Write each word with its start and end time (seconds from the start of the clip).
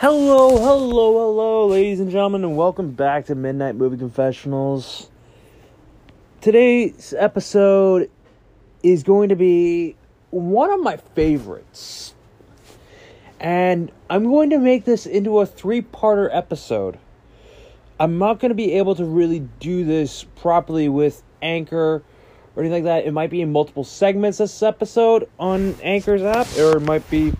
Hello, 0.00 0.56
hello, 0.56 1.18
hello, 1.18 1.66
ladies 1.66 2.00
and 2.00 2.10
gentlemen, 2.10 2.42
and 2.42 2.56
welcome 2.56 2.92
back 2.92 3.26
to 3.26 3.34
Midnight 3.34 3.74
Movie 3.74 3.98
Confessionals. 3.98 5.10
Today's 6.40 7.12
episode 7.18 8.10
is 8.82 9.02
going 9.02 9.28
to 9.28 9.36
be 9.36 9.96
one 10.30 10.72
of 10.72 10.80
my 10.80 10.96
favorites. 10.96 12.14
And 13.40 13.92
I'm 14.08 14.24
going 14.24 14.48
to 14.48 14.58
make 14.58 14.86
this 14.86 15.04
into 15.04 15.40
a 15.40 15.44
three 15.44 15.82
parter 15.82 16.30
episode. 16.32 16.98
I'm 17.98 18.16
not 18.16 18.40
going 18.40 18.48
to 18.48 18.54
be 18.54 18.72
able 18.72 18.94
to 18.94 19.04
really 19.04 19.40
do 19.58 19.84
this 19.84 20.24
properly 20.36 20.88
with 20.88 21.22
Anchor 21.42 22.02
or 22.56 22.62
anything 22.62 22.84
like 22.84 23.02
that. 23.02 23.06
It 23.06 23.12
might 23.12 23.28
be 23.28 23.42
in 23.42 23.52
multiple 23.52 23.84
segments 23.84 24.38
this 24.38 24.62
episode 24.62 25.28
on 25.38 25.74
Anchor's 25.82 26.22
app, 26.22 26.46
or 26.56 26.78
it 26.78 26.80
might 26.80 27.10
be 27.10 27.34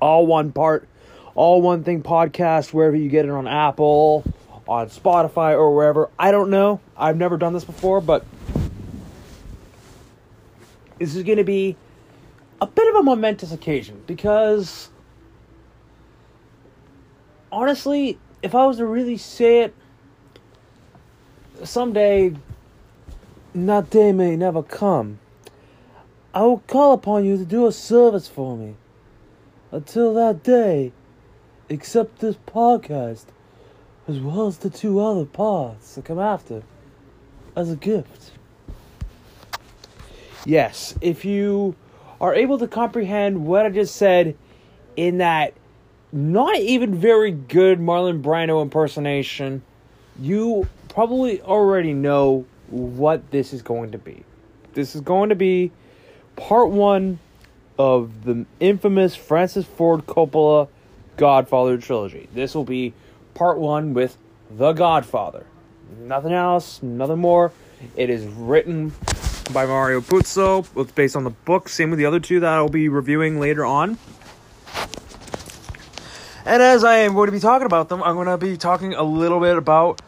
all 0.00 0.26
one 0.26 0.50
part, 0.50 0.88
all 1.34 1.60
one 1.60 1.84
thing 1.84 2.02
podcast, 2.02 2.72
wherever 2.72 2.96
you 2.96 3.08
get 3.08 3.24
it 3.24 3.30
on 3.30 3.46
Apple, 3.46 4.24
on 4.68 4.88
Spotify, 4.88 5.52
or 5.52 5.74
wherever. 5.74 6.10
I 6.18 6.30
don't 6.30 6.50
know. 6.50 6.80
I've 6.96 7.16
never 7.16 7.36
done 7.36 7.52
this 7.52 7.64
before, 7.64 8.00
but 8.00 8.24
this 10.98 11.14
is 11.14 11.22
going 11.22 11.38
to 11.38 11.44
be 11.44 11.76
a 12.60 12.66
bit 12.66 12.88
of 12.88 12.94
a 12.96 13.02
momentous 13.02 13.52
occasion 13.52 14.02
because 14.06 14.88
honestly, 17.50 18.18
if 18.42 18.54
I 18.54 18.66
was 18.66 18.78
to 18.78 18.86
really 18.86 19.16
say 19.16 19.62
it, 19.62 19.74
someday 21.62 22.34
that 23.54 23.90
day 23.90 24.12
may 24.12 24.36
never 24.36 24.62
come. 24.62 25.18
I 26.32 26.42
will 26.42 26.58
call 26.66 26.92
upon 26.92 27.24
you 27.24 27.36
to 27.36 27.44
do 27.44 27.66
a 27.66 27.72
service 27.72 28.26
for 28.26 28.56
me. 28.56 28.74
Until 29.70 30.14
that 30.14 30.42
day, 30.42 30.92
accept 31.70 32.20
this 32.20 32.36
podcast, 32.46 33.24
as 34.06 34.18
well 34.18 34.46
as 34.46 34.58
the 34.58 34.70
two 34.70 35.00
other 35.00 35.24
parts 35.24 35.94
that 35.94 36.04
come 36.04 36.18
after, 36.18 36.62
as 37.56 37.70
a 37.70 37.76
gift. 37.76 38.32
Yes, 40.44 40.94
if 41.00 41.24
you 41.24 41.74
are 42.20 42.34
able 42.34 42.58
to 42.58 42.68
comprehend 42.68 43.46
what 43.46 43.64
I 43.64 43.70
just 43.70 43.96
said 43.96 44.36
in 44.96 45.18
that 45.18 45.54
not 46.12 46.56
even 46.56 46.94
very 46.94 47.32
good 47.32 47.80
Marlon 47.80 48.22
Brando 48.22 48.62
impersonation, 48.62 49.62
you 50.20 50.68
probably 50.88 51.40
already 51.42 51.92
know 51.92 52.46
what 52.68 53.30
this 53.30 53.52
is 53.52 53.62
going 53.62 53.92
to 53.92 53.98
be. 53.98 54.22
This 54.74 54.94
is 54.94 55.00
going 55.00 55.30
to 55.30 55.34
be 55.34 55.72
part 56.36 56.70
one 56.70 57.18
of 57.78 58.24
the 58.24 58.46
infamous 58.60 59.16
Francis 59.16 59.66
Ford 59.66 60.06
Coppola 60.06 60.68
Godfather 61.16 61.78
trilogy. 61.78 62.28
This 62.34 62.54
will 62.54 62.64
be 62.64 62.94
part 63.34 63.58
one 63.58 63.94
with 63.94 64.16
The 64.50 64.72
Godfather. 64.72 65.46
Nothing 65.98 66.32
else, 66.32 66.82
nothing 66.82 67.18
more. 67.18 67.52
It 67.96 68.10
is 68.10 68.24
written 68.24 68.92
by 69.52 69.66
Mario 69.66 70.00
Puzo. 70.00 70.66
It's 70.76 70.92
based 70.92 71.16
on 71.16 71.24
the 71.24 71.30
book. 71.30 71.68
Same 71.68 71.90
with 71.90 71.98
the 71.98 72.06
other 72.06 72.20
two 72.20 72.40
that 72.40 72.52
I'll 72.52 72.68
be 72.68 72.88
reviewing 72.88 73.38
later 73.38 73.64
on. 73.64 73.98
And 76.46 76.62
as 76.62 76.84
I 76.84 76.98
am 76.98 77.14
going 77.14 77.26
to 77.26 77.32
be 77.32 77.40
talking 77.40 77.66
about 77.66 77.88
them, 77.88 78.02
I'm 78.02 78.14
going 78.16 78.26
to 78.26 78.36
be 78.36 78.56
talking 78.56 78.94
a 78.94 79.02
little 79.02 79.40
bit 79.40 79.56
about 79.56 80.02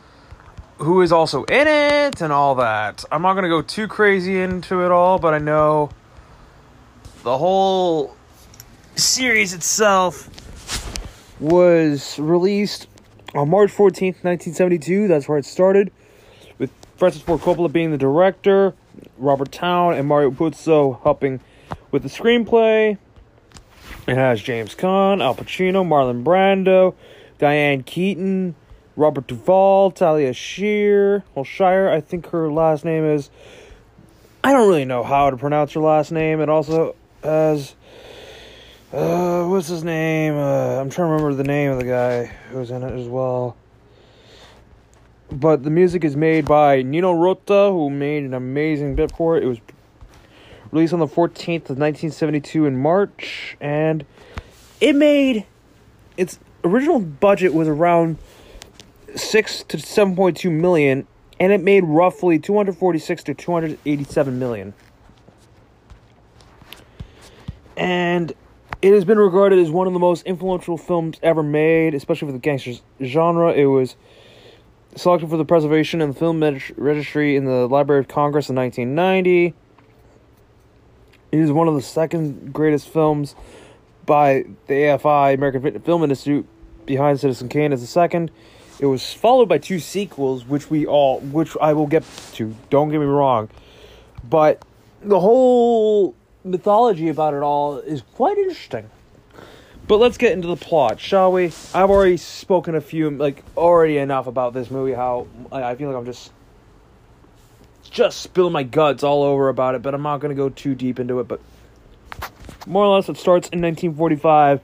who 0.78 1.00
is 1.00 1.10
also 1.10 1.44
in 1.44 1.66
it 1.66 2.20
and 2.20 2.32
all 2.32 2.56
that. 2.56 3.04
I'm 3.10 3.22
not 3.22 3.32
going 3.32 3.44
to 3.44 3.48
go 3.48 3.62
too 3.62 3.88
crazy 3.88 4.40
into 4.40 4.84
it 4.84 4.90
all, 4.90 5.18
but 5.18 5.32
I 5.32 5.38
know 5.38 5.90
the 7.22 7.38
whole 7.38 8.14
series 8.96 9.54
itself 9.54 10.28
was 11.40 12.18
released 12.18 12.88
on 13.34 13.50
March 13.50 13.70
14th, 13.70 14.24
1972. 14.24 15.08
That's 15.08 15.28
where 15.28 15.38
it 15.38 15.44
started, 15.44 15.92
with 16.58 16.70
Francis 16.96 17.22
Ford 17.22 17.40
Coppola 17.40 17.70
being 17.70 17.90
the 17.90 17.98
director, 17.98 18.74
Robert 19.18 19.52
Towne 19.52 19.94
and 19.94 20.08
Mario 20.08 20.30
Puzo 20.30 21.02
helping 21.02 21.40
with 21.90 22.02
the 22.02 22.08
screenplay. 22.08 22.98
It 24.06 24.16
has 24.16 24.40
James 24.40 24.74
Caan, 24.74 25.22
Al 25.22 25.34
Pacino, 25.34 25.84
Marlon 25.84 26.22
Brando, 26.22 26.94
Diane 27.38 27.82
Keaton, 27.82 28.54
Robert 28.94 29.26
Duvall, 29.26 29.90
Talia 29.90 30.32
Shear, 30.32 31.24
well 31.34 31.44
Shire, 31.44 31.90
I 31.90 32.00
think 32.00 32.28
her 32.30 32.50
last 32.50 32.84
name 32.84 33.04
is 33.04 33.30
I 34.42 34.52
don't 34.52 34.68
really 34.68 34.84
know 34.84 35.02
how 35.02 35.30
to 35.30 35.36
pronounce 35.36 35.72
her 35.72 35.80
last 35.80 36.12
name. 36.12 36.40
It 36.40 36.48
also 36.48 36.94
has 37.24 37.74
uh 38.92 39.44
what's 39.46 39.68
his 39.68 39.84
name? 39.84 40.34
Uh, 40.34 40.80
I'm 40.80 40.90
trying 40.90 41.08
to 41.08 41.12
remember 41.12 41.34
the 41.34 41.44
name 41.44 41.72
of 41.72 41.78
the 41.78 41.86
guy 41.86 42.26
who's 42.50 42.70
in 42.70 42.82
it 42.82 42.92
as 42.92 43.08
well. 43.08 43.56
But 45.30 45.64
the 45.64 45.70
music 45.70 46.04
is 46.04 46.14
made 46.14 46.46
by 46.46 46.82
Nino 46.82 47.12
Rota, 47.12 47.70
who 47.70 47.90
made 47.90 48.22
an 48.22 48.34
amazing 48.34 48.94
bit 48.94 49.10
for 49.16 49.36
it. 49.36 49.42
It 49.42 49.46
was 49.46 49.58
released 50.70 50.92
on 50.92 51.00
the 51.00 51.06
14th 51.06 51.70
of 51.70 51.78
1972 51.78 52.66
in 52.66 52.76
March, 52.76 53.56
and 53.60 54.04
it 54.80 54.94
made 54.94 55.46
its 56.16 56.38
original 56.62 57.00
budget 57.00 57.54
was 57.54 57.66
around 57.66 58.18
six 59.14 59.62
to 59.64 59.78
7.2 59.78 60.50
million, 60.50 61.06
and 61.40 61.52
it 61.52 61.60
made 61.60 61.84
roughly 61.84 62.38
246 62.38 63.24
to 63.24 63.34
287 63.34 64.38
million. 64.38 64.74
And 67.76 68.32
it 68.86 68.92
has 68.92 69.04
been 69.04 69.18
regarded 69.18 69.58
as 69.58 69.68
one 69.68 69.88
of 69.88 69.92
the 69.92 69.98
most 69.98 70.24
influential 70.26 70.78
films 70.78 71.18
ever 71.20 71.42
made, 71.42 71.92
especially 71.92 72.28
for 72.28 72.32
the 72.32 72.38
gangsters 72.38 72.82
genre. 73.02 73.52
It 73.52 73.64
was 73.64 73.96
selected 74.94 75.28
for 75.28 75.36
the 75.36 75.44
preservation 75.44 76.00
and 76.00 76.14
the 76.14 76.16
film 76.16 76.40
registry 76.40 77.34
in 77.34 77.46
the 77.46 77.66
Library 77.66 77.98
of 77.98 78.06
Congress 78.06 78.48
in 78.48 78.54
1990. 78.54 79.54
It 81.32 81.40
is 81.40 81.50
one 81.50 81.66
of 81.66 81.74
the 81.74 81.82
second 81.82 82.52
greatest 82.52 82.88
films 82.88 83.34
by 84.06 84.44
the 84.68 84.74
AFI, 84.74 85.34
American 85.34 85.80
Film 85.80 86.04
Institute, 86.04 86.46
behind 86.86 87.18
Citizen 87.18 87.48
Kane 87.48 87.72
as 87.72 87.80
the 87.80 87.88
second. 87.88 88.30
It 88.78 88.86
was 88.86 89.12
followed 89.12 89.48
by 89.48 89.58
two 89.58 89.80
sequels, 89.80 90.44
which 90.44 90.70
we 90.70 90.86
all, 90.86 91.18
which 91.18 91.56
I 91.60 91.72
will 91.72 91.88
get 91.88 92.04
to. 92.34 92.54
Don't 92.70 92.90
get 92.90 93.00
me 93.00 93.06
wrong, 93.06 93.48
but 94.22 94.64
the 95.02 95.18
whole 95.18 96.14
mythology 96.46 97.08
about 97.08 97.34
it 97.34 97.42
all 97.42 97.78
is 97.78 98.02
quite 98.14 98.38
interesting. 98.38 98.90
But 99.88 99.98
let's 99.98 100.18
get 100.18 100.32
into 100.32 100.48
the 100.48 100.56
plot, 100.56 100.98
shall 100.98 101.30
we? 101.30 101.46
I've 101.72 101.90
already 101.90 102.16
spoken 102.16 102.74
a 102.74 102.80
few, 102.80 103.10
like 103.10 103.44
already 103.56 103.98
enough 103.98 104.26
about 104.26 104.52
this 104.52 104.70
movie. 104.70 104.92
How 104.92 105.28
I 105.52 105.74
feel 105.76 105.88
like 105.88 105.96
I'm 105.96 106.04
just, 106.04 106.32
just 107.82 108.20
spilling 108.20 108.52
my 108.52 108.64
guts 108.64 109.04
all 109.04 109.22
over 109.22 109.48
about 109.48 109.76
it. 109.76 109.82
But 109.82 109.94
I'm 109.94 110.02
not 110.02 110.18
gonna 110.18 110.34
go 110.34 110.48
too 110.48 110.74
deep 110.74 110.98
into 110.98 111.20
it. 111.20 111.28
But 111.28 111.40
more 112.66 112.84
or 112.84 112.96
less, 112.96 113.08
it 113.08 113.16
starts 113.16 113.48
in 113.50 113.60
1945, 113.60 114.60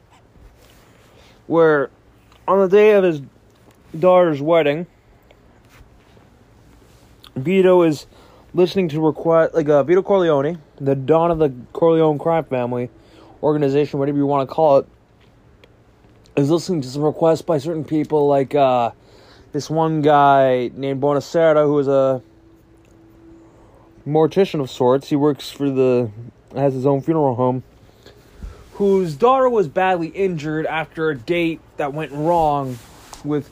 where 1.46 1.90
on 2.48 2.58
the 2.58 2.68
day 2.68 2.92
of 2.92 3.04
his 3.04 3.22
daughter's 3.96 4.42
wedding, 4.42 4.86
Vito 7.36 7.82
is 7.82 8.06
listening 8.54 8.88
to 8.90 9.00
request 9.00 9.54
like 9.54 9.68
uh, 9.68 9.82
Vito 9.82 10.02
Corleone, 10.02 10.58
the 10.80 10.94
Don 10.94 11.30
of 11.30 11.38
the 11.38 11.52
Corleone 11.72 12.18
crime 12.18 12.44
family 12.44 12.90
organization, 13.42 13.98
whatever 13.98 14.18
you 14.18 14.26
want 14.26 14.48
to 14.48 14.54
call 14.54 14.78
it, 14.78 14.88
is 16.36 16.50
listening 16.50 16.80
to 16.82 16.88
some 16.88 17.02
requests 17.02 17.42
by 17.42 17.58
certain 17.58 17.84
people, 17.84 18.26
like 18.26 18.54
uh, 18.54 18.90
this 19.52 19.68
one 19.68 20.02
guy 20.02 20.70
named 20.74 21.02
Bonasera, 21.02 21.64
who 21.64 21.78
is 21.78 21.88
a 21.88 22.22
mortician 24.06 24.60
of 24.60 24.70
sorts. 24.70 25.08
He 25.08 25.16
works 25.16 25.50
for 25.50 25.70
the 25.70 26.10
has 26.54 26.74
his 26.74 26.86
own 26.86 27.00
funeral 27.00 27.34
home. 27.34 27.62
Whose 28.74 29.14
daughter 29.14 29.48
was 29.48 29.68
badly 29.68 30.08
injured 30.08 30.66
after 30.66 31.10
a 31.10 31.16
date 31.16 31.60
that 31.76 31.92
went 31.92 32.12
wrong 32.12 32.78
with 33.24 33.48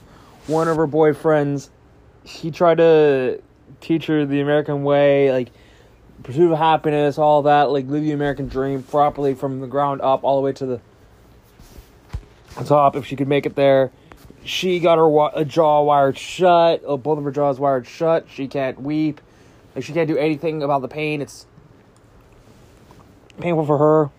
one 0.46 0.69
of 0.69 0.76
her 0.76 0.87
boyfriends. 0.87 1.70
He 2.25 2.50
tried 2.50 2.79
to 2.79 3.41
teach 3.81 4.06
her 4.06 4.25
the 4.25 4.40
American 4.40 4.82
way, 4.84 5.32
like 5.32 5.50
pursuit 6.22 6.52
of 6.52 6.58
happiness, 6.58 7.19
all 7.19 7.43
that, 7.43 7.70
like 7.70 7.87
live 7.87 8.02
the 8.02 8.12
American 8.12 8.49
dream 8.49 8.82
properly 8.82 9.34
from 9.34 9.61
the 9.61 9.67
ground 9.67 10.00
up, 10.00 10.25
all 10.25 10.37
the 10.37 10.43
way 10.43 10.52
to 10.52 10.67
the 10.67 10.81
top. 12.64 12.96
If 12.96 13.06
she 13.06 13.17
could 13.17 13.28
make 13.28 13.46
it 13.46 13.55
there, 13.55 13.90
she 14.44 14.81
got 14.81 14.99
her 14.99 15.08
wa- 15.08 15.44
jaw 15.44 15.82
wired 15.82 16.19
shut. 16.19 16.82
Oh, 16.87 16.96
both 16.96 17.19
of 17.19 17.25
her 17.25 17.31
jaws 17.31 17.58
wired 17.58 17.87
shut. 17.87 18.26
She 18.32 18.49
can't 18.49 18.81
weep. 18.81 19.20
Like 19.75 19.84
she 19.84 19.93
can't 19.93 20.08
do 20.08 20.17
anything 20.17 20.62
about 20.62 20.82
the 20.82 20.88
pain. 20.88 21.20
It's 21.20 21.46
painful 23.38 23.67
for 23.67 23.78
her. 23.78 24.11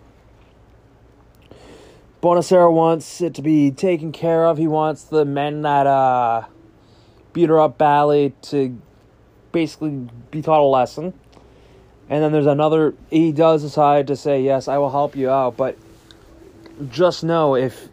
Bonasera 2.22 2.72
wants 2.72 3.20
it 3.20 3.34
to 3.34 3.42
be 3.42 3.72
taken 3.72 4.12
care 4.12 4.46
of. 4.46 4.56
He 4.56 4.68
wants 4.68 5.02
the 5.02 5.24
men 5.24 5.62
that 5.62 5.88
uh, 5.88 6.44
beat 7.32 7.48
her 7.48 7.58
up 7.58 7.78
badly 7.78 8.32
to 8.42 8.80
basically 9.52 10.08
be 10.30 10.42
taught 10.42 10.60
a 10.60 10.64
lesson. 10.64 11.12
And 12.08 12.22
then 12.22 12.32
there's 12.32 12.46
another. 12.46 12.94
He 13.10 13.32
does 13.32 13.62
decide 13.62 14.08
to 14.08 14.16
say, 14.16 14.42
"Yes, 14.42 14.68
I 14.68 14.78
will 14.78 14.90
help 14.90 15.14
you 15.16 15.30
out," 15.30 15.56
but 15.56 15.76
just 16.90 17.22
know 17.22 17.54
if 17.54 17.88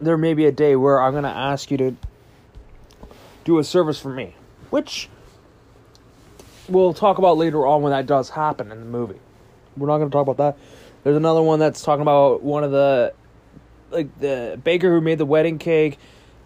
there 0.00 0.16
may 0.16 0.34
be 0.34 0.46
a 0.46 0.52
day 0.52 0.76
where 0.76 1.00
I'm 1.00 1.12
gonna 1.12 1.28
ask 1.28 1.70
you 1.70 1.76
to 1.76 1.96
do 3.44 3.58
a 3.58 3.64
service 3.64 3.98
for 3.98 4.08
me, 4.08 4.34
which 4.70 5.08
we'll 6.68 6.94
talk 6.94 7.18
about 7.18 7.36
later 7.36 7.66
on 7.66 7.82
when 7.82 7.92
that 7.92 8.06
does 8.06 8.30
happen 8.30 8.72
in 8.72 8.80
the 8.80 8.86
movie. 8.86 9.20
We're 9.76 9.88
not 9.88 9.98
gonna 9.98 10.10
talk 10.10 10.26
about 10.26 10.38
that. 10.38 10.56
There's 11.04 11.16
another 11.16 11.42
one 11.42 11.58
that's 11.58 11.82
talking 11.82 12.02
about 12.02 12.42
one 12.42 12.64
of 12.64 12.70
the 12.70 13.12
like 13.90 14.18
the 14.20 14.60
baker 14.62 14.90
who 14.90 15.00
made 15.00 15.18
the 15.18 15.26
wedding 15.26 15.58
cake. 15.58 15.98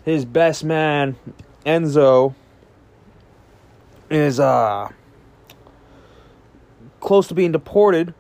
His 0.05 0.25
best 0.25 0.64
man, 0.64 1.16
Enzo, 1.64 2.34
is 4.14 4.40
uh 4.40 4.88
close 7.00 7.28
to 7.28 7.34
being 7.34 7.52
deported, 7.52 8.14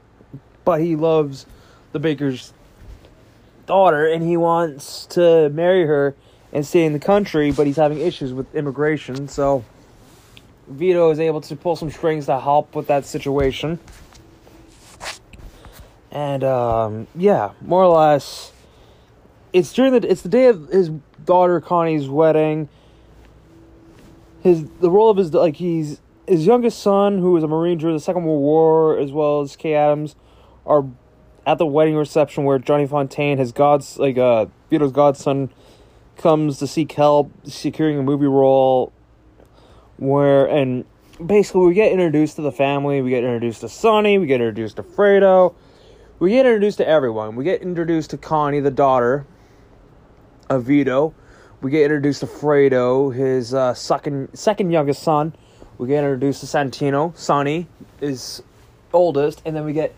but 0.64 0.80
he 0.80 0.96
loves 0.96 1.46
the 1.92 1.98
baker's 1.98 2.52
daughter 3.66 4.06
and 4.06 4.22
he 4.22 4.36
wants 4.36 5.06
to 5.06 5.48
marry 5.50 5.86
her 5.86 6.14
and 6.52 6.66
stay 6.66 6.84
in 6.84 6.92
the 6.92 7.00
country, 7.00 7.50
but 7.50 7.66
he's 7.66 7.76
having 7.76 7.98
issues 7.98 8.32
with 8.32 8.54
immigration, 8.54 9.26
so 9.26 9.64
Vito 10.68 11.10
is 11.10 11.20
able 11.20 11.40
to 11.42 11.56
pull 11.56 11.76
some 11.76 11.90
strings 11.90 12.26
to 12.26 12.38
help 12.40 12.74
with 12.74 12.86
that 12.86 13.04
situation. 13.04 13.78
And 16.10 16.44
um, 16.44 17.06
yeah, 17.16 17.52
more 17.60 17.82
or 17.82 17.96
less, 17.96 18.52
it's 19.52 19.72
during 19.72 19.92
the 19.92 20.08
it's 20.08 20.22
the 20.22 20.28
day 20.28 20.46
of 20.46 20.68
his 20.68 20.90
daughter 21.24 21.60
Connie's 21.60 22.08
wedding. 22.08 22.68
His 24.44 24.64
the 24.80 24.90
role 24.90 25.10
of 25.10 25.16
his 25.16 25.32
like 25.32 25.56
he's 25.56 26.02
his 26.28 26.46
youngest 26.46 26.80
son, 26.80 27.18
who 27.18 27.32
was 27.32 27.42
a 27.42 27.48
Marine 27.48 27.78
during 27.78 27.96
the 27.96 28.00
Second 28.00 28.24
World 28.24 28.42
War, 28.42 28.98
as 28.98 29.10
well 29.10 29.40
as 29.40 29.56
Kay 29.56 29.74
Adams, 29.74 30.16
are 30.66 30.84
at 31.46 31.56
the 31.56 31.66
wedding 31.66 31.96
reception 31.96 32.44
where 32.44 32.58
Johnny 32.58 32.86
Fontane, 32.86 33.38
his 33.38 33.52
god's 33.52 33.98
like 33.98 34.18
uh 34.18 34.46
Vito's 34.68 34.92
godson, 34.92 35.50
comes 36.18 36.58
to 36.58 36.66
seek 36.66 36.92
help 36.92 37.32
securing 37.44 37.98
a 37.98 38.02
movie 38.02 38.26
role. 38.26 38.92
Where 39.96 40.44
and 40.44 40.84
basically 41.24 41.66
we 41.66 41.74
get 41.74 41.90
introduced 41.90 42.36
to 42.36 42.42
the 42.42 42.52
family, 42.52 43.00
we 43.00 43.08
get 43.08 43.24
introduced 43.24 43.62
to 43.62 43.70
Sonny, 43.70 44.18
we 44.18 44.26
get 44.26 44.42
introduced 44.42 44.76
to 44.76 44.82
Fredo, 44.82 45.54
we 46.18 46.30
get 46.30 46.44
introduced 46.44 46.76
to 46.78 46.86
everyone. 46.86 47.34
We 47.34 47.44
get 47.44 47.62
introduced 47.62 48.10
to 48.10 48.18
Connie, 48.18 48.60
the 48.60 48.70
daughter 48.70 49.26
of 50.50 50.64
Vito. 50.64 51.14
We 51.64 51.70
get 51.70 51.84
introduced 51.84 52.20
to 52.20 52.26
Fredo, 52.26 53.14
his 53.14 53.54
uh, 53.54 53.72
second 53.72 54.38
second 54.38 54.70
youngest 54.70 55.02
son. 55.02 55.34
We 55.78 55.88
get 55.88 56.04
introduced 56.04 56.40
to 56.40 56.46
Santino, 56.46 57.16
Sonny, 57.16 57.68
his 58.00 58.42
oldest, 58.92 59.40
and 59.46 59.56
then 59.56 59.64
we 59.64 59.72
get 59.72 59.94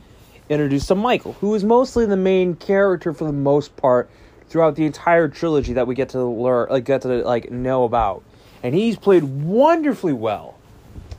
introduced 0.48 0.86
to 0.86 0.94
Michael, 0.94 1.32
who 1.32 1.52
is 1.56 1.64
mostly 1.64 2.06
the 2.06 2.16
main 2.16 2.54
character 2.54 3.12
for 3.12 3.24
the 3.24 3.32
most 3.32 3.76
part 3.76 4.08
throughout 4.48 4.76
the 4.76 4.86
entire 4.86 5.26
trilogy 5.26 5.72
that 5.72 5.88
we 5.88 5.96
get 5.96 6.10
to 6.10 6.24
learn, 6.24 6.68
like 6.70 6.84
get 6.84 7.02
to 7.02 7.08
like 7.24 7.50
know 7.50 7.82
about, 7.82 8.22
and 8.62 8.72
he's 8.72 8.96
played 8.96 9.24
wonderfully 9.24 10.12
well 10.12 10.56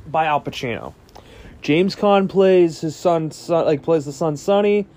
by 0.10 0.28
Al 0.28 0.40
Pacino. 0.40 0.94
James 1.62 1.94
Caan 1.94 2.30
plays 2.30 2.80
his 2.80 2.96
son, 2.96 3.32
son 3.32 3.66
like 3.66 3.84
plays 3.84 4.06
the 4.06 4.14
son 4.14 4.38
Sonny. 4.38 4.88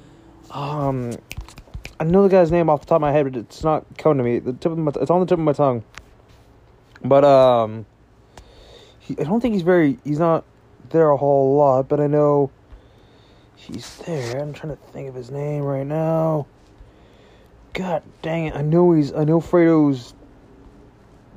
Um, 0.53 1.11
I 2.01 2.05
know 2.05 2.23
the 2.23 2.31
guy's 2.31 2.51
name 2.51 2.71
off 2.71 2.81
the 2.81 2.87
top 2.87 2.97
of 2.97 3.03
my 3.03 3.13
head, 3.13 3.31
but 3.31 3.37
it's 3.37 3.63
not 3.63 3.85
coming 3.99 4.17
to 4.19 4.25
me. 4.25 4.39
The 4.39 4.55
tip 4.55 4.73
of 4.73 4.79
my, 4.79 4.91
it's 4.97 5.11
on 5.11 5.21
the 5.21 5.27
tip 5.27 5.39
of 5.39 5.45
my 5.45 5.53
tongue. 5.53 5.85
But 7.05 7.25
um, 7.25 7.85
he, 8.99 9.19
I 9.19 9.25
don't 9.25 9.43
think 9.43 9.53
he's 9.53 9.63
very. 9.63 9.99
He's 10.03 10.19
not 10.19 10.45
there 10.89 11.11
a 11.11 11.17
whole 11.19 11.57
lot, 11.57 11.89
but 11.91 12.01
I 12.01 12.07
know 12.07 12.51
he's 13.55 13.99
there. 13.99 14.41
I'm 14.41 14.55
trying 14.55 14.75
to 14.75 14.83
think 14.93 15.11
of 15.11 15.15
his 15.15 15.31
name 15.31 15.63
right 15.63 15.87
now. 15.87 16.47
God 17.75 18.03
dang 18.23 18.47
it! 18.47 18.57
I 18.57 18.63
know 18.63 18.93
he's. 18.93 19.13
I 19.13 19.25
know 19.25 19.39
Fredo's 19.39 20.15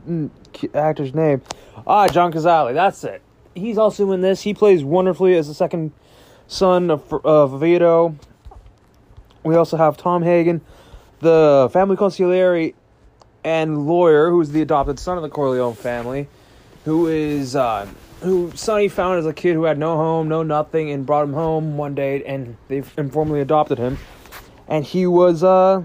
mm, 0.07 0.29
actor's 0.73 1.13
name. 1.13 1.41
Ah, 1.85 2.07
John 2.07 2.31
Cazale. 2.31 2.73
That's 2.73 3.03
it. 3.03 3.21
He's 3.53 3.77
also 3.77 4.09
in 4.13 4.21
this. 4.21 4.41
He 4.41 4.53
plays 4.53 4.81
wonderfully 4.81 5.35
as 5.35 5.49
the 5.49 5.53
second 5.53 5.91
son 6.47 6.89
of, 6.89 7.13
of 7.25 7.59
Vito. 7.59 8.15
We 9.43 9.55
also 9.55 9.77
have 9.77 9.97
Tom 9.97 10.23
Hagen, 10.23 10.61
the 11.19 11.69
family 11.71 11.95
consigliere 11.95 12.73
and 13.43 13.85
lawyer, 13.87 14.29
who's 14.29 14.49
the 14.49 14.61
adopted 14.61 14.99
son 14.99 15.17
of 15.17 15.23
the 15.23 15.29
Corleone 15.29 15.73
family, 15.73 16.27
who 16.85 17.07
is 17.07 17.55
uh, 17.55 17.87
who 18.21 18.51
Sonny 18.55 18.87
found 18.87 19.19
as 19.19 19.25
a 19.25 19.33
kid 19.33 19.53
who 19.53 19.63
had 19.63 19.77
no 19.77 19.97
home, 19.97 20.29
no 20.29 20.43
nothing, 20.43 20.91
and 20.91 21.05
brought 21.05 21.23
him 21.23 21.33
home 21.33 21.75
one 21.75 21.93
day, 21.93 22.23
and 22.23 22.55
they 22.69 22.83
informally 22.97 23.41
adopted 23.41 23.77
him, 23.77 23.97
and 24.67 24.85
he 24.85 25.05
was 25.07 25.43
uh, 25.43 25.83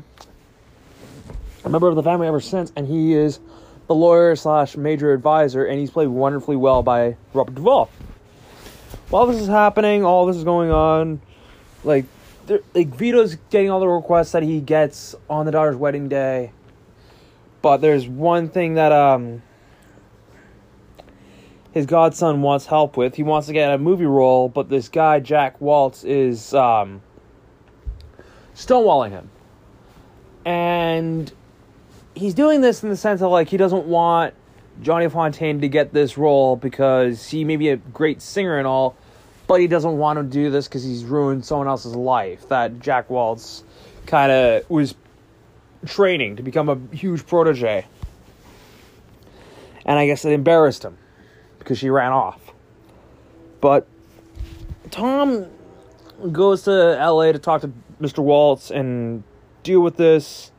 a 1.65 1.69
member 1.69 1.89
of 1.89 1.97
the 1.97 2.03
family 2.03 2.29
ever 2.29 2.41
since, 2.41 2.73
and 2.77 2.87
he 2.87 3.13
is 3.13 3.41
the 3.89 3.95
lawyer 3.95 4.37
slash 4.37 4.77
major 4.77 5.13
advisor, 5.13 5.65
and 5.65 5.81
he's 5.81 5.91
played 5.91 6.09
wonderfully 6.09 6.57
well 6.57 6.83
by 6.83 7.17
Robert 7.33 7.57
Duvall. 7.57 7.91
While 9.11 9.27
this 9.27 9.41
is 9.41 9.49
happening, 9.49 10.05
all 10.05 10.27
this 10.27 10.37
is 10.37 10.45
going 10.45 10.71
on, 10.71 11.21
like 11.83 12.05
like 12.75 12.95
Vito's 12.95 13.37
getting 13.51 13.71
all 13.71 13.81
the 13.81 13.89
requests 13.89 14.33
that 14.33 14.43
he 14.43 14.61
gets 14.61 15.15
on 15.29 15.47
the 15.47 15.53
daughter's 15.53 15.77
wedding 15.77 16.09
day. 16.09 16.53
But 17.63 17.79
there's 17.79 18.07
one 18.07 18.49
thing 18.49 18.75
that 18.75 18.93
um 18.93 19.43
his 21.73 21.87
godson 21.87 22.43
wants 22.43 22.67
help 22.67 22.97
with. 22.97 23.15
He 23.15 23.23
wants 23.23 23.47
to 23.49 23.53
get 23.53 23.73
a 23.73 23.79
movie 23.79 24.07
role, 24.07 24.49
but 24.49 24.69
this 24.69 24.89
guy 24.89 25.21
Jack 25.21 25.61
Woltz 25.61 26.05
is 26.05 26.55
um 26.55 27.03
stonewalling 28.55 29.11
him. 29.11 29.31
And 30.45 31.33
he's 32.15 32.35
doing 32.35 32.61
this 32.61 32.83
in 32.83 32.89
the 32.89 32.97
sense 32.97 33.23
of 33.23 33.31
like 33.31 33.49
he 33.49 33.57
doesn't 33.57 33.87
want 33.87 34.35
Johnny 34.83 35.07
Fontane 35.07 35.61
to 35.61 35.69
get 35.69 35.93
this 35.93 36.17
role 36.17 36.57
because 36.57 37.29
he 37.29 37.45
may 37.45 37.57
be 37.57 37.69
a 37.69 37.77
great 37.77 38.23
singer 38.23 38.59
and 38.59 38.67
all, 38.67 38.97
but 39.49 39.61
he 39.61 39.67
doesn't 39.67 39.97
want 39.97 40.19
to 40.19 40.23
do 40.23 40.51
this 40.51 40.69
because 40.69 40.85
he's 40.85 41.05
ruined 41.05 41.45
someone 41.45 41.67
else's 41.67 41.97
life. 41.97 42.49
That 42.51 42.79
Jack 42.79 43.09
Woltz 43.09 43.65
kind 44.07 44.31
of 44.31 44.71
was 44.71 44.95
training 45.87 46.37
to 46.37 46.43
become 46.43 46.69
a 46.69 46.79
huge 46.95 47.27
protege. 47.27 47.87
And 49.87 49.99
I 49.99 50.07
guess 50.07 50.25
it 50.25 50.33
embarrassed 50.33 50.85
him 50.85 50.99
because 51.59 51.79
she 51.79 51.89
ran 51.89 52.13
off. 52.13 52.53
But 53.63 53.89
Tom 54.91 55.47
goes 56.31 56.65
to 56.65 56.71
LA 56.71 57.33
to 57.33 57.39
talk 57.39 57.63
to 57.63 57.73
Mr. 58.01 58.23
Woltz 58.23 58.71
and 58.71 59.25
deal 59.63 59.81
with 59.81 59.97
this. 59.97 60.53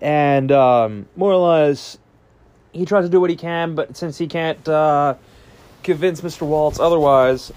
And 0.00 0.50
um, 0.50 1.06
more 1.14 1.32
or 1.32 1.36
less, 1.36 1.96
he 2.72 2.84
tries 2.84 3.04
to 3.04 3.08
do 3.08 3.20
what 3.20 3.30
he 3.30 3.36
can, 3.36 3.76
but 3.76 3.96
since 3.96 4.18
he 4.18 4.26
can't 4.26 4.68
uh, 4.68 5.14
convince 5.84 6.22
Mr. 6.22 6.46
Woltz 6.48 6.80
otherwise, 6.80 7.52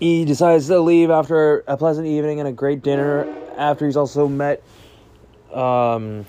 he 0.00 0.24
decides 0.24 0.66
to 0.66 0.80
leave 0.80 1.10
after 1.10 1.62
a 1.68 1.76
pleasant 1.76 2.06
evening 2.06 2.40
and 2.40 2.48
a 2.48 2.52
great 2.52 2.82
dinner. 2.82 3.32
After 3.56 3.86
he's 3.86 3.96
also 3.96 4.28
met 4.28 4.62
um, 5.52 6.26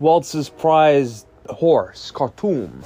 Woltz's 0.00 0.48
prized 0.48 1.26
horse, 1.48 2.10
Khartoum. 2.10 2.84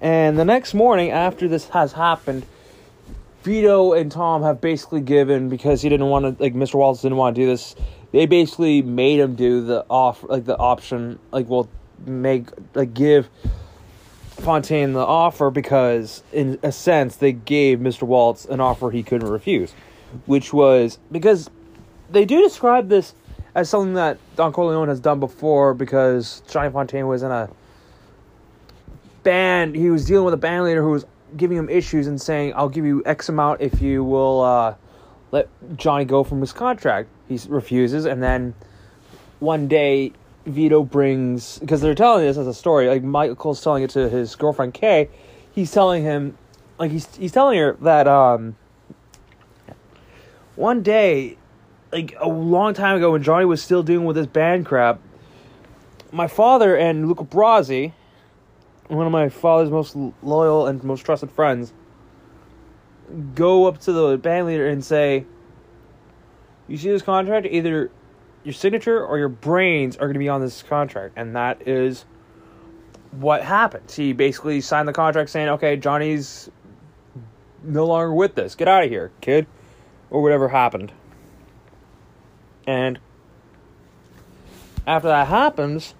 And 0.00 0.38
the 0.38 0.44
next 0.44 0.72
morning, 0.72 1.10
after 1.10 1.48
this 1.48 1.68
has 1.68 1.92
happened, 1.92 2.46
Vito 3.42 3.92
and 3.92 4.10
Tom 4.10 4.42
have 4.42 4.60
basically 4.60 5.00
given 5.00 5.48
because 5.48 5.82
he 5.82 5.88
didn't 5.88 6.06
want 6.06 6.38
to, 6.38 6.42
like 6.42 6.54
Mr. 6.54 6.74
Woltz 6.74 7.02
didn't 7.02 7.18
want 7.18 7.36
to 7.36 7.42
do 7.42 7.46
this. 7.46 7.74
They 8.12 8.26
basically 8.26 8.82
made 8.82 9.20
him 9.20 9.34
do 9.34 9.64
the 9.64 9.84
off, 9.88 10.24
like 10.24 10.44
the 10.44 10.56
option, 10.56 11.18
like 11.30 11.48
well, 11.48 11.68
make 12.06 12.48
like 12.74 12.94
give 12.94 13.28
Fontane 14.36 14.94
the 14.94 15.04
offer 15.04 15.50
because, 15.50 16.22
in 16.32 16.58
a 16.62 16.72
sense, 16.72 17.16
they 17.16 17.32
gave 17.32 17.78
Mr. 17.78 18.08
Woltz 18.08 18.48
an 18.48 18.60
offer 18.60 18.90
he 18.90 19.02
couldn't 19.02 19.28
refuse, 19.28 19.72
which 20.26 20.52
was 20.52 20.98
because 21.12 21.50
they 22.10 22.24
do 22.24 22.42
describe 22.42 22.88
this 22.88 23.14
as 23.54 23.68
something 23.68 23.94
that 23.94 24.18
Don 24.36 24.52
Corleone 24.52 24.88
has 24.88 25.00
done 25.00 25.20
before 25.20 25.74
because 25.74 26.42
Johnny 26.48 26.70
Fontane 26.70 27.08
was 27.08 27.22
in 27.22 27.30
a 27.30 27.50
band, 29.22 29.74
he 29.74 29.90
was 29.90 30.06
dealing 30.06 30.24
with 30.24 30.34
a 30.34 30.38
band 30.38 30.64
leader 30.64 30.82
who 30.82 30.90
was 30.90 31.04
giving 31.36 31.56
him 31.56 31.68
issues 31.68 32.06
and 32.06 32.20
saying, 32.20 32.52
I'll 32.56 32.68
give 32.68 32.84
you 32.84 33.02
X 33.04 33.28
amount 33.28 33.60
if 33.60 33.80
you 33.80 34.02
will 34.04 34.40
uh, 34.40 34.74
let 35.32 35.48
Johnny 35.76 36.04
go 36.04 36.24
from 36.24 36.40
his 36.40 36.52
contract. 36.52 37.08
He 37.28 37.38
refuses, 37.48 38.04
and 38.04 38.22
then 38.22 38.54
one 39.38 39.68
day 39.68 40.12
Vito 40.46 40.82
brings 40.82 41.58
because 41.58 41.80
they're 41.80 41.94
telling 41.94 42.24
this 42.24 42.36
as 42.36 42.46
a 42.46 42.54
story. 42.54 42.88
Like 42.88 43.02
Michael's 43.02 43.62
telling 43.62 43.82
it 43.82 43.90
to 43.90 44.08
his 44.08 44.34
girlfriend 44.36 44.74
Kay. 44.74 45.08
He's 45.52 45.70
telling 45.70 46.02
him, 46.02 46.36
like 46.78 46.90
he's 46.90 47.14
he's 47.16 47.32
telling 47.32 47.58
her 47.58 47.76
that 47.80 48.08
um, 48.08 48.56
one 50.56 50.82
day, 50.82 51.36
like 51.92 52.14
a 52.18 52.28
long 52.28 52.74
time 52.74 52.96
ago, 52.96 53.12
when 53.12 53.22
Johnny 53.22 53.44
was 53.44 53.62
still 53.62 53.82
dealing 53.82 54.06
with 54.06 54.16
his 54.16 54.26
band 54.26 54.66
crap, 54.66 55.00
my 56.12 56.26
father 56.26 56.76
and 56.76 57.08
Luca 57.08 57.24
Brasi, 57.24 57.92
one 58.88 59.06
of 59.06 59.12
my 59.12 59.28
father's 59.28 59.70
most 59.70 59.96
loyal 60.22 60.66
and 60.66 60.82
most 60.82 61.04
trusted 61.04 61.30
friends, 61.30 61.72
go 63.34 63.66
up 63.66 63.80
to 63.80 63.92
the 63.92 64.16
band 64.16 64.46
leader 64.46 64.68
and 64.68 64.84
say, 64.84 65.24
You 66.66 66.76
see 66.76 66.90
this 66.90 67.02
contract, 67.02 67.46
either 67.50 67.90
your 68.44 68.54
signature 68.54 69.04
or 69.04 69.18
your 69.18 69.28
brains 69.28 69.96
are 69.96 70.06
going 70.06 70.14
to 70.14 70.18
be 70.20 70.28
on 70.28 70.40
this 70.40 70.62
contract, 70.62 71.14
and 71.16 71.36
that 71.36 71.66
is 71.66 72.04
what 73.12 73.42
happened. 73.42 73.90
He 73.90 74.12
basically 74.12 74.60
signed 74.60 74.88
the 74.88 74.92
contract 74.92 75.30
saying, 75.30 75.48
"Okay, 75.48 75.76
Johnny's 75.76 76.50
no 77.62 77.86
longer 77.86 78.12
with 78.14 78.34
this. 78.34 78.54
Get 78.54 78.68
out 78.68 78.84
of 78.84 78.90
here, 78.90 79.10
kid," 79.20 79.46
or 80.10 80.22
whatever 80.22 80.48
happened. 80.48 80.92
And 82.66 82.98
after 84.86 85.08
that 85.08 85.26
happens, 85.26 85.94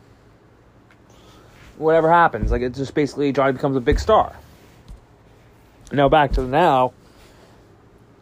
whatever 1.76 2.11
happens, 2.11 2.50
like 2.50 2.62
it's 2.62 2.78
just 2.78 2.94
basically 2.94 3.32
Johnny 3.32 3.52
becomes 3.52 3.76
a 3.76 3.80
big 3.80 3.99
star. 3.99 4.35
Now 5.92 6.09
back 6.09 6.32
to 6.32 6.42
now. 6.42 6.92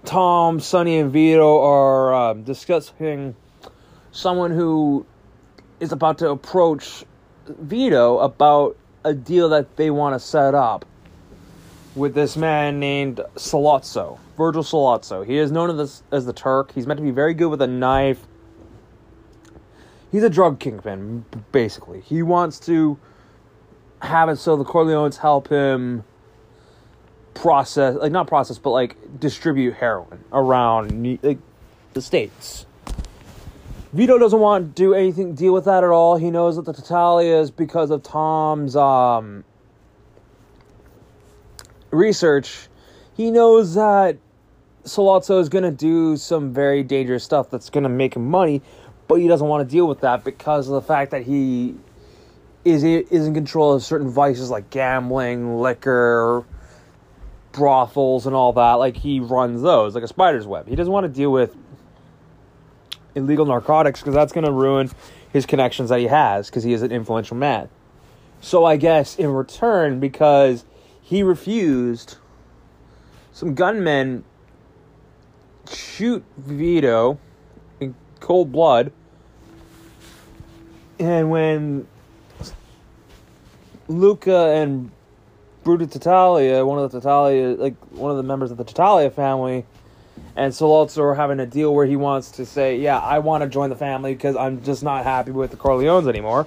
Tom, 0.05 0.61
Sonny, 0.61 0.99
and 0.99 1.13
Vito 1.13 1.61
are 1.61 2.15
um, 2.15 2.43
discussing 2.45 3.35
someone 4.19 4.51
who 4.51 5.07
is 5.79 5.93
about 5.93 6.19
to 6.19 6.29
approach 6.29 7.05
Vito 7.47 8.19
about 8.19 8.77
a 9.05 9.15
deal 9.15 9.49
that 9.51 9.77
they 9.77 9.91
want 9.91 10.15
to 10.15 10.19
set 10.19 10.57
up 10.57 10.85
with 11.95 12.15
this 12.15 12.37
man 12.37 12.81
named 12.81 13.21
Sollozzo, 13.37 14.19
Virgil 14.37 14.65
Sollozzo. 14.65 15.25
He 15.25 15.39
is 15.39 15.53
known 15.53 15.79
as, 15.79 16.03
as 16.11 16.27
the 16.27 16.33
Turk. 16.33 16.73
He's 16.73 16.85
meant 16.87 16.99
to 16.99 17.05
be 17.05 17.13
very 17.13 17.33
good 17.33 17.47
with 17.47 17.63
a 17.63 17.69
knife. 17.69 18.27
He's 20.11 20.25
a 20.25 20.31
drug 20.31 20.59
kingpin, 20.59 21.25
basically. 21.53 22.01
He 22.01 22.23
wants 22.23 22.59
to 22.61 22.99
have 24.03 24.29
it 24.29 24.37
so 24.37 24.57
the 24.57 24.65
Corleones 24.65 25.19
help 25.19 25.49
him 25.49 26.03
process, 27.35 27.95
like 27.95 28.11
not 28.11 28.27
process, 28.27 28.59
but 28.59 28.71
like 28.71 28.97
distribute 29.21 29.75
heroin 29.75 30.25
around 30.33 31.21
like, 31.23 31.39
the 31.93 32.03
states. 32.03 32.67
Vito 33.93 34.19
doesn't 34.19 34.41
want 34.41 34.77
to 34.77 34.83
do 34.83 34.95
anything 34.95 35.35
deal 35.35 35.55
with 35.55 35.65
that 35.65 35.83
at 35.83 35.91
all. 35.91 36.17
He 36.17 36.31
knows 36.31 36.57
that 36.57 36.67
the 36.67 36.75
Tattaglia 36.75 37.41
is 37.41 37.51
because 37.51 37.91
of 37.91 38.03
Tom's 38.03 38.77
um, 38.77 39.45
research. 41.91 42.69
He 43.17 43.31
knows 43.31 43.75
that 43.75 44.19
Sollozzo 44.85 45.41
is 45.41 45.49
going 45.49 45.65
to 45.65 45.71
do 45.71 46.17
some 46.19 46.53
very 46.53 46.83
dangerous 46.83 47.25
stuff 47.25 47.51
that's 47.51 47.71
going 47.71 47.85
to 47.85 47.89
make 47.89 48.15
him 48.15 48.29
money, 48.29 48.61
but 49.07 49.17
he 49.17 49.29
doesn't 49.29 49.47
want 49.47 49.67
to 49.67 49.73
deal 49.73 49.89
with 49.89 50.01
that 50.01 50.23
because 50.23 50.69
of 50.69 50.75
the 50.75 50.83
fact 50.83 51.11
that 51.11 51.23
he 51.23 51.75
is 52.65 52.85
is 52.85 53.27
in 53.27 53.33
control 53.33 53.73
of 53.73 53.83
certain 53.83 54.11
vices 54.11 54.51
like 54.51 54.69
gambling, 54.69 55.59
liquor, 55.61 56.45
brothels, 57.53 58.27
and 58.27 58.37
all 58.37 58.53
that. 58.53 58.75
Like 58.75 58.97
he 58.99 59.21
runs 59.21 59.63
those 59.63 59.95
like 59.95 60.05
a 60.05 60.09
spider's 60.09 60.47
web. 60.47 60.69
He 60.69 60.77
doesn't 60.77 60.93
want 60.93 61.05
to 61.05 61.13
deal 61.13 61.33
with 61.33 61.57
illegal 63.19 63.45
narcotics 63.45 64.01
because 64.01 64.15
that's 64.15 64.33
going 64.33 64.47
to 64.47 64.53
ruin 64.53 64.91
his 65.33 65.45
connections 65.45 65.91
that 65.91 66.01
he 66.01 66.07
has 66.07 66.49
because 66.49 66.65
he 66.65 66.73
is 66.73 66.83
an 66.83 66.93
influential 66.93 67.37
man. 67.37 67.69
So 68.41 68.65
I 68.65 68.77
guess 68.77 69.17
in 69.17 69.33
return, 69.33 70.01
because 70.01 70.65
he 71.03 71.23
refused, 71.23 72.17
some 73.33 73.55
gunmen 73.55 74.25
shoot 75.71 76.25
Vito 76.37 77.19
in 77.81 77.95
cold 78.21 78.53
blood. 78.53 78.93
And 80.99 81.31
when 81.31 81.87
Luca 83.89 84.51
and 84.51 84.91
Bruto 85.65 85.87
Tattaglia, 85.87 86.67
one 86.67 86.79
of 86.79 86.91
the 86.91 87.01
Tattaglia, 87.01 87.59
like 87.59 87.77
one 87.91 88.11
of 88.11 88.17
the 88.17 88.23
members 88.23 88.51
of 88.51 88.57
the 88.57 88.65
Tattaglia 88.65 89.13
family, 89.13 89.67
and 90.37 90.55
are 90.61 91.15
having 91.15 91.41
a 91.41 91.47
deal 91.47 91.75
where 91.75 91.87
he 91.87 91.97
wants 91.97 92.31
to 92.33 92.47
say, 92.47 92.77
"Yeah, 92.77 92.99
I 92.99 93.19
want 93.19 93.43
to 93.43 93.49
join 93.49 93.71
the 93.71 93.77
family 93.77 94.15
because 94.15 94.37
I'm 94.37 94.63
just 94.63 94.83
not 94.83 95.05
happy 95.05 95.33
with 95.33 95.51
the 95.51 95.57
Corleones 95.57 96.09
anymore." 96.09 96.47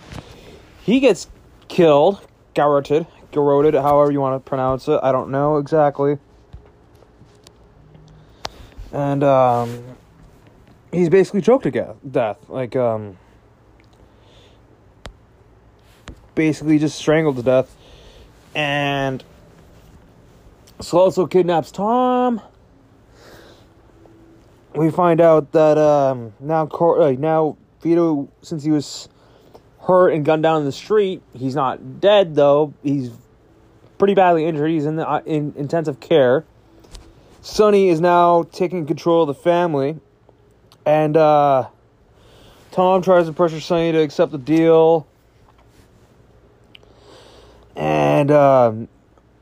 He 0.83 0.99
gets 0.99 1.27
killed, 1.67 2.21
garroted, 2.53 3.07
garroted, 3.31 3.73
however 3.75 4.11
you 4.11 4.19
want 4.19 4.43
to 4.43 4.49
pronounce 4.49 4.87
it. 4.87 4.99
I 5.03 5.11
don't 5.11 5.29
know 5.31 5.57
exactly. 5.57 6.17
And 8.91 9.23
um, 9.23 9.83
he's 10.91 11.09
basically 11.09 11.41
choked 11.41 11.63
to 11.63 11.95
death, 12.09 12.37
like 12.49 12.75
um, 12.75 13.17
basically 16.35 16.77
just 16.79 16.97
strangled 16.97 17.37
to 17.37 17.43
death. 17.43 17.75
And 18.53 19.23
Sollozzo 20.79 21.29
kidnaps 21.29 21.71
Tom 21.71 22.41
we 24.75 24.89
find 24.89 25.21
out 25.21 25.51
that 25.51 25.77
um, 25.77 26.33
now 26.39 26.65
uh, 26.67 27.11
now 27.17 27.57
Vito, 27.81 28.29
since 28.41 28.63
he 28.63 28.71
was 28.71 29.09
hurt 29.81 30.11
and 30.11 30.23
gunned 30.23 30.43
down 30.43 30.59
in 30.59 30.65
the 30.65 30.71
street, 30.71 31.21
he's 31.33 31.55
not 31.55 31.99
dead 31.99 32.35
though. 32.35 32.73
He's 32.83 33.11
pretty 33.97 34.13
badly 34.13 34.45
injured. 34.45 34.69
He's 34.69 34.85
in 34.85 34.95
the 34.95 35.07
uh, 35.07 35.21
in 35.25 35.53
intensive 35.57 35.99
care. 35.99 36.45
Sonny 37.41 37.89
is 37.89 37.99
now 37.99 38.43
taking 38.51 38.85
control 38.85 39.23
of 39.23 39.27
the 39.27 39.41
family, 39.41 39.99
and 40.85 41.17
uh, 41.17 41.67
Tom 42.71 43.01
tries 43.01 43.25
to 43.25 43.33
pressure 43.33 43.59
Sonny 43.59 43.91
to 43.91 43.99
accept 43.99 44.31
the 44.31 44.37
deal. 44.37 45.07
And 47.75 48.29
um, 48.29 48.87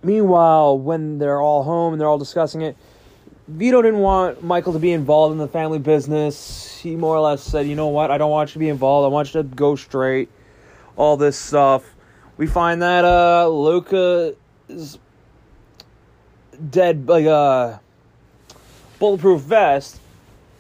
meanwhile, 0.02 0.78
when 0.78 1.18
they're 1.18 1.42
all 1.42 1.64
home 1.64 1.94
and 1.94 2.00
they're 2.00 2.08
all 2.08 2.18
discussing 2.18 2.62
it, 2.62 2.78
Vito 3.50 3.82
didn't 3.82 4.00
want 4.00 4.44
Michael 4.44 4.74
to 4.74 4.80
be 4.80 4.92
involved 4.92 5.32
in 5.32 5.40
the 5.40 5.48
family 5.48 5.80
business. 5.80 6.78
He 6.80 6.96
more 6.96 7.16
or 7.16 7.22
less 7.22 7.42
said, 7.42 7.66
"You 7.66 7.76
know 7.76 7.88
what? 7.88 8.12
I 8.12 8.20
don't 8.20 8.30
want 8.30 8.52
you 8.52 8.54
to 8.54 8.60
be 8.60 8.70
involved. 8.70 9.06
I 9.06 9.10
want 9.10 9.34
you 9.34 9.42
to 9.42 9.48
go 9.48 9.76
straight." 9.76 10.30
All 10.96 11.18
this 11.18 11.36
stuff. 11.36 11.84
We 12.38 12.46
find 12.46 12.82
that 12.84 13.06
uh 13.06 13.48
Luca 13.48 14.36
is 14.68 15.00
dead 16.70 17.08
like 17.10 17.26
a 17.26 17.32
uh, 17.32 17.78
bulletproof 19.00 19.42
vest 19.42 20.00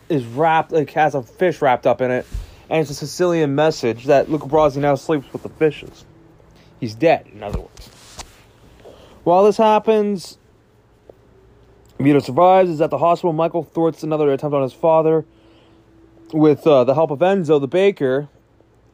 is 0.08 0.26
wrapped 0.26 0.72
like 0.72 0.90
has 0.92 1.14
a 1.14 1.22
fish 1.22 1.62
wrapped 1.62 1.86
up 1.86 2.02
in 2.02 2.10
it, 2.10 2.26
and 2.70 2.82
it's 2.82 2.90
a 2.90 2.96
Sicilian 2.96 3.54
message 3.54 4.06
that 4.06 4.32
Luca 4.32 4.48
Brasi 4.48 4.78
now 4.78 4.96
sleeps 4.96 5.32
with 5.32 5.44
the 5.44 5.50
fishes. 5.50 6.06
He's 6.80 6.96
dead, 6.96 7.28
in 7.32 7.44
other 7.44 7.60
words. 7.60 7.90
While 9.24 9.44
this 9.44 9.58
happens, 9.58 10.39
Vito 12.00 12.20
survives, 12.20 12.70
is 12.70 12.80
at 12.80 12.92
the 12.92 12.98
hospital. 12.98 13.34
Michael 13.34 13.64
thwarts 13.64 14.04
another 14.04 14.32
attempt 14.32 14.56
on 14.56 14.64
his 14.64 14.72
father 14.72 15.26
with 16.32 16.66
uh, 16.66 16.86
the 16.86 16.94
help 16.94 17.12
of 17.12 17.20
Enzo, 17.20 17.60
the 17.60 17.68
baker, 17.68 18.30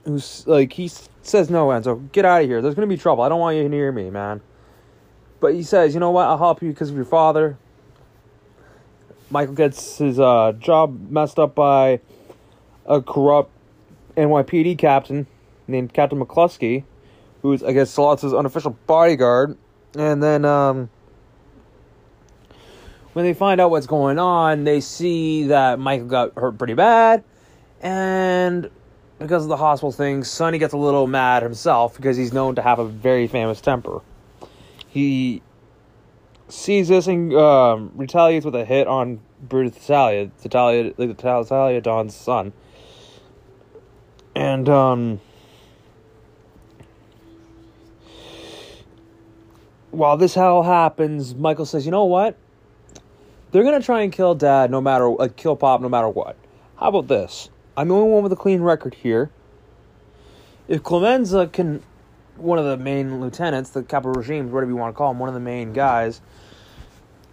who's 0.06 0.46
like, 0.48 0.74
he 0.74 0.90
says, 1.22 1.50
No, 1.50 1.68
Enzo, 1.68 2.12
get 2.12 2.26
out 2.26 2.42
of 2.42 2.48
here. 2.48 2.62
There's 2.62 2.74
going 2.74 2.90
to 2.90 2.94
be 2.94 3.00
trouble. 3.00 3.24
I 3.24 3.30
don't 3.30 3.40
want 3.40 3.58
you 3.58 3.70
near 3.70 3.92
me, 3.92 4.10
man. 4.10 4.42
But 5.40 5.54
he 5.54 5.62
says, 5.62 5.94
You 5.94 6.00
know 6.00 6.10
what? 6.10 6.26
I'll 6.26 6.40
help 6.40 6.64
you 6.64 6.70
because 6.70 6.90
of 6.90 6.96
your 6.96 7.06
father. 7.06 7.58
Michael 9.30 9.54
gets 9.54 10.00
his 10.00 10.20
uh, 10.20 10.54
job 10.54 11.12
messed 11.12 11.38
up 11.38 11.54
by 11.54 12.00
a 12.88 13.02
corrupt 13.02 13.52
NYPD 14.18 14.78
captain 14.80 15.28
named 15.68 15.94
Captain 15.94 16.20
McCluskey, 16.20 16.84
who's, 17.44 17.64
I 17.64 17.74
guess, 17.74 17.96
Sollozzo's 17.96 18.34
unofficial 18.34 18.78
bodyguard. 18.88 19.58
And 19.96 20.24
then, 20.24 20.46
um, 20.46 20.90
when 23.16 23.24
they 23.24 23.34
find 23.34 23.62
out 23.62 23.72
what's 23.72 23.88
going 23.88 24.20
on, 24.20 24.66
they 24.66 24.82
see 24.82 25.48
that 25.48 25.80
Michael 25.80 26.08
got 26.08 26.34
hurt 26.36 26.58
pretty 26.58 26.74
bad, 26.74 27.24
and 27.80 28.70
because 29.20 29.44
of 29.44 29.48
the 29.48 29.56
hospital 29.56 29.94
thing, 29.94 30.26
Sonny 30.26 30.58
gets 30.58 30.74
a 30.74 30.78
little 30.78 31.08
mad 31.08 31.42
himself 31.42 31.96
because 31.96 32.18
he's 32.18 32.34
known 32.34 32.56
to 32.56 32.62
have 32.62 32.78
a 32.78 32.86
very 32.86 33.28
famous 33.28 33.62
temper. 33.62 34.02
He 34.90 35.42
sees 36.50 36.90
this 36.90 37.08
and 37.08 37.34
um, 37.34 37.94
retaliates 37.96 38.44
with 38.44 38.54
a 38.54 38.66
hit 38.66 38.86
on 38.86 39.22
Brutus 39.42 39.78
Tattaglia, 39.78 40.94
like 40.98 41.16
the 41.16 41.16
Tattaglia 41.16 41.82
Don's 41.82 42.14
son, 42.14 42.52
and 44.36 44.68
um. 44.68 45.22
While 49.92 50.18
this 50.18 50.36
all 50.36 50.64
happens, 50.64 51.34
Michael 51.34 51.66
says, 51.66 51.86
"You 51.86 51.92
know 51.92 52.04
what? 52.04 52.38
They're 53.56 53.64
gonna 53.64 53.82
try 53.82 54.02
and 54.02 54.12
kill 54.12 54.36
Dad 54.36 54.70
no 54.70 54.82
matter 54.82 55.10
uh, 55.10 55.30
kill 55.34 55.56
Pop 55.56 55.80
no 55.80 55.88
matter 55.88 56.10
what. 56.10 56.36
How 56.76 56.90
about 56.90 57.08
this? 57.08 57.48
I'm 57.78 57.88
the 57.88 57.96
only 57.96 58.12
one 58.12 58.22
with 58.22 58.34
a 58.34 58.36
clean 58.36 58.60
record 58.60 58.94
here. 58.94 59.32
If 60.68 60.84
Clemenza 60.84 61.48
can, 61.48 61.82
one 62.36 62.60
of 62.60 62.66
the 62.66 62.76
main 62.76 63.22
lieutenants, 63.22 63.70
the 63.70 63.82
capital 63.82 64.12
regimes, 64.12 64.52
whatever 64.52 64.72
you 64.72 64.76
want 64.76 64.94
to 64.94 64.98
call 64.98 65.10
him, 65.10 65.20
one 65.20 65.30
of 65.30 65.36
the 65.36 65.40
main 65.40 65.72
guys, 65.72 66.20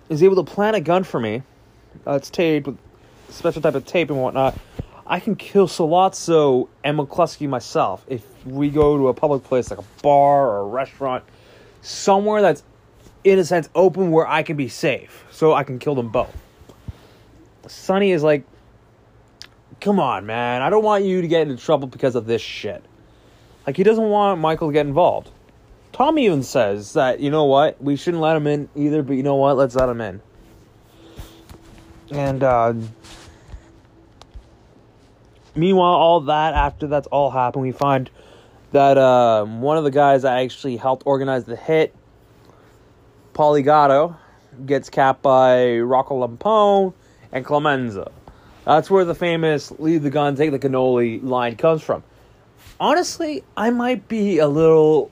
is 0.08 0.22
able 0.22 0.36
to 0.36 0.44
plant 0.44 0.76
a 0.76 0.80
gun 0.80 1.02
for 1.02 1.18
me. 1.18 1.42
Uh, 2.06 2.12
it's 2.12 2.30
taped 2.30 2.68
with 2.68 2.78
special 3.28 3.60
type 3.60 3.74
of 3.74 3.84
tape 3.84 4.08
and 4.08 4.22
whatnot. 4.22 4.56
I 5.04 5.18
can 5.18 5.34
kill 5.34 5.66
Sollozzo 5.66 6.68
and 6.84 7.00
McCluskey 7.00 7.48
myself 7.48 8.04
if 8.06 8.24
we 8.46 8.70
go 8.70 8.96
to 8.96 9.08
a 9.08 9.14
public 9.14 9.42
place 9.42 9.72
like 9.72 9.80
a 9.80 10.02
bar 10.04 10.50
or 10.50 10.58
a 10.60 10.66
restaurant, 10.66 11.24
somewhere 11.80 12.42
that's 12.42 12.62
in 13.24 13.38
a 13.38 13.44
sense 13.44 13.68
open 13.74 14.10
where 14.10 14.26
I 14.26 14.42
can 14.42 14.56
be 14.56 14.68
safe, 14.68 15.24
so 15.30 15.52
I 15.54 15.64
can 15.64 15.78
kill 15.78 15.94
them 15.94 16.08
both. 16.08 16.36
Sonny 17.66 18.10
is 18.10 18.22
like 18.22 18.44
come 19.82 19.98
on, 19.98 20.24
man. 20.24 20.62
I 20.62 20.70
don't 20.70 20.84
want 20.84 21.04
you 21.04 21.20
to 21.20 21.28
get 21.28 21.42
into 21.42 21.62
trouble 21.62 21.88
because 21.88 22.14
of 22.14 22.24
this 22.24 22.40
shit. 22.40 22.82
Like, 23.66 23.76
he 23.76 23.82
doesn't 23.82 24.08
want 24.08 24.40
Michael 24.40 24.68
to 24.68 24.72
get 24.72 24.86
involved. 24.86 25.30
Tommy 25.92 26.26
even 26.26 26.42
says 26.42 26.94
that, 26.94 27.20
you 27.20 27.30
know 27.30 27.44
what, 27.44 27.82
we 27.82 27.96
shouldn't 27.96 28.22
let 28.22 28.36
him 28.36 28.46
in 28.46 28.68
either, 28.74 29.02
but 29.02 29.14
you 29.14 29.22
know 29.22 29.34
what, 29.34 29.56
let's 29.56 29.74
let 29.74 29.88
him 29.88 30.00
in. 30.00 30.22
And, 32.12 32.42
uh, 32.42 32.74
meanwhile, 35.54 35.94
all 35.94 36.20
that, 36.22 36.54
after 36.54 36.86
that's 36.86 37.08
all 37.08 37.30
happened, 37.30 37.62
we 37.62 37.72
find 37.72 38.08
that 38.70 38.96
um, 38.96 39.60
one 39.60 39.76
of 39.76 39.84
the 39.84 39.90
guys 39.90 40.22
that 40.22 40.38
actually 40.38 40.76
helped 40.76 41.02
organize 41.06 41.44
the 41.44 41.56
hit, 41.56 41.94
Paulie 43.34 43.64
Gatto, 43.64 44.16
gets 44.66 44.90
capped 44.90 45.22
by 45.22 45.78
Rocco 45.78 46.26
Lampone 46.26 46.92
and 47.32 47.44
Clemenza. 47.44 48.10
That's 48.64 48.90
where 48.90 49.04
the 49.04 49.14
famous 49.14 49.72
leave 49.78 50.02
the 50.02 50.10
gun, 50.10 50.36
take 50.36 50.50
the 50.50 50.58
cannoli 50.58 51.22
line 51.22 51.56
comes 51.56 51.82
from. 51.82 52.02
Honestly, 52.78 53.42
I 53.56 53.70
might 53.70 54.08
be 54.08 54.38
a 54.38 54.48
little. 54.48 55.10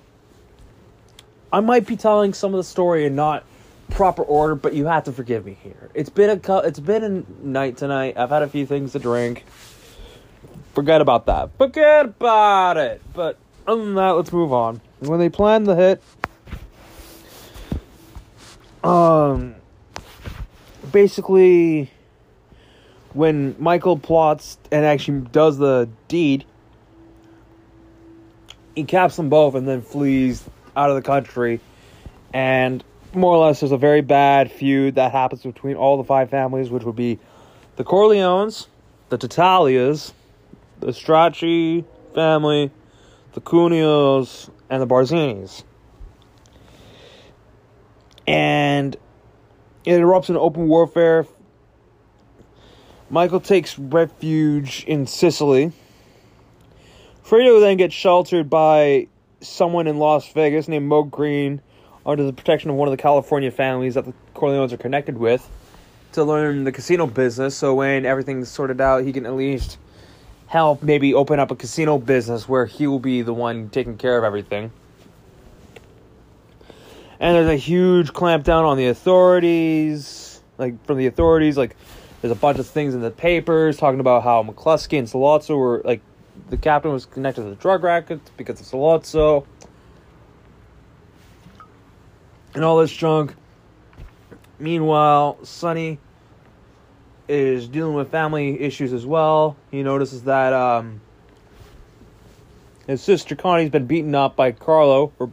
I 1.53 1.61
might 1.61 1.87
be 1.87 1.97
telling 1.97 2.33
some 2.33 2.55
of 2.55 2.59
the 2.59 2.65
story 2.65 3.07
in 3.07 3.17
not 3.17 3.45
proper 3.91 4.23
order, 4.23 4.55
but 4.55 4.75
you 4.75 4.87
have 4.87 5.05
to 5.05 5.13
forgive 5.13 5.45
me 5.45 5.57
here. 5.63 5.91
It's 5.95 6.11
been 6.11 6.31
a 6.31 6.59
it's 6.59 6.81
been 6.81 7.05
a 7.05 7.47
night 7.47 7.77
tonight. 7.77 8.17
I've 8.17 8.31
had 8.31 8.43
a 8.43 8.49
few 8.49 8.67
things 8.67 8.93
to 8.93 8.99
drink. 8.99 9.45
Forget 10.75 11.01
about 11.01 11.27
that. 11.27 11.51
Forget 11.59 12.07
about 12.07 12.77
it. 12.77 13.03
But 13.13 13.37
other 13.67 13.85
than 13.85 13.95
that, 13.95 14.11
let's 14.11 14.33
move 14.33 14.53
on. 14.53 14.81
When 15.01 15.19
they 15.19 15.29
planned 15.29 15.67
the 15.67 15.75
hit, 15.75 16.03
um, 18.85 19.55
basically, 20.93 21.91
when 23.13 23.57
Michael 23.59 23.99
plots 23.99 24.59
and 24.71 24.85
actually 24.85 25.21
does 25.33 25.59
the 25.59 25.89
deed, 26.09 26.45
he 28.75 28.85
caps 28.85 29.17
them 29.17 29.29
both 29.29 29.55
and 29.55 29.67
then 29.67 29.83
flees 29.83 30.49
out 30.77 30.91
of 30.91 30.97
the 30.97 31.03
country. 31.03 31.61
And 32.33 32.83
more 33.13 33.35
or 33.35 33.47
less, 33.47 33.61
there's 33.61 33.73
a 33.73 33.77
very 33.77 34.01
bad 34.01 34.51
feud 34.53 34.95
that 34.95 35.13
happens 35.13 35.43
between 35.43 35.77
all 35.77 35.97
the 35.97 36.05
five 36.05 36.31
families, 36.31 36.71
which 36.71 36.85
would 36.85 36.97
be 36.97 37.19
the 37.77 37.85
Corleones, 37.85 38.67
the 39.09 39.19
Tattaglias, 39.19 40.13
the 40.79 40.89
Stracci 40.89 41.85
family, 42.15 42.71
the 43.35 43.41
Cuneos, 43.41 44.51
and 44.69 44.81
the 44.81 44.87
Barzinis. 44.87 45.65
And 48.31 48.97
it 49.85 50.01
erupts 50.01 50.29
in 50.29 50.37
open 50.37 50.69
warfare. 50.69 51.27
Michael 53.11 53.41
takes 53.41 53.77
refuge 53.77 54.85
in 54.87 55.09
Sicily. 55.09 55.73
Fredo 57.25 57.61
then 57.61 57.77
gets 57.77 57.93
sheltered 57.93 58.49
by 58.49 59.09
someone 59.41 59.89
in 59.89 59.99
Las 59.99 60.33
Vegas 60.33 60.69
named 60.69 60.87
Moe 60.87 61.03
Greene 61.03 61.61
under 62.07 62.23
the 62.23 62.33
protection 62.33 62.71
of 62.71 62.77
one 62.77 62.87
of 62.87 62.93
the 62.93 63.03
California 63.03 63.51
families 63.51 63.95
that 63.95 64.05
the 64.05 64.15
Corleones 64.37 64.71
are 64.71 64.77
connected 64.77 65.19
with 65.19 65.49
to 66.13 66.23
learn 66.23 66.63
the 66.63 66.71
casino 66.71 67.09
business. 67.09 67.57
So 67.57 67.75
when 67.75 68.07
everything's 68.07 68.49
sorted 68.49 68.81
out, 68.81 69.03
he 69.03 69.13
can 69.13 69.27
at 69.27 69.35
least 69.35 69.77
help 70.47 70.85
maybe 70.85 71.15
open 71.15 71.41
up 71.41 71.51
a 71.51 71.57
casino 71.57 71.99
business 71.99 72.49
where 72.49 72.67
he 72.67 72.87
will 72.87 73.01
be 73.01 73.23
the 73.23 73.35
one 73.35 73.71
taking 73.71 73.97
care 73.97 74.17
of 74.17 74.23
everything. 74.23 74.71
And 77.21 77.37
there's 77.37 77.49
a 77.49 77.57
huge 77.57 78.15
clampdown 78.15 78.65
on 78.65 78.79
the 78.79 78.87
authorities, 78.87 80.41
like 80.57 80.83
from 80.87 80.97
the 80.97 81.07
authorities, 81.07 81.59
like 81.59 81.77
there's 82.23 82.33
a 82.33 82.35
bunch 82.37 82.59
of 82.59 82.67
things 82.67 82.95
in 82.95 83.03
the 83.03 83.11
papers 83.11 83.77
talking 83.77 84.01
about 84.01 84.23
how 84.23 84.43
McCluskey 84.43 84.99
and 84.99 85.07
Sollozzo 85.07 85.59
were 85.59 85.83
like 85.85 86.01
the 86.49 86.57
captain 86.57 86.93
was 86.93 87.05
connected 87.05 87.43
to 87.43 87.51
the 87.51 87.57
drug 87.57 87.85
racket 87.85 88.21
because 88.39 88.59
of 88.59 88.67
Sollozzo. 88.67 89.45
And 92.55 92.65
all 92.65 92.79
this 92.79 92.91
junk. 92.91 93.35
Meanwhile, 94.59 95.39
Sonny 95.45 95.99
is 97.29 97.69
dealing 97.69 97.95
with 97.95 98.11
family 98.11 98.61
issues 98.61 98.95
as 98.95 99.05
well. 99.05 99.57
He 99.71 99.83
notices 99.83 100.25
that 100.25 100.53
um, 100.53 101.01
his 102.87 103.03
sister 103.03 103.37
Connie's 103.37 103.71
been 103.71 103.87
beaten 103.87 104.15
up 104.15 104.37
by 104.37 104.53
Carlo, 104.53 105.13
her 105.19 105.29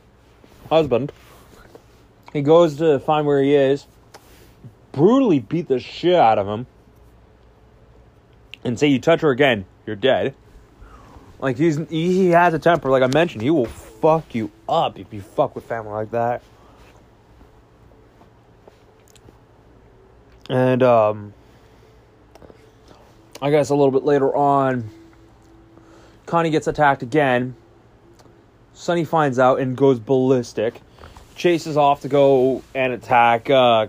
husband. 0.70 1.12
He 2.34 2.42
goes 2.42 2.78
to 2.78 3.00
find 3.00 3.26
where 3.26 3.42
he 3.42 3.56
is, 3.56 3.88
brutally 4.92 5.40
beat 5.40 5.68
the 5.68 5.80
shit 5.80 6.16
out 6.16 6.38
of 6.38 6.48
him, 6.48 6.68
and 8.64 8.78
say, 8.78 8.88
"You 8.88 9.00
touch 9.00 9.22
her 9.22 9.32
again, 9.32 9.66
you're 9.86 9.96
dead." 9.96 10.36
Like 11.40 11.58
he's 11.58 11.78
he 11.90 12.30
has 12.30 12.54
a 12.54 12.60
temper. 12.60 12.90
Like 12.90 13.04
I 13.04 13.08
mentioned, 13.08 13.42
he 13.42 13.50
will 13.50 13.66
fuck 13.66 14.34
you 14.34 14.52
up 14.68 14.98
if 14.98 15.14
you 15.14 15.22
fuck 15.22 15.56
with 15.56 15.66
family 15.66 15.92
like 15.92 16.12
that. 16.12 16.42
And 20.50 20.82
um 20.82 21.34
I 23.42 23.52
guess 23.52 23.70
a 23.70 23.76
little 23.76 23.92
bit 23.92 24.04
later 24.04 24.36
on, 24.36 24.90
Connie 26.26 26.50
gets 26.50 26.68
attacked 26.68 27.04
again. 27.04 27.56
Sonny 28.74 29.06
finds 29.06 29.38
out 29.38 29.60
and 29.60 29.78
goes 29.78 30.00
ballistic. 30.00 30.82
Chases 31.38 31.78
off 31.78 32.02
to 32.02 32.08
go 32.08 32.64
and 32.74 32.92
attack, 32.94 33.50
uh, 33.50 33.88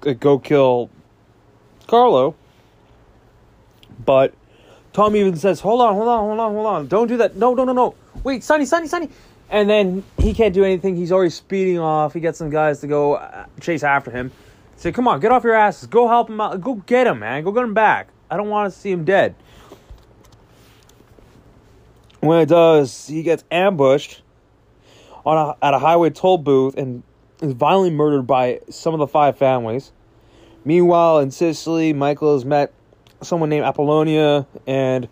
go 0.00 0.38
kill 0.38 0.90
Carlo. 1.86 2.34
But 4.04 4.34
Tom 4.92 5.14
even 5.14 5.36
says, 5.36 5.60
Hold 5.60 5.80
on, 5.80 5.94
hold 5.94 6.08
on, 6.08 6.20
hold 6.20 6.40
on, 6.40 6.52
hold 6.52 6.66
on. 6.66 6.86
Don't 6.88 7.06
do 7.06 7.16
that. 7.18 7.36
No, 7.36 7.54
no, 7.54 7.64
no, 7.64 7.72
no. 7.72 7.94
Wait, 8.24 8.42
Sonny, 8.42 8.64
Sonny, 8.64 8.88
Sonny. 8.88 9.08
And 9.48 9.70
then 9.70 10.02
he 10.18 10.34
can't 10.34 10.52
do 10.52 10.64
anything. 10.64 10.96
He's 10.96 11.12
already 11.12 11.30
speeding 11.30 11.78
off. 11.78 12.14
He 12.14 12.20
gets 12.20 12.36
some 12.36 12.50
guys 12.50 12.80
to 12.80 12.88
go 12.88 13.14
uh, 13.14 13.46
chase 13.60 13.84
after 13.84 14.10
him. 14.10 14.32
Say, 14.76 14.90
Come 14.90 15.06
on, 15.06 15.20
get 15.20 15.30
off 15.30 15.44
your 15.44 15.54
asses. 15.54 15.86
Go 15.86 16.08
help 16.08 16.28
him 16.28 16.40
out. 16.40 16.60
Go 16.60 16.74
get 16.74 17.06
him, 17.06 17.20
man. 17.20 17.44
Go 17.44 17.52
get 17.52 17.62
him 17.62 17.74
back. 17.74 18.08
I 18.30 18.36
don't 18.36 18.48
want 18.48 18.72
to 18.72 18.78
see 18.78 18.90
him 18.90 19.04
dead. 19.04 19.36
When 22.20 22.40
it 22.40 22.48
does, 22.48 23.06
he 23.06 23.22
gets 23.22 23.44
ambushed 23.50 24.22
on 25.28 25.36
a, 25.36 25.64
at 25.64 25.74
a 25.74 25.78
highway 25.78 26.08
toll 26.08 26.38
booth 26.38 26.74
and 26.78 27.02
is 27.42 27.52
violently 27.52 27.94
murdered 27.94 28.22
by 28.26 28.60
some 28.70 28.94
of 28.94 28.98
the 28.98 29.06
five 29.06 29.36
families. 29.36 29.92
Meanwhile, 30.64 31.18
in 31.18 31.30
Sicily, 31.30 31.92
Michael 31.92 32.32
has 32.32 32.46
met 32.46 32.72
someone 33.20 33.50
named 33.50 33.66
Apollonia 33.66 34.46
and 34.66 35.06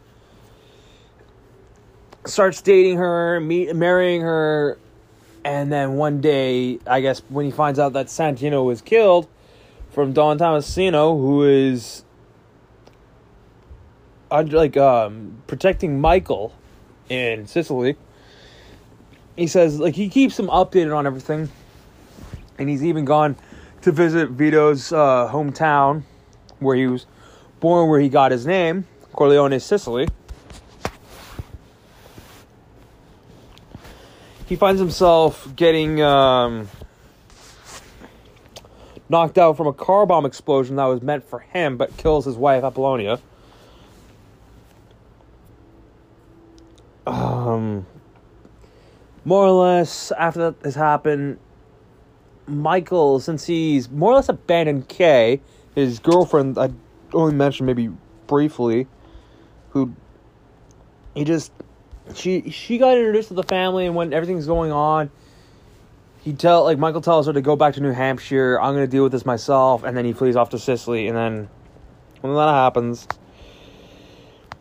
starts 2.24 2.62
dating 2.62 2.96
her, 2.96 3.40
meet, 3.40 3.76
marrying 3.76 4.22
her, 4.22 4.78
and 5.44 5.70
then 5.70 5.94
one 5.94 6.22
day, 6.22 6.78
I 6.86 7.02
guess, 7.02 7.20
when 7.28 7.44
he 7.44 7.50
finds 7.50 7.78
out 7.78 7.92
that 7.92 8.06
Santino 8.06 8.64
was 8.64 8.80
killed 8.80 9.28
from 9.90 10.14
Don 10.14 10.38
Tommasino, 10.38 11.20
who 11.20 11.44
is 11.44 12.04
like 14.30 14.78
um, 14.78 15.42
protecting 15.46 16.00
Michael 16.00 16.54
in 17.10 17.46
Sicily. 17.46 17.96
He 19.36 19.46
says 19.46 19.78
like 19.78 19.94
he 19.94 20.08
keeps 20.08 20.38
him 20.38 20.48
updated 20.48 20.96
on 20.96 21.06
everything, 21.06 21.48
and 22.58 22.68
he's 22.68 22.84
even 22.84 23.04
gone 23.04 23.36
to 23.82 23.92
visit 23.92 24.30
Vito's 24.30 24.92
uh, 24.92 25.30
hometown, 25.30 26.02
where 26.58 26.76
he 26.76 26.86
was 26.86 27.06
born, 27.60 27.88
where 27.88 28.00
he 28.00 28.08
got 28.08 28.32
his 28.32 28.46
name, 28.46 28.86
Corleone, 29.12 29.60
Sicily. 29.60 30.08
He 34.46 34.56
finds 34.56 34.80
himself 34.80 35.54
getting 35.56 36.00
um, 36.00 36.68
knocked 39.08 39.38
out 39.38 39.56
from 39.56 39.66
a 39.66 39.72
car 39.72 40.06
bomb 40.06 40.24
explosion 40.24 40.76
that 40.76 40.84
was 40.84 41.02
meant 41.02 41.24
for 41.24 41.40
him, 41.40 41.76
but 41.76 41.96
kills 41.96 42.24
his 42.24 42.36
wife 42.36 42.62
Apollonia. 42.62 43.20
um, 47.06 47.86
more 49.26 49.44
or 49.44 49.50
less 49.50 50.12
after 50.12 50.52
that 50.52 50.64
has 50.64 50.76
happened, 50.76 51.38
Michael, 52.46 53.18
since 53.18 53.44
he's 53.44 53.90
more 53.90 54.12
or 54.12 54.14
less 54.14 54.28
abandoned 54.28 54.88
Kay, 54.88 55.40
his 55.74 55.98
girlfriend, 55.98 56.56
I 56.56 56.70
only 57.12 57.34
mentioned 57.34 57.66
maybe 57.66 57.90
briefly, 58.28 58.86
who 59.70 59.92
he 61.16 61.24
just 61.24 61.50
she 62.14 62.50
she 62.50 62.78
got 62.78 62.96
introduced 62.96 63.28
to 63.28 63.34
the 63.34 63.42
family, 63.42 63.84
and 63.84 63.96
when 63.96 64.12
everything's 64.12 64.46
going 64.46 64.70
on, 64.70 65.10
he 66.22 66.32
tell 66.32 66.62
like 66.62 66.78
Michael 66.78 67.00
tells 67.00 67.26
her 67.26 67.32
to 67.32 67.40
go 67.40 67.56
back 67.56 67.74
to 67.74 67.80
New 67.80 67.90
Hampshire. 67.90 68.60
I'm 68.60 68.74
gonna 68.74 68.86
deal 68.86 69.02
with 69.02 69.10
this 69.10 69.26
myself, 69.26 69.82
and 69.82 69.96
then 69.96 70.04
he 70.04 70.12
flees 70.12 70.36
off 70.36 70.50
to 70.50 70.58
Sicily, 70.60 71.08
and 71.08 71.16
then 71.16 71.48
when 72.20 72.32
that 72.32 72.48
happens, 72.48 73.08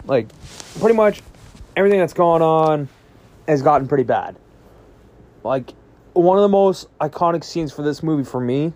like 0.06 0.28
pretty 0.80 0.95
much 0.95 1.21
everything 1.75 1.99
that's 1.99 2.13
going 2.13 2.41
on 2.41 2.89
has 3.47 3.62
gotten 3.62 3.88
pretty 3.88 4.06
bad. 4.06 4.36
Like 5.46 5.74
one 6.14 6.40
of 6.40 6.42
the 6.42 6.50
most 6.50 6.88
iconic 6.98 7.44
scenes 7.44 7.72
for 7.72 7.84
this 7.84 8.02
movie 8.02 8.24
for 8.24 8.42
me. 8.42 8.74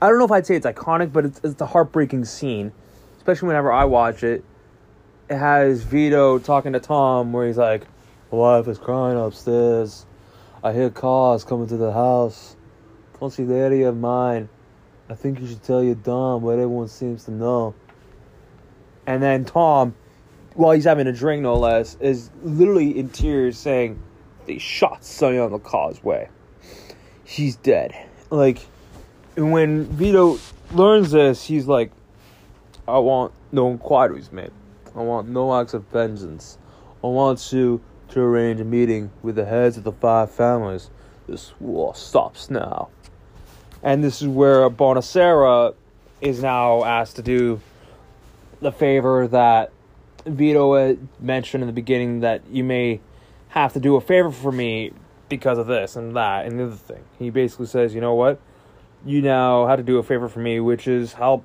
I 0.00 0.08
don't 0.08 0.18
know 0.18 0.24
if 0.24 0.32
I'd 0.32 0.46
say 0.46 0.56
it's 0.56 0.64
iconic, 0.64 1.12
but 1.12 1.26
it's, 1.26 1.40
it's 1.44 1.54
the 1.56 1.66
heartbreaking 1.66 2.24
scene. 2.24 2.72
especially 3.18 3.48
whenever 3.48 3.70
I 3.70 3.84
watch 3.84 4.24
it, 4.24 4.42
it 5.28 5.36
has 5.36 5.82
Vito 5.82 6.38
talking 6.38 6.72
to 6.72 6.80
Tom 6.80 7.34
where 7.34 7.46
he's 7.46 7.58
like, 7.58 7.86
"My 8.32 8.38
wife 8.38 8.66
is 8.66 8.78
crying 8.78 9.18
upstairs. 9.18 10.06
I 10.64 10.72
hear 10.72 10.88
cars 10.88 11.44
coming 11.44 11.66
to 11.66 11.76
the 11.76 11.92
house. 11.92 12.56
Consigliere 13.20 13.86
of 13.86 13.98
mine. 13.98 14.48
I 15.10 15.16
think 15.16 15.38
you 15.40 15.48
should 15.48 15.62
tell 15.62 15.82
your 15.82 15.96
Don 15.96 16.40
what 16.40 16.54
everyone 16.54 16.88
seems 16.88 17.24
to 17.24 17.30
know." 17.30 17.74
And 19.06 19.22
then 19.22 19.44
Tom, 19.44 19.94
while 20.54 20.72
he's 20.72 20.84
having 20.84 21.06
a 21.08 21.12
drink, 21.12 21.42
no 21.42 21.56
less, 21.56 21.98
is 22.00 22.30
literally 22.42 22.98
in 22.98 23.10
tears 23.10 23.58
saying, 23.58 24.00
"They 24.50 24.58
shot 24.58 25.04
Sonny 25.04 25.38
on 25.38 25.52
the 25.52 25.60
causeway. 25.60 26.28
He's 27.22 27.54
dead." 27.54 27.94
Like, 28.30 28.66
and 29.36 29.52
when 29.52 29.84
Vito 29.84 30.38
learns 30.74 31.12
this, 31.12 31.44
he's 31.44 31.68
like, 31.68 31.92
"I 32.88 32.98
want 32.98 33.30
no 33.52 33.70
inquiries 33.70 34.32
made. 34.32 34.50
I 34.96 35.02
want 35.02 35.28
no 35.28 35.54
acts 35.54 35.72
of 35.72 35.84
vengeance. 35.84 36.58
I 37.04 37.06
want 37.06 37.52
you 37.52 37.80
to 38.08 38.20
arrange 38.20 38.60
a 38.60 38.64
meeting 38.64 39.12
with 39.22 39.36
the 39.36 39.44
heads 39.44 39.76
of 39.76 39.84
the 39.84 39.92
five 39.92 40.32
families. 40.32 40.90
This 41.28 41.52
war 41.60 41.94
stops 41.94 42.50
now." 42.50 42.88
And 43.84 44.02
this 44.02 44.20
is 44.20 44.26
where 44.26 44.68
Bonasera 44.68 45.74
is 46.20 46.42
now 46.42 46.82
asked 46.82 47.14
to 47.16 47.22
do 47.22 47.60
the 48.60 48.72
favor 48.72 49.28
that 49.28 49.70
Vito 50.26 50.96
mentioned 51.20 51.62
in 51.62 51.68
the 51.68 51.72
beginning 51.72 52.18
that 52.20 52.42
you 52.50 52.64
may 52.64 52.98
have 53.50 53.72
to 53.74 53.80
do 53.80 53.96
a 53.96 54.00
favor 54.00 54.30
for 54.30 54.50
me 54.50 54.92
because 55.28 55.58
of 55.58 55.66
this 55.66 55.96
and 55.96 56.16
that 56.16 56.46
and 56.46 56.58
the 56.58 56.64
other 56.64 56.76
thing. 56.76 57.02
He 57.18 57.30
basically 57.30 57.66
says, 57.66 57.94
you 57.94 58.00
know 58.00 58.14
what? 58.14 58.40
You 59.04 59.22
now 59.22 59.66
have 59.66 59.78
to 59.78 59.82
do 59.82 59.98
a 59.98 60.02
favor 60.02 60.28
for 60.28 60.40
me, 60.40 60.60
which 60.60 60.86
is 60.86 61.12
help 61.12 61.44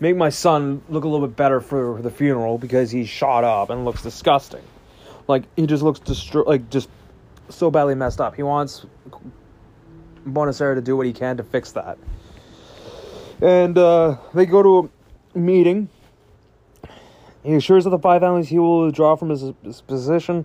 make 0.00 0.16
my 0.16 0.28
son 0.28 0.82
look 0.88 1.04
a 1.04 1.08
little 1.08 1.26
bit 1.26 1.36
better 1.36 1.60
for 1.60 2.00
the 2.00 2.10
funeral 2.10 2.56
because 2.58 2.90
he's 2.90 3.08
shot 3.08 3.44
up 3.44 3.70
and 3.70 3.84
looks 3.84 4.02
disgusting. 4.02 4.62
Like 5.26 5.44
he 5.56 5.66
just 5.66 5.82
looks 5.82 6.00
distro- 6.00 6.46
like 6.46 6.70
just 6.70 6.88
so 7.48 7.70
badly 7.70 7.94
messed 7.94 8.20
up. 8.20 8.34
He 8.34 8.42
wants 8.42 8.86
Bonasera 10.26 10.74
to 10.74 10.80
do 10.80 10.96
what 10.96 11.06
he 11.06 11.12
can 11.12 11.36
to 11.38 11.42
fix 11.42 11.72
that. 11.72 11.98
And 13.40 13.76
uh, 13.76 14.16
they 14.34 14.46
go 14.46 14.62
to 14.62 14.90
a 15.34 15.38
meeting 15.38 15.88
he 17.48 17.54
assures 17.54 17.84
that 17.84 17.90
the 17.90 17.98
five 17.98 18.20
families 18.20 18.48
he 18.48 18.58
will 18.58 18.84
withdraw 18.84 19.16
from 19.16 19.30
his, 19.30 19.52
his 19.62 19.80
position, 19.80 20.44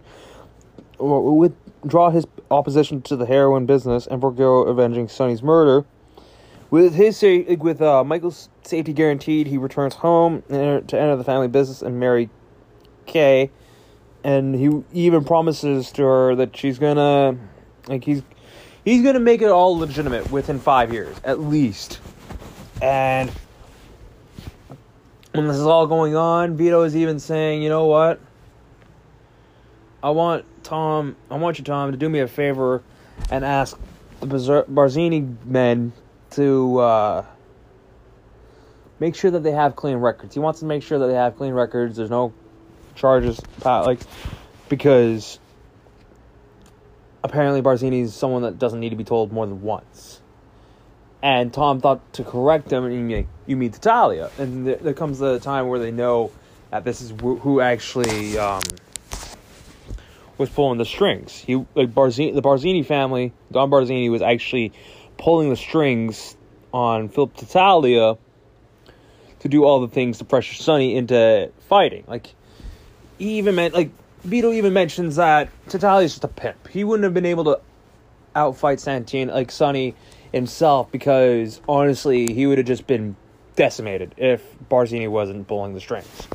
or 0.98 1.38
withdraw 1.38 2.10
his 2.10 2.26
opposition 2.50 3.02
to 3.02 3.16
the 3.16 3.26
heroin 3.26 3.66
business, 3.66 4.08
and 4.08 4.22
forego 4.22 4.62
avenging 4.62 5.08
Sonny's 5.10 5.44
murder. 5.44 5.86
With 6.70 6.96
his 6.96 7.22
with 7.60 7.82
uh, 7.82 8.04
Michael's 8.04 8.50
safety 8.64 8.94
guaranteed, 8.94 9.48
he 9.48 9.58
returns 9.58 9.96
home 9.96 10.42
to 10.48 10.56
enter 10.58 11.16
the 11.16 11.24
family 11.24 11.48
business 11.48 11.82
and 11.82 12.00
marry 12.00 12.30
Kay. 13.06 13.52
And 14.24 14.56
he 14.56 14.84
even 14.94 15.26
promises 15.26 15.92
to 15.92 16.04
her 16.04 16.36
that 16.36 16.56
she's 16.56 16.80
gonna, 16.80 17.38
like 17.88 18.06
he's, 18.06 18.24
he's 18.86 19.04
gonna 19.04 19.20
make 19.20 19.42
it 19.42 19.50
all 19.50 19.78
legitimate 19.78 20.32
within 20.32 20.58
five 20.58 20.94
years 20.94 21.16
at 21.26 21.42
least. 21.42 22.00
And 22.82 23.30
when 25.34 25.48
this 25.48 25.58
is 25.58 25.66
all 25.66 25.88
going 25.88 26.16
on, 26.16 26.56
Vito 26.56 26.84
is 26.84 26.96
even 26.96 27.20
saying, 27.20 27.64
you 27.64 27.70
know 27.70 27.86
what? 27.86 28.20
I 30.02 30.12
want 30.12 30.46
Tom, 30.64 31.16
I 31.30 31.38
want 31.38 31.58
you, 31.58 31.64
Tom, 31.64 31.92
to 31.92 31.98
do 31.98 32.10
me 32.10 32.20
a 32.20 32.28
favor 32.28 32.84
and 33.32 33.44
ask 33.44 33.78
the 34.20 34.28
Barzini 34.28 35.36
men 35.46 35.94
to 36.32 36.80
uh, 36.80 37.26
make 39.00 39.16
sure 39.16 39.32
that 39.32 39.44
they 39.44 39.52
have 39.52 39.76
clean 39.76 39.98
records. 39.98 40.34
He 40.34 40.40
wants 40.40 40.60
to 40.60 40.66
make 40.66 40.84
sure 40.84 41.00
that 41.00 41.08
they 41.08 41.14
have 41.14 41.36
clean 41.38 41.54
records. 41.54 41.98
There's 41.98 42.10
no 42.10 42.34
charges, 42.96 43.40
like 43.86 44.00
because 44.70 45.40
apparently 47.24 47.62
Barzini 47.62 48.02
is 48.02 48.14
someone 48.14 48.44
that 48.44 48.60
doesn't 48.60 48.80
need 48.80 48.90
to 48.90 48.96
be 48.96 49.04
told 49.04 49.32
more 49.32 49.46
than 49.46 49.62
once. 49.62 50.22
And 51.24 51.54
Tom 51.54 51.80
thought 51.80 52.14
to 52.14 52.24
correct 52.26 52.70
him, 52.70 52.84
and 52.84 53.10
you, 53.10 53.28
you 53.48 53.56
meet 53.56 53.72
Tattaglia. 53.72 54.30
And 54.38 54.68
there, 54.68 54.76
there, 54.76 54.94
comes 54.94 55.22
a 55.22 55.40
time 55.40 55.70
where 55.70 55.80
they 55.80 55.90
know 55.90 56.32
that 56.70 56.84
this 56.84 57.00
is 57.00 57.12
who 57.22 57.62
actually 57.62 58.38
um, 58.38 58.62
was 60.38 60.50
pulling 60.50 60.80
the 60.80 60.86
strings. 60.86 61.40
He 61.40 61.56
like 61.76 61.94
Barzini, 61.94 62.36
the 62.36 62.42
Barzini 62.42 62.86
family, 62.86 63.32
Don 63.54 63.72
Barzini 63.72 64.12
was 64.12 64.22
actually 64.22 64.74
pulling 65.18 65.50
the 65.50 65.56
strings 65.56 66.36
on 66.74 67.08
Philip 67.08 67.38
Tattaglia 67.38 68.18
to 69.40 69.48
do 69.48 69.64
all 69.64 69.80
the 69.80 69.88
things 69.88 70.18
to 70.18 70.26
pressure 70.26 70.56
Sonny 70.56 70.96
into 70.98 71.50
fighting. 71.70 72.04
Like 72.06 72.36
he 73.18 73.38
even 73.38 73.56
meant 73.56 73.74
like 73.74 73.92
Vito 74.26 74.52
even 74.52 74.74
mentions 74.74 75.16
that 75.16 75.50
Tattaglia's 75.68 76.12
just 76.12 76.24
a 76.26 76.28
pimp. 76.28 76.68
He 76.68 76.84
wouldn't 76.84 77.06
have 77.06 77.14
been 77.14 77.26
able 77.26 77.46
to 77.46 77.62
outfight 78.36 78.80
Santini 78.80 79.32
like 79.32 79.52
Sonny 79.52 79.96
himself 80.34 80.92
because 80.92 81.62
honestly, 81.70 82.34
he 82.34 82.46
would 82.46 82.58
have 82.58 82.68
just 82.68 82.88
been 82.88 83.16
decimated 83.56 84.16
if 84.18 84.44
Barzini 84.70 85.10
wasn't 85.10 85.48
pulling 85.48 85.74
the 85.74 85.80
strings. 85.80 86.28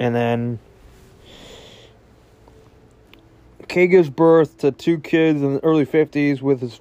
And 0.00 0.14
then 0.14 0.58
Kay 3.68 3.86
gives 3.86 4.08
birth 4.08 4.58
to 4.58 4.72
two 4.72 4.98
kids 4.98 5.42
in 5.42 5.54
the 5.54 5.64
early 5.64 5.84
fifties 5.84 6.40
with 6.40 6.60
his 6.60 6.80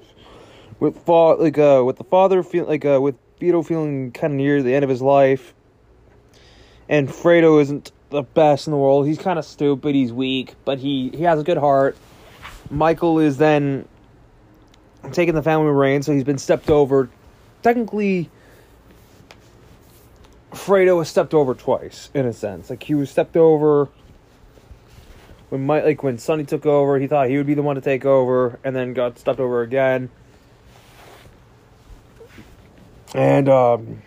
with 0.80 0.98
fa- 1.06 1.36
like 1.38 1.58
uh 1.58 1.84
with 1.86 1.98
the 1.98 2.04
father 2.04 2.44
feel 2.44 2.66
like 2.66 2.86
uh 2.86 3.00
with 3.02 3.16
Vito 3.40 3.62
feeling 3.62 4.12
kind 4.12 4.34
of 4.34 4.38
near 4.38 4.64
the 4.64 4.74
end 4.74 4.84
of 4.84 4.90
his 4.90 5.02
life. 5.02 5.54
And 6.90 7.10
Fredo 7.10 7.62
isn't 7.62 7.92
the 8.10 8.24
best 8.24 8.68
in 8.68 8.72
the 8.72 8.78
world. 8.78 9.06
He's 9.06 9.18
kind 9.18 9.38
of 9.38 9.46
stupid. 9.46 9.94
He's 9.94 10.14
weak, 10.14 10.56
but 10.64 10.80
he 10.80 11.10
he 11.10 11.24
has 11.24 11.40
a 11.40 11.44
good 11.44 11.58
heart. 11.58 11.98
Michael 12.70 13.20
is 13.20 13.38
then 13.38 13.88
taking 15.12 15.36
the 15.36 15.44
family 15.44 15.72
reign, 15.72 16.04
so 16.04 16.14
he's 16.14 16.24
been 16.24 16.38
stepped 16.38 16.70
over. 16.70 17.10
Technically, 17.64 18.30
Fredo 20.52 20.98
was 20.98 21.10
stepped 21.10 21.34
over 21.34 21.54
twice, 21.54 22.10
in 22.14 22.26
a 22.26 22.34
sense. 22.34 22.70
Like 22.70 22.84
he 22.84 22.96
was 22.96 23.10
stepped 23.10 23.38
over 23.38 23.90
when 25.50 25.66
my 25.66 25.82
like 25.82 26.04
when 26.04 26.18
Sonny 26.18 26.44
took 26.44 26.66
over, 26.66 27.00
he 27.00 27.08
thought 27.08 27.30
he 27.30 27.38
would 27.38 27.48
be 27.48 27.54
the 27.54 27.62
one 27.62 27.76
to 27.76 27.82
take 27.82 28.06
over, 28.06 28.60
and 28.64 28.76
then 28.76 28.94
got 28.94 29.18
stepped 29.18 29.40
over 29.40 29.62
again. 29.62 30.10
And 33.14 33.48
um, 33.48 34.02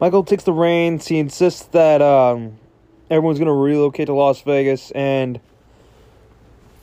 Michael 0.00 0.24
takes 0.24 0.44
the 0.44 0.52
reins. 0.52 1.08
He 1.08 1.18
insists 1.18 1.64
that 1.66 2.00
um, 2.00 2.58
everyone's 3.10 3.38
going 3.38 3.48
to 3.48 3.52
relocate 3.52 4.06
to 4.06 4.14
Las 4.14 4.40
Vegas, 4.42 4.92
and 4.92 5.40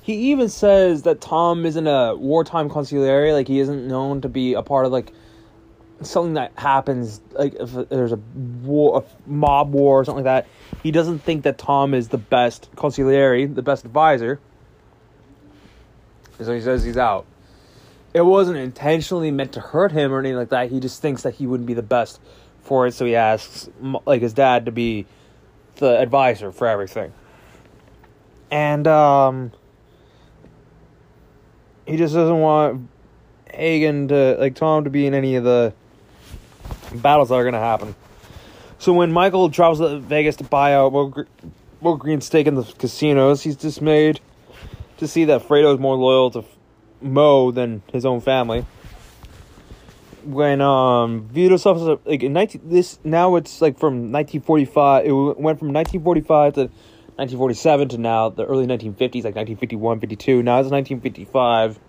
he 0.02 0.32
even 0.32 0.50
says 0.50 1.04
that 1.04 1.22
Tom 1.22 1.66
isn't 1.66 1.88
a 1.88 2.16
wartime 2.16 2.70
consigliere, 2.70 3.34
like 3.34 3.48
he 3.48 3.60
isn't 3.60 3.88
known 3.88 4.22
to 4.22 4.30
be 4.30 4.54
a 4.56 4.64
part 4.64 4.86
of 4.86 4.92
like 4.92 5.14
something 6.02 6.34
that 6.34 6.52
happens, 6.56 7.22
like 7.34 7.54
if 7.54 7.72
there's 7.90 8.12
a 8.12 8.20
war, 8.64 9.04
a 9.04 9.30
mob 9.30 9.72
war 9.72 10.00
or 10.00 10.06
something 10.06 10.26
like 10.26 10.46
that. 10.46 10.80
He 10.82 10.92
doesn't 10.92 11.20
think 11.20 11.44
that 11.44 11.60
Tom 11.60 11.94
is 11.94 12.08
the 12.08 12.18
best 12.18 12.70
consigliere, 12.76 13.54
the 13.54 13.62
best 13.62 13.86
advisor. 13.86 14.40
So 16.40 16.54
he 16.56 16.62
says 16.62 16.84
he's 16.84 16.98
out. 16.98 17.28
It 18.16 18.22
wasn't 18.22 18.58
intentionally 18.58 19.30
meant 19.30 19.54
to 19.54 19.60
hurt 19.60 19.92
him 19.92 20.12
or 20.12 20.20
anything 20.20 20.38
like 20.38 20.50
that. 20.50 20.72
He 20.72 20.80
just 20.80 21.02
thinks 21.02 21.22
that 21.22 21.36
he 21.36 21.46
wouldn't 21.46 21.68
be 21.68 21.76
the 21.76 21.84
best 21.84 22.20
for 22.64 22.88
it, 22.88 22.94
so 22.94 23.06
he 23.06 23.16
asks 23.16 23.70
like 24.06 24.24
his 24.24 24.34
dad 24.34 24.66
to 24.66 24.72
be 24.72 25.06
the 25.76 26.00
advisor 26.00 26.52
for 26.52 26.68
everything. 26.68 27.14
And 28.50 28.88
um 28.88 29.52
he 31.86 31.98
just 31.98 32.14
doesn't 32.14 32.40
want 32.40 32.90
Hagen 33.54 34.08
to 34.10 34.38
like 34.40 34.56
Tom 34.56 34.84
to 34.84 34.90
be 34.90 35.06
in 35.06 35.14
any 35.14 35.36
of 35.36 35.44
the 35.44 35.74
battles 36.96 37.30
that 37.30 37.36
are 37.36 37.44
going 37.44 37.54
to 37.54 37.60
happen. 37.60 37.96
So 38.80 38.94
when 38.94 39.12
Michael 39.12 39.50
travels 39.50 39.80
to 39.80 40.00
Vegas 40.00 40.38
to 40.38 40.44
buy 40.44 40.74
out 40.74 40.92
Will 40.92 41.96
Green's 41.98 42.26
stake 42.26 42.48
in 42.48 42.56
the 42.56 42.64
casinos, 42.64 43.44
he's 43.44 43.56
dismayed 43.56 44.20
to 44.98 45.08
see 45.08 45.26
that 45.26 45.48
Fredo 45.48 45.74
is 45.74 45.80
more 45.80 45.96
loyal 45.96 46.32
to 46.32 46.44
Moe 47.02 47.52
than 47.52 47.82
his 47.92 48.06
own 48.06 48.22
family. 48.22 48.66
When 50.24 50.62
um 50.62 51.28
Vito 51.30 51.58
suffers 51.58 52.00
like 52.06 52.22
in 52.22 52.34
19 52.34 52.62
this 52.66 53.00
now 53.04 53.36
it's 53.38 53.60
like 53.60 53.80
from 53.80 54.12
1945 54.12 55.06
it 55.06 55.12
went 55.12 55.58
from 55.58 55.74
1945 55.74 56.54
to 56.54 56.70
1947 57.18 57.90
to 57.90 57.98
now 57.98 58.30
the 58.30 58.46
early 58.46 58.66
1950s, 58.66 59.24
like 59.24 59.36
1951, 59.36 60.00
52. 60.00 60.44
Now 60.44 60.60
it's 60.60 60.70
1955. 60.70 61.80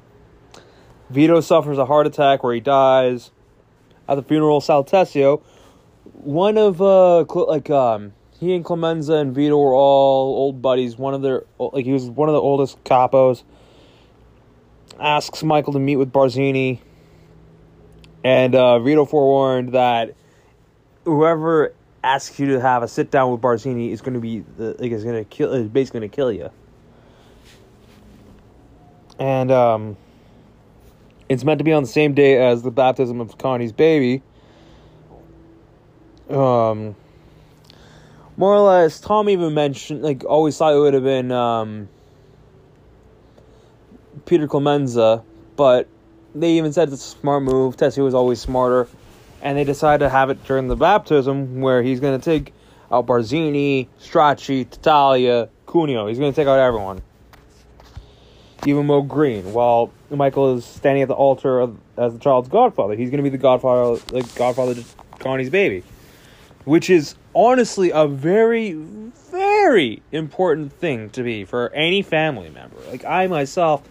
Vito 1.11 1.41
suffers 1.41 1.79
a 1.79 1.87
heart 1.87 2.07
attack 2.07 2.43
where 2.43 2.55
he 2.55 2.61
dies. 2.61 3.31
At 4.09 4.17
the 4.17 4.23
funeral, 4.23 4.61
Sal 4.61 4.85
Tessio, 4.85 5.43
one 6.05 6.59
of 6.59 6.83
uh 6.83 7.25
like 7.47 7.71
um 7.71 8.13
he 8.41 8.55
and 8.57 8.65
Clemenza 8.65 9.15
and 9.15 9.33
Vito 9.35 9.57
were 9.57 9.75
all 9.75 10.35
old 10.35 10.61
buddies. 10.61 10.99
One 10.99 11.15
of 11.15 11.23
their 11.23 11.45
like 11.59 11.85
he 11.85 11.93
was 11.93 12.07
one 12.07 12.29
of 12.29 12.33
the 12.33 12.41
oldest 12.41 12.83
capos. 12.83 13.45
Asks 14.99 15.45
Michael 15.45 15.73
to 15.75 15.79
meet 15.79 15.97
with 15.97 16.13
Barzini. 16.13 16.81
And 18.25 18.55
uh, 18.55 18.81
Vito 18.81 19.05
forewarned 19.05 19.75
that 19.75 20.15
whoever 21.05 21.75
asks 22.05 22.38
you 22.41 22.47
to 22.47 22.61
have 22.61 22.83
a 22.83 22.88
sit 22.88 23.11
down 23.11 23.31
with 23.31 23.41
Barzini 23.41 23.91
is 23.91 24.01
going 24.01 24.15
to 24.15 24.21
be 24.21 24.41
the 24.41 24.77
like 24.79 24.93
is 24.93 25.05
going 25.05 25.23
to 25.23 25.29
kill 25.29 25.53
is 25.53 25.69
basically 25.69 26.01
going 26.01 26.11
to 26.11 26.17
kill 26.17 26.33
you. 26.33 26.51
And 29.19 29.51
um, 29.53 29.97
it's 31.29 31.45
meant 31.45 31.59
to 31.59 31.65
be 31.65 31.73
on 31.73 31.83
the 31.83 31.88
same 31.88 32.15
day 32.15 32.45
as 32.45 32.62
the 32.62 32.71
baptism 32.71 33.21
of 33.21 33.38
Connie's 33.38 33.73
baby. 33.73 34.23
Um, 36.29 36.97
more 38.37 38.55
or 38.55 38.61
less, 38.61 39.01
Tom 39.01 39.29
even 39.29 39.55
mentioned 39.55 40.03
like 40.03 40.25
always 40.25 40.57
thought 40.57 40.75
it 40.75 40.79
would 40.79 40.95
have 40.95 41.05
been 41.05 41.31
um, 41.31 41.88
Peter 44.27 44.49
Clemenza, 44.49 45.23
but 45.55 45.88
they 46.35 46.53
even 46.53 46.73
said 46.73 46.88
it's 46.88 47.15
a 47.15 47.19
smart 47.19 47.43
move. 47.45 47.77
Tessio 47.77 48.03
was 48.03 48.15
always 48.15 48.41
smarter 48.41 48.88
and 49.43 49.59
they 49.59 49.65
decide 49.65 50.01
to 50.01 50.09
have 50.09 50.31
it 50.31 50.45
during 50.45 50.69
the 50.69 50.77
baptism 50.77 51.61
where 51.61 51.83
he's 51.83 52.01
going 52.01 52.19
to 52.19 52.25
take 52.25 52.55
out 52.91 53.07
Barzini, 53.07 53.89
Stracci, 54.01 54.69
Tattaglia, 54.69 55.49
Cuneo. 55.67 56.07
He's 56.07 56.19
going 56.19 56.33
to 56.33 56.37
take 56.37 56.47
out 56.47 56.59
everyone. 56.59 57.03
Even 58.65 58.87
Moe 58.87 59.03
Greene, 59.03 59.53
while 59.53 59.91
Michael 60.11 60.57
is 60.57 60.65
standing 60.65 61.03
at 61.03 61.09
the 61.09 61.15
altar 61.15 61.59
of, 61.59 61.77
as 61.97 62.13
the 62.13 62.21
child's 62.21 62.49
godfather. 62.49 62.95
He's 62.95 63.11
going 63.11 63.19
to 63.19 63.25
be 63.25 63.29
the 63.29 63.39
godfather, 63.39 64.01
the 64.07 64.23
godfather 64.37 64.75
to 64.75 64.85
Connie's 65.19 65.51
baby. 65.51 65.83
Which 66.65 66.89
is 66.89 67.17
honestly 67.35 67.91
a 67.91 68.07
very, 68.07 68.73
very 68.73 70.01
important 70.13 70.73
thing 70.73 71.11
to 71.11 71.25
be 71.25 71.45
for 71.45 71.71
any 71.71 72.03
family 72.03 72.51
member. 72.51 72.77
Like, 72.89 73.05
I 73.05 73.27
myself 73.27 73.83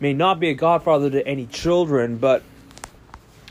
may 0.00 0.14
not 0.14 0.40
be 0.40 0.48
a 0.48 0.54
godfather 0.54 1.10
to 1.10 1.26
any 1.26 1.44
children, 1.44 2.16
but 2.16 2.42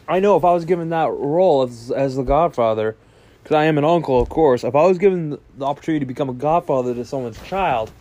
I 0.08 0.20
know 0.20 0.36
if 0.36 0.44
I 0.44 0.54
was 0.54 0.66
given 0.66 0.90
that 0.90 1.12
role 1.12 1.64
as 1.64 1.92
as 1.92 2.16
the 2.16 2.24
Godfather, 2.24 2.96
because 3.42 3.56
I 3.56 3.66
am 3.66 3.78
an 3.78 3.86
uncle, 3.86 4.20
of 4.20 4.30
course. 4.30 4.64
If 4.64 4.76
I 4.76 4.86
was 4.86 4.98
given 4.98 5.38
the 5.58 5.66
opportunity 5.66 6.00
to 6.02 6.06
become 6.06 6.30
a 6.30 6.34
Godfather 6.34 6.94
to 6.94 7.06
someone's 7.06 7.42
child, 7.44 7.92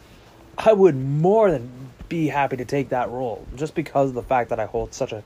I 0.59 0.73
would 0.73 0.97
more 0.97 1.51
than 1.51 1.71
be 2.09 2.29
happy 2.29 2.57
to 2.57 2.65
take 2.65 2.91
that 2.91 3.11
role, 3.11 3.47
just 3.57 3.75
because 3.75 4.11
of 4.11 4.15
the 4.15 4.23
fact 4.23 4.51
that 4.51 4.61
I 4.61 4.67
hold 4.67 4.95
such 4.95 5.13
a 5.13 5.23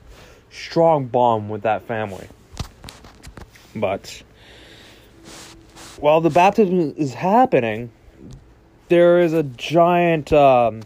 strong 0.51 1.07
bond 1.07 1.51
with 1.51 1.63
that 1.63 1.87
family. 1.87 2.29
But 3.75 4.23
while 5.99 6.21
the 6.21 6.31
baptism 6.31 6.95
is 6.97 7.15
happening, 7.15 7.91
there 8.89 9.21
is 9.21 9.33
a 9.33 9.43
giant, 9.43 10.33
um, 10.33 10.83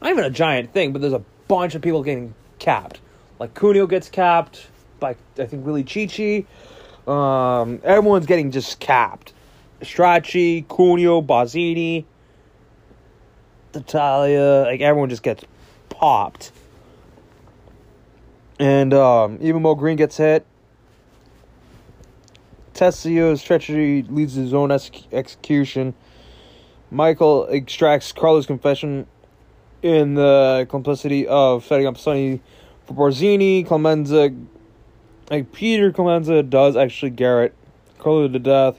not 0.00 0.10
even 0.10 0.24
a 0.24 0.30
giant 0.30 0.72
thing, 0.72 0.92
but 0.92 1.00
there's 1.00 1.12
a 1.12 1.24
bunch 1.48 1.74
of 1.74 1.82
people 1.82 2.02
getting 2.02 2.34
capped. 2.58 3.00
Like 3.38 3.54
Cuneo 3.54 3.86
gets 3.86 4.08
capped, 4.08 4.68
by 4.98 5.16
I 5.38 5.46
think 5.46 5.64
Willi 5.64 5.84
Cicci. 5.84 6.46
Um, 7.06 7.80
everyone's 7.84 8.26
getting 8.26 8.50
just 8.50 8.80
capped. 8.80 9.32
Stracci, 9.80 10.66
Cuneo, 10.68 11.22
Barzini, 11.22 12.04
Tattaglia, 13.72 14.64
like 14.64 14.80
everyone 14.80 15.10
just 15.10 15.22
gets 15.22 15.44
popped. 15.88 16.50
And 18.58 18.94
um, 18.94 19.38
even 19.40 19.62
Moe 19.62 19.74
Greene 19.74 19.96
gets 19.96 20.16
hit. 20.16 20.46
Tessio's 22.72 23.42
treachery 23.42 24.02
leads 24.02 24.34
to 24.34 24.40
his 24.40 24.54
own 24.54 24.70
ex- 24.70 24.90
execution. 25.12 25.94
Michael 26.90 27.46
extracts 27.50 28.12
Carlo's 28.12 28.46
confession 28.46 29.06
in 29.82 30.14
the 30.14 30.66
complicity 30.68 31.26
of 31.26 31.64
setting 31.64 31.86
up 31.86 31.96
Sonny 31.96 32.40
for 32.86 32.94
Barzini. 32.94 33.66
Clemenza 33.66 34.30
like 35.30 35.52
Peter 35.52 35.92
Clemenza 35.92 36.42
does 36.42 36.76
actually 36.76 37.10
garrote 37.10 37.52
Carlo 37.98 38.28
to 38.28 38.38
death, 38.38 38.78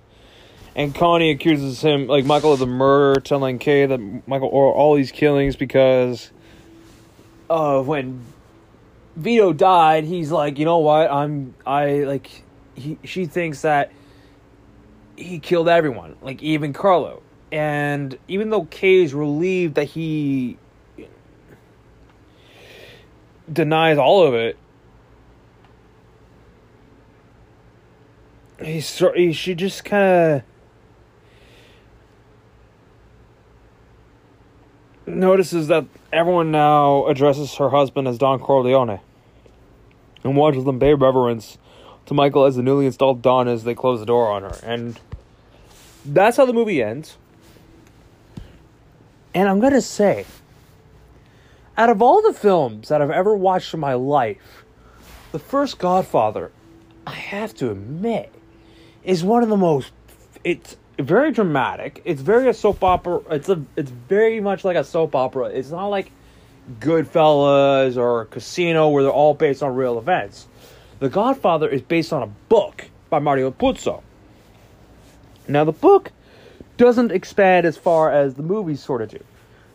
and 0.75 0.93
Connie 0.93 1.31
accuses 1.31 1.81
him 1.81 2.07
like 2.07 2.25
Michael 2.25 2.53
of 2.53 2.60
the 2.60 2.67
murder, 2.67 3.19
telling 3.19 3.60
Kay 3.60 3.86
that 3.86 4.27
Michael 4.27 4.49
or 4.49 4.73
all 4.73 4.95
these 4.95 5.12
killings 5.12 5.55
because 5.55 6.31
of 7.49 7.88
when 7.88 8.23
Vito 9.15 9.53
died. 9.53 10.03
He's 10.03 10.31
like, 10.31 10.60
you 10.60 10.65
know 10.65 10.77
what? 10.77 11.12
I'm 11.12 11.55
I 11.65 11.99
like 11.99 12.43
he 12.75 12.97
she 13.03 13.25
thinks 13.25 13.62
that 13.62 13.91
he 15.15 15.39
killed 15.39 15.67
everyone, 15.67 16.15
like 16.21 16.41
even 16.43 16.73
Carlo. 16.73 17.23
And 17.51 18.17
even 18.27 18.49
though 18.49 18.65
Kay 18.65 19.03
is 19.03 19.13
relieved 19.13 19.75
that 19.75 19.86
he 19.86 20.57
denies 23.51 23.97
all 23.97 24.27
of 24.27 24.33
it, 24.33 24.57
he's 28.63 29.04
he, 29.15 29.34
she 29.34 29.56
just 29.56 29.86
kind 29.86 30.04
of 30.04 30.43
notices 35.06 35.67
that 35.67 35.86
everyone 36.12 36.52
now 36.52 37.06
addresses 37.08 37.56
her 37.56 37.70
husband 37.70 38.08
as 38.08 38.17
Don 38.17 38.39
Corleone 38.39 39.00
and 40.24 40.36
watches 40.36 40.65
them 40.65 40.80
pay 40.80 40.93
reverence 40.93 41.58
to 42.06 42.13
Michael 42.13 42.46
as 42.46 42.56
the 42.56 42.63
newly 42.63 42.86
installed 42.86 43.22
Don 43.22 43.48
as 43.48 43.63
they 43.63 43.76
close 43.76 44.00
the 44.00 44.06
door 44.06 44.32
on 44.32 44.43
her. 44.43 44.58
And 44.63 45.00
that's 46.06 46.38
how 46.38 46.46
the 46.46 46.54
movie 46.54 46.82
ends. 46.82 47.17
And 49.34 49.48
I'm 49.48 49.60
going 49.60 49.74
to 49.74 49.82
say, 49.82 50.26
out 51.78 51.89
of 51.89 52.02
all 52.02 52.22
the 52.22 52.34
films 52.34 52.89
that 52.89 53.02
I've 53.02 53.12
ever 53.12 53.36
watched 53.36 53.74
in 53.74 53.80
my 53.80 53.93
life, 53.93 54.65
the 55.32 55.39
first 55.39 55.78
Godfather, 55.78 56.52
I 57.06 57.13
have 57.13 57.54
to 57.56 57.70
admit, 57.72 58.34
is 59.03 59.23
one 59.23 59.43
of 59.43 59.49
the 59.49 59.57
most. 59.57 59.91
It's 60.43 60.77
very 60.99 61.31
dramatic. 61.31 62.01
It's 62.05 62.21
very 62.21 62.49
a 62.49 62.53
soap 62.53 62.83
opera. 62.83 63.21
It's 63.29 63.49
a. 63.49 63.62
It's 63.75 63.91
very 63.91 64.39
much 64.39 64.63
like 64.65 64.75
a 64.75 64.83
soap 64.83 65.15
opera. 65.15 65.45
It's 65.45 65.69
not 65.69 65.88
like 65.88 66.12
Goodfellas 66.79 67.97
or 67.97 68.25
Casino 68.25 68.89
where 68.89 69.03
they're 69.03 69.12
all 69.12 69.33
based 69.33 69.63
on 69.63 69.75
real 69.75 69.97
events. 69.97 70.47
The 70.99 71.10
Godfather 71.10 71.69
is 71.69 71.81
based 71.81 72.12
on 72.12 72.23
a 72.23 72.27
book 72.49 72.86
by 73.10 73.19
Mario 73.19 73.51
Puzo. 73.51 74.01
Now 75.47 75.63
the 75.63 75.71
book 75.71 76.12
doesn't 76.77 77.12
expand 77.12 77.65
as 77.65 77.77
far 77.77 78.12
as 78.12 78.33
the 78.33 78.43
movies 78.43 78.83
sort 78.83 79.01
of 79.01 79.10
do. 79.10 79.23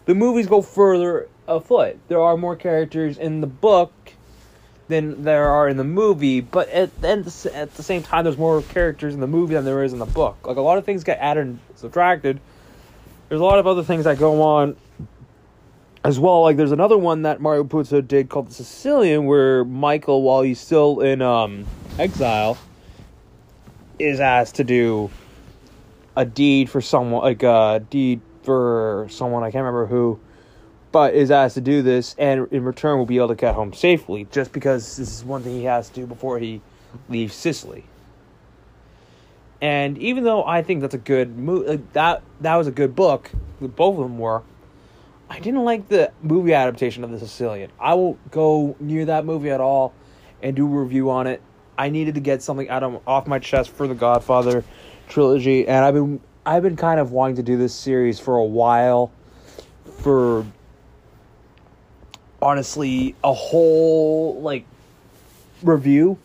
The 0.04 0.14
movies 0.14 0.46
go 0.46 0.62
further 0.62 1.28
afoot. 1.46 1.98
There 2.08 2.20
are 2.20 2.36
more 2.36 2.56
characters 2.56 3.18
in 3.18 3.40
the 3.40 3.46
book 3.46 3.92
than 4.92 5.24
there 5.24 5.48
are 5.48 5.68
in 5.68 5.76
the 5.76 5.84
movie, 5.84 6.40
but 6.40 6.68
at 6.68 7.00
the, 7.00 7.52
at 7.54 7.74
the 7.74 7.82
same 7.82 8.02
time, 8.02 8.24
there's 8.24 8.38
more 8.38 8.62
characters 8.62 9.14
in 9.14 9.20
the 9.20 9.26
movie 9.26 9.54
than 9.54 9.64
there 9.64 9.82
is 9.82 9.92
in 9.92 9.98
the 9.98 10.06
book. 10.06 10.46
Like 10.46 10.56
a 10.56 10.60
lot 10.60 10.78
of 10.78 10.84
things 10.84 11.02
get 11.02 11.18
added 11.18 11.46
and 11.46 11.58
subtracted. 11.74 12.40
There's 13.28 13.40
a 13.40 13.44
lot 13.44 13.58
of 13.58 13.66
other 13.66 13.82
things 13.82 14.04
that 14.04 14.18
go 14.18 14.42
on 14.42 14.76
as 16.04 16.18
well. 16.20 16.42
Like 16.42 16.56
there's 16.56 16.72
another 16.72 16.98
one 16.98 17.22
that 17.22 17.40
Mario 17.40 17.64
Puzo 17.64 18.06
did 18.06 18.28
called 18.28 18.48
The 18.48 18.54
Sicilian, 18.54 19.26
where 19.26 19.64
Michael, 19.64 20.22
while 20.22 20.42
he's 20.42 20.60
still 20.60 21.00
in 21.00 21.22
um, 21.22 21.66
exile, 21.98 22.58
is 23.98 24.20
asked 24.20 24.56
to 24.56 24.64
do 24.64 25.10
a 26.16 26.24
deed 26.24 26.68
for 26.68 26.80
someone, 26.80 27.22
like 27.22 27.42
a 27.42 27.84
deed 27.88 28.20
for 28.42 29.06
someone 29.10 29.42
I 29.42 29.46
can't 29.46 29.64
remember 29.64 29.86
who 29.86 30.20
but 30.92 31.14
is 31.14 31.30
asked 31.30 31.54
to 31.54 31.60
do 31.60 31.82
this 31.82 32.14
and 32.18 32.46
in 32.52 32.64
return 32.64 32.98
will 32.98 33.06
be 33.06 33.16
able 33.16 33.28
to 33.28 33.34
get 33.34 33.54
home 33.54 33.72
safely 33.72 34.26
just 34.30 34.52
because 34.52 34.96
this 34.96 35.10
is 35.10 35.24
one 35.24 35.42
thing 35.42 35.54
he 35.54 35.64
has 35.64 35.88
to 35.88 35.94
do 35.94 36.06
before 36.06 36.38
he 36.38 36.60
leaves 37.08 37.34
Sicily. 37.34 37.84
And 39.60 39.96
even 39.98 40.24
though 40.24 40.44
I 40.44 40.62
think 40.62 40.80
that's 40.80 40.94
a 40.94 40.98
good 40.98 41.38
movie, 41.38 41.82
that 41.92 42.22
that 42.40 42.56
was 42.56 42.66
a 42.66 42.72
good 42.72 42.94
book, 42.94 43.30
both 43.60 43.96
of 43.96 44.02
them 44.02 44.18
were. 44.18 44.42
I 45.30 45.38
didn't 45.38 45.64
like 45.64 45.88
the 45.88 46.12
movie 46.20 46.52
adaptation 46.52 47.04
of 47.04 47.10
The 47.10 47.18
Sicilian. 47.18 47.70
I 47.80 47.94
won't 47.94 48.30
go 48.30 48.76
near 48.80 49.06
that 49.06 49.24
movie 49.24 49.50
at 49.50 49.60
all 49.60 49.94
and 50.42 50.54
do 50.54 50.66
a 50.66 50.82
review 50.82 51.10
on 51.10 51.26
it. 51.26 51.40
I 51.78 51.88
needed 51.88 52.16
to 52.16 52.20
get 52.20 52.42
something 52.42 52.68
out 52.68 52.82
of 52.82 53.00
off 53.06 53.26
my 53.26 53.38
chest 53.38 53.70
for 53.70 53.86
the 53.86 53.94
Godfather 53.94 54.62
trilogy, 55.08 55.66
and 55.66 55.84
I've 55.84 55.94
been 55.94 56.20
I've 56.44 56.62
been 56.62 56.76
kind 56.76 57.00
of 57.00 57.12
wanting 57.12 57.36
to 57.36 57.42
do 57.42 57.56
this 57.56 57.72
series 57.72 58.18
for 58.18 58.36
a 58.36 58.44
while 58.44 59.12
for 59.98 60.44
honestly 62.42 63.14
a 63.22 63.32
whole 63.32 64.40
like 64.40 64.66
review. 65.62 66.18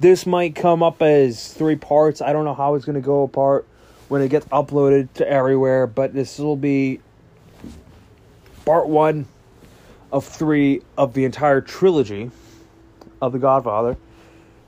This 0.00 0.26
might 0.26 0.54
come 0.54 0.82
up 0.82 1.02
as 1.02 1.52
three 1.52 1.76
parts. 1.76 2.22
I 2.22 2.32
don't 2.32 2.44
know 2.44 2.54
how 2.54 2.74
it's 2.76 2.84
going 2.84 2.94
to 2.94 3.00
go 3.00 3.24
apart 3.24 3.66
when 4.08 4.22
it 4.22 4.28
gets 4.28 4.46
uploaded 4.46 5.12
to 5.14 5.28
everywhere, 5.28 5.86
but 5.86 6.14
this 6.14 6.38
will 6.38 6.56
be 6.56 7.00
part 8.64 8.88
1 8.88 9.26
of 10.12 10.24
3 10.24 10.82
of 10.96 11.14
the 11.14 11.24
entire 11.24 11.60
trilogy 11.60 12.30
of 13.20 13.32
The 13.32 13.38
Godfather. 13.38 13.96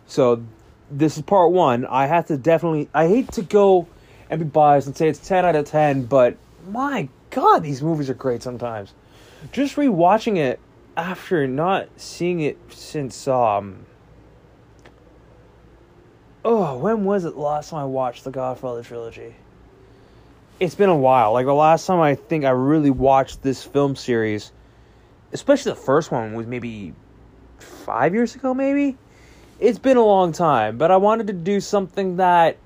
So 0.07 0.45
this 0.91 1.17
is 1.17 1.23
part 1.23 1.53
1. 1.53 1.87
I 1.87 2.07
have 2.07 2.27
to 2.27 2.37
definitely 2.37 2.89
I 2.93 3.07
hate 3.07 3.31
to 3.33 3.43
go 3.43 3.87
and 4.29 4.41
be 4.41 4.47
biased 4.47 4.87
and 4.87 4.97
say 4.97 5.09
it's 5.09 5.27
10 5.27 5.45
out 5.45 5.57
of 5.57 5.67
10, 5.67 6.07
but 6.07 6.37
my 6.69 7.09
god, 7.31 7.63
these 7.63 7.83
movies 7.83 8.11
are 8.11 8.15
great 8.15 8.43
sometimes. 8.43 8.93
Just 9.53 9.77
rewatching 9.77 10.37
it 10.37 10.61
after 11.01 11.47
not 11.47 11.89
seeing 11.97 12.41
it 12.41 12.59
since 12.69 13.27
um 13.27 13.87
oh, 16.45 16.77
when 16.77 17.05
was 17.05 17.25
it 17.25 17.37
last 17.37 17.71
time 17.71 17.81
I 17.81 17.85
watched 17.87 18.25
the 18.25 18.31
Godfather 18.31 18.83
trilogy? 18.83 19.35
It's 20.59 20.75
been 20.75 20.91
a 20.91 20.97
while. 20.97 21.33
Like 21.33 21.47
the 21.47 21.55
last 21.55 21.87
time 21.87 22.01
I 22.01 22.15
think 22.17 22.45
I 22.45 22.51
really 22.51 22.91
watched 22.91 23.43
this 23.43 23.65
film 23.65 23.97
series, 23.97 24.53
especially 25.33 25.73
the 25.73 25.81
first 25.81 26.13
one 26.13 26.35
was 26.35 26.47
maybe 26.47 26.93
five 27.59 28.13
years 28.13 28.35
ago, 28.35 28.53
maybe. 28.53 28.99
It's 29.59 29.79
been 29.79 29.97
a 29.97 30.05
long 30.05 30.33
time, 30.33 30.77
but 30.77 30.91
I 30.91 30.99
wanted 30.99 31.29
to 31.29 31.33
do 31.33 31.61
something 31.61 32.17
that, 32.17 32.59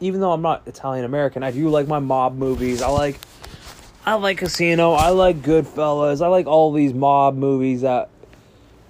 even 0.00 0.20
though 0.20 0.32
I'm 0.32 0.42
not 0.42 0.66
Italian 0.66 1.04
American, 1.04 1.44
I 1.44 1.52
do 1.52 1.68
like 1.68 1.86
my 1.86 2.00
mob 2.00 2.36
movies. 2.36 2.82
I 2.82 2.88
like, 2.88 3.18
I 4.06 4.14
like 4.14 4.38
Casino. 4.38 4.92
I 4.92 5.08
like 5.08 5.42
Goodfellas. 5.42 6.24
I 6.24 6.28
like 6.28 6.46
all 6.46 6.72
these 6.72 6.94
mob 6.94 7.34
movies 7.34 7.80
that 7.80 8.08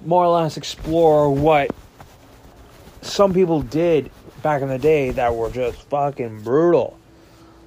more 0.05 0.23
or 0.23 0.29
less 0.29 0.59
explore 0.59 1.33
what 1.33 1.75
some 3.01 3.33
people 3.33 3.63
did 3.63 4.11
back 4.43 4.61
in 4.61 4.69
the 4.69 4.79
day 4.79 5.11
that 5.13 5.35
were 5.35 5.51
just 5.51 5.89
fucking 5.89 6.43
brutal. 6.43 6.99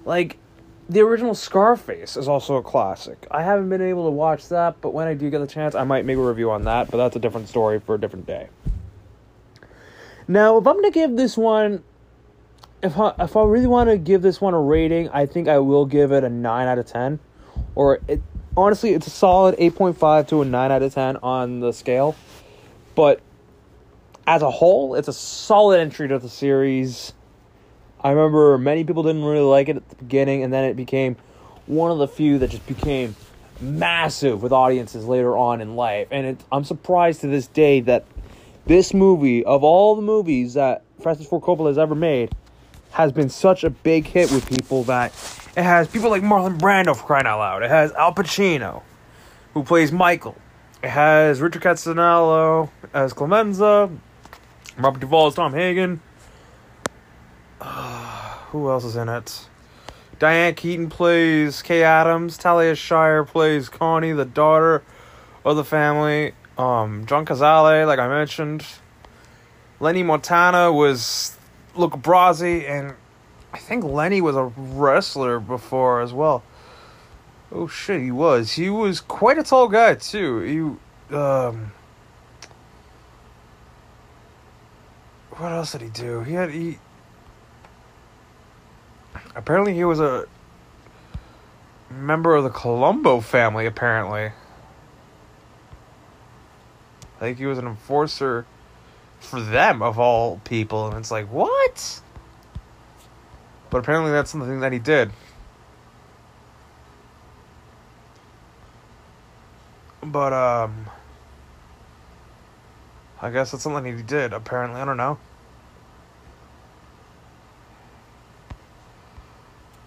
Like 0.06 0.38
the 0.90 1.00
original 1.00 1.34
Scarface 1.34 2.16
is 2.16 2.28
also 2.28 2.58
a 2.58 2.62
classic. 2.62 3.26
I 3.32 3.42
haven't 3.42 3.70
been 3.70 3.82
able 3.82 4.06
to 4.06 4.12
watch 4.12 4.48
that, 4.50 4.80
but 4.80 4.94
when 4.94 5.08
I 5.08 5.16
do 5.16 5.32
get 5.32 5.40
the 5.40 5.48
chance, 5.48 5.74
I 5.74 5.84
might 5.84 6.06
make 6.06 6.18
a 6.18 6.22
review 6.22 6.52
on 6.52 6.66
that, 6.66 6.92
but 6.92 6.98
that's 6.98 7.16
a 7.16 7.20
different 7.20 7.50
story 7.50 7.80
for 7.80 7.96
a 7.96 8.00
different 8.00 8.28
day. 8.28 8.50
Now, 10.28 10.56
if 10.60 10.68
I'm 10.68 10.76
going 10.76 10.86
to 10.86 10.92
give 10.92 11.18
this 11.18 11.36
one 11.36 11.84
if 12.84 12.98
I, 12.98 13.14
if 13.20 13.36
I 13.36 13.44
really 13.44 13.68
want 13.68 13.90
to 13.90 13.98
give 13.98 14.22
this 14.22 14.40
one 14.40 14.54
a 14.54 14.60
rating, 14.60 15.10
I 15.10 15.26
think 15.26 15.48
I 15.48 15.58
will 15.58 15.86
give 15.86 16.12
it 16.12 16.24
a 16.24 16.30
9 16.30 16.68
out 16.68 16.78
of 16.78 16.86
10 16.86 17.20
or 17.76 18.00
it 18.08 18.22
honestly, 18.56 18.92
it's 18.92 19.08
a 19.08 19.12
solid 19.12 19.58
8.5 19.58 20.28
to 20.30 20.42
a 20.42 20.46
9 20.46 20.72
out 20.72 20.82
of 20.82 20.94
10 20.94 21.18
on 21.18 21.60
the 21.60 21.72
scale. 21.72 22.16
But 22.96 23.22
as 24.28 24.42
a 24.42 24.52
whole, 24.52 24.96
it's 24.96 25.08
a 25.08 25.14
solid 25.14 25.80
entry 25.80 26.08
to 26.10 26.20
the 26.20 26.30
series. 26.30 27.14
I 28.02 28.12
remember 28.12 28.58
many 28.58 28.84
people 28.84 29.04
didn't 29.04 29.24
really 29.24 29.40
like 29.40 29.70
it 29.70 29.78
at 29.78 29.90
the 29.90 29.96
beginning, 29.96 30.44
and 30.44 30.54
then 30.54 30.66
it 30.66 30.76
became 30.76 31.16
one 31.66 31.92
of 31.92 31.98
the 31.98 32.08
few 32.08 32.38
that 32.40 32.50
just 32.50 32.66
became 32.68 33.16
massive 33.62 34.42
with 34.42 34.52
audiences 34.52 35.06
later 35.06 35.38
on 35.38 35.62
in 35.62 35.76
life. 35.76 36.08
And 36.12 36.26
it, 36.28 36.44
I'm 36.52 36.64
surprised 36.64 37.22
to 37.22 37.28
this 37.28 37.48
day 37.48 37.82
that 37.82 38.06
this 38.66 38.94
movie, 38.94 39.44
of 39.44 39.64
all 39.64 39.96
the 39.96 40.02
movies 40.02 40.54
that 40.54 40.84
Francis 41.02 41.28
Ford 41.28 41.44
Coppola 41.44 41.68
has 41.68 41.78
ever 41.78 41.96
made, 41.96 42.32
has 42.92 43.12
been 43.12 43.30
such 43.30 43.64
a 43.64 43.70
big 43.70 44.06
hit 44.06 44.32
with 44.32 44.48
people 44.50 44.84
that 44.84 45.12
it 45.60 45.64
has 45.64 45.90
people 45.90 46.10
like 46.10 46.22
Marlon 46.22 46.58
Brando 46.58 46.96
for 46.96 47.04
crying 47.04 47.28
out 47.28 47.40
loud. 47.40 47.64
It 47.64 47.70
has 47.70 47.92
Al 47.92 48.14
Pacino, 48.14 48.82
who 49.54 49.64
plays 49.64 49.92
Michael. 49.92 50.38
It 50.82 50.90
has 50.90 51.42
Richard 51.42 51.62
Castellano 51.62 52.72
as 52.94 53.12
Clemenza. 53.12 53.92
Robert 54.78 55.02
Duvall 55.02 55.28
as 55.28 55.36
Tom 55.36 55.54
Hagen. 55.54 56.00
Uh, 57.60 58.36
who 58.52 58.70
else 58.70 58.86
is 58.86 58.96
in 58.96 59.10
it? 59.10 59.50
Diane 60.18 60.56
Keaton 60.56 60.88
plays 60.88 61.62
Kay 61.62 61.84
Adams. 61.84 62.38
Talia 62.38 62.74
Shire 62.74 63.26
plays 63.26 63.68
Connie, 63.68 64.14
the 64.14 64.24
daughter 64.24 64.82
of 65.44 65.58
the 65.58 65.66
family. 65.66 66.32
Um, 66.58 67.06
John 67.06 67.26
Cazale, 67.26 67.86
like 67.86 68.00
I 68.00 68.08
mentioned. 68.08 68.66
Lenny 69.82 70.04
Montana 70.04 70.72
was 70.72 71.36
Luca 71.76 71.98
Brasi, 71.98 72.64
and 72.70 72.94
I 73.54 73.58
think 73.58 73.84
Lenny 73.84 74.22
was 74.22 74.36
a 74.36 74.44
wrestler 74.44 75.40
before 75.40 76.02
as 76.02 76.14
well. 76.14 76.44
Oh 77.52 77.68
shit, 77.68 78.02
he 78.02 78.12
was. 78.12 78.54
He 78.54 78.70
was 78.70 79.02
quite 79.02 79.38
a 79.38 79.44
tall 79.44 79.68
guy 79.68 79.96
too. 79.96 80.40
He 81.10 81.16
um 81.16 81.72
what 85.32 85.52
else 85.52 85.72
did 85.72 85.82
he 85.82 85.90
do? 85.90 86.22
He 86.22 86.34
had 86.34 86.52
he 86.52 86.78
apparently 89.36 89.74
he 89.74 89.84
was 89.84 90.00
a 90.00 90.26
member 91.90 92.36
of 92.36 92.44
the 92.44 92.50
Colombo 92.50 93.20
family. 93.20 93.66
Apparently, 93.66 94.32
I 97.18 97.20
think 97.20 97.40
he 97.40 97.46
was 97.46 97.58
an 97.58 97.66
enforcer 97.66 98.46
for 99.20 99.42
them 99.42 99.82
of 99.82 99.98
all 99.98 100.40
people, 100.44 100.88
and 100.88 100.98
it's 100.98 101.12
like 101.12 101.32
what? 101.32 102.02
But 103.70 103.80
apparently, 103.80 104.12
that's 104.12 104.32
something 104.32 104.60
that 104.60 104.72
he 104.72 104.80
did. 104.80 105.12
But 110.02 110.34
um. 110.34 110.88
I 113.22 113.30
guess 113.30 113.52
that's 113.52 113.64
something 113.64 113.98
he 113.98 114.02
did, 114.02 114.32
apparently. 114.32 114.80
I 114.80 114.86
don't 114.86 114.98
know. 114.98 115.18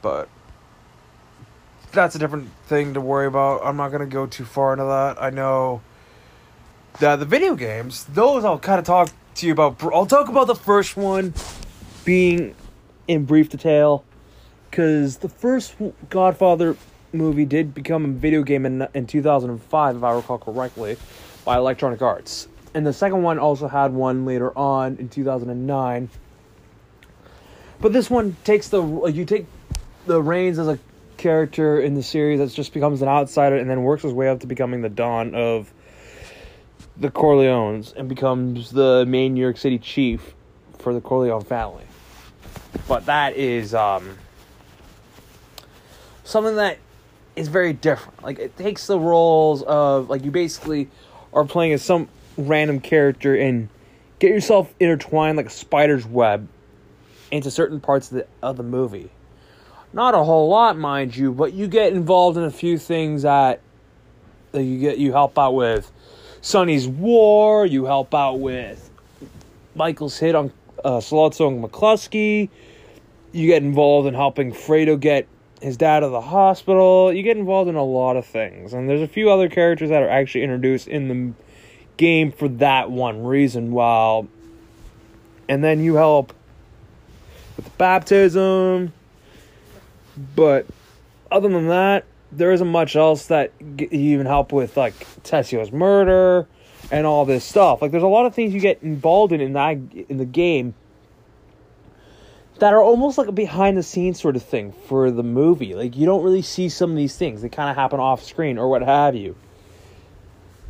But 0.02 0.28
that's 1.92 2.14
a 2.14 2.18
different 2.18 2.50
thing 2.66 2.94
to 2.94 3.00
worry 3.00 3.26
about. 3.26 3.62
I'm 3.64 3.76
not 3.76 3.88
going 3.88 4.00
to 4.00 4.06
go 4.06 4.26
too 4.26 4.44
far 4.44 4.72
into 4.72 4.84
that. 4.84 5.22
I 5.22 5.30
know 5.30 5.80
that 7.00 7.16
the 7.16 7.24
video 7.24 7.54
games, 7.54 8.04
those 8.04 8.44
I'll 8.44 8.58
kind 8.58 8.78
of 8.78 8.84
talk 8.84 9.10
to 9.36 9.46
you 9.46 9.52
about. 9.52 9.82
I'll 9.82 10.06
talk 10.06 10.28
about 10.28 10.46
the 10.46 10.54
first 10.54 10.96
one 10.96 11.32
being 12.04 12.54
in 13.08 13.24
brief 13.24 13.48
detail 13.48 14.04
because 14.70 15.18
the 15.18 15.28
first 15.28 15.74
Godfather 16.08 16.76
movie 17.12 17.44
did 17.44 17.74
become 17.74 18.04
a 18.04 18.08
video 18.08 18.42
game 18.42 18.64
in, 18.64 18.86
in 18.94 19.06
2005, 19.06 19.96
if 19.96 20.02
I 20.02 20.14
recall 20.14 20.38
correctly, 20.38 20.96
by 21.44 21.56
Electronic 21.56 22.00
Arts. 22.00 22.48
And 22.74 22.86
the 22.86 22.92
second 22.92 23.22
one 23.22 23.38
also 23.38 23.68
had 23.68 23.92
one 23.92 24.24
later 24.24 24.56
on 24.56 24.96
in 24.96 25.08
2009. 25.08 26.08
But 27.80 27.92
this 27.92 28.08
one 28.08 28.36
takes 28.44 28.68
the 28.68 28.82
you 29.06 29.24
take 29.24 29.46
the 30.06 30.22
reins 30.22 30.58
as 30.58 30.68
a 30.68 30.78
character 31.16 31.80
in 31.80 31.94
the 31.94 32.02
series 32.02 32.38
that 32.38 32.50
just 32.54 32.72
becomes 32.72 33.02
an 33.02 33.08
outsider 33.08 33.56
and 33.56 33.68
then 33.68 33.82
works 33.82 34.02
his 34.02 34.12
way 34.12 34.28
up 34.28 34.40
to 34.40 34.46
becoming 34.46 34.80
the 34.80 34.88
Don 34.88 35.34
of 35.34 35.72
the 36.96 37.10
Corleones 37.10 37.94
and 37.94 38.08
becomes 38.08 38.70
the 38.70 39.04
main 39.06 39.34
New 39.34 39.40
York 39.40 39.58
City 39.58 39.78
chief 39.78 40.34
for 40.78 40.94
the 40.94 41.00
Corleone 41.00 41.44
family. 41.44 41.84
But 42.88 43.06
that 43.06 43.36
is 43.36 43.74
um, 43.74 44.18
something 46.24 46.56
that 46.56 46.78
is 47.36 47.48
very 47.48 47.72
different. 47.72 48.22
Like 48.22 48.38
it 48.38 48.56
takes 48.56 48.86
the 48.86 48.98
roles 48.98 49.62
of 49.62 50.10
like 50.10 50.24
you 50.24 50.30
basically 50.30 50.88
are 51.32 51.44
playing 51.44 51.72
as 51.72 51.82
some 51.82 52.08
random 52.36 52.80
character 52.80 53.34
and 53.34 53.68
get 54.18 54.30
yourself 54.30 54.72
intertwined 54.80 55.36
like 55.36 55.46
a 55.46 55.50
spider's 55.50 56.06
web 56.06 56.48
into 57.30 57.50
certain 57.50 57.80
parts 57.80 58.10
of 58.10 58.18
the 58.18 58.26
of 58.42 58.56
the 58.56 58.62
movie. 58.62 59.10
Not 59.92 60.14
a 60.14 60.24
whole 60.24 60.48
lot, 60.48 60.78
mind 60.78 61.14
you, 61.14 61.32
but 61.32 61.52
you 61.52 61.68
get 61.68 61.92
involved 61.92 62.38
in 62.38 62.44
a 62.44 62.50
few 62.50 62.78
things 62.78 63.22
that, 63.22 63.60
that 64.52 64.62
you 64.62 64.78
get 64.78 64.96
you 64.96 65.12
help 65.12 65.38
out 65.38 65.52
with. 65.52 65.92
Sonny's 66.40 66.88
war, 66.88 67.66
you 67.66 67.84
help 67.84 68.14
out 68.14 68.40
with 68.40 68.90
Michael's 69.74 70.18
hit 70.18 70.34
on 70.34 70.50
uh, 70.84 70.96
and 70.96 71.02
McCluskey. 71.64 72.48
You 73.32 73.46
get 73.46 73.62
involved 73.62 74.06
in 74.06 74.14
helping 74.14 74.52
Fredo 74.52 74.98
get 74.98 75.26
his 75.60 75.76
dad 75.76 76.00
to 76.00 76.08
the 76.08 76.20
hospital. 76.20 77.12
You 77.12 77.22
get 77.22 77.36
involved 77.36 77.70
in 77.70 77.76
a 77.76 77.84
lot 77.84 78.16
of 78.16 78.26
things, 78.26 78.72
and 78.72 78.88
there's 78.88 79.00
a 79.00 79.08
few 79.08 79.30
other 79.30 79.48
characters 79.48 79.88
that 79.88 80.02
are 80.02 80.10
actually 80.10 80.44
introduced 80.44 80.88
in 80.88 81.08
the 81.08 81.32
game 81.96 82.32
for 82.32 82.48
that 82.48 82.90
one 82.90 83.24
reason. 83.24 83.72
While, 83.72 84.28
and 85.48 85.64
then 85.64 85.82
you 85.82 85.94
help 85.94 86.34
with 87.56 87.64
the 87.64 87.70
baptism 87.72 88.92
but 90.36 90.66
other 91.30 91.48
than 91.48 91.68
that, 91.68 92.04
there 92.30 92.52
isn't 92.52 92.68
much 92.68 92.96
else 92.96 93.26
that 93.26 93.52
you 93.60 93.88
even 93.90 94.26
help 94.26 94.52
with, 94.52 94.76
like 94.76 94.94
Tessio's 95.22 95.72
murder 95.72 96.46
and 96.92 97.06
all 97.06 97.24
this 97.24 97.42
stuff. 97.42 97.80
Like, 97.80 97.90
there's 97.90 98.02
a 98.02 98.08
lot 98.08 98.26
of 98.26 98.34
things 98.34 98.52
you 98.52 98.60
get 98.60 98.82
involved 98.82 99.32
in 99.32 99.40
in 99.40 99.54
that 99.54 99.78
in 100.08 100.18
the 100.18 100.26
game 100.26 100.74
that 102.58 102.74
are 102.74 102.82
almost 102.82 103.18
like 103.18 103.26
a 103.26 103.32
behind 103.32 103.76
the 103.76 103.82
scenes 103.82 104.20
sort 104.20 104.36
of 104.36 104.42
thing 104.42 104.72
for 104.86 105.10
the 105.10 105.22
movie. 105.22 105.74
Like, 105.74 105.96
you 105.96 106.04
don't 106.04 106.22
really 106.22 106.42
see 106.42 106.68
some 106.68 106.90
of 106.90 106.96
these 106.96 107.16
things; 107.16 107.40
they 107.40 107.48
kind 107.48 107.70
of 107.70 107.76
happen 107.76 107.98
off 107.98 108.22
screen 108.22 108.58
or 108.58 108.68
what 108.68 108.82
have 108.82 109.16
you. 109.16 109.34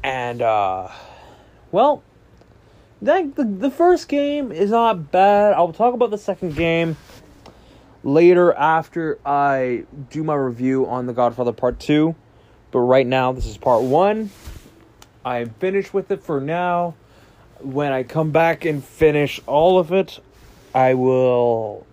And 0.04 0.40
uh, 0.40 0.88
well, 1.72 2.04
that 3.02 3.34
the 3.34 3.44
the 3.44 3.70
first 3.70 4.08
game 4.08 4.52
is 4.52 4.70
not 4.70 5.10
bad. 5.10 5.54
I'll 5.54 5.72
talk 5.72 5.92
about 5.92 6.10
the 6.10 6.18
second 6.18 6.54
game 6.54 6.96
later 8.04 8.52
after 8.52 9.18
I 9.26 9.86
do 10.10 10.22
my 10.22 10.34
review 10.34 10.86
on 10.86 11.06
The 11.06 11.12
Godfather 11.12 11.52
Part 11.52 11.80
2. 11.80 12.14
But 12.70 12.80
right 12.80 13.06
now, 13.06 13.32
this 13.32 13.46
is 13.46 13.58
Part 13.58 13.82
1. 13.82 14.30
I 15.24 15.38
am 15.38 15.50
finished 15.50 15.94
with 15.94 16.10
it 16.10 16.22
for 16.22 16.40
now. 16.40 16.94
When 17.60 17.92
I 17.92 18.02
come 18.02 18.32
back 18.32 18.64
and 18.64 18.82
finish 18.82 19.40
all 19.46 19.78
of 19.78 19.92
it, 19.92 20.18
I 20.74 20.94
will 20.94 21.86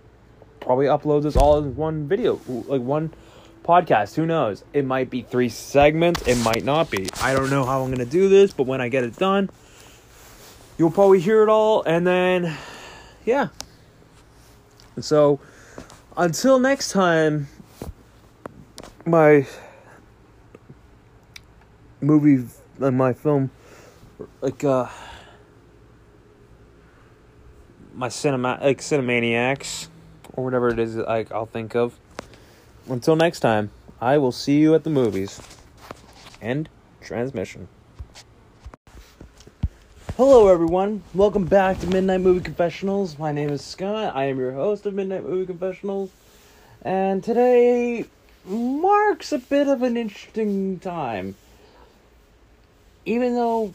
probably 0.59 0.87
upload 0.87 1.23
this 1.23 1.35
all 1.35 1.59
in 1.59 1.75
one 1.75 2.07
video, 2.07 2.39
like 2.47 2.81
one 2.81 3.13
podcast. 3.63 4.15
Who 4.15 4.25
knows? 4.25 4.63
It 4.73 4.83
might 4.83 5.09
be 5.09 5.21
three 5.21 5.49
segments, 5.49 6.27
it 6.27 6.37
might 6.37 6.63
not 6.63 6.89
be. 6.89 7.07
I 7.21 7.33
don't 7.33 7.49
know 7.49 7.65
how 7.65 7.83
I'm 7.83 7.93
going 7.93 7.99
to 7.99 8.11
do 8.11 8.29
this, 8.29 8.51
but 8.51 8.63
when 8.65 8.81
I 8.81 8.89
get 8.89 9.03
it 9.03 9.15
done, 9.15 9.49
you'll 10.77 10.91
probably 10.91 11.19
hear 11.19 11.43
it 11.43 11.49
all, 11.49 11.83
and 11.83 12.07
then, 12.07 12.57
yeah. 13.25 13.49
So, 14.99 15.39
until 16.17 16.59
next 16.59 16.91
time, 16.91 17.47
my 19.05 19.45
movie, 22.01 22.47
uh, 22.81 22.91
my 22.91 23.13
film, 23.13 23.51
like, 24.41 24.63
uh, 24.63 24.87
my 27.93 28.09
cinema, 28.09 28.59
like, 28.61 28.79
Cinemaniacs, 28.79 29.87
or 30.33 30.43
whatever 30.43 30.69
it 30.69 30.79
is 30.79 30.95
like 30.95 31.31
I'll 31.31 31.45
think 31.45 31.75
of. 31.75 31.99
Until 32.89 33.15
next 33.15 33.41
time, 33.41 33.71
I 34.01 34.17
will 34.17 34.31
see 34.31 34.59
you 34.59 34.73
at 34.75 34.83
the 34.83 34.89
movies. 34.89 35.41
End 36.41 36.69
transmission. 37.01 37.67
Hello, 40.15 40.47
everyone. 40.47 41.03
Welcome 41.13 41.45
back 41.45 41.79
to 41.79 41.87
Midnight 41.87 42.21
Movie 42.21 42.41
Confessionals. 42.41 43.17
My 43.17 43.31
name 43.31 43.49
is 43.49 43.63
Scott. 43.63 44.15
I 44.15 44.25
am 44.25 44.37
your 44.37 44.51
host 44.51 44.85
of 44.85 44.93
Midnight 44.93 45.23
Movie 45.23 45.45
Confessionals. 45.45 46.11
And 46.81 47.23
today 47.23 48.05
marks 48.45 49.31
a 49.31 49.39
bit 49.39 49.67
of 49.67 49.81
an 49.81 49.97
interesting 49.97 50.79
time. 50.79 51.35
Even 53.09 53.33
though, 53.33 53.73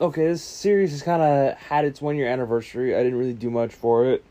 okay, 0.00 0.28
this 0.28 0.42
series 0.42 0.92
has 0.92 1.02
kind 1.02 1.20
of 1.20 1.54
had 1.58 1.84
its 1.84 2.00
one 2.00 2.16
year 2.16 2.28
anniversary, 2.28 2.96
I 2.96 3.02
didn't 3.02 3.18
really 3.18 3.34
do 3.34 3.50
much 3.50 3.74
for 3.74 4.06
it. 4.06 4.24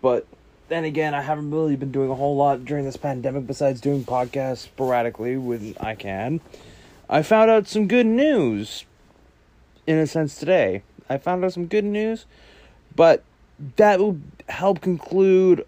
But 0.00 0.28
then 0.68 0.84
again, 0.84 1.12
I 1.12 1.20
haven't 1.20 1.50
really 1.50 1.74
been 1.74 1.90
doing 1.90 2.08
a 2.08 2.14
whole 2.14 2.36
lot 2.36 2.64
during 2.64 2.84
this 2.84 2.96
pandemic 2.96 3.48
besides 3.48 3.80
doing 3.80 4.04
podcasts 4.04 4.58
sporadically 4.58 5.36
when 5.36 5.74
I 5.80 5.96
can. 5.96 6.40
I 7.10 7.22
found 7.22 7.50
out 7.50 7.66
some 7.66 7.88
good 7.88 8.06
news, 8.06 8.84
in 9.88 9.98
a 9.98 10.06
sense, 10.06 10.36
today. 10.36 10.84
I 11.10 11.18
found 11.18 11.44
out 11.44 11.52
some 11.52 11.66
good 11.66 11.84
news, 11.84 12.26
but 12.94 13.24
that 13.74 13.98
will 13.98 14.20
help 14.48 14.80
conclude 14.80 15.66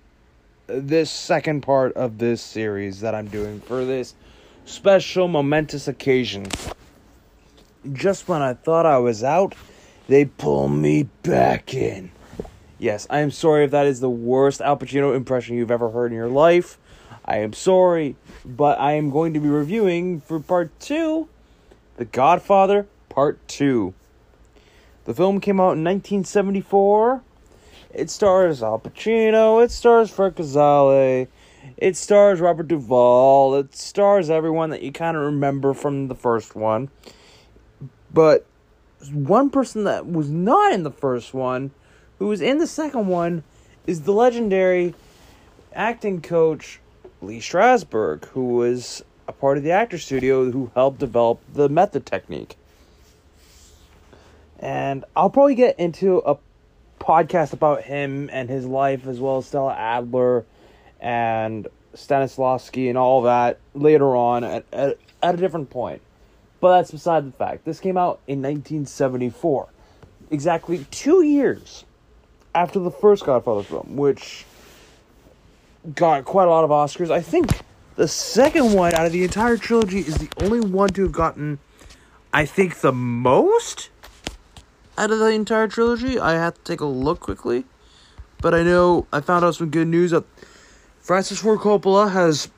this 0.69 1.11
second 1.11 1.63
part 1.63 1.93
of 1.95 2.19
this 2.19 2.41
series 2.41 3.01
that 3.01 3.17
I'm 3.17 3.27
doing 3.27 3.61
for 3.63 3.85
this 3.85 4.15
special 4.65 5.27
momentous 5.27 5.89
occasion. 5.89 6.47
Just 7.93 8.29
when 8.29 8.43
I 8.43 8.55
thought 8.55 8.87
I 8.87 8.99
was 8.99 9.23
out, 9.23 9.55
they 10.09 10.25
pull 10.25 10.69
me 10.69 11.05
back 11.23 11.75
in. 11.75 12.11
Yes, 12.79 13.07
I 13.09 13.21
am 13.21 13.31
sorry 13.31 13.65
if 13.65 13.71
that 13.71 13.87
is 13.87 14.01
the 14.01 14.11
worst 14.11 14.61
Al 14.61 14.77
Pacino 14.77 15.15
impression 15.15 15.57
you've 15.57 15.71
ever 15.71 15.91
heard 15.91 16.13
in 16.13 16.17
your 16.17 16.29
life. 16.29 16.79
I 17.25 17.39
am 17.39 17.53
sorry, 17.53 18.17
but 18.45 18.79
I 18.79 18.93
am 18.93 19.11
going 19.11 19.35
to 19.35 19.41
be 19.41 19.49
reviewing 19.49 20.21
for 20.21 20.39
part 20.41 20.79
two 20.79 21.29
The 21.97 22.05
Godfather 22.05 22.87
Part 23.17 23.49
2. 23.49 23.95
The 25.07 25.15
film 25.15 25.41
came 25.41 25.59
out 25.59 25.73
in 25.73 25.83
1974. 25.83 27.23
It 27.95 28.11
stars 28.11 28.63
Al 28.63 28.79
Pacino, 28.79 29.65
it 29.65 29.71
stars 29.71 30.11
Frank 30.11 30.37
Cazale, 30.37 31.29
it 31.79 31.97
stars 31.97 32.41
Robert 32.41 32.69
Duvall, 32.69 33.55
it 33.55 33.75
stars 33.75 34.29
everyone 34.29 34.69
that 34.69 34.83
you 34.83 34.93
kind 34.93 35.17
of 35.17 35.23
remember 35.23 35.73
from 35.73 36.09
the 36.09 36.15
first 36.15 36.55
one. 36.55 36.91
But 38.13 38.47
one 39.13 39.51
person 39.51 39.85
that 39.85 40.07
was 40.07 40.31
not 40.31 40.73
in 40.73 40.83
the 40.83 40.91
first 40.91 41.35
one 41.35 41.71
who 42.19 42.27
was 42.29 42.41
in 42.41 42.59
the 42.59 42.67
second 42.67 43.09
one 43.09 43.43
is 43.87 44.03
the 44.03 44.13
legendary 44.13 44.95
acting 45.75 46.23
coach 46.23 46.81
Lee 47.21 47.41
Strasberg, 47.41 48.27
who 48.27 48.55
was 48.55 49.05
a 49.29 49.33
part 49.33 49.59
of 49.59 49.65
the 49.65 49.71
actor 49.71 49.99
studio 49.99 50.51
who 50.51 50.71
helped 50.75 50.99
develop 50.99 51.41
the 51.53 51.69
method 51.69 52.07
technique. 52.07 52.57
And 54.59 55.05
I'll 55.15 55.31
probably 55.31 55.55
get 55.55 55.79
into 55.79 56.19
a 56.19 56.39
podcast 57.01 57.53
about 57.53 57.83
him 57.83 58.31
and 58.33 58.49
his 58.49 58.65
life, 58.65 59.07
as 59.07 59.21
well 59.21 59.39
as 59.39 59.47
Stella 59.47 59.75
Adler 59.75 60.45
and 61.01 61.69
Stanislavski 61.95 62.89
and 62.89 62.97
all 62.97 63.23
that 63.23 63.59
later 63.75 64.17
on 64.17 64.45
at, 64.45 64.65
at, 64.73 64.99
at 65.23 65.35
a 65.35 65.39
different 65.39 65.71
point. 65.71 66.01
But 66.67 66.79
that's 66.79 66.91
beside 66.91 67.25
the 67.25 67.31
fact. 67.31 67.65
This 67.65 67.79
came 67.79 67.97
out 67.97 68.19
in 68.27 68.43
1974, 68.43 69.69
exactly 70.33 70.85
two 70.91 71.23
years 71.23 71.85
after 72.57 72.81
the 72.81 72.91
first 72.91 73.25
Godfather 73.25 73.63
film, 73.63 73.95
which 73.95 74.45
got 75.95 76.25
quite 76.25 76.49
a 76.49 76.51
lot 76.51 76.65
of 76.65 76.71
Oscars. 76.71 77.13
I 77.13 77.21
think 77.21 77.61
the 77.95 78.09
second 78.09 78.73
one 78.73 78.93
out 78.97 79.07
of 79.07 79.13
the 79.13 79.23
entire 79.23 79.57
trilogy 79.57 80.01
is 80.01 80.19
the 80.19 80.29
only 80.43 80.59
one 80.59 80.89
to 80.89 81.03
have 81.03 81.13
gotten, 81.13 81.61
I 82.33 82.45
think, 82.45 82.81
the 82.81 82.91
most 82.91 83.91
out 84.99 85.13
of 85.13 85.21
the 85.21 85.27
entire 85.27 85.69
trilogy. 85.69 86.19
I 86.19 86.33
have 86.33 86.55
to 86.55 86.63
take 86.63 86.81
a 86.81 86.85
look 86.85 87.21
quickly. 87.21 87.65
But 88.41 88.55
I 88.55 88.65
know 88.65 89.07
I 89.13 89.21
found 89.21 89.45
out 89.45 89.55
some 89.55 89.71
good 89.71 89.87
news 89.87 90.11
that 90.11 90.25
Francis 90.99 91.39
Ford 91.39 91.61
Coppola 91.61 92.11
has 92.11 92.51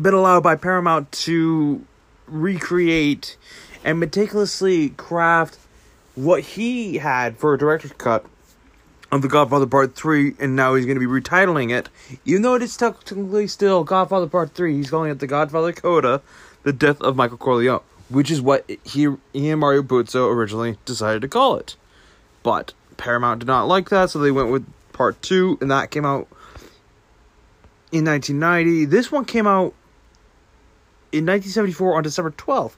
been 0.00 0.14
allowed 0.14 0.42
by 0.42 0.56
Paramount 0.56 1.12
to 1.12 1.84
recreate 2.30 3.36
and 3.84 3.98
meticulously 3.98 4.90
craft 4.90 5.58
what 6.14 6.42
he 6.42 6.98
had 6.98 7.36
for 7.36 7.54
a 7.54 7.58
director's 7.58 7.92
cut 7.92 8.24
of 9.12 9.22
The 9.22 9.28
Godfather 9.28 9.66
Part 9.66 9.94
3, 9.94 10.34
and 10.38 10.54
now 10.54 10.74
he's 10.74 10.86
going 10.86 10.98
to 10.98 11.06
be 11.06 11.20
retitling 11.20 11.76
it. 11.76 11.88
Even 12.24 12.42
though 12.42 12.54
it 12.54 12.62
is 12.62 12.76
technically 12.76 13.46
still 13.46 13.84
Godfather 13.84 14.26
Part 14.26 14.54
3, 14.54 14.76
he's 14.76 14.90
calling 14.90 15.10
it 15.10 15.18
The 15.18 15.26
Godfather 15.26 15.72
Coda, 15.72 16.22
The 16.62 16.72
Death 16.72 17.00
of 17.00 17.16
Michael 17.16 17.38
Corleone, 17.38 17.80
which 18.08 18.30
is 18.30 18.40
what 18.40 18.68
he, 18.84 19.08
he 19.32 19.48
and 19.50 19.60
Mario 19.60 19.82
Puzo 19.82 20.30
originally 20.30 20.78
decided 20.84 21.22
to 21.22 21.28
call 21.28 21.56
it. 21.56 21.76
But 22.42 22.72
Paramount 22.96 23.40
did 23.40 23.48
not 23.48 23.64
like 23.64 23.88
that, 23.88 24.10
so 24.10 24.18
they 24.18 24.30
went 24.30 24.50
with 24.50 24.66
Part 24.92 25.20
2, 25.22 25.58
and 25.60 25.70
that 25.70 25.90
came 25.90 26.04
out 26.04 26.28
in 27.90 28.04
1990. 28.04 28.84
This 28.84 29.10
one 29.10 29.24
came 29.24 29.46
out 29.46 29.74
in 31.12 31.26
1974 31.26 31.96
on 31.96 32.02
December 32.02 32.30
12th. 32.32 32.74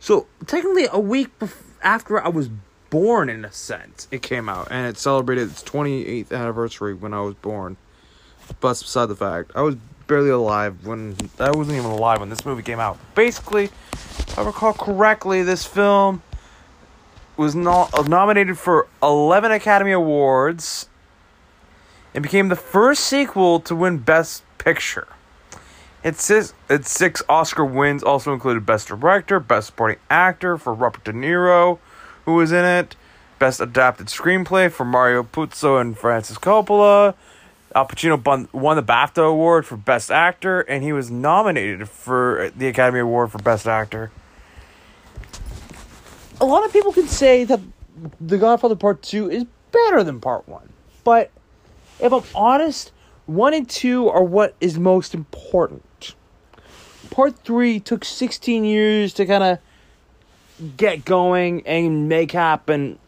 So, 0.00 0.26
technically, 0.46 0.86
a 0.90 1.00
week 1.00 1.38
bef- 1.38 1.62
after 1.82 2.22
I 2.22 2.28
was 2.28 2.50
born 2.90 3.28
in 3.28 3.44
a 3.44 3.52
sense. 3.52 4.06
It 4.10 4.22
came 4.22 4.48
out 4.48 4.68
and 4.70 4.86
it 4.86 4.98
celebrated 4.98 5.50
its 5.50 5.62
28th 5.64 6.32
anniversary 6.32 6.94
when 6.94 7.12
I 7.12 7.20
was 7.22 7.34
born. 7.34 7.76
But 8.60 8.78
beside 8.78 9.06
the 9.06 9.16
fact, 9.16 9.50
I 9.54 9.62
was 9.62 9.76
barely 10.06 10.30
alive 10.30 10.86
when 10.86 11.16
I 11.38 11.50
wasn't 11.50 11.78
even 11.78 11.90
alive 11.90 12.20
when 12.20 12.28
this 12.28 12.44
movie 12.44 12.62
came 12.62 12.78
out. 12.78 12.98
Basically, 13.14 13.64
if 13.64 14.38
I 14.38 14.44
recall 14.44 14.74
correctly, 14.74 15.42
this 15.42 15.64
film 15.64 16.22
was 17.36 17.54
not 17.54 18.08
nominated 18.08 18.58
for 18.58 18.86
11 19.02 19.50
Academy 19.50 19.92
Awards 19.92 20.88
and 22.14 22.22
became 22.22 22.48
the 22.48 22.56
first 22.56 23.04
sequel 23.04 23.60
to 23.60 23.74
win 23.74 23.98
Best 23.98 24.44
Picture. 24.58 25.08
Its 26.04 26.22
six, 26.22 26.52
its 26.68 26.90
six 26.90 27.22
Oscar 27.30 27.64
wins 27.64 28.02
also 28.02 28.34
included 28.34 28.66
Best 28.66 28.88
Director, 28.88 29.40
Best 29.40 29.68
Supporting 29.68 29.98
Actor 30.10 30.58
for 30.58 30.74
Robert 30.74 31.02
De 31.02 31.14
Niro, 31.14 31.78
who 32.26 32.34
was 32.34 32.52
in 32.52 32.66
it. 32.66 32.94
Best 33.38 33.58
Adapted 33.58 34.08
Screenplay 34.08 34.70
for 34.70 34.84
Mario 34.84 35.22
Puzo 35.22 35.80
and 35.80 35.96
Francis 35.96 36.36
Coppola. 36.36 37.14
Al 37.74 37.88
Pacino 37.88 38.22
won 38.52 38.76
the 38.76 38.82
BAFTA 38.82 39.26
Award 39.28 39.66
for 39.66 39.78
Best 39.78 40.10
Actor, 40.10 40.60
and 40.60 40.84
he 40.84 40.92
was 40.92 41.10
nominated 41.10 41.88
for 41.88 42.52
the 42.54 42.68
Academy 42.68 43.00
Award 43.00 43.32
for 43.32 43.38
Best 43.38 43.66
Actor. 43.66 44.12
A 46.38 46.44
lot 46.44 46.66
of 46.66 46.72
people 46.72 46.92
can 46.92 47.08
say 47.08 47.44
that 47.44 47.60
The 48.20 48.36
Godfather 48.36 48.76
Part 48.76 49.02
2 49.02 49.30
is 49.30 49.46
better 49.72 50.04
than 50.04 50.20
Part 50.20 50.46
1. 50.46 50.68
But 51.02 51.30
if 51.98 52.12
I'm 52.12 52.22
honest, 52.34 52.92
1 53.26 53.54
and 53.54 53.68
2 53.68 54.08
are 54.08 54.22
what 54.22 54.54
is 54.60 54.78
most 54.78 55.14
important. 55.14 55.82
Part 57.10 57.38
3 57.44 57.80
took 57.80 58.04
16 58.04 58.64
years 58.64 59.12
to 59.14 59.26
kind 59.26 59.44
of 59.44 59.58
get 60.76 61.04
going 61.04 61.66
and 61.66 62.08
make 62.08 62.32
happen. 62.32 62.98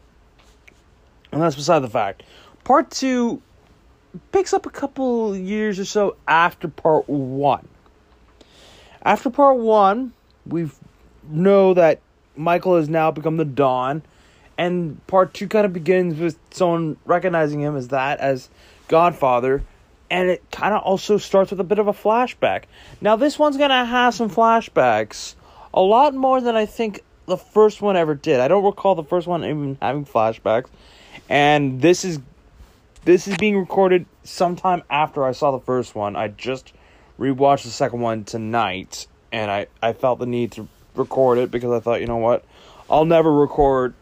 And 1.33 1.43
that's 1.43 1.57
beside 1.57 1.81
the 1.81 1.91
fact. 1.91 2.23
Part 2.65 2.91
two 2.91 3.43
picks 4.33 4.53
up 4.53 4.67
a 4.67 4.71
couple 4.71 5.37
years 5.37 5.79
or 5.79 5.85
so 5.85 6.17
after 6.27 6.69
part 6.69 7.09
one. 7.09 7.69
After 9.03 9.31
part 9.31 9.59
one, 9.59 10.13
we 10.47 10.71
know 11.29 11.75
that 11.75 12.01
Michael 12.37 12.77
has 12.77 12.89
now 12.89 13.11
become 13.11 13.37
the 13.37 13.45
Don, 13.45 14.03
and 14.59 15.05
part 15.07 15.33
two 15.33 15.49
kind 15.49 15.65
of 15.65 15.73
begins 15.73 16.19
with 16.19 16.39
someone 16.51 16.97
recognizing 17.05 17.61
him 17.61 17.77
as 17.77 17.89
that, 17.89 18.19
as 18.19 18.49
Godfather, 18.89 19.63
and 20.11 20.29
it 20.29 20.51
kind 20.51 20.75
of 20.75 20.83
also 20.83 21.19
starts 21.19 21.51
with 21.51 21.61
a 21.61 21.65
bit 21.65 21.79
of 21.79 21.89
a 21.89 21.93
flashback. 21.93 22.65
Now, 23.01 23.17
this 23.17 23.39
one's 23.39 23.57
gonna 23.57 23.85
have 23.85 24.15
some 24.15 24.31
flashbacks, 24.31 25.35
a 25.75 25.81
lot 25.81 26.15
more 26.15 26.41
than 26.41 26.57
I 26.57 26.67
think 26.67 27.03
the 27.27 27.37
first 27.37 27.83
one 27.83 27.97
ever 27.97 28.15
did. 28.15 28.41
I 28.41 28.49
don't 28.49 28.65
recall 28.65 28.95
the 28.95 29.05
first 29.05 29.27
one 29.27 29.45
even 29.45 29.79
having 29.83 30.07
flashbacks. 30.07 30.69
And 31.29 31.81
this 31.81 32.05
is 32.05 32.21
this 33.05 33.29
is 33.29 33.37
being 33.37 33.57
recorded 33.57 34.07
sometime 34.25 34.83
after 34.91 35.25
I 35.25 35.33
saw 35.33 35.53
the 35.53 35.61
first 35.61 35.95
one. 35.95 36.17
I 36.17 36.29
just 36.29 36.73
rewatched 37.21 37.63
the 37.63 37.71
second 37.71 38.01
one 38.01 38.25
tonight 38.25 39.07
and 39.31 39.51
I, 39.51 39.67
I 39.81 39.93
felt 39.93 40.19
the 40.19 40.27
need 40.27 40.53
to 40.53 40.69
record 40.97 41.39
it 41.39 41.51
because 41.51 41.71
I 41.71 41.81
thought, 41.81 42.01
you 42.01 42.07
know 42.07 42.17
what? 42.17 42.45
I'll 42.91 43.05
never 43.05 43.33
record 43.33 43.95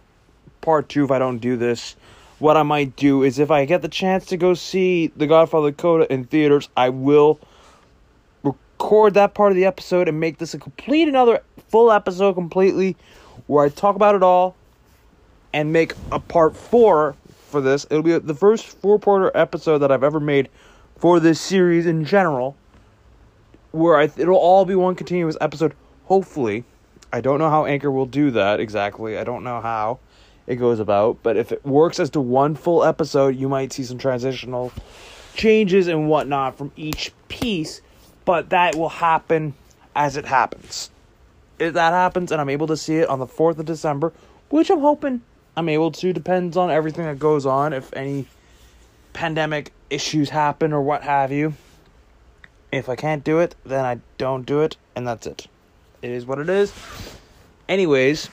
part 0.61 0.89
two 0.89 1.05
if 1.05 1.11
I 1.11 1.19
don't 1.19 1.39
do 1.39 1.57
this. 1.57 1.97
What 2.45 2.59
I 2.59 2.62
might 2.62 2.95
do 2.95 3.22
is 3.22 3.38
if 3.38 3.51
I 3.51 3.64
get 3.64 3.80
the 3.80 3.88
chance 3.88 4.26
to 4.26 4.36
go 4.36 4.53
see 4.53 5.07
The 5.16 5.26
Godfather 5.26 5.72
Coda 5.72 6.12
in 6.12 6.24
theaters, 6.24 6.68
I 6.76 6.90
will 6.90 7.40
record 8.42 9.14
that 9.14 9.32
part 9.32 9.51
of 9.51 9.57
the 9.57 9.64
episode 9.64 10.09
and 10.09 10.20
make 10.20 10.36
this 10.36 10.53
a 10.53 10.59
complete 10.59 11.09
another 11.09 11.40
full 11.70 11.90
episode 11.90 12.34
completely 12.34 12.99
where 13.47 13.64
I 13.64 13.70
talk 13.70 13.97
about 13.97 14.14
it 14.14 14.22
all 14.22 14.57
and 15.55 15.72
make 15.72 15.95
a 16.12 16.20
part 16.20 16.55
four 16.55 17.16
for 17.49 17.62
this. 17.62 17.86
It'll 17.88 18.03
be 18.03 18.18
the 18.18 18.34
first 18.34 18.66
four 18.66 18.99
parter 18.99 19.30
episode 19.34 19.78
that 19.78 19.90
I've 19.90 20.05
ever 20.05 20.20
made 20.20 20.51
for 20.99 21.20
this 21.20 21.40
series 21.40 21.86
in 21.86 22.05
general, 22.05 22.57
where 23.70 23.97
I, 23.97 24.11
it'll 24.18 24.36
all 24.36 24.66
be 24.66 24.74
one 24.74 24.97
continuous 24.97 25.38
episode. 25.40 25.72
Hopefully, 26.05 26.64
I 27.11 27.22
don't 27.22 27.38
know 27.38 27.49
how 27.49 27.64
Anchor 27.64 27.90
will 27.90 28.05
do 28.05 28.30
that 28.32 28.61
exactly. 28.61 29.16
I 29.16 29.24
don't 29.24 29.45
know 29.45 29.62
how 29.62 29.99
it 30.47 30.57
goes 30.57 30.80
about, 30.80 31.18
but 31.22 31.36
if 31.36 31.53
it 31.53 31.64
works 31.64 31.99
as 31.99 32.11
to 32.11 32.20
one 32.20 32.55
full 32.55 32.84
episode, 32.84 33.36
you 33.36 33.49
might 33.49 33.72
see 33.72 33.84
some 33.84 33.99
transitional 33.99 34.72
changes 35.34 35.88
and 35.88 36.09
whatnot 36.09 36.57
from 36.57 36.72
each 36.76 37.12
piece, 37.28 37.80
but 38.24 38.51
that 38.51 38.76
will 38.76 38.88
happen 38.88 39.55
as 39.95 40.16
it 40.16 40.24
happens. 40.24 40.90
If 41.59 41.74
that 41.74 41.92
happens 41.92 42.32
and 42.32 42.40
I'm 42.40 42.51
able 42.51 42.66
to 42.66 42.76
see 42.76 42.97
it 42.97 43.09
on 43.09 43.18
the 43.18 43.26
4th 43.26 43.59
of 43.59 43.66
December, 43.66 44.12
which 44.51 44.70
I'm 44.70 44.80
hoping 44.80 45.22
I'm 45.57 45.68
able 45.68 45.92
to, 45.92 46.12
depends 46.12 46.57
on 46.57 46.70
everything 46.70 47.05
that 47.05 47.18
goes 47.18 47.47
on, 47.47 47.72
if 47.72 47.92
any 47.95 48.26
pandemic 49.12 49.72
issues 49.88 50.30
happen 50.30 50.72
or 50.72 50.82
what 50.82 51.03
have 51.03 51.32
you. 51.32 51.55
If 52.72 52.88
I 52.88 52.97
can't 52.97 53.22
do 53.22 53.38
it, 53.38 53.55
then 53.64 53.84
I 53.84 54.01
don't 54.18 54.45
do 54.45 54.62
it, 54.62 54.76
and 54.97 55.07
that's 55.07 55.26
it. 55.26 55.47
It 56.03 56.11
is 56.11 56.26
what 56.26 56.40
it 56.40 56.49
is. 56.49 56.72
Anyways, 57.68 58.28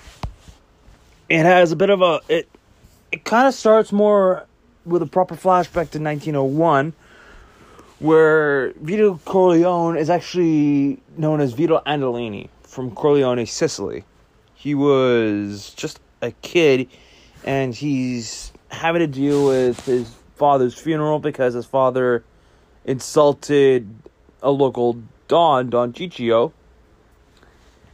it 1.32 1.46
has 1.46 1.72
a 1.72 1.76
bit 1.78 1.90
of 1.90 2.02
a 2.02 2.20
it 2.28 2.50
it 3.12 3.24
kind 3.24 3.48
of 3.48 3.54
starts 3.54 3.92
more 3.92 4.46
with 4.86 5.02
a 5.02 5.06
proper 5.06 5.36
flashback 5.36 5.90
to 5.92 6.00
1901 6.00 6.94
where 8.00 8.72
Vito 8.74 9.20
Corleone 9.26 9.96
is 9.96 10.10
actually 10.10 11.00
known 11.18 11.40
as 11.40 11.54
Vito 11.54 11.82
Andolini 11.86 12.50
from 12.64 12.92
Corleone, 12.92 13.46
Sicily. 13.46 14.04
He 14.56 14.74
was 14.76 15.74
just 15.76 16.00
a 16.22 16.32
kid 16.42 16.88
and 17.46 17.74
he's 17.76 18.52
having 18.70 19.00
to 19.00 19.08
deal 19.08 19.46
with 19.46 19.86
his 19.86 20.14
father's 20.36 20.74
funeral 20.74 21.20
because 21.20 21.54
his 21.54 21.66
father 21.66 22.24
insulted 22.86 23.88
a 24.42 24.52
local 24.52 24.98
Don, 25.28 25.70
Don 25.70 25.94
Ciccio. 25.94 26.52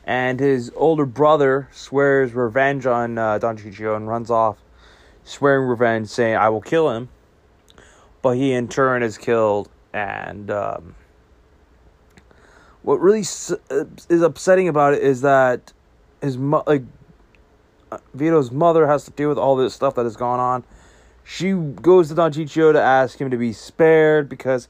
And 0.08 0.39
his 0.39 0.72
older 0.76 1.05
brother 1.05 1.68
swears 1.72 2.34
revenge 2.34 2.86
on 2.86 3.18
uh, 3.18 3.38
Don 3.38 3.58
Ciccio 3.58 3.95
and 3.95 4.08
runs 4.08 4.32
off, 4.32 4.58
swearing 5.24 5.68
revenge, 5.68 6.08
saying, 6.08 6.36
I 6.36 6.49
will 6.49 6.62
kill 6.62 6.89
him. 6.89 7.10
But 8.22 8.38
he 8.38 8.53
in 8.53 8.68
turn 8.70 9.03
is 9.03 9.18
killed. 9.18 9.70
And 9.93 10.49
um, 10.49 10.95
what 12.84 13.01
really 13.01 13.26
uh, 13.70 13.84
is 14.10 14.22
upsetting 14.22 14.70
about 14.70 14.93
it 14.93 15.03
is 15.03 15.22
that 15.22 15.74
his 16.22 16.38
mo- 16.38 16.64
like 16.66 16.84
uh, 17.91 17.99
Vito's 18.16 18.49
mother 18.49 18.88
has 18.88 19.05
to 19.05 19.12
deal 19.12 19.30
with 19.30 19.38
all 19.38 19.55
this 19.55 19.74
stuff 19.74 19.95
that 19.95 20.05
has 20.05 20.16
gone 20.16 20.39
on 20.39 20.64
she 21.28 21.51
goes 21.51 22.08
to 22.08 22.16
Don 22.16 22.32
Ciccio 22.32 22.72
to 22.72 22.82
ask 22.82 23.20
him 23.20 23.30
to 23.32 23.38
be 23.38 23.51
spared 23.51 24.30
because 24.30 24.70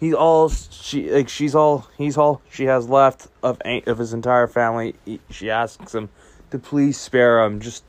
he's 0.00 0.14
all 0.14 0.48
she 0.48 1.10
like 1.10 1.28
she's 1.28 1.54
all 1.54 1.86
he's 1.96 2.16
all 2.16 2.40
she 2.50 2.64
has 2.64 2.88
left 2.88 3.28
of 3.42 3.60
of 3.64 3.98
his 3.98 4.12
entire 4.12 4.48
family. 4.48 4.94
She 5.30 5.50
asks 5.50 5.94
him 5.94 6.08
to 6.50 6.58
please 6.58 6.98
spare 6.98 7.44
him. 7.44 7.60
Just 7.60 7.84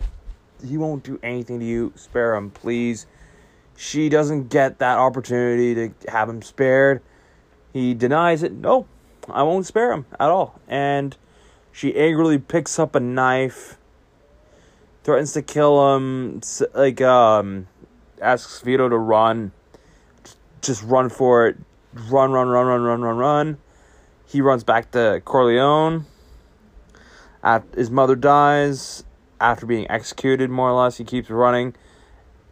he 0.63 0.77
won't 0.77 1.03
do 1.03 1.19
anything 1.23 1.59
to 1.59 1.65
you. 1.65 1.93
Spare 1.95 2.35
him, 2.35 2.51
please. 2.51 3.07
She 3.75 4.09
doesn't 4.09 4.49
get 4.49 4.77
that 4.79 4.99
opportunity 4.99 5.73
to 5.73 6.11
have 6.11 6.29
him 6.29 6.43
spared. 6.43 7.01
He 7.73 7.95
denies 7.95 8.43
it. 8.43 8.51
No, 8.51 8.85
I 9.27 9.41
won't 9.41 9.65
spare 9.65 9.91
him 9.91 10.05
at 10.19 10.29
all. 10.29 10.59
And 10.67 11.17
she 11.71 11.95
angrily 11.95 12.37
picks 12.37 12.77
up 12.77 12.93
a 12.93 12.99
knife, 12.99 13.77
threatens 15.03 15.33
to 15.33 15.41
kill 15.41 15.95
him. 15.95 16.41
Like 16.75 17.01
um, 17.01 17.67
asks 18.21 18.61
Vito 18.61 18.87
to 18.87 18.97
run, 18.97 19.51
just 20.61 20.83
run 20.83 21.09
for 21.09 21.47
it, 21.47 21.57
run, 21.93 22.31
run, 22.31 22.47
run, 22.47 22.65
run, 22.65 22.81
run, 22.81 23.01
run, 23.01 23.17
run. 23.17 23.57
He 24.25 24.41
runs 24.41 24.63
back 24.63 24.91
to 24.91 25.21
Corleone. 25.25 26.05
After 27.43 27.77
his 27.77 27.89
mother 27.89 28.15
dies, 28.15 29.03
after 29.39 29.65
being 29.65 29.89
executed, 29.89 30.49
more 30.49 30.69
or 30.69 30.83
less, 30.83 30.97
he 30.97 31.03
keeps 31.03 31.29
running, 31.29 31.75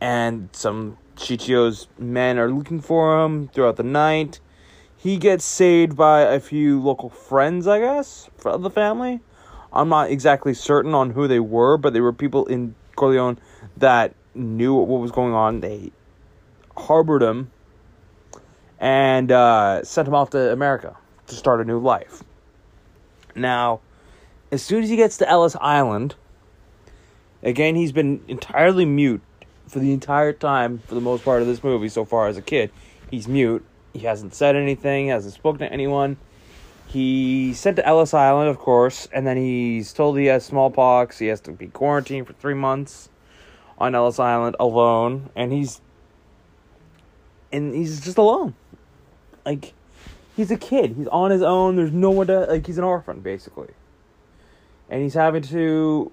and 0.02 0.50
some 0.52 0.98
Ciccio's 1.16 1.88
men 1.98 2.40
are 2.40 2.50
looking 2.50 2.82
for 2.82 3.24
him 3.24 3.50
throughout 3.50 3.76
the 3.76 3.84
night. 3.84 4.40
He 4.98 5.18
gets 5.18 5.46
saved 5.46 5.96
by 5.96 6.22
a 6.22 6.40
few 6.40 6.82
local 6.82 7.10
friends, 7.10 7.68
I 7.68 7.80
guess, 7.80 8.30
of 8.44 8.64
the 8.64 8.70
family. 8.70 9.22
I'm 9.72 9.90
not 9.90 10.10
exactly 10.10 10.54
certain 10.54 10.94
on 10.94 11.12
who 11.12 11.28
they 11.28 11.40
were, 11.40 11.78
but 11.78 11.94
they 11.94 12.02
were 12.02 12.12
people 12.12 12.46
in 12.48 12.76
Corleone 12.96 13.40
that 13.78 14.16
knew 14.34 14.74
what 14.74 15.00
was 15.00 15.12
going 15.12 15.34
on. 15.34 15.62
They 15.62 15.92
harbored 16.76 17.22
him 17.22 17.52
and 18.80 19.32
uh, 19.32 19.84
sent 19.84 20.08
him 20.08 20.16
off 20.16 20.30
to 20.32 20.52
America 20.52 20.96
to 21.28 21.36
start 21.36 21.62
a 21.62 21.66
new 21.66 21.80
life. 21.80 22.24
Now, 23.36 23.82
as 24.52 24.64
soon 24.64 24.84
as 24.84 24.90
he 24.90 24.96
gets 24.96 25.18
to 25.18 25.30
Ellis 25.30 25.56
Island, 25.62 26.16
again, 27.44 27.76
he's 27.76 27.92
been 27.92 28.22
entirely 28.28 28.86
mute 28.86 29.22
for 29.68 29.80
the 29.80 29.94
entire 29.94 30.34
time, 30.34 30.80
for 30.80 30.96
the 30.96 31.02
most 31.02 31.24
part 31.24 31.42
of 31.42 31.48
this 31.48 31.64
movie 31.64 31.90
so 31.90 32.06
far 32.06 32.28
as 32.28 32.38
a 32.38 32.42
kid. 32.42 32.72
He's 33.12 33.28
mute. 33.28 33.64
He 33.94 34.00
hasn't 34.00 34.34
said 34.34 34.56
anything, 34.56 35.08
hasn't 35.08 35.34
spoken 35.34 35.60
to 35.60 35.72
anyone. 35.72 36.18
He's 36.88 37.60
sent 37.60 37.76
to 37.76 37.86
Ellis 37.86 38.16
Island, 38.16 38.50
of 38.50 38.58
course, 38.58 39.08
and 39.14 39.28
then 39.28 39.38
he's 39.38 39.94
told 39.94 40.18
he 40.18 40.26
has 40.26 40.44
smallpox. 40.44 41.20
He 41.20 41.28
has 41.28 41.40
to 41.42 41.52
be 41.52 41.68
quarantined 41.68 42.26
for 42.26 42.34
three 42.34 42.56
months 42.56 43.10
on 43.78 43.94
Ellis 43.94 44.20
Island 44.20 44.56
alone, 44.60 45.30
and 45.36 45.52
he's 45.52 45.82
and 47.52 47.76
he's 47.76 48.02
just 48.02 48.18
alone. 48.18 48.56
Like 49.50 49.74
he's 50.36 50.52
a 50.52 50.58
kid. 50.58 50.94
He's 50.96 51.08
on 51.08 51.32
his 51.32 51.42
own. 51.42 51.76
There's 51.76 51.92
no 51.92 52.12
one 52.12 52.28
to 52.28 52.42
like. 52.42 52.68
He's 52.68 52.78
an 52.78 52.84
orphan 52.84 53.22
basically, 53.22 53.70
and 54.92 55.02
he's 55.02 55.16
having 55.16 55.42
to 55.42 56.12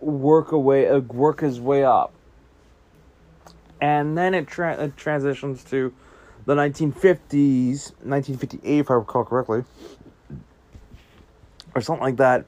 work 0.00 0.52
away, 0.52 0.88
uh, 0.88 1.00
work 1.00 1.40
his 1.40 1.60
way 1.60 1.84
up, 1.84 2.14
and 3.82 4.16
then 4.16 4.32
it, 4.32 4.46
tra- 4.46 4.82
it 4.82 4.96
transitions 4.96 5.62
to 5.64 5.92
the 6.46 6.54
1950s, 6.54 7.92
1958, 8.02 8.78
if 8.78 8.90
I 8.90 8.94
recall 8.94 9.26
correctly, 9.26 9.64
or 11.74 11.82
something 11.82 12.02
like 12.02 12.16
that, 12.16 12.46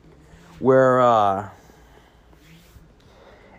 where. 0.61 1.01
uh 1.03 1.51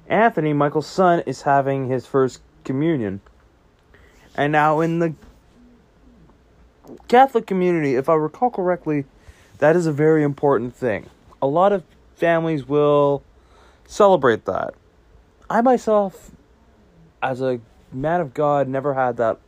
Anthony, 0.09 0.53
Michael's 0.53 0.87
son, 0.87 1.21
is 1.25 1.41
having 1.41 1.89
his 1.89 2.05
first 2.05 2.39
communion. 2.63 3.19
And 4.37 4.53
now, 4.53 4.79
in 4.79 4.99
the 4.99 5.13
Catholic 7.07 7.45
community, 7.45 7.95
if 7.95 8.09
I 8.09 8.15
recall 8.15 8.49
correctly, 8.49 9.05
that 9.59 9.75
is 9.75 9.85
a 9.85 9.91
very 9.91 10.23
important 10.23 10.75
thing. 10.75 11.09
A 11.41 11.47
lot 11.47 11.71
of 11.71 11.83
families 12.15 12.67
will 12.67 13.23
celebrate 13.85 14.45
that. 14.45 14.73
I 15.49 15.61
myself, 15.61 16.31
as 17.21 17.41
a 17.41 17.59
man 17.91 18.21
of 18.21 18.33
God, 18.33 18.67
never 18.67 18.93
had 18.93 19.17
that 19.17 19.39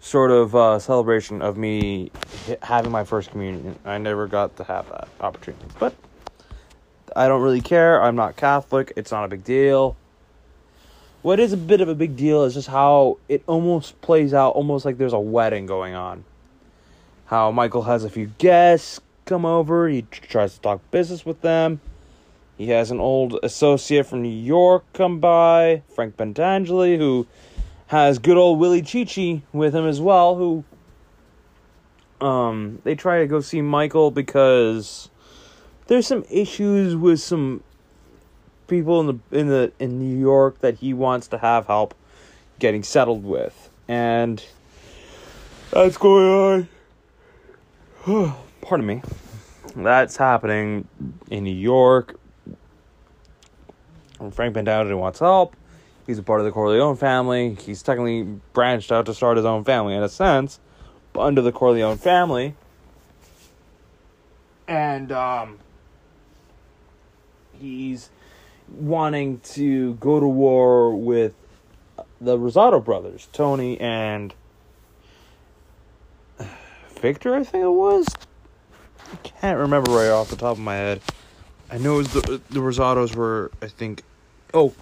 sort 0.00 0.30
of 0.30 0.54
uh, 0.54 0.78
celebration 0.78 1.40
of 1.40 1.56
me 1.56 2.10
having 2.62 2.90
my 2.90 3.04
first 3.04 3.30
communion. 3.30 3.78
I 3.84 3.98
never 3.98 4.26
got 4.26 4.56
to 4.56 4.64
have 4.64 4.88
that 4.90 5.08
opportunity. 5.20 5.64
But 5.78 5.94
I 7.16 7.28
don't 7.28 7.42
really 7.42 7.60
care. 7.60 8.02
I'm 8.02 8.16
not 8.16 8.36
Catholic. 8.36 8.92
It's 8.96 9.12
not 9.12 9.24
a 9.24 9.28
big 9.28 9.44
deal. 9.44 9.96
What 11.22 11.40
is 11.40 11.54
a 11.54 11.56
bit 11.56 11.80
of 11.80 11.88
a 11.88 11.94
big 11.94 12.16
deal 12.16 12.44
is 12.44 12.52
just 12.52 12.68
how 12.68 13.18
it 13.30 13.42
almost 13.46 13.98
plays 14.02 14.34
out 14.34 14.50
almost 14.50 14.84
like 14.84 14.98
there's 14.98 15.14
a 15.14 15.18
wedding 15.18 15.64
going 15.64 15.94
on. 15.94 16.24
How 17.34 17.50
Michael 17.50 17.82
has 17.82 18.04
a 18.04 18.10
few 18.10 18.26
guests 18.38 19.00
come 19.24 19.44
over, 19.44 19.88
he 19.88 20.02
tries 20.02 20.54
to 20.54 20.60
talk 20.60 20.88
business 20.92 21.26
with 21.26 21.40
them. 21.40 21.80
He 22.56 22.68
has 22.68 22.92
an 22.92 23.00
old 23.00 23.40
associate 23.42 24.06
from 24.06 24.22
New 24.22 24.28
York 24.28 24.84
come 24.92 25.18
by, 25.18 25.82
Frank 25.96 26.16
Pentangeli, 26.16 26.96
who 26.96 27.26
has 27.88 28.20
good 28.20 28.36
old 28.36 28.60
Willi 28.60 28.82
Cicci 28.82 29.42
with 29.52 29.74
him 29.74 29.84
as 29.84 30.00
well, 30.00 30.36
who 30.36 30.62
um 32.24 32.80
they 32.84 32.94
try 32.94 33.18
to 33.18 33.26
go 33.26 33.40
see 33.40 33.60
Michael 33.60 34.12
because 34.12 35.10
there's 35.88 36.06
some 36.06 36.24
issues 36.30 36.94
with 36.94 37.18
some 37.18 37.64
people 38.68 39.00
in 39.00 39.06
the 39.08 39.36
in 39.36 39.48
the 39.48 39.72
in 39.80 39.98
New 39.98 40.20
York 40.20 40.60
that 40.60 40.76
he 40.76 40.94
wants 40.94 41.26
to 41.26 41.38
have 41.38 41.66
help 41.66 41.96
getting 42.60 42.84
settled 42.84 43.24
with, 43.24 43.70
and 43.88 44.44
that's 45.72 45.96
going 45.96 46.28
on. 46.28 46.68
Pardon 48.60 48.84
me. 48.84 49.00
That's 49.74 50.18
happening 50.18 50.86
in 51.30 51.44
New 51.44 51.54
York. 51.54 52.20
Frank 54.30 54.54
Pentangeli 54.54 54.98
wants 54.98 55.20
help. 55.20 55.56
He's 56.06 56.18
a 56.18 56.22
part 56.22 56.40
of 56.40 56.44
the 56.44 56.52
Corleone 56.52 56.96
family. 56.96 57.54
He's 57.54 57.82
technically 57.82 58.24
branched 58.52 58.92
out 58.92 59.06
to 59.06 59.14
start 59.14 59.38
his 59.38 59.46
own 59.46 59.64
family 59.64 59.94
in 59.94 60.02
a 60.02 60.08
sense, 60.10 60.60
but 61.14 61.22
under 61.22 61.40
the 61.40 61.50
Corleone 61.50 61.96
family. 61.96 62.54
And 64.68 65.10
um, 65.10 65.58
he's 67.58 68.10
wanting 68.70 69.40
to 69.40 69.94
go 69.94 70.20
to 70.20 70.26
war 70.26 70.94
with 70.94 71.32
the 72.20 72.36
Rosato 72.36 72.84
brothers, 72.84 73.28
Tony 73.32 73.80
and 73.80 74.34
Victor, 77.04 77.34
I 77.34 77.44
think 77.44 77.62
it 77.62 77.68
was. 77.68 78.06
I 79.12 79.16
can't 79.16 79.58
remember 79.58 79.90
right 79.90 80.08
off 80.08 80.30
the 80.30 80.36
top 80.36 80.52
of 80.52 80.58
my 80.58 80.74
head. 80.74 81.02
I 81.70 81.76
know 81.76 82.02
the 82.02 82.40
the 82.48 82.60
Rosatos 82.60 83.14
were, 83.14 83.50
I 83.60 83.66
think, 83.66 84.02
oh, 84.54 84.72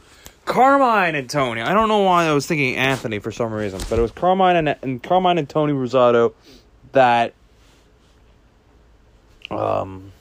Carmine 0.45 1.17
and 1.17 1.29
Tony. 1.29 1.63
I 1.63 1.75
don't 1.75 1.89
know 1.89 2.03
why 2.03 2.27
I 2.27 2.33
was 2.33 2.47
thinking 2.47 2.77
Anthony 2.77 3.19
for 3.19 3.33
some 3.33 3.53
reason, 3.53 3.81
but 3.91 3.99
it 3.99 4.03
was 4.03 4.13
Carmine 4.13 4.55
and, 4.55 4.77
and 4.83 5.03
Carmine 5.03 5.37
and 5.37 5.49
Tony 5.49 5.73
Rosato 5.73 6.33
that 6.93 7.35
um 9.51 10.13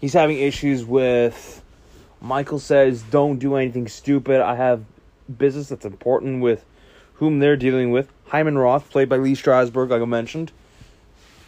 he's 0.00 0.14
having 0.14 0.38
issues 0.38 0.82
with 0.82 1.62
Michael 2.22 2.58
says 2.58 3.02
don't 3.02 3.36
do 3.38 3.56
anything 3.56 3.86
stupid. 3.86 4.40
I 4.40 4.54
have 4.54 4.82
business 5.36 5.68
that's 5.68 5.84
important 5.84 6.40
with 6.40 6.64
whom 7.16 7.40
they're 7.40 7.58
dealing 7.58 7.90
with. 7.90 8.13
Hyman 8.26 8.58
Roth, 8.58 8.90
played 8.90 9.08
by 9.08 9.16
Lee 9.16 9.34
Strasberg, 9.34 9.90
like 9.90 10.02
I 10.02 10.06
mentioned. 10.06 10.52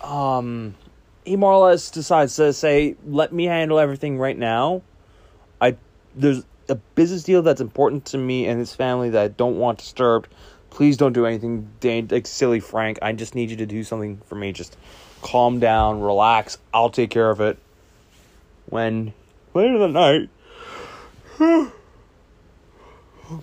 Um 0.03 0.75
he 1.25 1.37
more 1.37 1.53
or 1.53 1.69
less 1.69 1.91
decides 1.91 2.37
to 2.37 2.53
say, 2.53 2.97
"Let 3.05 3.33
me 3.33 3.47
handle 3.47 3.79
everything 3.79 4.19
right 4.19 4.39
now." 4.39 4.83
I 5.61 5.77
there's 6.15 6.45
a 6.69 6.75
business 6.75 7.23
deal 7.23 7.43
that's 7.43 7.61
important 7.61 8.05
to 8.07 8.19
me 8.19 8.47
and 8.47 8.59
his 8.59 8.75
family 8.75 9.11
that 9.11 9.23
I 9.23 9.29
don't 9.29 9.59
want 9.59 9.79
disturbed. 9.79 10.29
Please 10.71 10.97
don't 10.97 11.13
do 11.13 11.27
anything 11.27 11.69
like 11.83 12.27
silly, 12.27 12.61
Frank. 12.61 12.99
I 13.03 13.13
just 13.13 13.35
need 13.35 13.51
you 13.51 13.57
to 13.57 13.67
do 13.67 13.83
something 13.83 14.21
for 14.27 14.35
me. 14.35 14.53
Just 14.53 14.77
calm 15.23 15.59
down, 15.59 16.01
relax. 16.01 16.59
I'll 16.75 16.91
take 16.91 17.11
care 17.11 17.31
of 17.31 17.41
it. 17.41 17.59
When 18.67 19.13
later 19.55 19.79
that 19.79 19.89
night, 19.89 20.29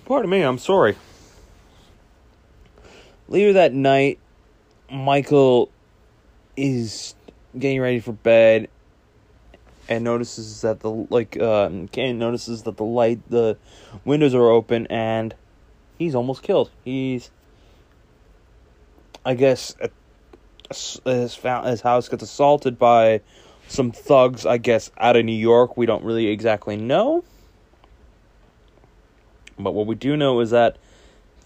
pardon 0.06 0.30
me, 0.30 0.42
I'm 0.42 0.60
sorry. 0.60 0.96
Later 3.34 3.54
that 3.54 3.74
night, 3.74 4.20
Michael 4.92 5.72
is 6.56 7.16
getting 7.58 7.82
ready 7.82 8.00
for 8.00 8.12
bed 8.12 8.70
and 9.90 10.04
notices 10.04 10.62
that 10.62 10.82
the 10.82 10.92
like 10.92 11.36
uh 11.42 11.68
Kane 11.92 12.20
notices 12.20 12.62
that 12.62 12.78
the 12.78 12.84
light 12.84 13.28
the 13.32 13.58
windows 14.06 14.36
are 14.36 14.50
open 14.50 14.86
and 14.86 15.34
he's 15.98 16.14
almost 16.14 16.44
killed. 16.44 16.70
He's 16.86 17.32
I 19.26 19.34
guess 19.34 19.76
his 20.70 21.00
his 21.04 21.82
house 21.82 22.08
gets 22.10 22.22
assaulted 22.22 22.78
by 22.78 23.22
some 23.68 23.92
thugs, 23.92 24.46
I 24.46 24.60
guess, 24.60 24.92
out 25.00 25.16
of 25.16 25.26
New 25.26 25.32
York. 25.32 25.76
We 25.76 25.88
don't 25.88 26.04
really 26.04 26.28
exactly 26.28 26.78
know. 26.78 27.24
But 29.58 29.72
what 29.72 29.88
we 29.88 29.96
do 29.96 30.16
know 30.16 30.40
is 30.40 30.52
that 30.52 30.78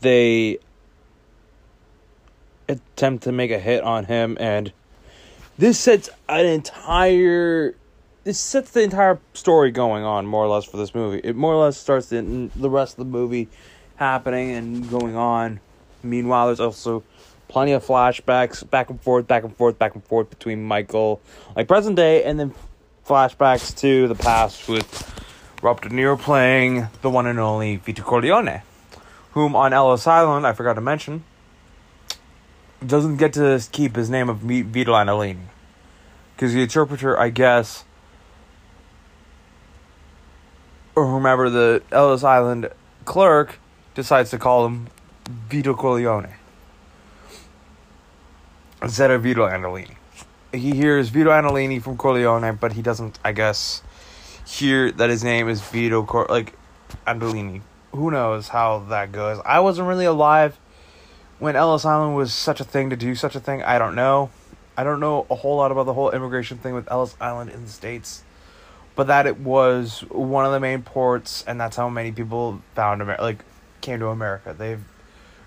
they 0.01 0.59
attempt 2.70 3.24
to 3.24 3.32
make 3.32 3.51
a 3.51 3.59
hit 3.59 3.84
on 3.84 4.05
him 4.05 4.38
and 4.39 4.72
this 5.57 5.80
sets 5.80 6.09
an 6.30 6.45
entire 6.45 7.76
this 8.24 8.39
sets 8.39 8.72
the 8.72 8.82
entire 8.82 9.20
story 9.34 9.72
going 9.72 10.03
on 10.03 10.26
more 10.26 10.43
or 10.43 10.49
less 10.49 10.65
for 10.65 10.76
this 10.76 10.93
movie. 10.93 11.22
It 11.24 11.36
more 11.36 11.53
or 11.53 11.63
less 11.63 11.78
starts 11.78 12.07
the 12.09 12.49
the 12.55 12.70
rest 12.70 12.99
of 12.99 13.05
the 13.05 13.11
movie 13.11 13.47
happening 13.95 14.51
and 14.51 14.89
going 14.89 15.15
on. 15.15 15.59
Meanwhile, 16.03 16.47
there's 16.47 16.59
also 16.59 17.03
plenty 17.47 17.72
of 17.72 17.86
flashbacks 17.86 18.70
back 18.70 18.89
and 18.89 19.01
forth, 19.01 19.28
back 19.28 19.43
and 19.43 19.55
forth, 19.55 19.80
back 19.80 19.95
and 19.95 20.03
forth 20.03 20.30
between 20.30 20.63
Michael, 20.63 21.22
like 21.55 21.68
present 21.68 21.95
day, 21.95 22.24
and 22.24 22.39
then 22.39 22.53
flashbacks 23.07 23.76
to 23.80 24.07
the 24.07 24.15
past 24.15 24.68
with 24.68 25.13
Robert 25.61 25.89
De 25.89 25.95
Niro 25.95 26.20
playing 26.20 26.88
the 27.01 27.09
one 27.09 27.26
and 27.26 27.39
only 27.39 27.78
Vito 27.78 28.03
Corleone, 28.03 28.61
whom 29.32 29.55
on 29.55 29.74
Ellis 29.74 30.05
Island, 30.05 30.45
I 30.45 30.53
forgot 30.53 30.74
to 30.74 30.82
mention, 30.82 31.24
doesn't 32.86 33.17
get 33.17 33.34
to 33.34 33.65
keep 33.71 33.95
his 33.95 34.09
name 34.09 34.30
of 34.30 34.38
Vito 34.39 34.93
Andolini. 34.93 35.47
Because 36.36 36.53
the 36.53 36.61
interpreter, 36.61 37.19
I 37.19 37.30
guess, 37.30 37.84
or 40.95 41.05
whomever 41.05 41.49
the 41.49 41.82
Ellis 41.91 42.23
Island 42.23 42.69
clerk 43.05 43.59
decides 43.95 44.30
to 44.32 44.38
call 44.38 44.65
him 44.67 44.88
Vito 45.28 45.73
Corleone 45.73 46.30
instead 48.82 49.11
of 49.11 49.23
Vito 49.23 49.47
Andolini. 49.47 49.95
He 50.51 50.71
hears 50.71 51.09
Vito 51.09 51.30
Andolini 51.30 51.82
from 51.82 51.97
Corleone, 51.97 52.55
but 52.59 52.73
he 52.73 52.82
doesn't, 52.82 53.19
I 53.23 53.32
guess, 53.32 53.82
hear 54.45 54.91
that 54.91 55.09
his 55.09 55.23
name 55.23 55.49
is 55.49 55.61
Vito 55.61 56.03
Cor- 56.03 56.28
like 56.30 56.53
Andolini. 57.05 57.61
Who 57.91 58.11
knows 58.11 58.49
how 58.49 58.80
that 58.89 59.11
goes? 59.11 59.41
I 59.45 59.59
wasn't 59.59 59.88
really 59.88 60.05
alive 60.05 60.57
when 61.39 61.55
Ellis 61.55 61.85
Island 61.85 62.15
was 62.15 62.33
such 62.33 62.59
a 62.59 62.63
thing 62.63 62.89
to 62.89 62.95
do 62.95 63.15
such 63.15 63.35
a 63.35 63.39
thing. 63.39 63.63
I 63.63 63.77
don't 63.77 63.95
know. 63.95 64.29
I 64.75 64.83
don't 64.83 64.99
know 64.99 65.25
a 65.29 65.35
whole 65.35 65.57
lot 65.57 65.71
about 65.71 65.85
the 65.85 65.93
whole 65.93 66.11
immigration 66.11 66.57
thing 66.57 66.73
with 66.73 66.89
Ellis 66.91 67.15
Island 67.19 67.49
in 67.49 67.63
the 67.63 67.69
states, 67.69 68.23
but 68.95 69.07
that 69.07 69.25
it 69.25 69.39
was 69.39 70.01
one 70.09 70.45
of 70.45 70.51
the 70.51 70.59
main 70.59 70.83
ports, 70.83 71.43
and 71.47 71.59
that's 71.59 71.75
how 71.75 71.89
many 71.89 72.11
people 72.11 72.61
found 72.75 73.01
America, 73.01 73.23
like 73.23 73.45
came 73.81 73.99
to 73.99 74.07
America. 74.07 74.55
They've 74.57 74.83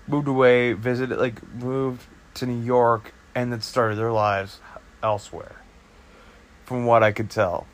moved 0.07 0.27
away, 0.27 0.73
visited, 0.73 1.17
like 1.17 1.41
moved 1.55 2.05
to 2.35 2.45
New 2.45 2.61
York, 2.61 3.13
and 3.33 3.51
then 3.51 3.61
started 3.61 3.97
their 3.97 4.11
lives 4.11 4.59
elsewhere. 5.01 5.55
From 6.65 6.85
what 6.85 7.03
I 7.03 7.11
could 7.11 7.29
tell, 7.29 7.67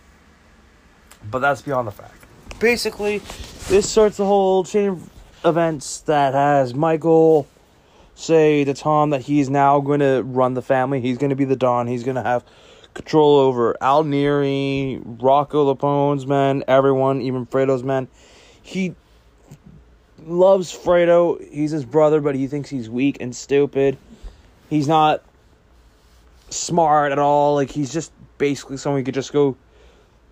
but 1.30 1.40
that's 1.40 1.62
beyond 1.62 1.88
the 1.88 1.92
fact. 1.92 2.16
Basically, 2.60 3.20
this 3.68 3.88
starts 3.88 4.18
the 4.18 4.26
whole 4.26 4.64
chain 4.64 4.90
of 4.90 5.10
events 5.46 6.00
that 6.02 6.34
has 6.34 6.74
Michael 6.74 7.48
say 8.18 8.64
to 8.64 8.74
Tom 8.74 9.12
that 9.12 9.22
he's 9.22 9.50
now 9.50 9.80
going 9.80 10.00
to 10.00 10.24
run 10.26 10.56
the 10.56 10.62
family. 10.62 11.00
He's 11.00 11.18
going 11.18 11.30
to 11.30 11.36
be 11.36 11.46
the 11.46 11.56
Don. 11.56 11.88
He's 11.88 12.04
going 12.04 12.16
to 12.16 12.24
have 12.24 12.44
control 12.94 13.38
over 13.38 13.78
Al 13.80 14.04
Neri, 14.04 15.00
Rocco 15.04 15.66
Lampone's 15.66 16.26
men, 16.26 16.64
everyone, 16.68 17.22
even 17.22 17.46
Fredo's 17.46 17.84
men. 17.84 18.08
He 18.64 18.96
loves 20.26 20.76
Fredo. 20.76 21.40
He's 21.52 21.72
his 21.72 21.86
brother, 21.86 22.20
but 22.20 22.36
he 22.36 22.48
thinks 22.48 22.70
he's 22.70 22.90
weak 22.90 23.18
and 23.22 23.36
stupid. 23.36 23.98
He's 24.70 24.88
not 24.88 25.24
smart 26.50 27.12
at 27.12 27.20
all. 27.20 27.54
Like 27.54 27.70
he's 27.70 27.94
just 27.94 28.12
basically 28.40 28.78
someone 28.78 29.00
you 29.00 29.06
could 29.06 29.14
just 29.14 29.32
go 29.32 29.56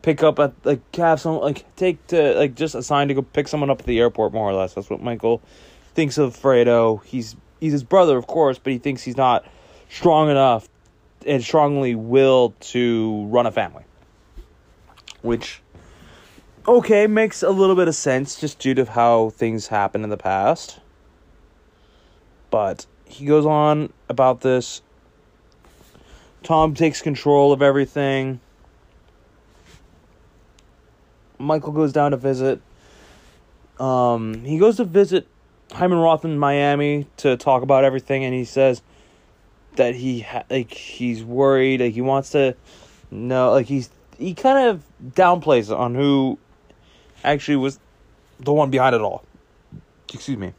pick 0.01 0.23
up 0.23 0.39
at 0.39 0.53
like 0.63 0.95
have 0.95 1.21
someone 1.21 1.41
like 1.41 1.75
take 1.75 2.05
to 2.07 2.33
like 2.33 2.55
just 2.55 2.75
assigned 2.75 3.09
to 3.09 3.13
go 3.13 3.21
pick 3.21 3.47
someone 3.47 3.69
up 3.69 3.79
at 3.79 3.85
the 3.85 3.99
airport 3.99 4.33
more 4.33 4.49
or 4.49 4.53
less. 4.53 4.73
That's 4.73 4.89
what 4.89 5.01
Michael 5.03 5.41
thinks 5.93 6.17
of 6.17 6.35
Fredo. 6.35 7.03
He's 7.03 7.35
he's 7.59 7.71
his 7.71 7.83
brother, 7.83 8.17
of 8.17 8.27
course, 8.27 8.59
but 8.59 8.73
he 8.73 8.79
thinks 8.79 9.03
he's 9.03 9.17
not 9.17 9.45
strong 9.89 10.29
enough 10.29 10.67
and 11.25 11.43
strongly 11.43 11.95
willed 11.95 12.59
to 12.61 13.25
run 13.27 13.45
a 13.45 13.51
family. 13.51 13.83
Which, 15.21 15.61
okay, 16.67 17.07
makes 17.07 17.41
a 17.41 17.49
little 17.49 17.75
bit 17.75 17.87
of 17.87 17.95
sense 17.95 18.39
just 18.39 18.59
due 18.59 18.75
to 18.75 18.85
how 18.85 19.31
things 19.31 19.67
happened 19.67 20.03
in 20.03 20.09
the 20.09 20.17
past. 20.17 20.79
But 22.51 22.85
he 23.05 23.25
goes 23.25 23.45
on 23.45 23.91
about 24.09 24.41
this. 24.41 24.81
Tom 26.43 26.75
takes 26.75 27.01
control 27.01 27.51
of 27.51 27.61
everything. 27.61 28.39
Michael 31.39 31.73
goes 31.73 31.91
down 31.91 32.11
to 32.11 32.17
visit. 32.17 32.61
Um, 33.79 34.45
he 34.45 34.57
goes 34.57 34.77
to 34.77 34.85
visit 34.85 35.27
Hyman 35.71 35.97
Roth 35.97 36.25
in 36.25 36.37
Miami 36.37 37.07
to 37.17 37.37
talk 37.37 37.63
about 37.63 37.83
everything, 37.83 38.23
and 38.23 38.33
he 38.33 38.45
says 38.45 38.81
that 39.75 39.95
he 39.95 40.21
ha- 40.21 40.43
like 40.49 40.73
he's 40.73 41.23
worried, 41.23 41.81
like 41.81 41.93
he 41.93 42.01
wants 42.01 42.31
to 42.31 42.55
know, 43.11 43.51
like 43.51 43.65
he's 43.65 43.89
he 44.17 44.33
kind 44.33 44.69
of 44.69 44.83
downplays 45.15 45.75
on 45.75 45.95
who 45.95 46.37
actually 47.23 47.57
was 47.57 47.79
the 48.39 48.53
one 48.53 48.69
behind 48.69 48.95
it 48.95 49.01
all. 49.01 49.23
Excuse 50.13 50.37
me. 50.37 50.53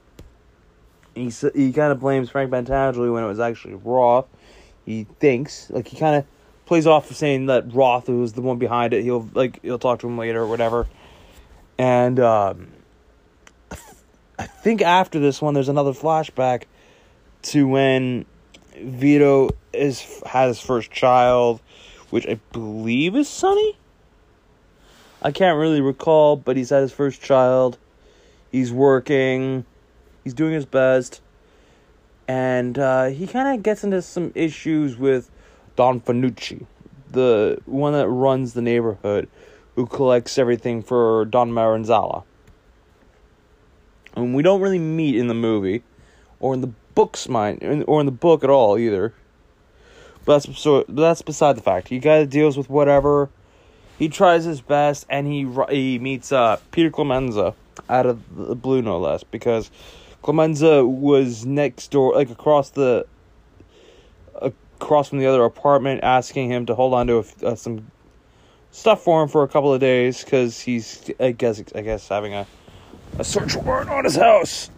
He 1.15 1.31
he 1.55 1.73
kind 1.73 1.93
of 1.93 2.01
blames 2.01 2.29
Frank 2.31 2.51
Pentangeli 2.51 3.13
when 3.13 3.25
it 3.25 3.29
was 3.29 3.41
actually 3.41 3.75
Roth. 3.75 4.27
He 4.85 5.07
thinks 5.19 5.71
like 5.71 5.89
he 5.89 5.97
kind 5.97 6.17
of 6.17 6.27
plays 6.67 6.87
off 6.87 7.11
of 7.11 7.17
saying 7.17 7.47
that 7.47 7.73
Roth 7.73 8.09
was 8.09 8.35
the 8.35 8.43
one 8.43 8.59
behind 8.59 8.93
it. 8.93 9.03
He'll 9.03 9.29
like 9.33 9.63
he'll 9.63 9.79
talk 9.79 10.01
to 10.01 10.07
him 10.07 10.19
later 10.19 10.43
or 10.43 10.47
whatever, 10.47 10.87
and 11.79 12.21
um, 12.21 12.69
I 14.39 14.47
think 14.47 14.83
after 14.83 15.19
this 15.19 15.41
one, 15.41 15.55
there's 15.55 15.69
another 15.69 15.93
flashback 15.93 16.65
to 17.43 17.67
when 17.67 18.27
Vito 18.77 19.51
is 19.73 20.23
has 20.27 20.57
his 20.57 20.67
first 20.67 20.91
child, 20.91 21.61
which 22.11 22.27
I 22.27 22.39
believe 22.53 23.17
is 23.17 23.29
Sonny. 23.29 23.77
I 25.23 25.33
can't 25.33 25.59
really 25.59 25.81
recall, 25.81 26.37
but 26.37 26.57
he's 26.57 26.71
had 26.71 26.83
his 26.83 26.93
first 26.93 27.23
child. 27.23 27.79
He's 28.53 28.73
working. 28.73 29.65
He's 30.25 30.35
doing 30.35 30.53
his 30.53 30.67
best. 30.67 31.21
And 32.29 32.79
uh, 32.79 33.07
he 33.07 33.27
kind 33.27 33.57
of 33.57 33.63
gets 33.63 33.85
into 33.85 34.03
some 34.03 34.33
issues 34.35 34.97
with 34.97 35.31
Don 35.77 36.01
Fanucci, 36.01 36.67
the 37.11 37.61
one 37.67 37.93
that 37.93 38.09
runs 38.09 38.53
the 38.53 38.63
neighborhood, 38.63 39.29
who 39.77 39.87
collects 39.87 40.37
everything 40.37 40.83
for 40.83 41.25
Don 41.25 41.51
Maranzala. 41.53 42.25
And 44.17 44.35
we 44.35 44.43
don't 44.43 44.61
really 44.61 44.79
meet 44.79 45.15
in 45.17 45.29
the 45.29 45.35
movie, 45.35 45.83
or 46.41 46.55
in 46.55 46.63
the 46.63 46.73
book's 46.95 47.29
mind, 47.29 47.85
or 47.87 48.01
in 48.01 48.07
the 48.07 48.13
book 48.13 48.43
at 48.43 48.51
all 48.51 48.79
either. 48.79 49.15
But 50.25 50.39
that's 50.39 50.59
so 50.59 50.85
that's 50.89 51.23
beside 51.23 51.57
the 51.57 51.63
fact. 51.63 51.89
He 51.89 52.01
kind 52.01 52.23
of 52.23 52.31
deals 52.31 52.57
with 52.57 52.69
whatever. 52.69 53.31
He 53.99 54.09
tries 54.09 54.45
his 54.45 54.61
best, 54.61 55.07
and 55.09 55.27
he 55.27 55.47
he 55.71 55.99
meets 55.99 56.33
uh, 56.33 56.59
Peter 56.73 56.91
Clemenza 56.91 57.55
out 57.89 58.07
of 58.07 58.23
the 58.35 58.57
blue, 58.57 58.83
no 58.83 58.99
less, 58.99 59.23
because 59.23 59.71
Clemenza 60.23 60.85
was 60.85 61.47
next 61.47 61.91
door, 61.93 62.15
like 62.15 62.31
across 62.31 62.71
the 62.71 63.07
across 64.81 65.09
from 65.09 65.19
the 65.19 65.27
other 65.27 65.45
apartment, 65.45 66.03
asking 66.03 66.51
him 66.51 66.67
to 66.67 66.75
hold 66.75 66.95
on 66.95 67.07
to 67.07 67.19
a, 67.19 67.47
uh, 67.47 67.55
some 67.55 67.91
stuff 68.71 69.03
for 69.03 69.23
him 69.23 69.29
for 69.29 69.43
a 69.43 69.49
couple 69.49 69.73
of 69.73 69.81
days 69.81 70.23
because 70.23 70.61
he's, 70.61 71.11
I 71.19 71.33
guess, 71.33 71.63
I 71.75 71.81
guess 71.81 72.09
having 72.09 72.35
a 72.35 72.47
a 73.19 73.25
search 73.25 73.57
warrant 73.57 73.91
on 73.91 74.05
his 74.05 74.17
house. 74.17 74.71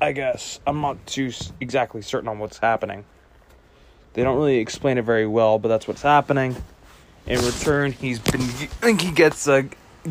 I 0.00 0.12
guess 0.12 0.60
I'm 0.66 0.80
not 0.80 1.04
too 1.06 1.32
exactly 1.60 2.02
certain 2.02 2.28
on 2.28 2.38
what's 2.38 2.58
happening. 2.58 3.04
They 4.12 4.22
don't 4.22 4.36
really 4.36 4.58
explain 4.58 4.98
it 4.98 5.02
very 5.02 5.26
well, 5.26 5.58
but 5.58 5.68
that's 5.68 5.88
what's 5.88 6.02
happening. 6.02 6.56
In 7.26 7.44
return, 7.44 7.92
he's 7.92 8.18
been. 8.18 8.40
I 8.40 8.66
think 8.66 9.00
he 9.00 9.10
gets 9.10 9.46
uh, 9.46 9.62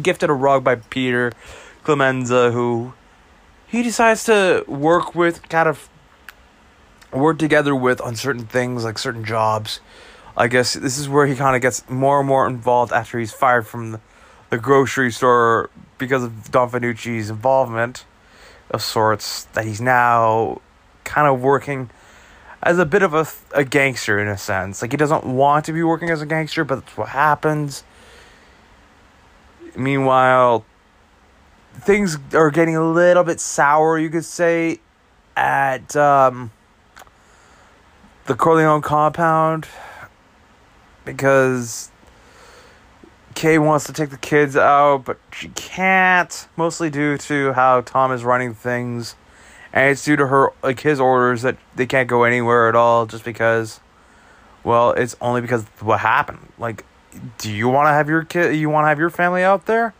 gifted 0.02 0.30
a 0.30 0.34
rug 0.34 0.64
by 0.64 0.76
Peter 0.76 1.32
Clemenza, 1.84 2.52
who 2.52 2.94
he 3.66 3.82
decides 3.82 4.24
to 4.26 4.64
work 4.68 5.16
with, 5.16 5.48
kind 5.50 5.68
of 5.68 5.90
work 7.12 7.40
together 7.40 7.76
with 7.76 8.02
on 8.02 8.16
certain 8.16 8.46
things, 8.46 8.84
like 8.84 8.98
certain 8.98 9.24
jobs. 9.24 9.80
I 10.36 10.48
guess 10.48 10.74
this 10.74 10.98
is 11.00 11.10
where 11.10 11.26
he 11.26 11.36
kind 11.36 11.56
of 11.56 11.62
gets 11.62 11.90
more 11.90 12.20
and 12.20 12.28
more 12.28 12.48
involved 12.48 12.94
after 12.94 13.18
he's 13.18 13.32
fired 13.32 13.66
from 13.66 13.94
the, 13.94 14.02
the 14.52 14.58
grocery 14.60 15.12
store 15.12 15.72
because 15.98 16.24
of 16.24 16.52
Don 16.52 16.70
Fanucci's 16.70 17.30
involvement 17.30 18.06
of 18.72 18.82
sorts. 18.82 19.46
That 19.46 19.66
he's 19.66 19.82
now 19.82 20.62
kind 21.04 21.28
of 21.28 21.42
working 21.42 21.90
as 22.62 22.80
a 22.80 22.86
bit 22.86 23.04
of 23.04 23.14
a, 23.14 23.28
a 23.54 23.64
gangster 23.64 24.20
in 24.20 24.28
a 24.28 24.38
sense. 24.38 24.82
Like 24.82 24.92
he 24.92 24.98
doesn't 24.98 25.24
want 25.24 25.66
to 25.66 25.74
be 25.74 25.84
working 25.84 26.10
as 26.10 26.22
a 26.22 26.26
gangster, 26.26 26.64
but 26.64 26.82
that's 26.82 26.98
what 26.98 27.10
happens. 27.10 27.84
Meanwhile, 29.76 30.66
things 31.74 32.18
are 32.34 32.50
getting 32.50 32.76
a 32.76 32.90
little 32.90 33.24
bit 33.24 33.40
sour, 33.40 34.00
you 34.00 34.10
could 34.10 34.26
say, 34.26 34.80
at 35.36 35.96
um, 35.96 36.52
the 38.26 38.36
Corleone 38.36 38.82
compound 38.82 39.68
because 41.06 41.92
Kay 43.38 43.60
wants 43.60 43.86
to 43.86 43.94
take 43.94 44.10
the 44.10 44.18
kids 44.18 44.58
out, 44.58 45.06
but 45.06 45.20
she 45.32 45.50
can't, 45.50 46.48
mostly 46.58 46.90
due 46.90 47.20
to 47.20 47.54
how 47.54 47.82
Tom 47.82 48.12
is 48.12 48.24
running 48.24 48.56
things. 48.56 49.16
And 49.72 49.92
it's 49.92 50.04
due 50.04 50.16
to 50.16 50.26
her 50.26 50.54
like 50.64 50.80
his 50.80 51.00
orders 51.00 51.44
that 51.44 51.56
they 51.76 51.86
can't 51.86 52.10
go 52.10 52.24
anywhere 52.24 52.68
at 52.68 52.76
all 52.76 53.06
just 53.06 53.24
because 53.24 53.80
well 54.64 54.90
it's 54.94 55.16
only 55.22 55.42
because 55.42 55.66
what 55.82 56.00
happened. 56.00 56.52
Like 56.58 56.84
do 57.38 57.52
you 57.52 57.70
want 57.70 57.86
to 57.86 57.92
have 57.92 58.10
your 58.10 58.24
kid 58.24 58.56
you 58.56 58.72
want 58.72 58.86
to 58.86 58.90
have 58.90 58.98
your 58.98 59.12
family 59.12 59.44
out 59.44 59.68
there 59.68 59.94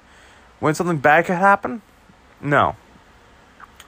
when 0.60 0.74
something 0.74 0.98
bad 0.98 1.26
could 1.26 1.36
happen? 1.36 1.84
No. 2.42 2.76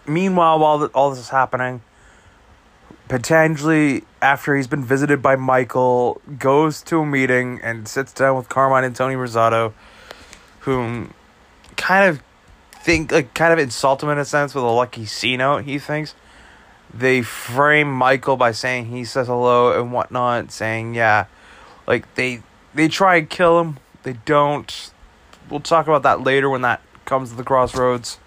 Meanwhile 0.05 0.59
while 0.59 0.85
all 0.93 1.09
this 1.09 1.17
is 1.17 1.29
happening 1.29 1.81
potentially 3.07 4.03
after 4.21 4.55
he's 4.55 4.67
been 4.67 4.83
visited 4.83 5.21
by 5.21 5.35
michael 5.35 6.21
goes 6.37 6.81
to 6.81 6.99
a 6.99 7.05
meeting 7.05 7.59
and 7.63 7.87
sits 7.87 8.11
down 8.13 8.35
with 8.35 8.49
carmine 8.49 8.83
and 8.83 8.95
tony 8.95 9.15
rosato 9.15 9.73
whom 10.61 11.13
kind 11.75 12.09
of 12.09 12.21
think 12.81 13.11
like 13.11 13.33
kind 13.33 13.53
of 13.53 13.59
insult 13.59 14.03
him 14.03 14.09
in 14.09 14.17
a 14.17 14.25
sense 14.25 14.53
with 14.55 14.63
a 14.63 14.67
lucky 14.67 15.05
C 15.05 15.37
note. 15.37 15.65
He 15.65 15.79
thinks 15.79 16.15
they 16.93 17.21
frame 17.21 17.91
Michael 17.91 18.37
by 18.37 18.51
saying 18.51 18.87
he 18.87 19.05
says 19.05 19.27
hello 19.27 19.79
and 19.79 19.91
whatnot, 19.91 20.51
saying 20.51 20.95
yeah, 20.95 21.25
like 21.87 22.13
they 22.15 22.41
they 22.73 22.87
try 22.87 23.17
and 23.17 23.29
kill 23.29 23.59
him. 23.59 23.77
They 24.03 24.13
don't. 24.25 24.91
We'll 25.49 25.59
talk 25.59 25.87
about 25.87 26.03
that 26.03 26.21
later 26.21 26.49
when 26.49 26.61
that 26.61 26.81
comes 27.05 27.31
to 27.31 27.35
the 27.35 27.43
crossroads. 27.43 28.19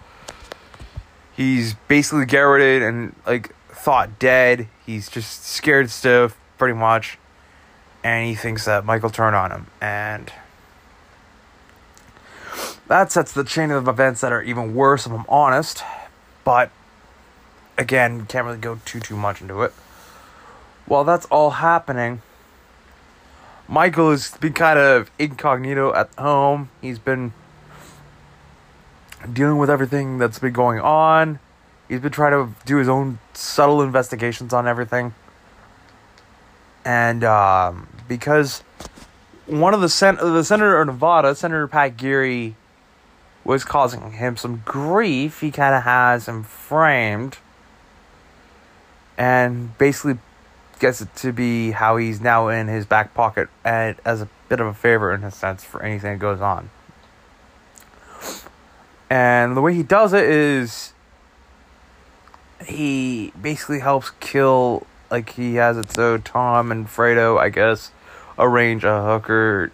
He's 1.34 1.74
basically 1.88 2.26
garroted 2.26 2.82
and 2.82 3.14
like 3.26 3.54
thought 3.70 4.18
dead. 4.18 4.68
He's 4.92 5.08
just 5.08 5.46
scared 5.46 5.88
stiff, 5.88 6.36
pretty 6.58 6.74
much, 6.74 7.18
and 8.04 8.28
he 8.28 8.34
thinks 8.34 8.66
that 8.66 8.84
Michael 8.84 9.08
turned 9.08 9.34
on 9.34 9.50
him 9.50 9.66
and 9.80 10.30
that 12.88 13.10
sets 13.10 13.32
the 13.32 13.42
chain 13.42 13.70
of 13.70 13.88
events 13.88 14.20
that 14.20 14.32
are 14.32 14.42
even 14.42 14.74
worse, 14.74 15.06
if 15.06 15.12
I'm 15.12 15.24
honest. 15.30 15.82
But 16.44 16.70
again, 17.78 18.26
can't 18.26 18.44
really 18.44 18.58
go 18.58 18.80
too 18.84 19.00
too 19.00 19.16
much 19.16 19.40
into 19.40 19.62
it. 19.62 19.72
While 20.84 21.04
that's 21.04 21.24
all 21.26 21.52
happening, 21.52 22.20
Michael 23.66 24.10
has 24.10 24.36
been 24.36 24.52
kind 24.52 24.78
of 24.78 25.10
incognito 25.18 25.94
at 25.94 26.10
home. 26.18 26.68
He's 26.82 26.98
been 26.98 27.32
dealing 29.32 29.56
with 29.56 29.70
everything 29.70 30.18
that's 30.18 30.38
been 30.38 30.52
going 30.52 30.80
on. 30.80 31.38
He's 31.92 32.00
been 32.00 32.10
trying 32.10 32.32
to 32.32 32.54
do 32.64 32.78
his 32.78 32.88
own 32.88 33.18
subtle 33.34 33.82
investigations 33.82 34.54
on 34.54 34.66
everything. 34.66 35.12
And 36.86 37.22
um, 37.22 37.86
because 38.08 38.60
one 39.44 39.74
of 39.74 39.82
the 39.82 39.90
sen- 39.90 40.16
the 40.16 40.42
senator 40.42 40.80
of 40.80 40.86
Nevada, 40.86 41.34
Senator 41.34 41.68
Pat 41.68 41.98
Geary, 41.98 42.56
was 43.44 43.64
causing 43.64 44.12
him 44.12 44.38
some 44.38 44.62
grief, 44.64 45.40
he 45.40 45.50
kind 45.50 45.74
of 45.74 45.82
has 45.82 46.26
him 46.26 46.44
framed 46.44 47.36
and 49.18 49.76
basically 49.76 50.18
gets 50.78 51.02
it 51.02 51.14
to 51.16 51.30
be 51.30 51.72
how 51.72 51.98
he's 51.98 52.22
now 52.22 52.48
in 52.48 52.68
his 52.68 52.86
back 52.86 53.12
pocket 53.12 53.50
and 53.66 53.96
as 54.06 54.22
a 54.22 54.30
bit 54.48 54.60
of 54.60 54.66
a 54.66 54.72
favor 54.72 55.12
in 55.12 55.24
a 55.24 55.30
sense 55.30 55.62
for 55.62 55.82
anything 55.82 56.14
that 56.14 56.18
goes 56.18 56.40
on. 56.40 56.70
And 59.10 59.54
the 59.54 59.60
way 59.60 59.74
he 59.74 59.82
does 59.82 60.14
it 60.14 60.24
is 60.24 60.91
he 62.66 63.32
basically 63.40 63.80
helps 63.80 64.10
kill 64.20 64.86
like 65.10 65.30
he 65.30 65.56
has 65.56 65.76
it 65.76 65.92
so 65.92 66.18
Tom 66.18 66.72
and 66.72 66.86
Fredo, 66.86 67.38
I 67.38 67.50
guess, 67.50 67.90
arrange 68.38 68.84
a 68.84 69.04
hooker 69.04 69.70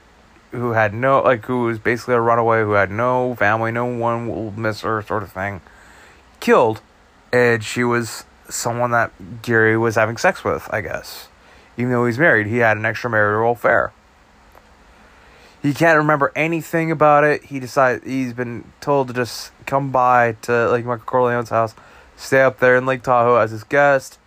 who 0.51 0.73
had 0.73 0.95
no 0.95 1.23
like 1.23 1.45
who 1.45 1.65
was 1.65 1.79
basically 1.79 2.15
a 2.15 2.21
runaway 2.21 2.63
who 2.63 2.73
had 2.73 2.91
no 2.91 3.35
family, 3.37 3.71
no 3.71 3.85
one 3.85 4.29
will 4.29 4.51
miss 4.53 4.81
her 4.81 5.03
sort 5.03 5.23
of 5.23 5.31
thing, 5.33 5.61
killed, 6.41 6.81
and 7.33 7.63
she 7.63 7.85
was 7.85 8.25
someone 8.49 8.91
that 8.91 9.43
Gary 9.43 9.77
was 9.77 9.95
having 9.95 10.17
sex 10.17 10.43
with, 10.43 10.69
I 10.73 10.81
guess. 10.81 11.29
Even 11.77 11.93
though 11.93 12.07
he's 12.07 12.19
married, 12.19 12.47
he 12.47 12.59
had 12.59 12.77
an 12.77 12.83
extramarital 12.83 13.53
affair. 13.53 13.93
He 15.63 15.75
can't 15.75 15.99
remember 15.99 16.33
anything 16.35 16.91
about 16.91 17.25
it. 17.25 17.45
He 17.45 17.61
decided 17.61 18.05
he's 18.05 18.33
been 18.33 18.73
told 18.81 19.09
to 19.09 19.15
just 19.15 19.53
come 19.67 19.91
by 19.91 20.33
to 20.43 20.69
like 20.71 20.85
Michael 20.85 21.05
Corleone's 21.05 21.51
house, 21.51 21.75
stay 22.19 22.43
up 22.43 22.59
there 22.59 22.77
in 22.77 22.85
Lake 22.85 23.03
Tahoe 23.03 23.37
as 23.37 23.53
his 23.53 23.65
guest, 23.65 24.19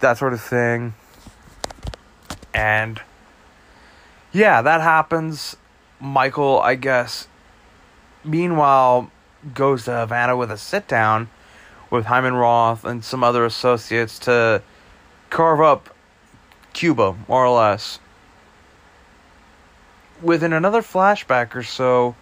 that 0.00 0.18
sort 0.18 0.32
of 0.32 0.40
thing. 0.40 0.94
And 2.52 3.00
yeah, 4.32 4.62
that 4.62 4.80
happens. 4.80 5.56
Michael, 6.00 6.60
I 6.60 6.74
guess, 6.74 7.28
meanwhile, 8.24 9.10
goes 9.54 9.84
to 9.84 9.92
Havana 9.92 10.36
with 10.36 10.50
a 10.50 10.56
sit 10.56 10.88
down 10.88 11.28
with 11.90 12.06
Hyman 12.06 12.34
Roth 12.34 12.84
and 12.84 13.04
some 13.04 13.22
other 13.22 13.44
associates 13.44 14.18
to 14.20 14.62
carve 15.28 15.60
up 15.60 15.94
Cuba, 16.72 17.16
more 17.28 17.44
or 17.44 17.56
less. 17.56 17.98
Within 20.22 20.52
another 20.52 20.82
flashback 20.82 21.54
or 21.54 21.62
so, 21.62 22.14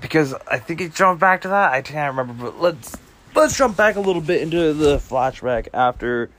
because 0.00 0.34
I 0.50 0.58
think 0.58 0.80
it 0.80 0.94
jumped 0.94 1.20
back 1.20 1.42
to 1.42 1.48
that. 1.48 1.72
I 1.72 1.82
can't 1.82 2.16
remember, 2.16 2.44
but 2.44 2.60
let's 2.60 2.96
let's 3.34 3.56
jump 3.56 3.76
back 3.76 3.96
a 3.96 4.00
little 4.00 4.22
bit 4.22 4.42
into 4.42 4.72
the 4.72 4.98
flashback 4.98 5.68
after 5.72 6.30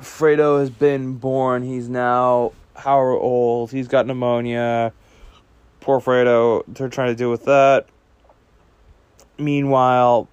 Fredo 0.00 0.58
has 0.58 0.70
been 0.70 1.14
born. 1.14 1.62
He's 1.62 1.88
now 1.88 2.52
how 2.74 3.00
old. 3.00 3.70
He's 3.70 3.88
got 3.88 4.06
pneumonia. 4.06 4.92
Poor 5.80 6.00
Fredo. 6.00 6.64
They're 6.66 6.88
trying 6.88 7.08
to 7.08 7.14
deal 7.14 7.30
with 7.30 7.44
that. 7.44 7.86
Meanwhile, 9.38 10.28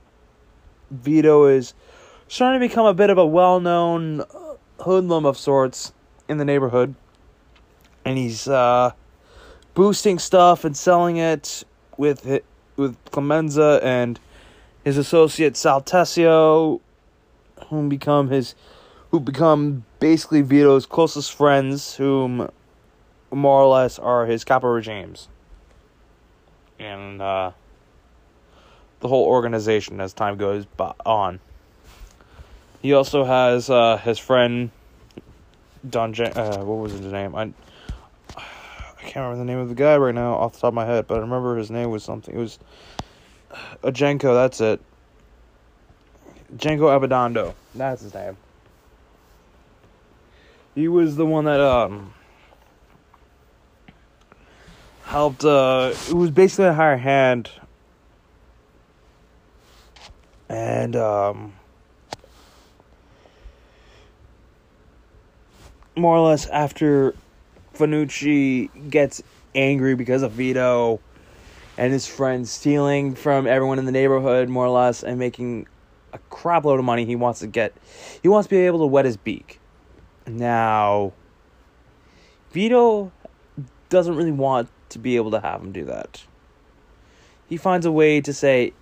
Vito 0.91 1.45
is 1.45 1.73
starting 2.27 2.59
to 2.61 2.67
become 2.67 2.85
a 2.85 2.93
bit 2.93 3.09
of 3.09 3.17
a 3.17 3.25
well 3.25 3.59
known 3.59 4.23
hoodlum 4.79 5.25
of 5.25 5.37
sorts 5.37 5.93
in 6.27 6.37
the 6.37 6.45
neighborhood. 6.45 6.95
And 8.05 8.17
he's 8.17 8.47
uh, 8.47 8.91
boosting 9.73 10.19
stuff 10.19 10.63
and 10.63 10.75
selling 10.75 11.17
it 11.17 11.63
with 11.97 12.41
with 12.75 12.97
Clemenza 13.11 13.79
and 13.83 14.19
his 14.89 14.97
associate 14.97 15.55
Sal 15.55 15.83
Tessio, 15.83 16.79
whom 17.67 17.89
become 17.89 18.29
his, 18.29 18.55
who 19.11 19.19
become 19.19 19.85
basically 19.99 20.41
Vito's 20.41 20.87
closest 20.87 21.31
friends, 21.31 21.95
whom 21.97 22.49
more 23.31 23.61
or 23.61 23.67
less 23.67 23.99
are 23.99 24.25
his 24.25 24.43
capo 24.43 24.67
regimes, 24.67 25.27
and 26.79 27.21
uh, 27.21 27.51
the 29.01 29.07
whole 29.07 29.25
organization 29.25 30.01
as 30.01 30.11
time 30.11 30.37
goes 30.37 30.65
by- 30.65 30.95
on. 31.05 31.39
He 32.81 32.91
also 32.93 33.25
has 33.25 33.69
uh, 33.69 33.97
his 33.97 34.17
friend 34.17 34.71
Don. 35.87 36.13
Jan- 36.13 36.35
uh, 36.35 36.63
what 36.63 36.79
was 36.81 36.93
his 36.93 37.11
name? 37.11 37.35
I 37.35 37.53
I 38.35 39.01
can't 39.01 39.17
remember 39.17 39.37
the 39.37 39.45
name 39.45 39.59
of 39.59 39.69
the 39.69 39.75
guy 39.75 39.97
right 39.97 40.15
now 40.15 40.33
off 40.33 40.53
the 40.53 40.61
top 40.61 40.69
of 40.69 40.73
my 40.73 40.85
head, 40.87 41.05
but 41.05 41.17
I 41.17 41.19
remember 41.19 41.57
his 41.57 41.69
name 41.69 41.91
was 41.91 42.03
something. 42.03 42.33
It 42.33 42.39
was 42.39 42.57
a 43.83 43.91
Genco. 43.91 44.33
That's 44.33 44.61
it. 44.61 44.81
Genco 46.55 46.89
Abbandando. 46.89 47.53
That's 47.75 48.01
his 48.01 48.13
name. 48.13 48.37
He 50.75 50.87
was 50.87 51.15
the 51.15 51.25
one 51.25 51.45
that 51.45 51.59
um 51.59 52.13
helped. 55.03 55.43
uh 55.43 55.93
It 56.09 56.13
was 56.13 56.31
basically 56.31 56.65
a 56.65 56.73
higher 56.73 56.97
hand, 56.97 57.49
and 60.47 60.95
um. 60.95 61.53
More 65.95 66.15
or 66.15 66.29
less 66.29 66.45
after 66.47 67.13
Fanucci 67.73 68.69
gets 68.89 69.21
angry 69.53 69.95
because 69.95 70.21
of 70.21 70.31
Vito 70.31 71.01
and 71.79 71.93
his 71.93 72.05
friends 72.05 72.51
stealing 72.51 73.15
from 73.15 73.47
everyone 73.47 73.79
in 73.79 73.85
the 73.85 73.91
neighborhood, 73.93 74.49
more 74.49 74.65
or 74.65 74.69
less, 74.69 75.01
and 75.01 75.17
making 75.17 75.65
a 76.11 76.17
crap 76.29 76.65
load 76.65 76.77
of 76.77 76.83
money. 76.83 77.05
He 77.05 77.15
wants 77.15 77.39
to 77.39 77.47
get, 77.47 77.73
he 78.21 78.27
wants 78.27 78.47
to 78.47 78.49
be 78.49 78.65
able 78.65 78.79
to 78.79 78.85
wet 78.85 79.05
his 79.05 79.15
beak. 79.15 79.61
Now, 80.27 81.13
Vito 82.51 83.13
doesn't 83.87 84.13
really 84.13 84.33
want 84.33 84.67
to 84.89 84.99
be 84.99 85.15
able 85.15 85.31
to 85.31 85.39
have 85.39 85.61
him 85.61 85.71
do 85.71 85.85
that. 85.85 86.25
He 87.47 87.55
finds 87.55 87.85
a 87.85 87.91
way 87.93 88.19
to 88.19 88.33
say, 88.33 88.73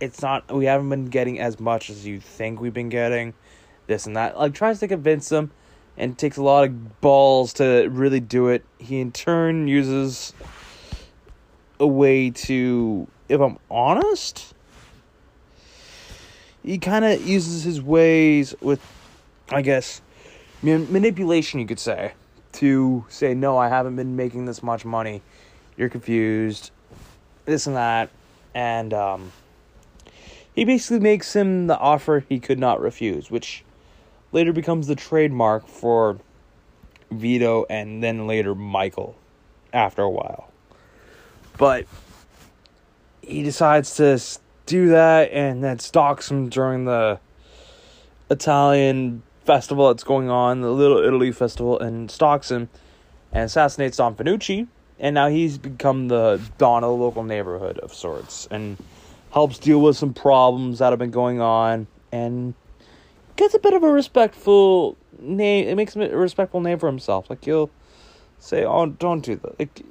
it's 0.00 0.20
not, 0.20 0.52
we 0.52 0.64
haven't 0.64 0.90
been 0.90 1.06
getting 1.06 1.38
as 1.38 1.60
much 1.60 1.88
as 1.88 2.04
you 2.04 2.18
think 2.18 2.60
we've 2.60 2.74
been 2.74 2.88
getting, 2.88 3.32
this 3.86 4.06
and 4.06 4.16
that. 4.16 4.36
Like, 4.36 4.54
tries 4.54 4.80
to 4.80 4.88
convince 4.88 5.30
him 5.30 5.52
and 5.96 6.18
takes 6.18 6.36
a 6.36 6.42
lot 6.42 6.64
of 6.64 7.00
balls 7.00 7.52
to 7.54 7.86
really 7.92 8.20
do 8.20 8.48
it. 8.48 8.64
He 8.78 8.98
in 9.00 9.12
turn 9.12 9.68
uses 9.68 10.32
a 11.80 11.86
way 11.86 12.30
to, 12.30 13.06
if 13.28 13.40
I'm 13.40 13.58
honest, 13.70 14.54
he 16.62 16.78
kind 16.78 17.04
of 17.04 17.26
uses 17.26 17.64
his 17.64 17.80
ways 17.80 18.54
with, 18.60 18.80
I 19.50 19.62
guess, 19.62 20.02
man- 20.62 20.92
manipulation, 20.92 21.60
you 21.60 21.66
could 21.66 21.78
say, 21.78 22.12
to 22.52 23.04
say, 23.08 23.34
no, 23.34 23.56
I 23.56 23.68
haven't 23.68 23.96
been 23.96 24.16
making 24.16 24.46
this 24.46 24.62
much 24.62 24.84
money. 24.84 25.22
You're 25.76 25.88
confused, 25.88 26.70
this 27.44 27.66
and 27.66 27.76
that. 27.76 28.10
And 28.54 28.92
um, 28.92 29.32
he 30.54 30.64
basically 30.64 31.00
makes 31.00 31.34
him 31.34 31.68
the 31.68 31.78
offer 31.78 32.24
he 32.28 32.40
could 32.40 32.58
not 32.58 32.80
refuse, 32.80 33.30
which 33.30 33.64
later 34.32 34.52
becomes 34.52 34.88
the 34.88 34.96
trademark 34.96 35.68
for 35.68 36.18
Vito 37.10 37.64
and 37.70 38.02
then 38.02 38.26
later 38.26 38.54
Michael 38.54 39.16
after 39.72 40.02
a 40.02 40.10
while. 40.10 40.50
But 41.58 41.86
he 43.20 43.42
decides 43.42 43.96
to 43.96 44.18
do 44.64 44.88
that 44.88 45.30
and 45.32 45.62
then 45.62 45.78
stalks 45.80 46.30
him 46.30 46.48
during 46.48 46.84
the 46.84 47.20
Italian 48.30 49.22
festival 49.44 49.88
that's 49.88 50.04
going 50.04 50.30
on, 50.30 50.60
the 50.60 50.70
Little 50.70 50.98
Italy 50.98 51.32
festival, 51.32 51.78
and 51.78 52.10
stalks 52.10 52.50
him 52.50 52.68
and 53.32 53.44
assassinates 53.44 53.98
Don 53.98 54.14
Fanucci. 54.14 54.68
And 55.00 55.14
now 55.14 55.28
he's 55.28 55.58
become 55.58 56.08
the 56.08 56.40
Don 56.58 56.82
of 56.84 56.90
the 56.90 56.96
local 56.96 57.22
neighborhood 57.22 57.78
of 57.78 57.92
sorts 57.94 58.48
and 58.50 58.76
helps 59.32 59.58
deal 59.58 59.80
with 59.80 59.96
some 59.96 60.14
problems 60.14 60.78
that 60.78 60.90
have 60.90 60.98
been 60.98 61.10
going 61.10 61.40
on 61.40 61.86
and 62.10 62.54
gets 63.36 63.54
a 63.54 63.58
bit 63.58 63.74
of 63.74 63.82
a 63.82 63.90
respectful 63.90 64.96
name. 65.18 65.68
It 65.68 65.76
makes 65.76 65.94
him 65.94 66.02
a 66.02 66.16
respectful 66.16 66.60
name 66.60 66.78
for 66.78 66.88
himself. 66.88 67.30
Like 67.30 67.44
he'll 67.44 67.70
say, 68.38 68.64
"Oh, 68.64 68.86
don't 68.86 69.24
do 69.24 69.36
that." 69.36 69.58
Like 69.58 69.82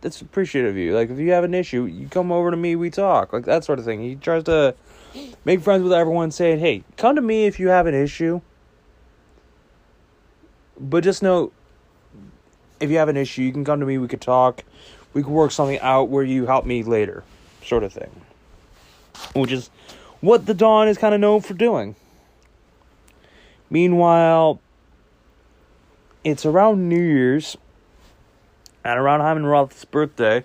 that's 0.00 0.20
appreciative 0.20 0.70
of 0.70 0.76
you. 0.76 0.94
Like 0.94 1.10
if 1.10 1.18
you 1.18 1.32
have 1.32 1.44
an 1.44 1.54
issue, 1.54 1.84
you 1.84 2.08
come 2.08 2.32
over 2.32 2.50
to 2.50 2.56
me, 2.56 2.76
we 2.76 2.90
talk. 2.90 3.32
Like 3.32 3.44
that 3.44 3.64
sort 3.64 3.78
of 3.78 3.84
thing. 3.84 4.00
He 4.00 4.16
tries 4.16 4.44
to 4.44 4.74
make 5.44 5.60
friends 5.60 5.82
with 5.82 5.92
everyone, 5.92 6.30
saying, 6.30 6.60
"Hey, 6.60 6.84
come 6.96 7.16
to 7.16 7.22
me 7.22 7.46
if 7.46 7.60
you 7.60 7.68
have 7.68 7.86
an 7.86 7.94
issue." 7.94 8.40
But 10.78 11.04
just 11.04 11.22
know, 11.22 11.52
if 12.80 12.90
you 12.90 12.96
have 12.96 13.08
an 13.08 13.16
issue, 13.16 13.42
you 13.42 13.52
can 13.52 13.64
come 13.64 13.80
to 13.80 13.86
me. 13.86 13.98
We 13.98 14.08
could 14.08 14.22
talk. 14.22 14.64
We 15.12 15.22
could 15.22 15.32
work 15.32 15.50
something 15.50 15.78
out 15.80 16.08
where 16.08 16.24
you 16.24 16.46
help 16.46 16.64
me 16.64 16.82
later, 16.82 17.24
sort 17.64 17.82
of 17.82 17.92
thing. 17.92 18.10
Which 19.34 19.52
is 19.52 19.70
what 20.20 20.46
the 20.46 20.54
Don 20.54 20.88
is 20.88 20.96
kind 20.96 21.14
of 21.14 21.20
known 21.20 21.40
for 21.40 21.54
doing. 21.54 21.96
Meanwhile, 23.68 24.60
it's 26.24 26.46
around 26.46 26.88
New 26.88 27.00
Year's 27.00 27.56
and 28.84 28.98
around 28.98 29.20
Hyman 29.20 29.46
Roth's 29.46 29.84
birthday. 29.84 30.44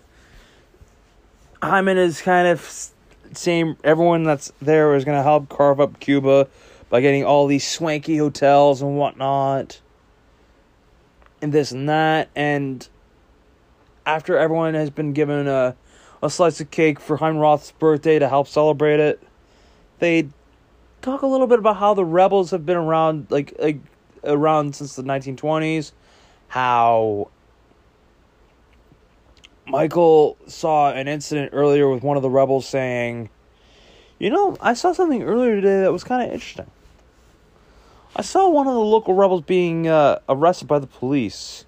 Hyman 1.61 1.97
is 1.97 2.21
kind 2.21 2.47
of 2.47 2.91
saying 3.33 3.77
everyone 3.83 4.23
that's 4.23 4.51
there 4.61 4.95
is 4.95 5.05
going 5.05 5.17
to 5.17 5.23
help 5.23 5.49
carve 5.49 5.79
up 5.79 5.99
Cuba 5.99 6.47
by 6.89 7.01
getting 7.01 7.23
all 7.23 7.47
these 7.47 7.67
swanky 7.67 8.17
hotels 8.17 8.81
and 8.81 8.97
whatnot, 8.97 9.81
and 11.41 11.51
this 11.51 11.71
and 11.71 11.89
that. 11.89 12.29
And 12.35 12.87
after 14.05 14.37
everyone 14.37 14.73
has 14.75 14.89
been 14.89 15.13
given 15.13 15.47
a, 15.47 15.75
a 16.21 16.29
slice 16.29 16.61
of 16.61 16.69
cake 16.71 16.99
for 16.99 17.17
Hyman 17.17 17.39
Roth's 17.39 17.71
birthday 17.71 18.19
to 18.19 18.29
help 18.29 18.47
celebrate 18.47 18.99
it, 18.99 19.21
they 19.99 20.29
talk 21.01 21.21
a 21.21 21.27
little 21.27 21.47
bit 21.47 21.59
about 21.59 21.77
how 21.77 21.93
the 21.93 22.05
rebels 22.05 22.51
have 22.51 22.65
been 22.65 22.77
around 22.77 23.27
like 23.29 23.53
like 23.59 23.79
around 24.23 24.75
since 24.75 24.95
the 24.95 25.03
1920s 25.03 25.91
how 26.47 27.29
Michael 29.67 30.37
saw 30.47 30.91
an 30.91 31.07
incident 31.07 31.51
earlier 31.53 31.89
with 31.89 32.03
one 32.03 32.17
of 32.17 32.23
the 32.23 32.29
rebels 32.29 32.67
saying 32.67 33.29
you 34.19 34.29
know 34.29 34.57
I 34.61 34.73
saw 34.73 34.93
something 34.93 35.23
earlier 35.23 35.55
today 35.55 35.81
that 35.81 35.91
was 35.91 36.03
kind 36.03 36.27
of 36.27 36.33
interesting. 36.33 36.69
I 38.15 38.21
saw 38.21 38.47
one 38.49 38.67
of 38.67 38.73
the 38.73 38.79
local 38.79 39.13
rebels 39.13 39.41
being 39.41 39.87
uh, 39.87 40.19
arrested 40.29 40.67
by 40.67 40.79
the 40.79 40.87
police. 40.87 41.65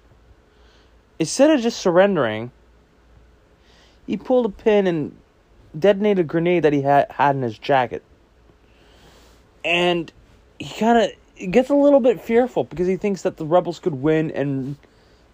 Instead 1.18 1.50
of 1.50 1.60
just 1.60 1.78
surrendering 1.78 2.52
he 4.08 4.16
pulled 4.16 4.46
a 4.46 4.48
pin 4.48 4.86
and 4.86 5.14
detonated 5.78 6.20
a 6.20 6.24
grenade 6.24 6.64
that 6.64 6.72
he 6.72 6.80
had 6.82 7.12
had 7.12 7.36
in 7.36 7.42
his 7.42 7.58
jacket. 7.58 8.02
And 9.64 10.10
he 10.58 10.80
kind 10.80 11.12
of 11.38 11.52
gets 11.52 11.68
a 11.68 11.74
little 11.74 12.00
bit 12.00 12.20
fearful 12.20 12.64
because 12.64 12.88
he 12.88 12.96
thinks 12.96 13.22
that 13.22 13.36
the 13.36 13.44
rebels 13.44 13.78
could 13.78 13.94
win 13.94 14.30
and 14.30 14.76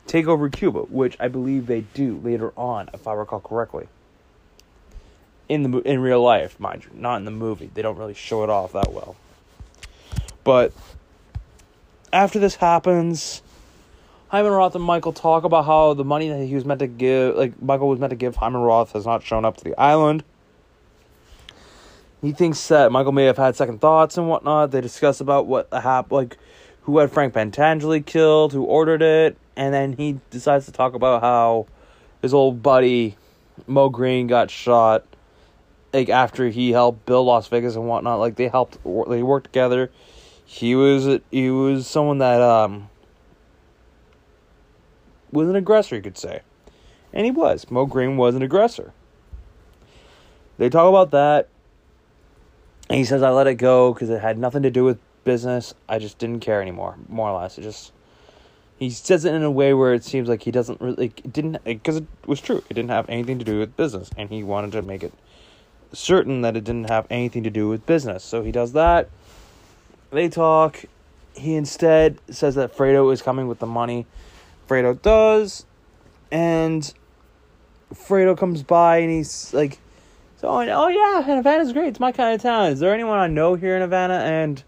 take 0.06 0.26
over 0.26 0.48
Cuba, 0.48 0.80
which 0.82 1.16
I 1.20 1.28
believe 1.28 1.66
they 1.66 1.82
do 1.82 2.20
later 2.22 2.52
on, 2.56 2.90
if 2.92 3.06
I 3.06 3.14
recall 3.14 3.40
correctly. 3.40 3.88
In 5.48 5.70
the 5.70 5.78
in 5.80 6.00
real 6.00 6.22
life, 6.22 6.58
mind 6.58 6.84
you, 6.84 6.90
not 6.94 7.16
in 7.16 7.24
the 7.24 7.30
movie. 7.30 7.70
They 7.72 7.82
don't 7.82 7.98
really 7.98 8.14
show 8.14 8.44
it 8.44 8.50
off 8.50 8.72
that 8.72 8.92
well. 8.92 9.16
But 10.42 10.72
after 12.12 12.38
this 12.38 12.56
happens, 12.56 13.42
Hyman 14.28 14.52
Roth 14.52 14.74
and 14.74 14.84
Michael 14.84 15.12
talk 15.12 15.44
about 15.44 15.66
how 15.66 15.94
the 15.94 16.04
money 16.04 16.28
that 16.28 16.44
he 16.44 16.54
was 16.54 16.64
meant 16.64 16.80
to 16.80 16.86
give, 16.86 17.36
like 17.36 17.60
Michael 17.60 17.88
was 17.88 17.98
meant 17.98 18.10
to 18.10 18.16
give 18.16 18.36
Hyman 18.36 18.62
Roth, 18.62 18.92
has 18.92 19.04
not 19.04 19.22
shown 19.22 19.44
up 19.44 19.56
to 19.58 19.64
the 19.64 19.78
island. 19.78 20.24
He 22.22 22.32
thinks 22.32 22.66
that 22.68 22.90
Michael 22.90 23.12
may 23.12 23.24
have 23.24 23.36
had 23.36 23.54
second 23.54 23.82
thoughts 23.82 24.16
and 24.16 24.28
whatnot. 24.28 24.70
They 24.70 24.80
discuss 24.80 25.20
about 25.20 25.46
what 25.46 25.68
happened, 25.72 26.12
like 26.12 26.38
who 26.84 26.98
had 26.98 27.10
Frank 27.10 27.34
Pentangeli 27.34 28.04
killed, 28.04 28.52
who 28.52 28.64
ordered 28.64 29.02
it, 29.02 29.36
and 29.56 29.72
then 29.72 29.94
he 29.94 30.20
decides 30.30 30.66
to 30.66 30.72
talk 30.72 30.94
about 30.94 31.22
how 31.22 31.66
his 32.22 32.34
old 32.34 32.62
buddy 32.62 33.16
Moe 33.66 33.88
Greene 33.88 34.26
got 34.26 34.50
shot, 34.50 35.04
like 35.92 36.08
after 36.08 36.48
he 36.48 36.72
helped 36.72 37.06
build 37.06 37.26
Las 37.26 37.48
Vegas 37.48 37.74
and 37.74 37.88
whatnot. 37.88 38.18
Like 38.18 38.36
they 38.36 38.48
helped, 38.48 38.78
they 38.84 39.22
worked 39.22 39.46
together. 39.46 39.90
He 40.44 40.74
was 40.74 41.20
he 41.30 41.50
was 41.50 41.86
someone 41.86 42.18
that 42.18 42.42
um 42.42 42.90
was 45.32 45.48
an 45.48 45.56
aggressor, 45.56 45.96
you 45.96 46.02
could 46.02 46.18
say, 46.18 46.42
and 47.12 47.24
he 47.24 47.30
was. 47.30 47.70
Moe 47.70 47.86
Greene 47.86 48.18
was 48.18 48.34
an 48.34 48.42
aggressor. 48.42 48.92
They 50.58 50.68
talk 50.68 50.88
about 50.88 51.10
that. 51.12 51.48
And 52.90 52.98
he 52.98 53.04
says, 53.04 53.22
I 53.22 53.30
let 53.30 53.46
it 53.46 53.54
go 53.54 53.94
because 53.94 54.10
it 54.10 54.20
had 54.20 54.38
nothing 54.38 54.62
to 54.62 54.70
do 54.70 54.84
with 54.84 54.98
business. 55.24 55.74
I 55.88 55.98
just 55.98 56.18
didn't 56.18 56.40
care 56.40 56.62
anymore, 56.62 56.96
more 57.08 57.30
or 57.30 57.40
less. 57.40 57.58
It 57.58 57.62
just. 57.62 57.92
He 58.76 58.90
says 58.90 59.24
it 59.24 59.32
in 59.32 59.42
a 59.42 59.50
way 59.50 59.72
where 59.72 59.94
it 59.94 60.04
seems 60.04 60.28
like 60.28 60.42
he 60.42 60.50
doesn't 60.50 60.80
really. 60.80 61.06
It 61.06 61.32
didn't. 61.32 61.64
Because 61.64 61.96
it 61.96 62.06
was 62.26 62.40
true. 62.40 62.62
It 62.68 62.74
didn't 62.74 62.90
have 62.90 63.08
anything 63.08 63.38
to 63.38 63.44
do 63.44 63.58
with 63.58 63.76
business. 63.76 64.10
And 64.16 64.30
he 64.30 64.42
wanted 64.42 64.72
to 64.72 64.82
make 64.82 65.02
it 65.02 65.12
certain 65.92 66.42
that 66.42 66.56
it 66.56 66.64
didn't 66.64 66.90
have 66.90 67.06
anything 67.10 67.44
to 67.44 67.50
do 67.50 67.68
with 67.68 67.86
business. 67.86 68.24
So 68.24 68.42
he 68.42 68.52
does 68.52 68.72
that. 68.72 69.08
They 70.10 70.28
talk. 70.28 70.84
He 71.34 71.54
instead 71.54 72.18
says 72.30 72.54
that 72.54 72.76
Fredo 72.76 73.12
is 73.12 73.22
coming 73.22 73.48
with 73.48 73.58
the 73.58 73.66
money. 73.66 74.06
Fredo 74.68 75.00
does. 75.00 75.66
And 76.30 76.92
Fredo 77.92 78.36
comes 78.36 78.62
by 78.62 78.98
and 78.98 79.10
he's 79.10 79.52
like, 79.54 79.78
so, 80.36 80.48
oh, 80.48 80.68
oh 80.68 80.88
yeah, 80.88 81.22
Havana's 81.22 81.72
great. 81.72 81.88
It's 81.88 82.00
my 82.00 82.12
kind 82.12 82.34
of 82.34 82.42
town. 82.42 82.72
Is 82.72 82.80
there 82.80 82.92
anyone 82.92 83.18
I 83.18 83.28
know 83.28 83.54
here 83.54 83.76
in 83.76 83.82
Havana? 83.82 84.14
And 84.14 84.62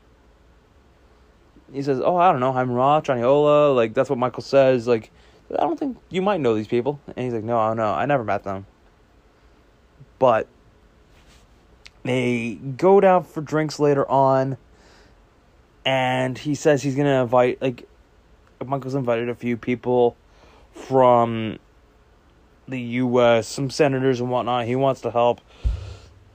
he 1.73 1.83
says, 1.83 2.01
oh, 2.01 2.17
I 2.17 2.31
don't 2.31 2.41
know. 2.41 2.53
I'm 2.53 2.71
Roth, 2.71 3.05
Johnny 3.05 3.23
Like, 3.23 3.95
that's 3.95 4.09
what 4.09 4.19
Michael 4.19 4.43
says. 4.43 4.87
Like, 4.87 5.11
I 5.51 5.62
don't 5.62 5.79
think 5.79 5.99
you 6.11 6.23
might 6.23 6.41
know 6.41 6.55
these 6.55 6.69
people. 6.69 7.01
And 7.09 7.19
he's 7.19 7.33
like, 7.33 7.45
no, 7.45 7.59
I 7.59 7.69
don't 7.69 7.77
know. 7.77 7.93
I 7.93 8.07
never 8.07 8.25
met 8.25 8.45
them. 8.45 8.67
But 10.19 10.47
they 12.05 12.59
go 12.77 13.01
down 13.01 13.25
for 13.25 13.41
drinks 13.41 13.79
later 13.79 14.09
on. 14.09 14.57
And 15.85 16.37
he 16.37 16.55
says 16.55 16.83
he's 16.83 16.95
to 17.07 17.21
invite, 17.21 17.61
like, 17.62 17.89
Michael's 18.64 18.95
invited 18.95 19.29
a 19.29 19.35
few 19.35 19.57
people 19.57 20.17
from 20.73 21.59
the 22.67 22.81
U.S., 22.81 23.47
some 23.47 23.71
senators 23.71 24.21
and 24.21 24.31
whatnot. 24.31 24.67
He 24.67 24.75
wants 24.75 25.01
to 25.03 25.11
help. 25.11 25.41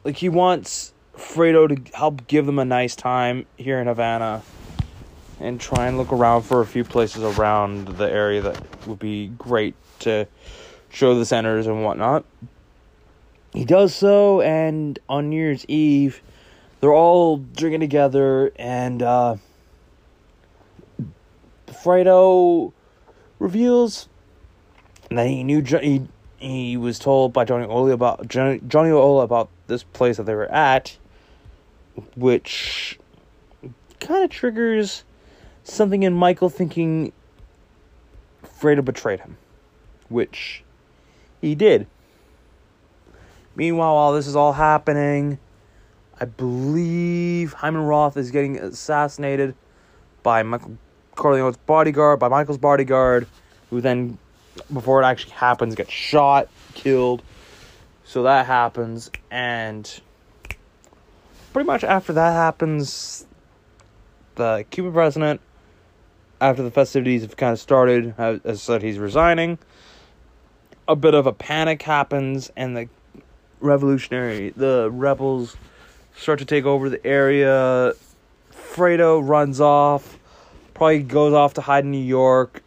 Like, 0.04 0.18
he 0.18 0.30
wants 0.30 0.94
Fredo 1.16 1.68
to 1.68 1.98
help 1.98 2.28
give 2.28 2.46
them 2.46 2.60
a 2.60 2.66
nice 2.66 2.96
time 2.96 3.46
here 3.58 3.80
in 3.80 3.88
Havana 3.88 4.42
and 5.42 5.60
try 5.60 5.88
and 5.88 5.98
look 5.98 6.14
around 6.14 6.44
for 6.44 6.62
a 6.62 6.66
few 6.66 6.84
places 6.84 7.24
around 7.24 7.88
the 7.88 8.10
area 8.10 8.42
that 8.42 8.88
would 8.88 9.00
be 9.00 9.28
great 9.38 9.76
to 10.00 10.28
show 10.90 11.16
the 11.16 11.26
centers 11.26 11.68
and 11.68 11.84
whatnot. 11.84 12.24
He 13.54 13.66
does 13.66 13.94
so, 13.94 14.42
and 14.42 14.98
on 15.10 15.30
New 15.30 15.36
Year's 15.36 15.66
Eve, 15.68 16.22
they're 16.80 16.94
all 16.94 17.38
drinking 17.38 17.82
together, 17.82 18.52
and 18.56 19.02
uh, 19.02 19.36
Fredo 21.68 22.72
reveals 23.40 24.08
that 25.10 25.28
he 25.28 25.44
knew 25.44 25.62
he 25.62 26.08
he 26.38 26.78
was 26.78 26.98
told 26.98 27.34
by 27.34 27.46
Johnny 27.46 27.66
Ola 27.66 27.92
about 27.92 28.28
Johnny 28.28 28.62
Ola 28.92 29.24
about 29.24 29.50
this 29.68 29.84
place 29.84 30.18
that 30.18 30.24
they 30.24 30.34
were 30.34 30.52
at, 30.52 30.98
which 32.16 32.98
kind 34.00 34.24
of 34.24 34.30
triggers 34.30 35.04
something 35.72 36.04
in 36.04 36.14
Michael 36.14 36.50
thinking 36.50 37.14
Fredo 38.44 38.84
betrayed 38.84 39.22
him, 39.22 39.38
which 40.10 40.64
he 41.40 41.56
did. 41.56 41.88
Meanwhile, 43.56 43.96
while 43.96 44.14
this 44.14 44.28
is 44.28 44.36
all 44.36 44.54
happening, 44.54 45.40
I 46.20 46.26
believe 46.26 47.54
Hyman 47.54 47.82
Roth 47.82 48.18
is 48.18 48.32
getting 48.32 48.58
assassinated 48.58 49.56
by 50.24 50.44
Michael 50.44 50.78
Corleone's 51.16 51.58
bodyguard, 51.58 52.20
by 52.20 52.28
Michael's 52.28 52.58
bodyguard, 52.58 53.28
who 53.70 53.82
then, 53.82 54.18
before 54.72 55.02
it 55.02 55.06
actually 55.06 55.34
happens, 55.34 55.76
gets 55.76 55.92
shot, 55.92 56.48
killed. 56.74 57.24
So 58.04 58.24
that 58.24 58.46
happens, 58.46 59.10
and 59.30 60.02
pretty 61.54 61.66
much 61.66 61.84
after 61.84 62.14
that 62.14 62.32
happens, 62.34 63.26
the 64.36 64.66
Cuban 64.70 64.92
president, 64.94 65.42
after 66.42 66.64
the 66.64 66.72
festivities 66.72 67.22
have 67.22 67.38
kind 67.38 67.54
of 67.54 67.60
started, 67.60 68.16
has 68.18 68.62
said 68.62 68.82
he's 68.82 68.98
resigning. 68.98 69.60
A 70.88 70.96
bit 70.96 71.14
of 71.14 71.28
a 71.28 71.32
panic 71.32 71.84
happens, 71.84 72.52
and 72.58 72.76
the 72.76 72.90
revolutionary, 73.60 74.50
the 74.50 74.90
rebels 74.92 75.56
start 76.18 76.40
to 76.40 76.46
take 76.46 76.66
over 76.66 76.90
the 76.90 77.06
area. 77.06 77.94
Fredo 78.52 79.26
runs 79.26 79.62
off, 79.62 80.18
probably 80.74 81.04
goes 81.04 81.34
off 81.34 81.54
to 81.54 81.62
hide 81.62 81.86
in 81.86 81.92
New 81.92 81.98
York 82.00 82.64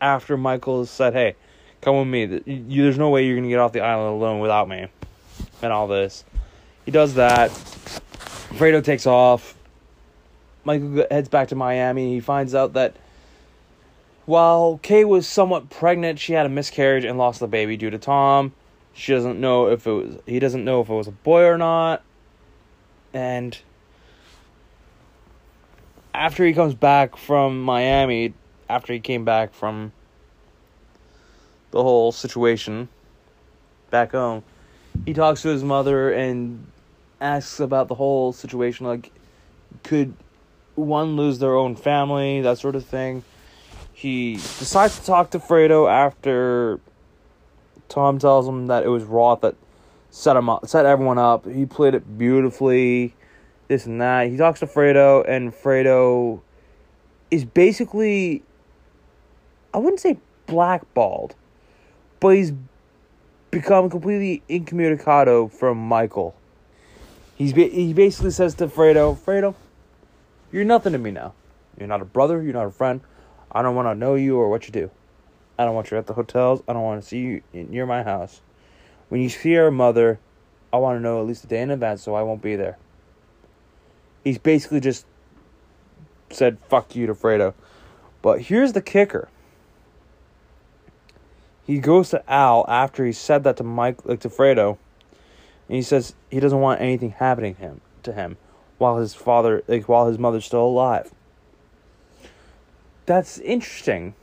after 0.00 0.36
Michael 0.36 0.86
said, 0.86 1.12
Hey, 1.12 1.36
come 1.82 1.98
with 1.98 2.08
me. 2.08 2.24
There's 2.26 2.98
no 2.98 3.10
way 3.10 3.26
you're 3.26 3.40
to 3.40 3.48
get 3.48 3.58
off 3.58 3.72
the 3.72 3.82
island 3.82 4.14
alone 4.14 4.40
without 4.40 4.68
me. 4.68 4.86
And 5.60 5.72
all 5.72 5.86
this. 5.86 6.24
He 6.86 6.90
does 6.90 7.14
that. 7.14 7.50
Fredo 7.50 8.82
takes 8.82 9.06
off. 9.06 9.54
Michael 10.64 11.06
heads 11.10 11.28
back 11.28 11.48
to 11.48 11.54
Miami. 11.54 12.14
He 12.14 12.20
finds 12.20 12.54
out 12.54 12.74
that 12.74 12.96
while 14.26 14.78
Kay 14.82 15.04
was 15.04 15.26
somewhat 15.26 15.70
pregnant, 15.70 16.18
she 16.18 16.32
had 16.32 16.46
a 16.46 16.48
miscarriage 16.48 17.04
and 17.04 17.18
lost 17.18 17.40
the 17.40 17.48
baby 17.48 17.76
due 17.76 17.90
to 17.90 17.98
Tom. 17.98 18.52
She 18.94 19.12
doesn't 19.12 19.40
know 19.40 19.68
if 19.68 19.86
it 19.86 19.92
was 19.92 20.18
he 20.26 20.38
doesn't 20.38 20.64
know 20.64 20.80
if 20.80 20.88
it 20.88 20.94
was 20.94 21.08
a 21.08 21.12
boy 21.12 21.44
or 21.44 21.58
not. 21.58 22.02
And 23.12 23.58
after 26.14 26.44
he 26.44 26.52
comes 26.52 26.74
back 26.74 27.16
from 27.16 27.62
Miami, 27.62 28.34
after 28.68 28.92
he 28.92 29.00
came 29.00 29.24
back 29.24 29.54
from 29.54 29.92
the 31.70 31.82
whole 31.82 32.12
situation 32.12 32.88
back 33.90 34.12
home, 34.12 34.44
he 35.06 35.14
talks 35.14 35.42
to 35.42 35.48
his 35.48 35.64
mother 35.64 36.12
and 36.12 36.66
asks 37.20 37.60
about 37.60 37.88
the 37.88 37.94
whole 37.94 38.32
situation 38.32 38.86
like 38.86 39.10
could 39.82 40.14
one 40.74 41.16
lose 41.16 41.38
their 41.38 41.54
own 41.54 41.76
family, 41.76 42.40
that 42.42 42.58
sort 42.58 42.76
of 42.76 42.84
thing. 42.84 43.24
He 43.92 44.34
decides 44.34 44.98
to 44.98 45.06
talk 45.06 45.30
to 45.30 45.38
Fredo 45.38 45.90
after 45.90 46.80
Tom 47.88 48.18
tells 48.18 48.48
him 48.48 48.66
that 48.68 48.84
it 48.84 48.88
was 48.88 49.04
Roth 49.04 49.42
that 49.42 49.54
set 50.10 50.36
him 50.36 50.48
up, 50.48 50.66
set 50.66 50.86
everyone 50.86 51.18
up. 51.18 51.46
He 51.46 51.66
played 51.66 51.94
it 51.94 52.18
beautifully, 52.18 53.14
this 53.68 53.86
and 53.86 54.00
that. 54.00 54.28
He 54.28 54.36
talks 54.36 54.60
to 54.60 54.66
Fredo, 54.66 55.28
and 55.28 55.52
Fredo 55.52 56.40
is 57.30 57.44
basically, 57.44 58.42
I 59.72 59.78
wouldn't 59.78 60.00
say 60.00 60.18
blackballed, 60.46 61.34
but 62.20 62.30
he's 62.30 62.52
become 63.50 63.90
completely 63.90 64.42
incommunicado 64.48 65.50
from 65.50 65.78
Michael. 65.78 66.34
He's 67.36 67.52
he 67.52 67.92
basically 67.92 68.30
says 68.30 68.54
to 68.56 68.68
Fredo, 68.68 69.16
Fredo, 69.16 69.54
you're 70.52 70.64
nothing 70.64 70.92
to 70.92 70.98
me 70.98 71.10
now. 71.10 71.32
You're 71.78 71.88
not 71.88 72.02
a 72.02 72.04
brother. 72.04 72.42
You're 72.42 72.52
not 72.52 72.66
a 72.66 72.70
friend. 72.70 73.00
I 73.50 73.62
don't 73.62 73.74
want 73.74 73.86
to 73.86 73.94
know 73.94 74.14
you 74.14 74.36
or 74.38 74.48
what 74.48 74.66
you 74.66 74.72
do. 74.72 74.90
I 75.58 75.64
don't 75.64 75.74
want 75.74 75.90
you 75.90 75.96
at 75.96 76.06
the 76.06 76.12
hotels. 76.12 76.62
I 76.68 76.74
don't 76.74 76.82
want 76.82 77.02
to 77.02 77.08
see 77.08 77.18
you 77.18 77.42
near 77.52 77.86
my 77.86 78.02
house. 78.02 78.40
When 79.08 79.20
you 79.20 79.28
see 79.28 79.56
our 79.56 79.70
mother, 79.70 80.20
I 80.72 80.76
want 80.76 80.98
to 80.98 81.02
know 81.02 81.20
at 81.20 81.26
least 81.26 81.44
a 81.44 81.46
day 81.46 81.60
in 81.60 81.70
advance 81.70 82.02
so 82.02 82.14
I 82.14 82.22
won't 82.22 82.42
be 82.42 82.56
there. 82.56 82.78
He's 84.24 84.38
basically 84.38 84.80
just 84.80 85.06
said 86.30 86.58
fuck 86.68 86.94
you 86.94 87.06
to 87.06 87.14
Fredo. 87.14 87.54
But 88.20 88.42
here's 88.42 88.72
the 88.72 88.82
kicker. 88.82 89.28
He 91.66 91.78
goes 91.78 92.10
to 92.10 92.30
Al 92.30 92.64
after 92.68 93.04
he 93.04 93.12
said 93.12 93.44
that 93.44 93.56
to 93.58 93.64
Mike 93.64 94.04
like 94.04 94.20
to 94.20 94.28
Fredo. 94.28 94.78
And 95.68 95.76
he 95.76 95.82
says 95.82 96.14
he 96.30 96.40
doesn't 96.40 96.60
want 96.60 96.80
anything 96.80 97.10
happening 97.10 97.56
him 97.56 97.80
to 98.02 98.12
him 98.12 98.36
while 98.82 98.98
his 98.98 99.14
father 99.14 99.62
like 99.66 99.88
while 99.88 100.08
his 100.08 100.18
mother's 100.18 100.44
still 100.44 100.66
alive. 100.66 101.10
That's 103.06 103.38
interesting 103.38 104.14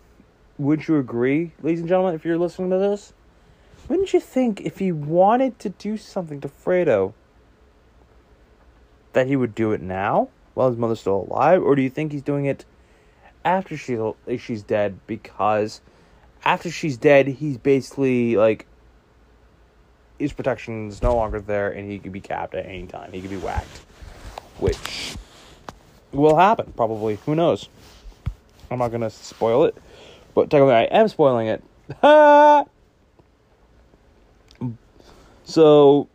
would 0.59 0.89
you 0.89 0.97
agree, 0.97 1.53
ladies 1.61 1.79
and 1.79 1.87
gentlemen, 1.87 2.13
if 2.13 2.25
you're 2.25 2.37
listening 2.37 2.69
to 2.69 2.77
this? 2.77 3.13
Wouldn't 3.87 4.13
you 4.13 4.19
think 4.19 4.61
if 4.61 4.77
he 4.77 4.91
wanted 4.91 5.57
to 5.59 5.69
do 5.69 5.95
something 5.95 6.41
to 6.41 6.49
Fredo, 6.49 7.13
that 9.13 9.25
he 9.25 9.35
would 9.35 9.55
do 9.55 9.71
it 9.71 9.81
now 9.81 10.27
while 10.53 10.69
his 10.69 10.77
mother's 10.77 10.99
still 10.99 11.25
alive, 11.29 11.63
or 11.63 11.75
do 11.75 11.81
you 11.81 11.89
think 11.89 12.11
he's 12.11 12.21
doing 12.21 12.45
it 12.45 12.65
after 13.45 13.77
she 13.77 13.97
she's 14.37 14.61
dead 14.61 14.99
because 15.07 15.79
after 16.43 16.69
she's 16.69 16.97
dead, 16.97 17.27
he's 17.27 17.57
basically 17.57 18.35
like 18.35 18.67
his 20.19 20.33
protection 20.33 20.89
is 20.89 21.01
no 21.01 21.15
longer 21.15 21.39
there, 21.39 21.71
and 21.71 21.89
he 21.89 21.97
could 21.99 22.11
be 22.11 22.19
capped 22.19 22.53
at 22.53 22.65
any 22.65 22.85
time. 22.85 23.13
He 23.13 23.21
could 23.21 23.29
be 23.29 23.37
whacked, 23.37 23.85
which 24.59 25.15
will 26.11 26.35
happen 26.35 26.73
probably. 26.75 27.17
Who 27.25 27.35
knows? 27.35 27.69
I'm 28.71 28.79
not 28.79 28.91
gonna 28.91 29.09
spoil 29.09 29.65
it. 29.65 29.75
But 30.33 30.49
technically, 30.49 30.75
I 30.75 30.83
am 30.83 31.07
spoiling 31.07 31.47
it. 31.47 31.63
so, 35.43 36.07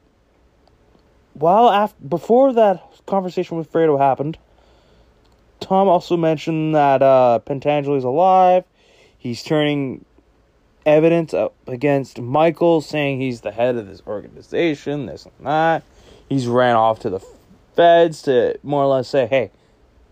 while 1.34 1.70
after 1.70 2.03
before 2.05 2.53
that 2.53 2.82
conversation 3.07 3.57
with 3.57 3.70
Fredo 3.72 3.99
happened, 3.99 4.38
Tom 5.61 5.88
also 5.88 6.16
mentioned 6.16 6.74
that 6.74 7.03
uh, 7.03 7.40
is 7.49 8.05
alive. 8.05 8.64
He's 9.18 9.42
turning 9.42 10.05
evidence 10.86 11.32
up 11.32 11.55
against 11.66 12.20
Michael, 12.20 12.80
saying 12.80 13.20
he's 13.20 13.40
the 13.40 13.51
head 13.51 13.76
of 13.76 13.86
this 13.86 14.03
organization, 14.07 15.07
this 15.07 15.24
and 15.24 15.47
that. 15.47 15.82
He's 16.28 16.47
ran 16.47 16.76
off 16.76 17.01
to 17.01 17.11
the 17.11 17.20
feds 17.75 18.22
to 18.22 18.59
more 18.62 18.85
or 18.85 18.87
less 18.87 19.09
say, 19.09 19.27
hey, 19.27 19.51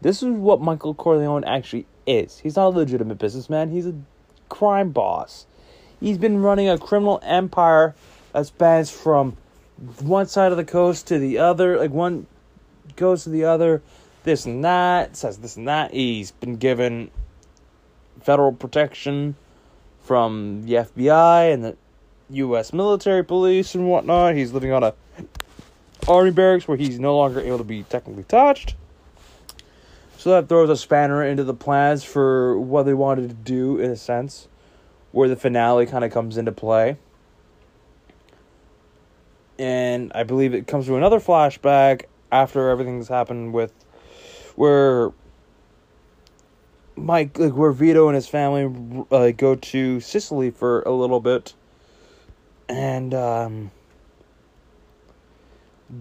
this 0.01 0.23
is 0.23 0.29
what 0.29 0.61
Michael 0.61 0.95
Corleone 0.95 1.45
actually 1.45 1.87
is. 2.07 2.39
He's 2.41 2.57
not 2.57 2.67
a 2.67 2.69
legitimate 2.71 3.19
businessman. 3.19 3.71
He's 3.71 3.87
a 3.87 3.95
crime 4.49 4.91
boss. 4.91 5.47
He's 6.01 6.19
been 6.19 6.43
running 6.43 6.69
a 6.69 6.79
criminal 6.79 7.21
empire 7.23 7.95
that 8.33 8.47
spans 8.47 8.91
from 8.91 9.37
one 10.01 10.27
side 10.27 10.51
of 10.51 10.59
the 10.59 10.65
coast 10.65 11.07
to 11.09 11.19
the 11.19 11.39
other, 11.39 11.79
like 11.79 11.91
one 11.91 12.27
goes 12.97 13.25
to 13.25 13.31
the 13.31 13.45
other, 13.45 13.83
this 14.25 14.45
and 14.45 14.65
that, 14.65 15.17
says 15.17 15.39
this 15.39 15.57
and 15.57 15.69
that. 15.69 15.93
He's 15.93 16.31
been 16.33 16.57
given 16.57 17.11
federal 18.21 18.53
protection 18.53 19.37
from 20.03 20.65
the 20.65 20.75
FBI 20.75 21.53
and 21.53 21.65
the 21.65 21.77
U.S. 22.31 22.73
military 22.73 23.25
police 23.25 23.75
and 23.75 23.89
whatnot. 23.89 24.35
He's 24.35 24.53
living 24.53 24.73
on 24.73 24.83
a 24.83 24.95
army 26.09 26.31
barracks 26.31 26.67
where 26.67 26.77
he's 26.77 26.99
no 26.99 27.17
longer 27.17 27.41
able 27.41 27.59
to 27.59 27.65
be 27.65 27.83
technically 27.85 28.25
touched. 28.25 28.75
So 30.19 30.31
that 30.31 30.49
throws 30.49 30.71
a 30.71 30.77
spanner 30.77 31.25
into 31.25 31.43
the 31.45 31.55
plans 31.55 32.05
for 32.05 32.59
what 32.59 32.85
they 32.85 32.95
wanted 32.95 33.29
to 33.29 33.35
do, 33.35 33.79
in 33.79 33.91
a 33.91 33.97
sense, 33.97 34.47
where 35.11 35.29
the 35.29 35.37
finale 35.37 35.87
kind 35.87 36.05
of 36.05 36.13
comes 36.13 36.37
into 36.37 36.53
play. 36.53 36.97
And 39.59 40.13
I 40.15 40.23
believe 40.23 40.55
it 40.55 40.67
comes 40.67 40.87
to 40.87 40.97
another 40.97 41.19
flashback 41.19 42.05
after 42.31 42.69
everything's 42.69 43.09
happened 43.09 43.53
with 43.53 43.73
where 44.57 45.13
Mike, 46.97 47.39
like 47.39 47.55
where 47.55 47.73
Vito 47.73 48.09
and 48.09 48.15
his 48.15 48.29
family 48.29 49.05
uh, 49.11 49.31
go 49.33 49.55
to 49.57 50.01
Sicily 50.01 50.51
for 50.51 50.83
a 50.83 50.93
little 50.93 51.21
bit, 51.21 51.55
and 52.69 53.13
um, 53.13 53.71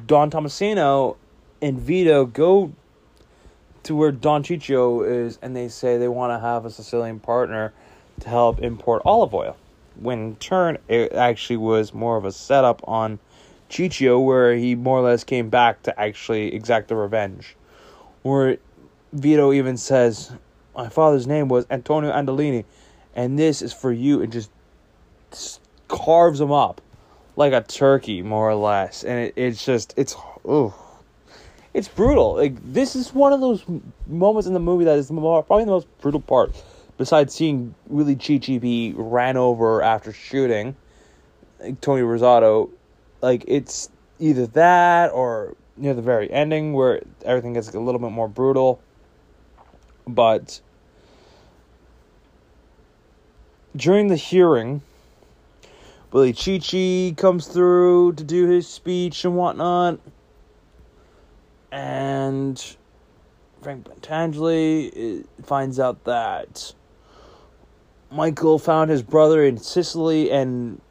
Don 0.07 0.31
Tommasino 0.31 1.17
and 1.61 1.77
Vito 1.77 2.25
go 2.25 2.71
to 3.83 3.95
where 3.95 4.11
Don 4.11 4.43
Ciccio 4.43 5.01
is, 5.01 5.37
and 5.41 5.55
they 5.55 5.67
say 5.67 5.97
they 5.97 6.07
want 6.07 6.31
to 6.31 6.39
have 6.39 6.65
a 6.65 6.69
Sicilian 6.69 7.19
partner 7.19 7.73
to 8.21 8.29
help 8.29 8.59
import 8.59 9.01
olive 9.03 9.33
oil. 9.33 9.57
When 9.99 10.19
in 10.19 10.35
turn, 10.37 10.77
it 10.87 11.11
actually 11.11 11.57
was 11.57 11.93
more 11.93 12.15
of 12.15 12.23
a 12.23 12.31
setup 12.31 12.81
on 12.87 13.19
Ciccio, 13.69 14.23
where 14.23 14.55
he 14.55 14.75
more 14.75 14.99
or 14.99 15.01
less 15.01 15.23
came 15.23 15.49
back 15.49 15.83
to 15.83 15.99
actually 15.99 16.53
exact 16.53 16.87
the 16.87 16.95
revenge. 16.95 17.57
Where 18.21 18.57
Vito 19.11 19.51
even 19.51 19.75
says, 19.75 20.31
My 20.75 20.87
father's 20.87 21.27
name 21.27 21.49
was 21.49 21.65
Antonio 21.69 22.11
Andolini, 22.11 22.63
and 23.13 23.37
this 23.37 23.61
is 23.61 23.73
for 23.73 23.91
you, 23.91 24.21
and 24.21 24.31
just, 24.31 24.51
carves 25.87 26.39
him 26.39 26.51
up 26.51 26.81
like 27.41 27.53
a 27.53 27.61
turkey, 27.61 28.21
more 28.21 28.49
or 28.49 28.55
less. 28.55 29.03
And 29.03 29.19
it, 29.19 29.33
it's 29.35 29.65
just, 29.65 29.93
it's, 29.97 30.15
oh 30.45 30.73
it's 31.73 31.87
brutal. 31.87 32.35
Like 32.35 32.55
this 32.73 32.95
is 32.95 33.13
one 33.13 33.33
of 33.33 33.41
those 33.41 33.63
moments 34.07 34.47
in 34.47 34.53
the 34.53 34.59
movie 34.59 34.85
that 34.85 34.97
is 34.97 35.07
probably 35.07 35.65
the 35.65 35.71
most 35.71 35.87
brutal 36.01 36.21
part. 36.21 36.51
Besides 36.97 37.33
seeing 37.33 37.73
really 37.87 38.15
Chi 38.15 38.57
be 38.57 38.93
ran 38.95 39.37
over 39.37 39.81
after 39.81 40.13
shooting 40.13 40.75
like 41.59 41.81
Tony 41.81 42.01
Rosato, 42.01 42.69
like 43.21 43.43
it's 43.47 43.89
either 44.19 44.47
that 44.47 45.11
or 45.11 45.55
near 45.77 45.93
the 45.93 46.01
very 46.01 46.29
ending 46.31 46.73
where 46.73 47.01
everything 47.23 47.53
gets 47.53 47.69
a 47.69 47.79
little 47.79 47.99
bit 47.99 48.11
more 48.11 48.27
brutal. 48.27 48.81
But 50.07 50.59
during 53.75 54.07
the 54.07 54.15
hearing, 54.15 54.81
Willi 56.11 56.33
Cicci 56.33 57.15
comes 57.15 57.47
through 57.47 58.13
to 58.13 58.23
do 58.23 58.47
his 58.47 58.67
speech 58.67 59.23
and 59.23 59.35
whatnot 59.35 59.99
and 61.71 62.75
Frank 63.61 63.85
Pentangeli 63.85 65.25
finds 65.43 65.79
out 65.79 66.03
that 66.03 66.73
Michael 68.11 68.59
found 68.59 68.89
his 68.89 69.01
brother 69.01 69.45
in 69.45 69.57
Sicily, 69.57 70.31
and 70.31 70.81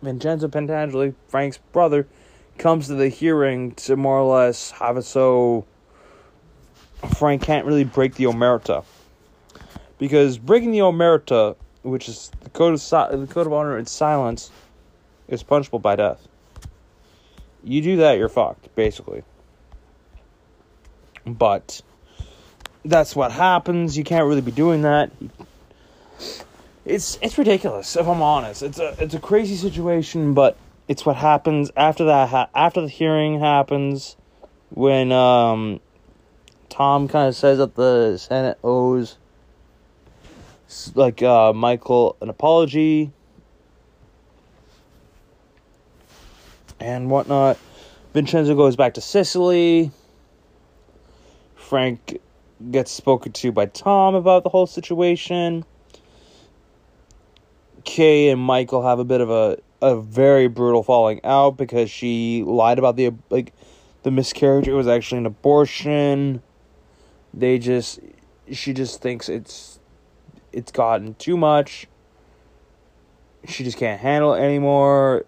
Vincenzo 0.00 0.46
Pentangeli, 0.46 1.14
Frank's 1.26 1.58
brother, 1.72 2.06
comes 2.56 2.86
to 2.86 2.94
the 2.94 3.08
hearing 3.08 3.72
to 3.72 3.96
more 3.96 4.18
or 4.18 4.36
less 4.36 4.70
have 4.72 4.96
it 4.96 5.02
so 5.02 5.66
Frank 7.16 7.42
can't 7.42 7.66
really 7.66 7.84
break 7.84 8.14
the 8.14 8.24
omerta. 8.24 8.84
Because 9.98 10.38
breaking 10.38 10.70
the 10.70 10.78
omerta, 10.78 11.56
which 11.82 12.08
is 12.08 12.30
the 12.40 12.50
code 12.50 12.74
of 12.74 12.80
the 13.20 13.32
code 13.32 13.46
of 13.46 13.52
honor 13.52 13.76
and 13.76 13.88
silence, 13.88 14.50
is 15.28 15.42
punishable 15.42 15.78
by 15.78 15.96
death. 15.96 16.26
You 17.62 17.82
do 17.82 17.96
that, 17.98 18.18
you're 18.18 18.28
fucked, 18.28 18.74
basically. 18.74 19.22
But 21.26 21.82
that's 22.84 23.14
what 23.14 23.32
happens. 23.32 23.98
You 23.98 24.04
can't 24.04 24.26
really 24.26 24.40
be 24.40 24.52
doing 24.52 24.82
that. 24.82 25.10
It's 26.84 27.18
it's 27.20 27.36
ridiculous 27.36 27.96
if 27.96 28.06
I'm 28.06 28.22
honest. 28.22 28.62
It's 28.62 28.78
a 28.78 28.96
it's 28.98 29.14
a 29.14 29.20
crazy 29.20 29.56
situation, 29.56 30.32
but 30.32 30.56
it's 30.88 31.04
what 31.04 31.16
happens 31.16 31.70
after 31.76 32.04
that 32.06 32.30
ha- 32.30 32.48
after 32.54 32.80
the 32.80 32.88
hearing 32.88 33.40
happens 33.40 34.16
when 34.70 35.12
um 35.12 35.80
Tom 36.70 37.08
kind 37.08 37.28
of 37.28 37.36
says 37.36 37.58
that 37.58 37.74
the 37.74 38.16
Senate 38.16 38.58
owes 38.64 39.18
like 40.94 41.22
uh 41.22 41.52
Michael 41.52 42.16
an 42.20 42.28
apology 42.28 43.10
and 46.80 47.10
whatnot. 47.10 47.58
Vincenzo 48.14 48.54
goes 48.54 48.76
back 48.76 48.94
to 48.94 49.00
Sicily. 49.00 49.90
Frank 51.56 52.20
gets 52.70 52.90
spoken 52.90 53.32
to 53.32 53.52
by 53.52 53.66
Tom 53.66 54.14
about 54.14 54.42
the 54.42 54.48
whole 54.48 54.66
situation. 54.66 55.64
Kay 57.84 58.30
and 58.30 58.40
Michael 58.40 58.86
have 58.86 58.98
a 58.98 59.04
bit 59.04 59.20
of 59.20 59.30
a 59.30 59.58
a 59.80 59.96
very 59.96 60.48
brutal 60.48 60.82
falling 60.82 61.20
out 61.24 61.56
because 61.56 61.88
she 61.90 62.42
lied 62.44 62.78
about 62.78 62.96
the 62.96 63.12
like 63.30 63.52
the 64.02 64.10
miscarriage. 64.10 64.68
It 64.68 64.74
was 64.74 64.88
actually 64.88 65.18
an 65.18 65.26
abortion. 65.26 66.42
They 67.32 67.58
just 67.58 68.00
she 68.50 68.72
just 68.72 69.00
thinks 69.00 69.28
it's 69.28 69.77
it's 70.58 70.72
gotten 70.72 71.14
too 71.14 71.36
much. 71.36 71.86
She 73.46 73.64
just 73.64 73.78
can't 73.78 74.00
handle 74.00 74.34
it 74.34 74.40
anymore. 74.40 75.24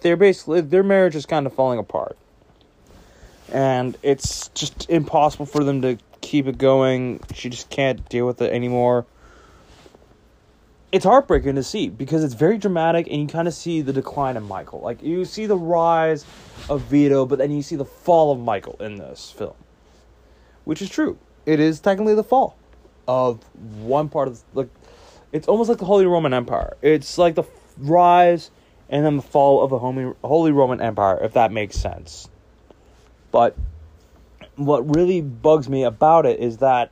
They're 0.00 0.16
basically 0.16 0.62
their 0.62 0.82
marriage 0.82 1.14
is 1.14 1.26
kind 1.26 1.46
of 1.46 1.52
falling 1.52 1.78
apart 1.78 2.16
and 3.52 3.96
it's 4.02 4.48
just 4.48 4.88
impossible 4.88 5.46
for 5.46 5.62
them 5.62 5.82
to 5.82 5.98
keep 6.22 6.46
it 6.46 6.56
going. 6.58 7.20
She 7.34 7.50
just 7.50 7.68
can't 7.68 8.08
deal 8.08 8.26
with 8.26 8.40
it 8.40 8.50
anymore. 8.52 9.04
It's 10.90 11.04
heartbreaking 11.04 11.54
to 11.54 11.62
see 11.62 11.88
because 11.88 12.24
it's 12.24 12.34
very 12.34 12.58
dramatic 12.58 13.06
and 13.06 13.20
you 13.20 13.26
kind 13.26 13.46
of 13.46 13.54
see 13.54 13.82
the 13.82 13.92
decline 13.92 14.36
of 14.36 14.42
Michael. 14.44 14.80
Like 14.80 15.02
you 15.02 15.24
see 15.24 15.46
the 15.46 15.56
rise 15.56 16.24
of 16.68 16.82
Vito, 16.82 17.26
but 17.26 17.38
then 17.38 17.50
you 17.50 17.62
see 17.62 17.76
the 17.76 17.84
fall 17.84 18.32
of 18.32 18.40
Michael 18.40 18.76
in 18.80 18.96
this 18.96 19.30
film. 19.30 19.54
Which 20.64 20.80
is 20.80 20.88
true. 20.88 21.18
It 21.44 21.60
is 21.60 21.80
technically 21.80 22.14
the 22.14 22.24
fall 22.24 22.56
of 23.08 23.42
one 23.82 24.08
part 24.08 24.28
of 24.28 24.42
like 24.54 24.68
it's 25.32 25.48
almost 25.48 25.68
like 25.68 25.78
the 25.78 25.84
Holy 25.84 26.06
Roman 26.06 26.34
Empire. 26.34 26.76
It's 26.82 27.18
like 27.18 27.34
the 27.34 27.44
rise 27.78 28.50
and 28.88 29.04
then 29.04 29.16
the 29.16 29.22
fall 29.22 29.62
of 29.62 29.70
the 29.70 29.78
Holy 30.28 30.52
Roman 30.52 30.80
Empire, 30.80 31.18
if 31.22 31.32
that 31.32 31.50
makes 31.52 31.76
sense. 31.76 32.28
But 33.30 33.56
what 34.56 34.94
really 34.94 35.22
bugs 35.22 35.68
me 35.68 35.84
about 35.84 36.26
it 36.26 36.38
is 36.38 36.58
that 36.58 36.90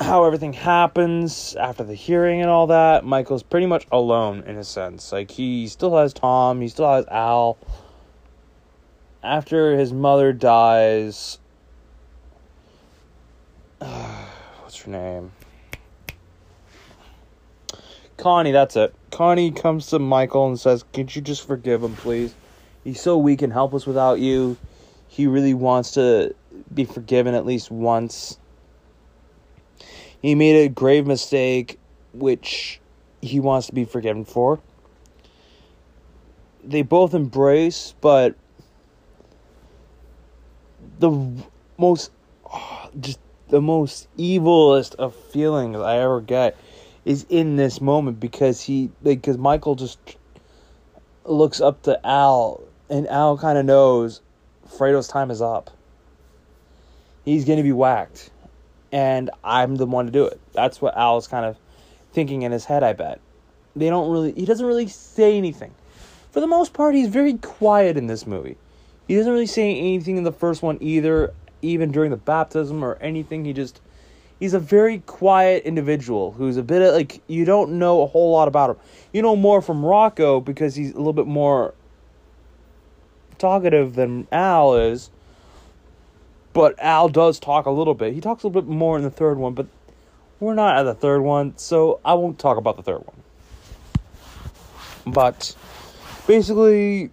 how 0.00 0.24
everything 0.24 0.54
happens 0.54 1.54
after 1.54 1.84
the 1.84 1.94
hearing 1.94 2.40
and 2.40 2.50
all 2.50 2.66
that, 2.68 3.04
Michael's 3.04 3.42
pretty 3.42 3.66
much 3.66 3.86
alone 3.92 4.42
in 4.46 4.56
a 4.56 4.64
sense. 4.64 5.12
Like 5.12 5.30
he 5.30 5.68
still 5.68 5.96
has 5.98 6.12
Tom, 6.12 6.60
he 6.60 6.68
still 6.68 6.90
has 6.90 7.06
Al. 7.08 7.58
After 9.22 9.76
his 9.76 9.92
mother 9.92 10.32
dies, 10.32 11.38
what's 14.62 14.78
her 14.78 14.90
name? 14.90 15.32
Connie, 18.16 18.52
that's 18.52 18.76
it. 18.76 18.94
Connie 19.10 19.50
comes 19.50 19.88
to 19.88 19.98
Michael 19.98 20.46
and 20.46 20.58
says, 20.58 20.84
"Could 20.92 21.14
you 21.14 21.20
just 21.20 21.46
forgive 21.46 21.82
him, 21.82 21.94
please?" 21.96 22.34
he's 22.84 23.00
so 23.00 23.16
weak 23.18 23.42
and 23.42 23.52
helpless 23.52 23.86
without 23.86 24.20
you. 24.20 24.56
He 25.08 25.26
really 25.26 25.54
wants 25.54 25.92
to 25.92 26.34
be 26.72 26.84
forgiven 26.84 27.34
at 27.34 27.46
least 27.46 27.70
once. 27.70 28.38
He 30.20 30.34
made 30.34 30.56
a 30.56 30.68
grave 30.68 31.06
mistake, 31.06 31.78
which 32.12 32.80
he 33.20 33.40
wants 33.40 33.66
to 33.66 33.74
be 33.74 33.84
forgiven 33.84 34.24
for. 34.24 34.60
They 36.62 36.82
both 36.82 37.14
embrace, 37.14 37.94
but 38.00 38.34
the 40.98 41.10
most, 41.76 42.10
oh, 42.50 42.88
just 43.00 43.18
the 43.54 43.60
most 43.60 44.08
evilest 44.18 44.96
of 44.96 45.14
feelings 45.14 45.76
I 45.76 45.98
ever 45.98 46.20
get 46.20 46.56
is 47.04 47.24
in 47.28 47.54
this 47.54 47.80
moment 47.80 48.18
because 48.18 48.60
he, 48.60 48.90
because 49.00 49.38
Michael 49.38 49.76
just 49.76 50.16
looks 51.24 51.60
up 51.60 51.80
to 51.84 52.04
Al 52.04 52.62
and 52.90 53.06
Al 53.06 53.38
kind 53.38 53.56
of 53.56 53.64
knows 53.64 54.22
Fredo's 54.76 55.06
time 55.06 55.30
is 55.30 55.40
up. 55.40 55.70
He's 57.24 57.44
going 57.44 57.58
to 57.58 57.62
be 57.62 57.70
whacked. 57.70 58.30
And 58.90 59.30
I'm 59.44 59.76
the 59.76 59.86
one 59.86 60.06
to 60.06 60.10
do 60.10 60.24
it. 60.24 60.40
That's 60.52 60.82
what 60.82 60.96
Al's 60.96 61.28
kind 61.28 61.46
of 61.46 61.56
thinking 62.12 62.42
in 62.42 62.50
his 62.50 62.64
head, 62.64 62.82
I 62.82 62.92
bet. 62.92 63.20
They 63.76 63.88
don't 63.88 64.10
really, 64.10 64.32
he 64.32 64.46
doesn't 64.46 64.66
really 64.66 64.88
say 64.88 65.38
anything. 65.38 65.72
for 66.32 66.40
the 66.40 66.48
most 66.48 66.72
part, 66.72 66.96
he's 66.96 67.06
very 67.06 67.34
quiet 67.34 67.96
in 67.96 68.08
this 68.08 68.26
movie. 68.26 68.56
He 69.06 69.14
doesn't 69.14 69.32
really 69.32 69.46
say 69.46 69.78
anything 69.78 70.16
in 70.16 70.24
the 70.24 70.32
first 70.32 70.60
one 70.60 70.76
either, 70.80 71.32
even 71.64 71.90
during 71.90 72.10
the 72.10 72.16
baptism 72.16 72.84
or 72.84 72.96
anything. 73.00 73.44
He 73.44 73.52
just 73.52 73.80
he's 74.38 74.54
a 74.54 74.58
very 74.58 74.98
quiet 75.00 75.64
individual 75.64 76.32
who's 76.32 76.56
a 76.56 76.62
bit 76.62 76.82
of 76.82 76.94
like 76.94 77.20
you 77.26 77.44
don't 77.44 77.78
know 77.78 78.02
a 78.02 78.06
whole 78.06 78.32
lot 78.32 78.48
about 78.48 78.70
him. 78.70 78.76
You 79.12 79.22
know 79.22 79.36
more 79.36 79.62
from 79.62 79.84
Rocco 79.84 80.40
because 80.40 80.74
he's 80.74 80.92
a 80.92 80.98
little 80.98 81.12
bit 81.12 81.26
more 81.26 81.74
talkative 83.38 83.94
than 83.94 84.26
Al 84.30 84.74
is. 84.76 85.10
But 86.52 86.76
Al 86.78 87.08
does 87.08 87.40
talk 87.40 87.66
a 87.66 87.70
little 87.70 87.94
bit. 87.94 88.14
He 88.14 88.20
talks 88.20 88.44
a 88.44 88.46
little 88.46 88.62
bit 88.62 88.70
more 88.70 88.96
in 88.96 89.02
the 89.02 89.10
third 89.10 89.38
one, 89.38 89.54
but 89.54 89.66
we're 90.38 90.54
not 90.54 90.76
at 90.76 90.84
the 90.84 90.94
third 90.94 91.20
one, 91.20 91.56
so 91.56 91.98
I 92.04 92.14
won't 92.14 92.38
talk 92.38 92.58
about 92.58 92.76
the 92.76 92.82
third 92.82 93.04
one. 93.04 93.16
But 95.06 95.56
basically 96.26 97.10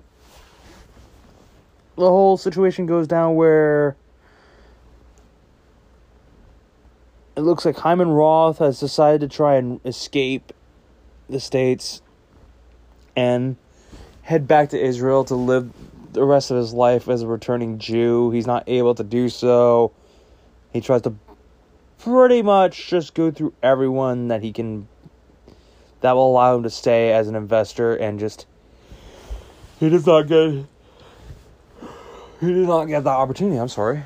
the 1.96 2.08
whole 2.08 2.38
situation 2.38 2.86
goes 2.86 3.08
down 3.08 3.36
where 3.36 3.96
it 7.36 7.42
looks 7.42 7.66
like 7.66 7.78
Hyman 7.78 8.10
Roth 8.10 8.60
has 8.60 8.80
decided 8.80 9.22
to 9.22 9.36
try 9.36 9.56
and 9.56 9.80
escape 9.86 10.52
the 11.30 11.40
States 11.40 12.02
and 13.16 13.56
head 14.24 14.48
back 14.48 14.70
to 14.70 14.80
Israel 14.80 15.24
to 15.26 15.36
live 15.36 15.72
the 16.14 16.24
rest 16.24 16.52
of 16.52 16.58
his 16.58 16.74
life 16.74 17.08
as 17.08 17.22
a 17.22 17.28
returning 17.28 17.80
Jew. 17.80 18.32
He's 18.32 18.48
not 18.48 18.64
able 18.68 18.96
to 18.96 19.04
do 19.04 19.30
so. 19.30 19.92
He 20.74 20.82
tries 20.82 21.02
to 21.04 21.16
pretty 22.00 22.42
much 22.42 22.88
just 22.88 23.14
go 23.14 23.32
through 23.32 23.54
everyone 23.64 24.28
that 24.28 24.42
he 24.42 24.52
can 24.52 24.88
that 26.02 26.14
will 26.14 26.32
allow 26.32 26.56
him 26.56 26.64
to 26.64 26.70
stay 26.70 27.14
as 27.14 27.28
an 27.28 27.36
investor 27.36 27.96
and 27.96 28.20
just 28.20 28.48
he 29.80 29.88
does 29.88 30.06
not 30.06 30.24
get 30.24 30.66
he 32.40 32.48
did 32.48 32.68
not 32.68 32.86
get 32.86 33.04
the 33.04 33.10
opportunity, 33.12 33.58
I'm 33.58 33.68
sorry 33.68 34.04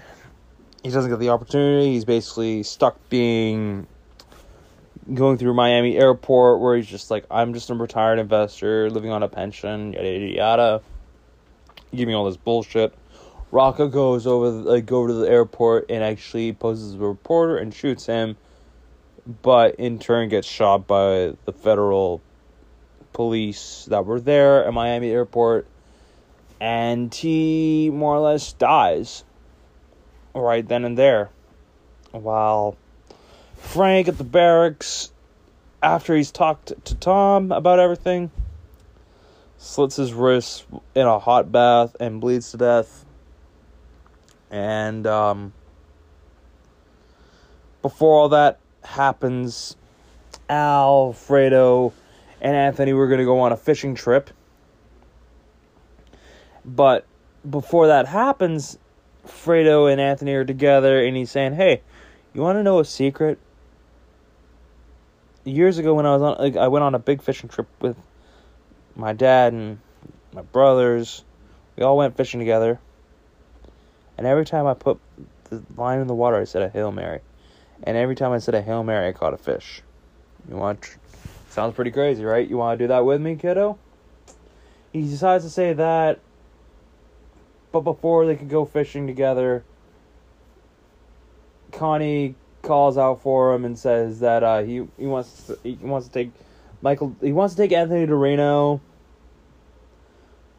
he 0.86 0.92
doesn't 0.92 1.10
get 1.10 1.18
the 1.18 1.30
opportunity. 1.30 1.94
He's 1.94 2.06
basically 2.06 2.62
stuck 2.62 2.96
being 3.10 3.88
going 5.12 5.40
through 5.40 5.56
Miami 5.56 5.98
airport 5.98 6.62
where 6.62 6.76
he's 6.76 6.86
just 6.86 7.10
like, 7.10 7.26
I'm 7.32 7.56
just 7.56 7.72
a 7.72 7.74
retired 7.74 8.20
investor 8.20 8.92
living 8.92 9.10
on 9.10 9.24
a 9.24 9.28
pension, 9.28 9.94
yada 9.94 10.08
yada 10.08 10.32
yada. 10.32 10.82
Give 11.96 12.08
me 12.08 12.14
all 12.14 12.26
this 12.26 12.38
bullshit. 12.38 12.94
Rocco 13.52 13.88
goes 13.88 14.28
over 14.28 14.52
like 14.52 14.92
over 14.92 15.08
to 15.08 15.16
the 15.16 15.28
airport 15.28 15.90
and 15.90 16.04
actually 16.04 16.54
poses 16.54 16.94
a 16.94 17.00
reporter 17.00 17.58
and 17.58 17.74
shoots 17.74 18.06
him, 18.06 18.38
but 19.42 19.76
in 19.78 19.98
turn 19.98 20.30
gets 20.30 20.48
shot 20.48 20.86
by 20.86 21.34
the 21.46 21.52
federal 21.52 22.22
police 23.12 23.86
that 23.90 24.06
were 24.06 24.20
there 24.20 24.66
at 24.66 24.72
Miami 24.72 25.10
airport, 25.10 25.66
and 26.60 27.12
he 27.12 27.90
more 27.92 28.14
or 28.14 28.20
less 28.20 28.54
dies 28.54 29.24
right 30.42 30.68
then 30.68 30.86
and 30.86 30.98
there. 30.98 31.30
While 32.12 32.78
Frank 33.58 34.08
at 34.08 34.18
the 34.18 34.24
barracks, 34.24 35.12
after 35.82 36.16
he's 36.16 36.32
talked 36.32 36.74
to 36.86 36.96
Tom 36.96 37.52
about 37.52 37.80
everything, 37.80 38.32
slits 39.58 39.96
his 39.96 40.14
wrist 40.14 40.66
in 40.94 41.06
a 41.06 41.20
hot 41.20 41.52
bath 41.52 41.96
and 42.00 42.22
bleeds 42.22 42.52
to 42.52 42.58
death. 42.58 43.06
And 44.52 45.06
um, 45.08 45.54
before 47.82 48.20
all 48.20 48.30
that 48.30 48.60
happens, 48.84 49.76
Al, 50.50 51.14
Fredo, 51.14 51.94
and 52.42 52.56
Anthony 52.56 52.94
were 52.94 53.08
going 53.08 53.20
to 53.20 53.26
go 53.26 53.40
on 53.40 53.52
a 53.52 53.58
fishing 53.58 53.96
trip. 53.96 54.30
But 56.64 57.06
before 57.48 57.88
that 57.88 58.08
happens, 58.08 58.78
Fredo 59.28 59.92
and 59.92 60.00
Anthony 60.00 60.34
are 60.34 60.46
together, 60.46 61.04
and 61.04 61.16
he's 61.16 61.32
saying, 61.32 61.54
"Hey, 61.54 61.82
you 62.34 62.42
want 62.42 62.58
to 62.58 62.64
know 62.64 62.80
a 62.80 62.86
secret?" 62.86 63.38
Years 65.44 65.78
ago, 65.78 65.94
when 65.94 66.06
I 66.06 66.14
was 66.14 66.22
on, 66.22 66.38
like, 66.40 66.58
I 66.58 66.68
went 66.68 66.84
on 66.84 66.96
a 66.96 67.00
big 67.00 67.22
fishing 67.22 67.50
trip 67.50 67.68
with 67.82 67.98
my 68.96 69.14
dad 69.14 69.54
and 69.54 69.80
my 70.34 70.42
brothers. 70.42 71.24
We 71.76 71.84
all 71.84 71.98
went 71.98 72.18
fishing 72.18 72.40
together, 72.40 72.80
and 74.18 74.26
every 74.26 74.46
time 74.46 74.66
I 74.66 74.74
put 74.74 75.00
the 75.50 75.62
line 75.76 76.00
in 76.00 76.08
the 76.08 76.16
water, 76.16 76.38
I 76.38 76.46
said 76.46 76.62
a 76.62 76.70
hail 76.70 76.92
mary, 76.92 77.22
and 77.84 77.98
every 77.98 78.16
time 78.16 78.32
I 78.32 78.40
said 78.40 78.56
a 78.56 78.62
hail 78.62 78.84
mary, 78.84 79.08
I 79.08 79.12
caught 79.12 79.34
a 79.34 79.38
fish. 79.38 79.82
You 80.50 80.56
want? 80.56 80.82
Tr- 80.82 80.98
Sounds 81.50 81.74
pretty 81.74 81.92
crazy, 81.92 82.26
right? 82.26 82.48
You 82.48 82.58
want 82.58 82.78
to 82.78 82.84
do 82.84 82.88
that 82.90 83.06
with 83.06 83.22
me, 83.22 83.36
kiddo? 83.36 83.78
He 84.92 85.02
decides 85.02 85.44
to 85.44 85.50
say 85.50 85.74
that 85.74 86.20
but 87.76 87.82
before 87.82 88.26
they 88.26 88.38
could 88.38 88.48
go 88.48 88.64
fishing 88.64 89.06
together, 89.06 89.62
Connie 91.74 92.36
calls 92.62 92.98
out 92.98 93.22
for 93.22 93.54
him 93.54 93.66
and 93.66 93.78
says 93.78 94.22
that 94.22 94.44
uh, 94.44 94.64
he 94.64 94.88
he 94.98 95.06
wants 95.06 95.48
to, 95.48 95.60
he 95.62 95.76
wants 95.82 96.08
to 96.08 96.14
take 96.14 96.32
Michael 96.82 97.14
he 97.22 97.34
wants 97.34 97.54
to 97.56 97.62
take 97.62 97.74
Anthony 97.74 98.08
to 98.08 98.16
Reno, 98.16 98.80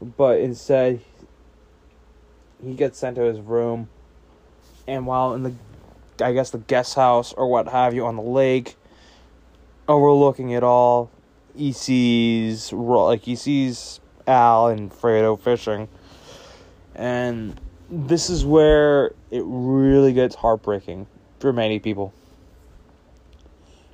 but 0.02 0.40
instead 0.40 1.00
he 2.62 2.74
gets 2.74 2.98
sent 2.98 3.16
to 3.16 3.22
his 3.22 3.40
room, 3.40 3.88
and 4.86 5.06
while 5.06 5.32
in 5.32 5.42
the 5.42 5.54
I 6.22 6.34
guess 6.34 6.50
the 6.50 6.58
guest 6.58 6.96
house 6.96 7.32
or 7.32 7.48
what 7.48 7.68
have 7.68 7.94
you 7.94 8.04
on 8.04 8.16
the 8.16 8.22
lake, 8.22 8.76
overlooking 9.88 10.50
it 10.50 10.62
all, 10.62 11.10
he 11.56 11.72
sees 11.72 12.74
like 12.74 13.22
he 13.22 13.36
sees 13.36 14.00
Al 14.26 14.66
and 14.66 14.92
Fredo 14.92 15.40
fishing 15.40 15.88
and 16.96 17.60
this 17.90 18.28
is 18.30 18.44
where 18.44 19.12
it 19.30 19.42
really 19.44 20.12
gets 20.12 20.34
heartbreaking 20.34 21.06
for 21.38 21.52
many 21.52 21.78
people. 21.78 22.12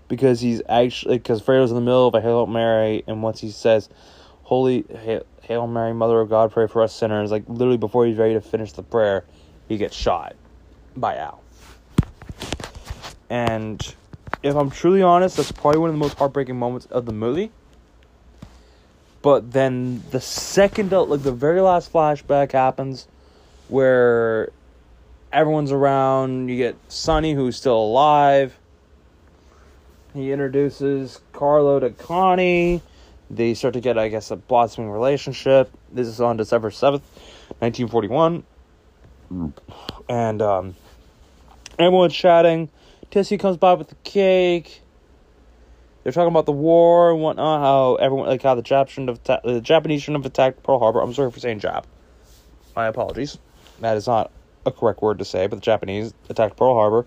Because 0.08 0.40
he's 0.40 0.62
actually, 0.68 1.18
because 1.18 1.42
Fredo's 1.42 1.70
in 1.70 1.74
the 1.74 1.82
middle 1.82 2.06
of 2.06 2.14
a 2.14 2.20
Hail 2.20 2.46
Mary, 2.46 3.02
and 3.06 3.22
once 3.22 3.40
he 3.40 3.50
says, 3.50 3.88
Holy 4.42 4.84
Hail 5.42 5.66
Mary, 5.66 5.92
Mother 5.92 6.20
of 6.20 6.28
God, 6.28 6.52
pray 6.52 6.66
for 6.66 6.82
us 6.82 6.94
sinners, 6.94 7.30
like 7.30 7.44
literally 7.48 7.78
before 7.78 8.06
he's 8.06 8.16
ready 8.16 8.34
to 8.34 8.40
finish 8.40 8.72
the 8.72 8.82
prayer, 8.82 9.24
he 9.68 9.76
gets 9.76 9.96
shot 9.96 10.36
by 10.96 11.16
Al. 11.16 11.42
And 13.30 13.94
if 14.42 14.54
I'm 14.54 14.70
truly 14.70 15.02
honest, 15.02 15.38
that's 15.38 15.52
probably 15.52 15.80
one 15.80 15.88
of 15.88 15.94
the 15.94 16.00
most 16.00 16.18
heartbreaking 16.18 16.58
moments 16.58 16.86
of 16.86 17.06
the 17.06 17.12
movie. 17.12 17.50
But 19.22 19.52
then 19.52 20.02
the 20.10 20.20
second, 20.20 20.90
like 20.90 21.22
the 21.22 21.32
very 21.32 21.60
last 21.60 21.92
flashback 21.92 22.52
happens, 22.52 23.06
where 23.68 24.50
everyone's 25.32 25.70
around. 25.70 26.48
You 26.48 26.56
get 26.56 26.76
Sonny, 26.88 27.32
who's 27.32 27.56
still 27.56 27.78
alive. 27.78 28.58
He 30.12 30.32
introduces 30.32 31.20
Carlo 31.32 31.80
to 31.80 31.90
Connie. 31.90 32.82
They 33.30 33.54
start 33.54 33.74
to 33.74 33.80
get, 33.80 33.96
I 33.96 34.08
guess, 34.08 34.30
a 34.30 34.36
blossoming 34.36 34.90
relationship. 34.90 35.70
This 35.90 36.06
is 36.06 36.20
on 36.20 36.36
December 36.36 36.70
7th, 36.70 37.00
1941. 37.60 38.42
And 40.08 40.42
um, 40.42 40.76
everyone's 41.78 42.14
chatting. 42.14 42.68
Tessio 43.10 43.38
comes 43.38 43.56
by 43.56 43.72
with 43.74 43.88
the 43.88 43.94
cake 44.04 44.81
they're 46.02 46.12
talking 46.12 46.30
about 46.30 46.46
the 46.46 46.52
war 46.52 47.12
and 47.12 47.20
whatnot. 47.20 47.60
How 47.60 47.94
everyone 47.96 48.28
like 48.28 48.42
how 48.42 48.54
the 48.54 48.62
Jap 48.62 48.88
shouldn't 48.88 49.10
have 49.10 49.22
ta- 49.22 49.40
the 49.44 49.60
Japanese 49.60 50.02
shouldn't 50.02 50.24
have 50.24 50.32
attacked 50.32 50.62
Pearl 50.62 50.78
Harbor. 50.78 51.00
I'm 51.00 51.14
sorry 51.14 51.30
for 51.30 51.40
saying 51.40 51.60
Jap. 51.60 51.84
My 52.74 52.86
apologies. 52.86 53.38
That 53.80 53.96
is 53.96 54.06
not 54.06 54.30
a 54.66 54.72
correct 54.72 55.02
word 55.02 55.18
to 55.18 55.24
say, 55.24 55.46
but 55.46 55.56
the 55.56 55.62
Japanese 55.62 56.12
attacked 56.28 56.56
Pearl 56.56 56.74
Harbor. 56.74 57.06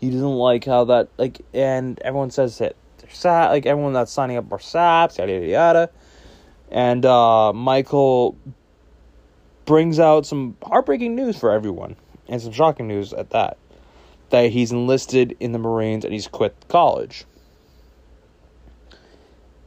He 0.00 0.10
doesn't 0.10 0.24
like 0.24 0.64
how 0.64 0.84
that 0.84 1.08
like, 1.16 1.40
and 1.52 2.00
everyone 2.02 2.30
says 2.30 2.58
that 2.58 2.74
they're 2.98 3.10
sad. 3.10 3.50
Like 3.50 3.66
everyone 3.66 3.92
that's 3.92 4.12
signing 4.12 4.36
up 4.36 4.48
for 4.48 4.58
SAPs, 4.58 5.18
yada 5.18 5.32
yada 5.32 5.46
yada. 5.46 5.90
And 6.70 7.06
uh, 7.06 7.52
Michael 7.52 8.36
brings 9.64 10.00
out 10.00 10.26
some 10.26 10.56
heartbreaking 10.62 11.14
news 11.14 11.38
for 11.38 11.52
everyone, 11.52 11.94
and 12.28 12.42
some 12.42 12.52
shocking 12.52 12.88
news 12.88 13.12
at 13.12 13.30
that. 13.30 13.58
That 14.30 14.50
he's 14.50 14.72
enlisted 14.72 15.36
in 15.38 15.52
the 15.52 15.58
Marines 15.58 16.04
and 16.04 16.12
he's 16.12 16.26
quit 16.26 16.56
college 16.68 17.24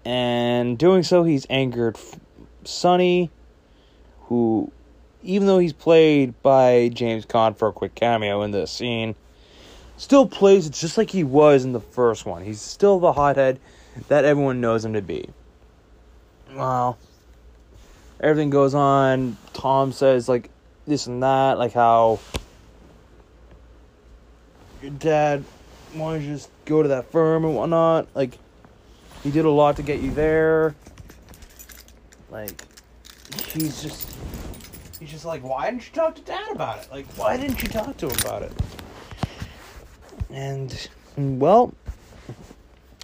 and 0.08 0.78
doing 0.78 1.04
so, 1.04 1.26
he's 1.26 1.46
angered 1.50 1.98
Sonny, 2.64 3.30
who, 4.22 4.72
even 5.22 5.48
though 5.48 5.60
he's 5.60 5.74
played 5.74 6.42
by 6.42 6.90
James 6.94 7.26
Caan 7.26 7.58
for 7.58 7.68
a 7.68 7.74
quick 7.74 7.94
cameo 7.94 8.42
in 8.44 8.52
this 8.52 8.72
scene, 8.72 9.16
still 9.98 10.26
plays 10.26 10.66
it 10.66 10.72
just 10.72 10.98
like 10.98 11.10
he 11.10 11.26
was 11.26 11.66
in 11.66 11.74
the 11.74 11.82
first 11.82 12.26
one. 12.26 12.42
He's 12.42 12.62
still 12.62 13.00
the 13.00 13.12
hothead 13.12 13.60
that 14.08 14.24
everyone 14.24 14.62
knows 14.62 14.86
him 14.86 14.94
to 14.94 15.02
be. 15.02 15.30
Well, 16.56 16.98
everything 18.22 18.50
goes 18.50 18.74
on. 18.74 19.36
Tom 19.52 19.92
says, 19.92 20.30
like, 20.30 20.50
this 20.86 21.08
and 21.08 21.22
that, 21.22 21.58
like 21.58 21.74
how 21.74 22.22
your 24.82 24.92
dad 24.92 25.44
wanted 25.94 26.20
to 26.20 26.28
just 26.28 26.50
go 26.64 26.82
to 26.82 26.88
that 26.88 27.12
firm 27.12 27.44
and 27.44 27.58
whatnot. 27.58 28.08
Like, 28.16 28.38
he 29.24 29.32
did 29.32 29.46
a 29.46 29.50
lot 29.50 29.76
to 29.78 29.84
get 29.84 30.02
you 30.02 30.12
there. 30.12 30.76
Like, 32.30 32.62
he's 33.54 33.82
just 33.82 34.10
he's 35.00 35.12
just 35.12 35.26
like, 35.26 35.44
why 35.44 35.70
didn't 35.70 35.88
you 35.88 35.94
talk 35.94 36.16
to 36.16 36.22
Dad 36.22 36.52
about 36.52 36.80
it? 36.84 36.92
Like, 36.92 37.06
why 37.16 37.38
didn't 37.38 37.62
you 37.62 37.70
talk 37.70 37.98
to 37.98 38.08
him 38.08 38.16
about 38.22 38.44
it? 38.44 38.52
And 40.30 40.90
well, 41.18 41.74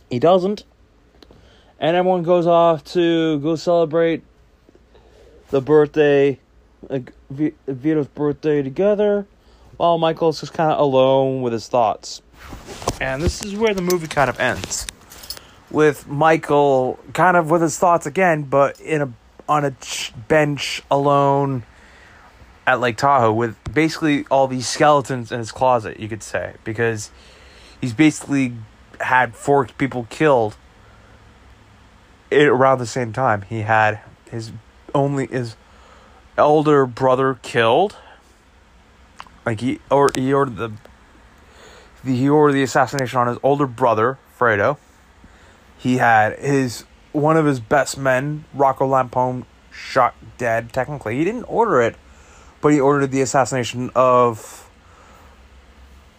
he 0.09 0.19
doesn't. 0.19 0.63
And 1.79 1.95
everyone 1.95 2.23
goes 2.23 2.47
off 2.47 2.83
to 2.93 3.39
go 3.39 3.55
celebrate 3.55 4.23
the 5.49 5.61
birthday, 5.61 6.39
like 6.89 7.11
Vito's 7.29 8.07
birthday 8.07 8.61
together, 8.61 9.25
while 9.77 9.97
Michael's 9.97 10.39
just 10.39 10.53
kind 10.53 10.71
of 10.71 10.79
alone 10.79 11.41
with 11.41 11.53
his 11.53 11.67
thoughts. 11.67 12.21
And 13.01 13.21
this 13.21 13.43
is 13.43 13.55
where 13.55 13.73
the 13.73 13.81
movie 13.81 14.07
kind 14.07 14.29
of 14.29 14.39
ends. 14.39 14.87
With 15.73 16.07
Michael 16.07 16.97
kind 17.13 17.35
of 17.35 17.49
with 17.49 17.61
his 17.61 17.77
thoughts 17.77 18.05
again, 18.05 18.43
but 18.43 18.79
in 18.79 19.01
a 19.01 19.13
on 19.49 19.65
a 19.65 19.71
ch- 19.71 20.13
bench 20.29 20.81
alone 20.89 21.63
at 22.65 22.79
Lake 22.79 22.95
Tahoe 22.95 23.33
with 23.33 23.57
basically 23.73 24.25
all 24.31 24.47
these 24.47 24.67
skeletons 24.67 25.31
in 25.31 25.39
his 25.39 25.51
closet, 25.51 25.99
you 25.99 26.07
could 26.07 26.23
say, 26.23 26.53
because 26.63 27.11
he's 27.81 27.93
basically 27.93 28.53
had 29.01 29.35
four 29.35 29.65
people 29.65 30.07
killed 30.09 30.55
it, 32.31 32.47
around 32.47 32.79
the 32.79 32.85
same 32.85 33.13
time. 33.13 33.43
He 33.43 33.61
had 33.61 33.99
his 34.29 34.51
only 34.93 35.27
his 35.27 35.55
elder 36.37 36.85
brother 36.85 37.39
killed. 37.41 37.97
Like 39.45 39.59
he 39.59 39.79
or 39.91 40.09
he 40.15 40.33
ordered 40.33 40.55
the, 40.55 40.71
the 42.03 42.15
he 42.15 42.29
ordered 42.29 42.53
the 42.53 42.63
assassination 42.63 43.19
on 43.19 43.27
his 43.27 43.37
older 43.43 43.67
brother, 43.67 44.17
Fredo. 44.37 44.77
He 45.83 45.97
had 45.97 46.39
his 46.39 46.85
one 47.11 47.35
of 47.35 47.45
his 47.45 47.59
best 47.59 47.97
men, 47.97 48.45
Rocco 48.53 48.87
Lampone, 48.87 49.43
shot 49.69 50.15
dead. 50.37 50.71
Technically, 50.71 51.17
he 51.17 51.25
didn't 51.25 51.43
order 51.43 51.81
it, 51.81 51.97
but 52.61 52.69
he 52.69 52.79
ordered 52.79 53.11
the 53.11 53.19
assassination 53.19 53.91
of 53.93 54.69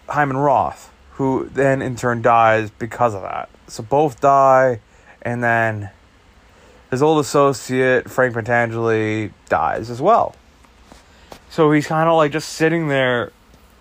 Hyman 0.06 0.36
Roth, 0.36 0.92
who 1.12 1.48
then 1.50 1.80
in 1.80 1.96
turn 1.96 2.20
dies 2.20 2.70
because 2.72 3.14
of 3.14 3.22
that. 3.22 3.48
So 3.66 3.82
both 3.82 4.20
die, 4.20 4.80
and 5.22 5.42
then 5.42 5.88
his 6.90 7.02
old 7.02 7.18
associate 7.20 8.10
Frank 8.10 8.34
Pentangeli 8.34 9.32
dies 9.48 9.88
as 9.88 10.02
well. 10.02 10.36
So 11.48 11.72
he's 11.72 11.86
kind 11.86 12.06
of 12.06 12.16
like 12.16 12.32
just 12.32 12.50
sitting 12.50 12.88
there 12.88 13.32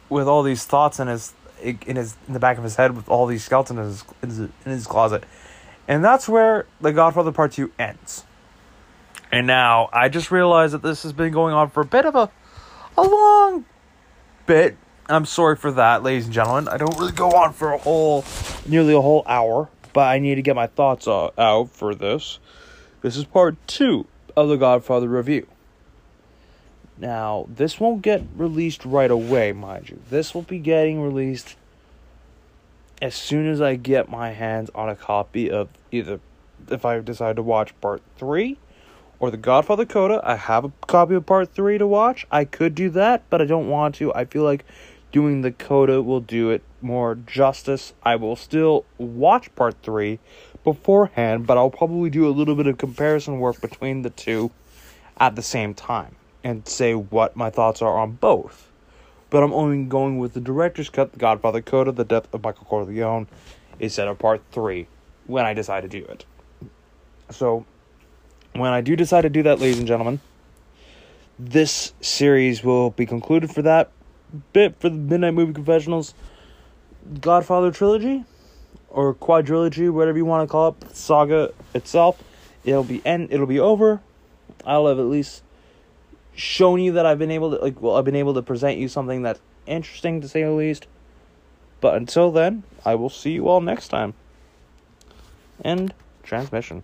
with 0.07 0.29
all 0.29 0.43
these 0.43 0.63
thoughts 0.63 1.01
in 1.01 1.09
his 1.09 1.33
in 1.61 1.97
his 1.97 2.15
in 2.25 2.33
the 2.33 2.39
back 2.39 2.57
of 2.57 2.63
his 2.63 2.77
head 2.77 2.95
with 2.95 3.09
all 3.09 3.25
these 3.25 3.43
skeletons 3.43 3.77
in 3.77 3.85
his, 3.85 4.03
in 4.21 4.29
his, 4.29 4.39
in 4.39 4.71
his 4.71 4.87
closet. 4.87 5.25
And 5.87 6.03
that's 6.03 6.29
where 6.29 6.65
The 6.81 6.91
Godfather 6.91 7.31
Part 7.31 7.53
2 7.53 7.71
ends. 7.77 8.23
And 9.31 9.47
now 9.47 9.89
I 9.91 10.09
just 10.09 10.31
realized 10.31 10.73
that 10.73 10.81
this 10.81 11.03
has 11.03 11.11
been 11.11 11.33
going 11.33 11.53
on 11.53 11.69
for 11.69 11.81
a 11.81 11.85
bit 11.85 12.05
of 12.05 12.15
a 12.15 12.29
a 12.97 13.01
long 13.01 13.65
bit. 14.45 14.77
I'm 15.07 15.25
sorry 15.25 15.55
for 15.55 15.71
that, 15.73 16.03
ladies 16.03 16.25
and 16.25 16.33
gentlemen. 16.33 16.67
I 16.67 16.77
don't 16.77 16.97
really 16.97 17.11
go 17.11 17.31
on 17.31 17.53
for 17.53 17.71
a 17.73 17.77
whole 17.77 18.23
nearly 18.65 18.93
a 18.93 19.01
whole 19.01 19.23
hour, 19.25 19.69
but 19.91 20.07
I 20.07 20.19
need 20.19 20.35
to 20.35 20.41
get 20.41 20.55
my 20.55 20.67
thoughts 20.67 21.07
out 21.07 21.69
for 21.71 21.93
this. 21.95 22.39
This 23.01 23.17
is 23.17 23.25
part 23.25 23.55
2 23.67 24.05
of 24.35 24.47
The 24.47 24.55
Godfather 24.55 25.07
review. 25.07 25.47
Now, 26.97 27.47
this 27.49 27.79
won't 27.79 28.01
get 28.01 28.23
released 28.35 28.85
right 28.85 29.11
away, 29.11 29.51
mind 29.51 29.89
you. 29.89 29.99
This 30.09 30.33
will 30.33 30.43
be 30.43 30.59
getting 30.59 31.01
released 31.01 31.55
as 33.03 33.13
soon 33.13 33.45
as 33.45 33.59
I 33.59 33.75
get 33.75 34.07
my 34.07 34.31
hands 34.31 34.71
on 34.73 34.87
a 34.87 34.95
copy 34.95 35.51
of 35.51 35.67
either 35.91 36.21
if 36.71 36.85
I 36.85 37.01
decide 37.01 37.35
to 37.35 37.43
watch 37.43 37.79
part 37.81 38.01
3 38.17 38.57
or 39.19 39.29
The 39.29 39.35
Godfather 39.35 39.85
Coda. 39.85 40.21
I 40.23 40.37
have 40.37 40.63
a 40.63 40.71
copy 40.87 41.15
of 41.15 41.25
part 41.25 41.53
3 41.53 41.77
to 41.79 41.85
watch. 41.85 42.25
I 42.31 42.45
could 42.45 42.73
do 42.73 42.89
that, 42.91 43.23
but 43.29 43.41
I 43.41 43.45
don't 43.45 43.67
want 43.67 43.95
to. 43.95 44.13
I 44.13 44.23
feel 44.23 44.43
like 44.43 44.63
doing 45.11 45.41
the 45.41 45.51
Coda 45.51 46.01
will 46.01 46.21
do 46.21 46.49
it 46.49 46.63
more 46.81 47.15
justice. 47.15 47.93
I 48.03 48.15
will 48.15 48.37
still 48.37 48.85
watch 48.97 49.53
part 49.53 49.75
3 49.83 50.17
beforehand, 50.63 51.45
but 51.45 51.57
I'll 51.57 51.69
probably 51.69 52.09
do 52.09 52.25
a 52.25 52.31
little 52.31 52.55
bit 52.55 52.67
of 52.67 52.77
comparison 52.77 53.41
work 53.41 53.59
between 53.59 54.03
the 54.03 54.11
two 54.11 54.49
at 55.17 55.35
the 55.35 55.43
same 55.43 55.73
time 55.73 56.15
and 56.41 56.65
say 56.65 56.93
what 56.93 57.35
my 57.35 57.49
thoughts 57.49 57.81
are 57.81 57.97
on 57.97 58.13
both. 58.13 58.69
But 59.33 59.41
I'm 59.41 59.51
only 59.51 59.83
going 59.85 60.19
with 60.19 60.33
the 60.33 60.39
director's 60.39 60.91
cut, 60.91 61.11
The 61.11 61.17
Godfather 61.17 61.59
Coda, 61.59 61.91
The 61.91 62.03
Death 62.03 62.31
of 62.35 62.43
Michael 62.43 62.65
Corleone, 62.65 63.25
instead 63.79 64.07
of 64.07 64.19
part 64.19 64.43
three 64.51 64.85
when 65.25 65.43
I 65.43 65.55
decide 65.55 65.81
to 65.81 65.87
do 65.87 66.05
it. 66.05 66.23
So, 67.31 67.65
when 68.53 68.69
I 68.69 68.81
do 68.81 68.95
decide 68.95 69.21
to 69.21 69.31
do 69.31 69.41
that, 69.41 69.59
ladies 69.59 69.79
and 69.79 69.87
gentlemen, 69.87 70.19
this 71.39 71.93
series 71.99 72.63
will 72.63 72.91
be 72.91 73.07
concluded 73.07 73.49
for 73.49 73.63
that 73.63 73.89
bit 74.53 74.79
for 74.79 74.89
the 74.89 74.97
Midnight 74.97 75.33
Movie 75.33 75.53
Confessionals 75.53 76.13
Godfather 77.19 77.71
trilogy 77.71 78.25
or 78.91 79.15
quadrilogy, 79.15 79.91
whatever 79.91 80.19
you 80.19 80.25
want 80.25 80.47
to 80.47 80.51
call 80.51 80.77
it, 80.79 80.95
saga 80.95 81.51
itself. 81.73 82.21
It'll 82.63 82.83
be 82.83 83.01
end. 83.03 83.29
It'll 83.31 83.47
be 83.47 83.59
over. 83.59 83.99
I'll 84.63 84.85
have 84.85 84.99
at 84.99 85.05
least 85.05 85.41
shown 86.35 86.79
you 86.79 86.93
that 86.93 87.05
I've 87.05 87.19
been 87.19 87.31
able 87.31 87.51
to 87.51 87.57
like. 87.57 87.81
Well, 87.81 87.95
I've 87.95 88.05
been 88.05 88.15
able 88.15 88.33
to 88.35 88.41
present 88.41 88.77
you 88.77 88.87
something 88.87 89.21
that's 89.21 89.39
interesting 89.65 90.21
to 90.21 90.27
say 90.27 90.43
the 90.43 90.51
least. 90.51 90.87
But 91.81 91.95
until 91.95 92.31
then, 92.31 92.63
I 92.85 92.95
will 92.95 93.09
see 93.09 93.31
you 93.31 93.47
all 93.47 93.61
next 93.61 93.89
time. 93.89 94.13
End 95.63 95.93
transmission. 96.23 96.83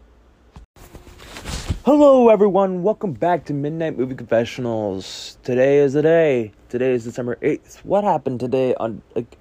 Hello, 1.86 2.30
everyone. 2.30 2.84
Welcome 2.84 3.14
back 3.14 3.46
to 3.46 3.54
Midnight 3.54 3.98
Movie 3.98 4.14
Confessionals. 4.14 5.38
Today 5.44 5.80
is 5.80 5.94
the 5.94 6.02
day. 6.02 6.52
Today 6.68 6.92
is 6.92 7.06
December 7.06 7.38
eighth. 7.42 7.84
What 7.84 8.04
happened 8.04 8.40
today 8.40 8.76
on 8.76 9.02
like, 9.16 9.38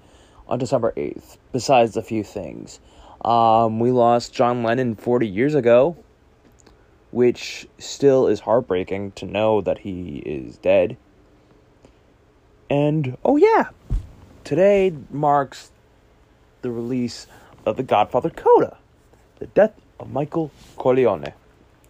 on 0.47 0.57
December 0.57 0.93
eighth? 0.95 1.37
Besides 1.51 1.95
a 1.95 2.01
few 2.01 2.23
things, 2.23 2.79
um, 3.23 3.79
we 3.79 3.91
lost 3.91 4.33
John 4.33 4.63
Lennon 4.63 4.95
forty 4.95 5.27
years 5.27 5.53
ago, 5.53 5.97
which 7.11 7.67
still 7.77 8.27
is 8.27 8.41
heartbreaking 8.41 9.11
to 9.13 9.25
know 9.25 9.61
that 9.61 9.79
he 9.79 10.17
is 10.25 10.57
dead. 10.57 10.97
And 12.69 13.17
oh 13.25 13.37
yeah, 13.37 13.69
today 14.43 14.93
marks 15.09 15.71
the 16.61 16.71
release 16.71 17.27
of 17.65 17.77
The 17.77 17.83
Godfather 17.83 18.29
Coda, 18.29 18.77
the 19.39 19.47
death 19.47 19.73
of 19.99 20.11
Michael 20.11 20.51
Corleone. 20.77 21.33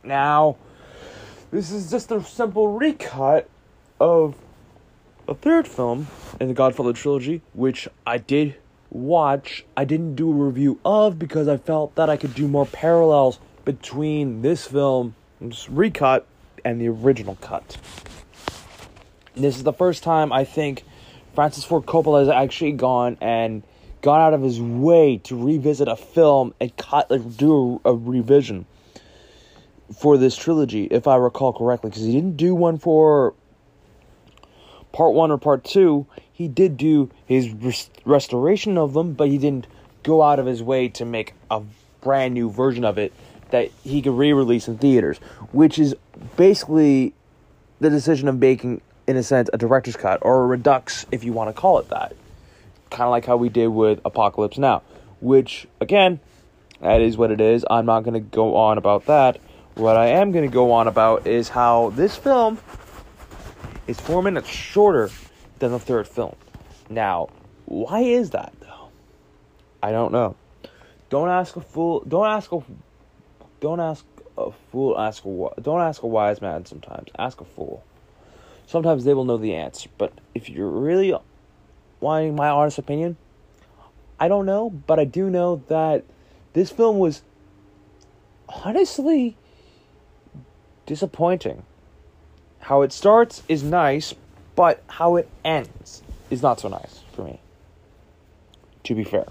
Now, 0.04 0.56
this 1.52 1.72
is 1.72 1.91
just 1.91 2.12
a 2.12 2.24
simple 2.24 2.70
recut 2.70 3.50
of 4.00 4.36
a 5.28 5.36
third 5.36 5.68
film 5.68 6.08
in 6.40 6.48
the 6.48 6.54
Godfather 6.54 6.94
trilogy, 6.94 7.41
which 7.54 7.88
I 8.06 8.18
did 8.18 8.56
watch. 8.90 9.66
I 9.76 9.86
didn't 9.86 10.16
do 10.16 10.30
a 10.32 10.46
review 10.46 10.80
of 10.86 11.20
because 11.20 11.48
I 11.48 11.58
felt 11.58 11.96
that 11.96 12.10
I 12.10 12.18
could 12.18 12.34
do 12.34 12.48
more 12.48 12.66
parallels 12.66 13.40
between 13.70 14.41
this 14.41 14.66
film, 14.66 15.14
this 15.40 15.70
recut, 15.70 16.26
and 16.66 16.82
the 16.82 16.88
original 16.88 17.36
cut. 17.36 17.78
This 19.36 19.58
is 19.58 19.64
the 19.64 19.74
first 19.74 20.02
time 20.02 20.34
I 20.34 20.44
think 20.44 20.84
Francis 21.36 21.66
Ford 21.66 21.86
Coppola 21.86 22.22
has 22.22 22.30
actually 22.30 22.72
gone 22.72 23.16
and 23.22 23.62
gone 24.02 24.22
out 24.22 24.34
of 24.34 24.41
his 24.41 24.60
way 24.60 25.18
to 25.18 25.40
revisit 25.40 25.88
a 25.88 25.96
film 25.96 26.56
and 26.60 26.76
cut, 26.78 27.12
like, 27.12 27.38
do 27.38 27.80
a, 27.86 27.91
a 27.91 27.96
revision 27.96 28.66
for 29.96 30.18
this 30.18 30.36
trilogy, 30.36 30.86
if 30.86 31.08
I 31.08 31.18
recall 31.18 31.54
correctly, 31.54 31.91
because 31.91 32.04
he 32.04 32.12
didn't 32.12 32.38
do 32.38 32.56
one 32.56 32.80
for 32.80 33.36
part 34.91 35.14
one 35.14 35.30
or 35.30 35.38
part 35.38 35.64
two. 35.64 36.08
He 36.34 36.48
did 36.48 36.76
do 36.76 37.12
his 37.24 37.52
res- 37.52 37.91
restoration 38.04 38.80
of 38.80 38.94
them, 38.94 39.14
but 39.14 39.28
he 39.28 39.38
didn't 39.38 39.68
go 40.02 40.24
out 40.24 40.40
of 40.40 40.48
his 40.48 40.64
way 40.64 40.88
to 40.90 41.06
make 41.06 41.36
a 41.52 41.62
brand 42.02 42.34
new 42.34 42.50
version 42.50 42.84
of 42.84 42.98
it 42.98 43.14
that 43.51 43.71
he 43.84 44.01
could 44.01 44.13
re-release 44.13 44.67
in 44.67 44.77
theaters, 44.77 45.17
which 45.51 45.80
is 45.80 45.95
basically 46.35 47.13
the 47.80 47.89
decision 47.89 48.27
of 48.27 48.38
making, 48.38 48.81
in 49.07 49.17
a 49.17 49.23
sense, 49.23 49.49
a 49.53 49.57
director's 49.57 49.95
cut 49.95 50.19
or 50.21 50.43
a 50.43 50.47
redux, 50.47 51.05
if 51.11 51.23
you 51.23 51.34
want 51.34 51.49
to 51.49 51.59
call 51.59 51.80
it 51.80 51.89
that. 51.89 52.15
Kind 52.89 53.03
of 53.03 53.11
like 53.11 53.26
how 53.26 53.38
we 53.38 53.49
did 53.49 53.67
with 53.67 53.99
Apocalypse 54.05 54.57
Now, 54.57 54.81
which 55.21 55.67
again, 55.80 56.19
that 56.81 57.01
is 57.01 57.17
what 57.17 57.31
it 57.31 57.41
is. 57.41 57.65
I'm 57.69 57.85
not 57.85 58.01
going 58.01 58.13
to 58.13 58.19
go 58.19 58.55
on 58.55 58.77
about 58.77 59.05
that. 59.05 59.39
What 59.76 59.95
I 59.95 60.07
am 60.07 60.31
going 60.31 60.49
to 60.49 60.53
go 60.53 60.71
on 60.71 60.88
about 60.88 61.27
is 61.27 61.49
how 61.49 61.91
this 61.91 62.15
film 62.15 62.59
is 63.88 63.99
four 63.99 64.21
minutes 64.21 64.49
shorter 64.49 65.09
than 65.59 65.71
the 65.71 65.80
third 65.80 66.07
film. 66.07 66.35
Now, 66.89 67.30
why 67.65 68.01
is 68.01 68.31
that 68.31 68.53
though? 68.59 68.89
I 69.81 69.91
don't 69.91 70.11
know. 70.11 70.35
Don't 71.09 71.30
ask 71.30 71.55
a 71.55 71.61
fool. 71.61 72.03
Don't 72.07 72.27
ask 72.27 72.51
a. 72.51 72.61
Don't 73.60 73.80
ask 73.80 74.06
a 74.38 74.52
fool. 74.72 74.98
Ask 74.98 75.26
a. 75.26 75.49
Don't 75.61 75.81
ask 75.81 76.02
a 76.02 76.07
wise 76.07 76.41
man. 76.41 76.65
Sometimes 76.65 77.10
ask 77.18 77.41
a 77.41 77.45
fool. 77.45 77.84
Sometimes 78.68 79.03
they 79.03 79.14
will 79.14 79.26
know 79.26 79.38
the 79.38 79.56
answer. 79.56 79.90
But 79.98 80.14
if 80.34 80.49
you're 80.49 80.69
really 80.69 81.14
wanting 81.99 82.36
my 82.36 82.49
honest 82.49 82.77
opinion, 82.77 83.18
I 84.19 84.27
don't 84.27 84.45
know. 84.45 84.69
But 84.69 84.99
I 84.99 85.06
do 85.06 85.30
know 85.30 85.64
that 85.68 86.03
this 86.53 86.72
film 86.72 86.99
was 86.99 87.22
honestly 88.48 89.36
disappointing. 90.86 91.64
How 92.60 92.81
it 92.81 92.91
starts 92.91 93.44
is 93.48 93.64
nice, 93.64 94.14
but 94.56 94.84
how 94.88 95.15
it 95.15 95.30
ends 95.44 96.03
is 96.30 96.41
not 96.41 96.60
so 96.60 96.68
nice 96.68 97.02
for 97.14 97.23
me. 97.23 97.40
To 98.84 98.95
be 98.95 99.03
fair. 99.03 99.26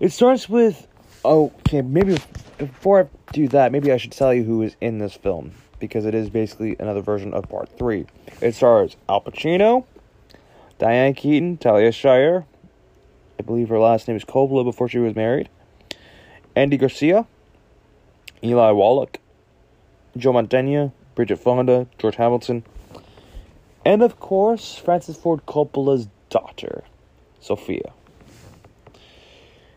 It 0.00 0.10
starts 0.12 0.48
with 0.48 0.86
okay, 1.24 1.82
maybe 1.82 2.18
before 2.58 3.00
I 3.00 3.32
do 3.32 3.48
that, 3.48 3.72
maybe 3.72 3.92
I 3.92 3.96
should 3.96 4.12
tell 4.12 4.32
you 4.32 4.44
who 4.44 4.62
is 4.62 4.76
in 4.80 4.98
this 4.98 5.14
film 5.14 5.52
because 5.78 6.04
it 6.04 6.14
is 6.14 6.30
basically 6.30 6.76
another 6.78 7.00
version 7.00 7.34
of 7.34 7.48
part 7.48 7.68
three. 7.76 8.06
It 8.40 8.54
stars 8.54 8.96
Al 9.08 9.20
Pacino, 9.20 9.84
Diane 10.78 11.14
Keaton, 11.14 11.56
Talia 11.56 11.92
Shire, 11.92 12.46
I 13.38 13.42
believe 13.42 13.68
her 13.68 13.78
last 13.78 14.06
name 14.06 14.16
is 14.16 14.24
Coppola 14.24 14.64
before 14.64 14.88
she 14.88 14.98
was 14.98 15.16
married, 15.16 15.48
Andy 16.54 16.76
Garcia, 16.76 17.26
Eli 18.44 18.70
Wallach, 18.70 19.18
Joe 20.16 20.32
Mantegna, 20.32 20.92
Bridget 21.14 21.36
Fonda, 21.36 21.86
George 21.98 22.16
Hamilton, 22.16 22.64
and 23.84 24.02
of 24.02 24.20
course 24.20 24.76
Francis 24.76 25.16
Ford 25.16 25.46
Coppola's 25.46 26.08
daughter, 26.30 26.84
Sofia. 27.40 27.92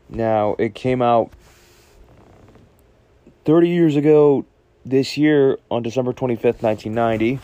Now, 0.09 0.55
it 0.59 0.75
came 0.75 1.01
out 1.01 1.31
30 3.45 3.69
years 3.69 3.95
ago 3.95 4.45
this 4.85 5.17
year 5.17 5.57
on 5.71 5.83
December 5.83 6.13
25th, 6.13 6.61
1990. 6.61 7.39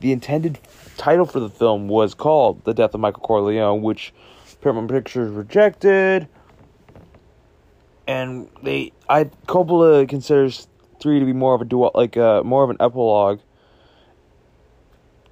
The 0.00 0.12
intended 0.12 0.58
title 0.96 1.26
for 1.26 1.40
the 1.40 1.50
film 1.50 1.88
was 1.88 2.14
called 2.14 2.64
The 2.64 2.72
Death 2.72 2.94
of 2.94 3.00
Michael 3.00 3.22
Corleone, 3.22 3.82
which 3.82 4.14
Paramount 4.60 4.90
Pictures 4.90 5.30
rejected. 5.30 6.28
And 8.06 8.48
they 8.62 8.92
I 9.08 9.24
Coppola 9.46 10.08
considers 10.08 10.68
3 11.00 11.20
to 11.20 11.26
be 11.26 11.32
more 11.32 11.54
of 11.54 11.60
a 11.60 11.64
dual 11.64 11.90
like 11.94 12.16
uh 12.16 12.42
more 12.42 12.64
of 12.64 12.70
an 12.70 12.76
epilogue. 12.80 13.40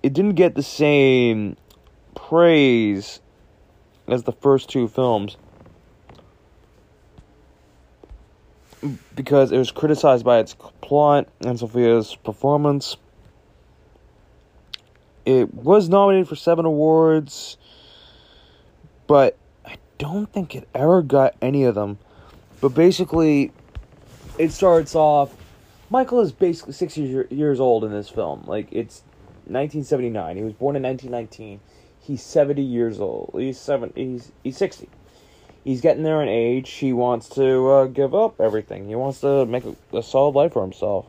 It 0.03 0.13
didn't 0.13 0.35
get 0.35 0.55
the 0.55 0.63
same 0.63 1.57
praise 2.15 3.21
as 4.07 4.23
the 4.23 4.33
first 4.33 4.71
two 4.71 4.87
films. 4.89 5.37
Because 9.15 9.53
it 9.53 9.59
was 9.59 9.71
criticized 9.71 10.25
by 10.25 10.39
its 10.39 10.55
plot 10.81 11.29
and 11.41 11.59
Sofia's 11.59 12.17
performance. 12.17 12.97
It 15.27 15.53
was 15.53 15.89
nominated 15.89 16.29
for 16.29 16.37
seven 16.37 16.65
awards, 16.65 17.59
but 19.07 19.37
I 19.67 19.77
don't 19.99 20.33
think 20.33 20.55
it 20.55 20.69
ever 20.75 21.03
got 21.03 21.35
any 21.43 21.65
of 21.65 21.75
them. 21.75 21.99
But 22.61 22.71
basically, 22.71 23.53
it 24.39 24.53
starts 24.53 24.95
off. 24.95 25.35
Michael 25.91 26.21
is 26.21 26.33
basically 26.33 26.73
six 26.73 26.97
years, 26.97 27.61
old 27.61 27.85
in 27.85 27.91
this 27.91 28.09
film. 28.09 28.45
Like, 28.47 28.69
it's 28.71 29.03
1979. 29.47 30.37
He 30.37 30.43
was 30.43 30.53
born 30.55 30.77
in 30.77 30.83
1919. 30.83 31.61
He's 32.01 32.23
70 32.23 32.63
years 32.63 33.01
old. 33.01 33.35
He's 33.35 33.59
seven. 33.59 33.93
He's 33.95 34.33
he's 34.43 34.57
60 34.57 34.89
he's 35.69 35.83
getting 35.83 36.03
there 36.03 36.23
in 36.23 36.29
age. 36.31 36.71
He 36.71 36.95
wants 36.95 37.29
to 37.31 37.69
uh, 37.69 37.87
give 37.89 38.15
up 38.15 38.41
everything. 38.41 38.89
He 38.89 38.95
wants 38.95 39.21
to 39.21 39.45
make 39.45 39.65
a, 39.67 39.77
a 39.99 40.03
solid 40.03 40.35
life 40.35 40.55
for 40.55 40.63
himself. 40.63 41.05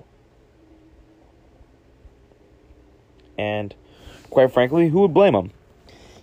And 3.38 3.74
quite 4.30 4.52
frankly, 4.52 4.90
who 4.90 5.00
would 5.00 5.14
blame 5.14 5.34
him? 5.34 5.52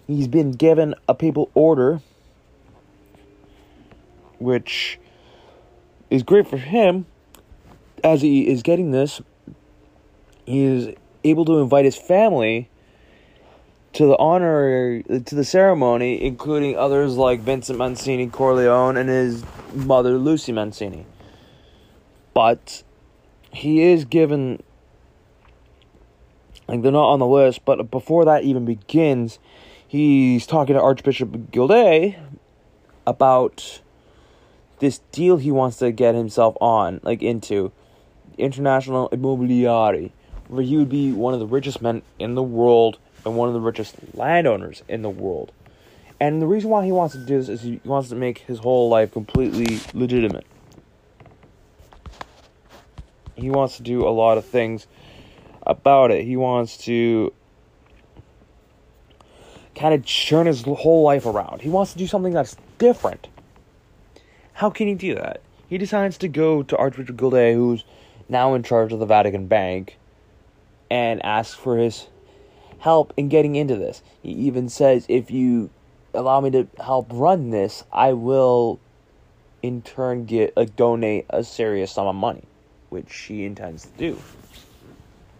He's 0.07 0.29
been 0.29 0.53
given 0.53 0.95
a 1.09 1.15
papal 1.15 1.51
order, 1.55 2.03
which 4.39 4.99
is 6.11 6.23
great 6.23 6.47
for 6.47 6.59
him. 6.59 7.07
As 8.05 8.21
he 8.21 8.47
is 8.49 8.63
getting 8.63 8.91
this, 8.91 9.23
he 10.45 10.63
is 10.63 10.95
able 11.25 11.47
to 11.47 11.61
invite 11.61 11.87
his 11.87 11.97
family 11.97 12.69
to 13.97 14.05
the 14.05 14.19
honor 14.19 15.01
to 15.03 15.35
the 15.35 15.43
ceremony, 15.43 16.23
including 16.23 16.77
others 16.77 17.17
like 17.17 17.41
Vincent 17.41 17.79
Mancini 17.79 18.27
Corleone 18.27 18.99
and 18.99 19.09
his 19.09 19.43
mother 19.73 20.19
Lucy 20.19 20.53
Mancini. 20.53 21.07
But 22.35 22.83
he 23.51 23.81
is 23.81 24.05
given 24.05 24.63
like 26.69 26.83
they're 26.83 26.93
not 26.93 27.09
on 27.09 27.21
the 27.21 27.27
list, 27.27 27.65
but 27.65 27.91
before 27.91 28.27
that 28.27 28.45
even 28.45 28.67
begins, 28.67 29.39
he's 29.89 30.47
talking 30.47 30.75
to 30.75 30.83
Archbishop 30.83 31.51
Gilday 31.51 32.19
about 33.07 33.81
this 34.81 34.99
deal 35.11 35.39
he 35.39 35.51
wants 35.51 35.79
to 35.79 35.91
get 35.91 36.15
himself 36.15 36.55
on, 36.61 37.01
like 37.03 37.23
into 37.23 37.73
International 38.37 39.09
Immobiliare, 39.09 40.11
where 40.49 40.63
he 40.63 40.77
would 40.77 40.91
be 40.91 41.13
one 41.13 41.33
of 41.33 41.41
the 41.41 41.47
richest 41.47 41.81
men 41.81 42.03
in 42.19 42.35
the 42.35 42.43
world 42.43 42.99
and 43.27 43.37
one 43.37 43.49
of 43.49 43.55
the 43.55 43.61
richest 43.61 43.97
landowners 44.15 44.83
in 44.89 45.03
the 45.03 45.11
world. 45.11 45.53
And 46.19 46.41
the 46.41 46.47
reason 46.47 46.71
why 46.71 46.85
he 46.87 46.93
wants 46.93 47.15
to 47.15 47.21
do 47.21 47.37
this 47.37 47.49
is 47.49 47.61
he 47.61 47.81
wants 47.85 48.09
to 48.09 48.15
make 48.15 48.39
his 48.39 48.61
whole 48.61 48.89
life 48.89 49.13
completely 49.13 49.81
legitimate. 49.93 50.47
He 53.35 53.51
wants 53.51 53.77
to 53.77 53.83
do 53.83 54.07
a 54.07 54.09
lot 54.09 54.39
of 54.39 54.47
things 54.47 54.87
about 55.67 56.11
it. 56.11 56.25
He 56.25 56.37
wants 56.37 56.79
to 56.85 57.35
kind 59.75 59.93
of 59.93 60.07
turn 60.07 60.47
his 60.47 60.63
whole 60.63 61.03
life 61.03 61.27
around. 61.27 61.61
He 61.61 61.69
wants 61.69 61.93
to 61.93 61.99
do 61.99 62.07
something 62.07 62.33
that's 62.33 62.57
different. 62.79 63.29
How 64.55 64.71
can 64.71 64.87
he 64.87 64.95
do 64.95 65.17
that? 65.17 65.43
He 65.69 65.77
decides 65.77 66.17
to 66.19 66.29
go 66.29 66.63
to 66.63 66.77
Archbishop 66.77 67.17
Gilday, 67.17 67.53
who's 67.53 67.85
now 68.29 68.55
in 68.55 68.63
charge 68.63 68.93
of 68.93 69.01
the 69.01 69.07
Vatican 69.07 69.49
Bank, 69.49 69.99
and 70.91 71.23
ask 71.23 71.59
for 71.59 71.77
his 71.77 72.07
help 72.79 73.13
in 73.17 73.29
getting 73.29 73.57
into 73.57 73.77
this. 73.77 74.03
He 74.23 74.31
even 74.31 74.69
says, 74.69 75.07
if 75.09 75.31
you 75.31 75.71
allow 76.15 76.41
me 76.41 76.51
to 76.51 76.69
help 76.79 77.09
run 77.11 77.51
this, 77.51 77.85
I 77.93 78.13
will 78.13 78.81
in 79.63 79.83
turn 79.83 80.25
get 80.25 80.57
like 80.57 80.77
donate 80.77 81.27
a 81.31 81.43
serious 81.43 81.93
sum 81.93 82.07
of 82.07 82.15
money, 82.15 82.45
which 82.89 83.11
she 83.11 83.45
intends 83.45 83.85
to 83.85 83.91
do. 83.99 84.23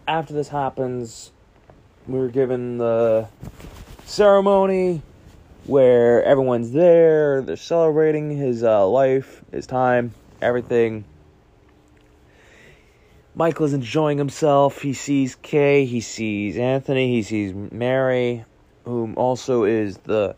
After 0.07 0.33
this 0.33 0.49
happens, 0.49 1.31
we're 2.07 2.29
given 2.29 2.77
the 2.77 3.27
ceremony 4.05 5.01
where 5.65 6.23
everyone's 6.23 6.71
there, 6.71 7.41
they're 7.41 7.57
celebrating 7.57 8.37
his 8.37 8.63
uh, 8.63 8.87
life, 8.87 9.43
his 9.51 9.67
time, 9.67 10.13
everything. 10.41 11.03
Michael 13.37 13.67
is 13.67 13.73
enjoying 13.73 14.17
himself. 14.17 14.81
He 14.81 14.93
sees 14.93 15.35
Kay, 15.35 15.85
he 15.85 16.01
sees 16.01 16.57
Anthony, 16.57 17.11
he 17.11 17.21
sees 17.21 17.53
Mary, 17.53 18.43
whom 18.83 19.15
also 19.15 19.63
is 19.63 19.97
the 19.97 20.35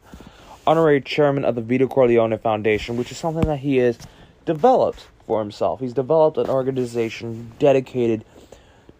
honorary 0.67 0.99
chairman 0.99 1.45
of 1.45 1.55
the 1.55 1.61
Vito 1.61 1.87
Corleone 1.87 2.37
Foundation, 2.39 2.97
which 2.97 3.09
is 3.09 3.17
something 3.17 3.45
that 3.45 3.59
he 3.59 3.77
has 3.77 3.97
developed 4.45 5.07
for 5.25 5.39
himself. 5.39 5.79
He's 5.79 5.93
developed 5.93 6.37
an 6.37 6.49
organization 6.49 7.53
dedicated 7.57 8.25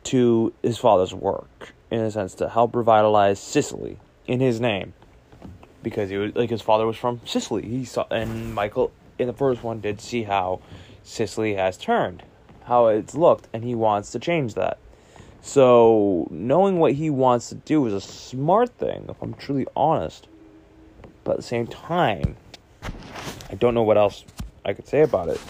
to 0.06 0.54
his 0.64 0.78
father's 0.78 1.14
work, 1.14 1.74
in 1.92 2.00
a 2.00 2.10
sense, 2.10 2.34
to 2.36 2.48
help 2.48 2.78
revitalize 2.78 3.38
Sicily 3.38 4.00
in 4.28 4.40
his 4.40 4.62
name. 4.62 4.94
Because 5.84 6.10
he 6.10 6.16
was 6.16 6.34
like 6.36 6.50
his 6.50 6.62
father 6.62 6.88
was 6.88 6.96
from 6.96 7.20
Sicily. 7.26 7.68
He 7.68 7.84
saw 7.84 8.06
and 8.10 8.56
Michael 8.56 8.94
in 9.18 9.28
the 9.28 9.34
first 9.34 9.62
one 9.62 9.82
did 9.82 10.00
see 10.00 10.24
how 10.24 10.62
Sicily 11.04 11.56
has 11.56 11.76
turned 11.76 12.24
how 12.70 12.88
it's 12.88 13.16
looked, 13.16 13.48
and 13.52 13.64
he 13.64 13.76
wants 13.76 14.12
to 14.12 14.20
change 14.20 14.54
that. 14.54 14.78
So, 15.42 16.28
knowing 16.30 16.80
what 16.80 16.94
he 16.94 17.10
wants 17.10 17.50
to 17.50 17.56
do 17.56 17.86
is 17.88 17.94
a 17.94 18.00
smart 18.00 18.70
thing, 18.78 19.08
if 19.10 19.22
I'm 19.22 19.34
truly 19.34 19.66
honest. 19.76 20.28
But 21.24 21.32
at 21.32 21.38
the 21.38 21.44
same 21.44 21.68
time, 21.68 22.38
I 22.84 23.56
don't 23.58 23.74
know 23.74 23.84
what 23.84 23.98
else 23.98 24.24
I 24.64 24.74
could 24.74 24.88
say 24.88 25.02
about 25.02 25.30
it. 25.30 25.42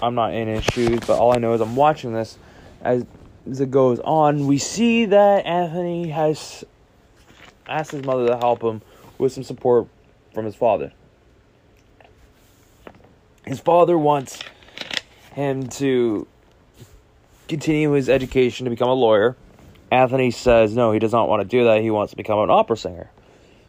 I'm 0.00 0.14
not 0.14 0.32
in 0.32 0.48
his 0.48 0.64
shoes, 0.64 1.00
but 1.00 1.18
all 1.18 1.34
I 1.34 1.38
know 1.38 1.52
is 1.52 1.60
I'm 1.60 1.76
watching 1.76 2.14
this 2.14 2.38
as, 2.82 3.04
as 3.50 3.60
it 3.60 3.70
goes 3.70 3.98
on. 4.00 4.46
We 4.46 4.58
see 4.58 5.06
that 5.06 5.44
Anthony 5.44 6.10
has 6.10 6.64
asked 7.66 7.90
his 7.90 8.04
mother 8.04 8.28
to 8.28 8.36
help 8.36 8.62
him 8.62 8.82
with 9.18 9.32
some 9.32 9.44
support 9.44 9.88
from 10.32 10.44
his 10.44 10.54
father. 10.54 10.92
His 13.44 13.58
father 13.58 13.98
wants 13.98 14.38
him 15.32 15.68
to 15.68 16.26
continue 17.48 17.90
his 17.92 18.08
education 18.08 18.64
to 18.64 18.70
become 18.70 18.88
a 18.88 18.94
lawyer. 18.94 19.36
Anthony 19.90 20.30
says 20.30 20.74
no, 20.74 20.92
he 20.92 20.98
does 20.98 21.12
not 21.12 21.28
want 21.28 21.42
to 21.42 21.48
do 21.48 21.64
that. 21.64 21.80
He 21.80 21.90
wants 21.90 22.12
to 22.12 22.16
become 22.16 22.38
an 22.38 22.50
opera 22.50 22.76
singer. 22.76 23.10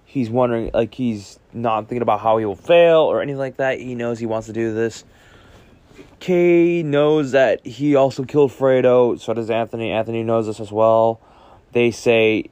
He's 0.06 0.30
wondering, 0.30 0.72
like, 0.74 0.94
he's 0.94 1.40
not 1.54 1.88
thinking 1.88 2.02
about 2.02 2.20
how 2.20 2.38
he 2.38 2.46
will 2.46 2.56
fail 2.56 3.00
or 3.00 3.22
anything 3.22 3.40
like 3.40 3.58
that. 3.58 3.80
He 3.80 3.96
knows 3.96 4.20
he 4.20 4.26
wants 4.26 4.48
to 4.48 4.54
do 4.54 4.74
this. 4.74 5.06
Kay 6.20 6.84
knows 6.84 7.32
that 7.32 7.66
he 7.66 7.96
also 7.96 8.24
killed 8.24 8.52
Fredo, 8.52 9.20
so 9.20 9.34
does 9.34 9.50
Anthony. 9.50 9.92
Anthony 9.92 10.22
knows 10.22 10.48
this 10.48 10.60
as 10.60 10.72
well. 10.72 11.22
They 11.72 11.92
say, 11.92 12.46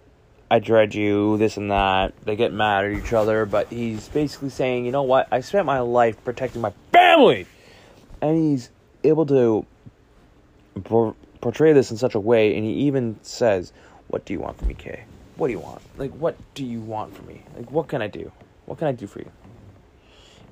I 0.49 0.60
dread 0.60 0.95
you, 0.95 1.38
this 1.38 1.57
and 1.57 1.69
that. 1.69 2.14
They 2.23 2.36
get 2.36 2.53
mad 2.53 2.86
at 2.86 2.91
each 2.94 3.14
other, 3.14 3.45
but 3.45 3.68
he's 3.68 4.07
basically 4.07 4.49
saying, 4.49 4.86
you 4.86 4.91
know 4.91 5.03
what? 5.03 5.27
I 5.31 5.41
spent 5.41 5.65
my 5.65 5.80
life 5.81 6.23
protecting 6.23 6.61
my 6.61 6.73
family. 6.91 7.45
And 8.22 8.36
he's 8.36 8.69
able 9.04 9.26
to 9.28 9.66
portray 11.42 11.74
this 11.74 11.92
in 11.92 11.98
such 11.98 12.16
a 12.16 12.20
way, 12.20 12.56
and 12.56 12.66
he 12.66 12.72
even 12.72 13.18
says, 13.22 13.72
"What 14.08 14.26
do 14.26 14.34
you 14.34 14.40
want 14.40 14.58
from 14.58 14.68
me, 14.68 14.74
Kay? 14.74 15.04
What 15.36 15.48
do 15.48 15.54
you 15.54 15.60
want? 15.60 15.82
Like, 15.98 16.12
what 16.12 16.36
do 16.54 16.66
you 16.66 16.82
want 16.82 17.16
from 17.16 17.28
me? 17.28 17.42
Like, 17.56 17.72
what 17.72 17.88
can 17.88 18.02
I 18.02 18.08
do? 18.08 18.32
What 18.66 18.78
can 18.78 18.88
I 18.88 18.92
do 18.92 19.08
for 19.08 19.20
you?" 19.20 19.32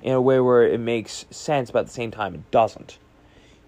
In 0.02 0.12
a 0.12 0.20
way 0.20 0.40
where 0.40 0.62
it 0.62 0.80
makes 0.80 1.26
sense, 1.30 1.70
but 1.70 1.80
at 1.80 1.86
the 1.86 1.92
same 1.92 2.10
time, 2.10 2.34
it 2.34 2.50
doesn't. 2.50 2.98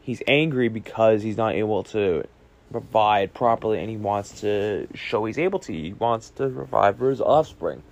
He's 0.01 0.23
angry 0.27 0.69
because 0.69 1.23
he's 1.23 1.36
not 1.36 1.55
able 1.55 1.82
to 1.85 2.24
provide 2.70 3.35
properly, 3.35 3.81
and 3.81 3.90
he 3.90 3.97
wants 3.97 4.40
to 4.40 4.86
show 4.94 5.24
he's 5.24 5.39
able 5.39 5.59
to. 5.59 5.73
He 5.73 5.93
wants 5.93 6.31
to 6.31 6.48
provide 6.48 6.97
for 6.97 7.11
his 7.11 7.20
offspring. 7.20 7.82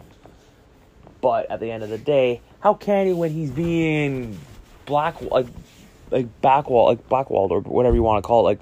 But 1.21 1.51
at 1.51 1.59
the 1.59 1.71
end 1.71 1.83
of 1.83 1.91
the 1.91 1.99
day, 1.99 2.41
how 2.61 2.75
can 2.75 3.07
he 3.07 3.13
when 3.13 3.33
he's 3.33 3.51
being 3.51 4.39
black 4.87 5.21
like 5.21 5.47
like 6.11 6.41
backwall 6.41 6.87
like 6.87 7.09
blackwalled 7.09 7.51
or 7.51 7.61
whatever 7.61 7.95
you 7.95 8.03
want 8.03 8.23
to 8.23 8.27
call 8.27 8.41
it, 8.41 8.51
like 8.51 8.61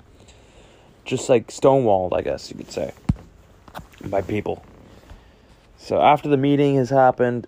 just 1.05 1.29
like 1.29 1.49
stonewalled, 1.49 2.17
I 2.17 2.23
guess 2.23 2.51
you 2.51 2.57
could 2.57 2.71
say, 2.71 2.93
by 4.05 4.23
people. 4.23 4.65
So 5.79 6.01
after 6.01 6.29
the 6.29 6.37
meeting 6.37 6.77
has 6.77 6.91
happened, 6.91 7.47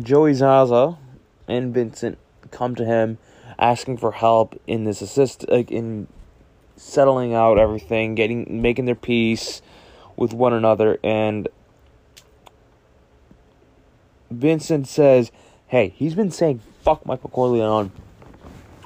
Joey 0.00 0.34
Zaza 0.34 0.98
and 1.46 1.72
Vincent 1.72 2.18
come 2.50 2.74
to 2.74 2.84
him 2.84 3.18
asking 3.58 3.98
for 3.98 4.12
help 4.12 4.60
in 4.66 4.84
this 4.84 5.00
assist 5.02 5.48
like 5.48 5.70
in 5.70 6.06
settling 6.76 7.34
out 7.34 7.58
everything, 7.58 8.14
getting 8.14 8.62
making 8.62 8.84
their 8.84 8.94
peace 8.94 9.62
with 10.16 10.32
one 10.32 10.52
another 10.52 10.98
and 11.02 11.48
Vincent 14.30 14.86
says, 14.86 15.32
"Hey, 15.68 15.94
he's 15.96 16.14
been 16.14 16.30
saying 16.30 16.60
fuck 16.82 17.06
Michael 17.06 17.30
Corleone 17.30 17.90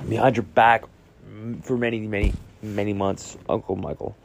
behind 0.09 0.37
your 0.37 0.45
back 0.45 0.85
for 1.63 1.77
many, 1.77 2.01
many, 2.01 2.33
many 2.63 2.93
months, 2.93 3.37
Uncle 3.49 3.77
Michael. 3.77 4.17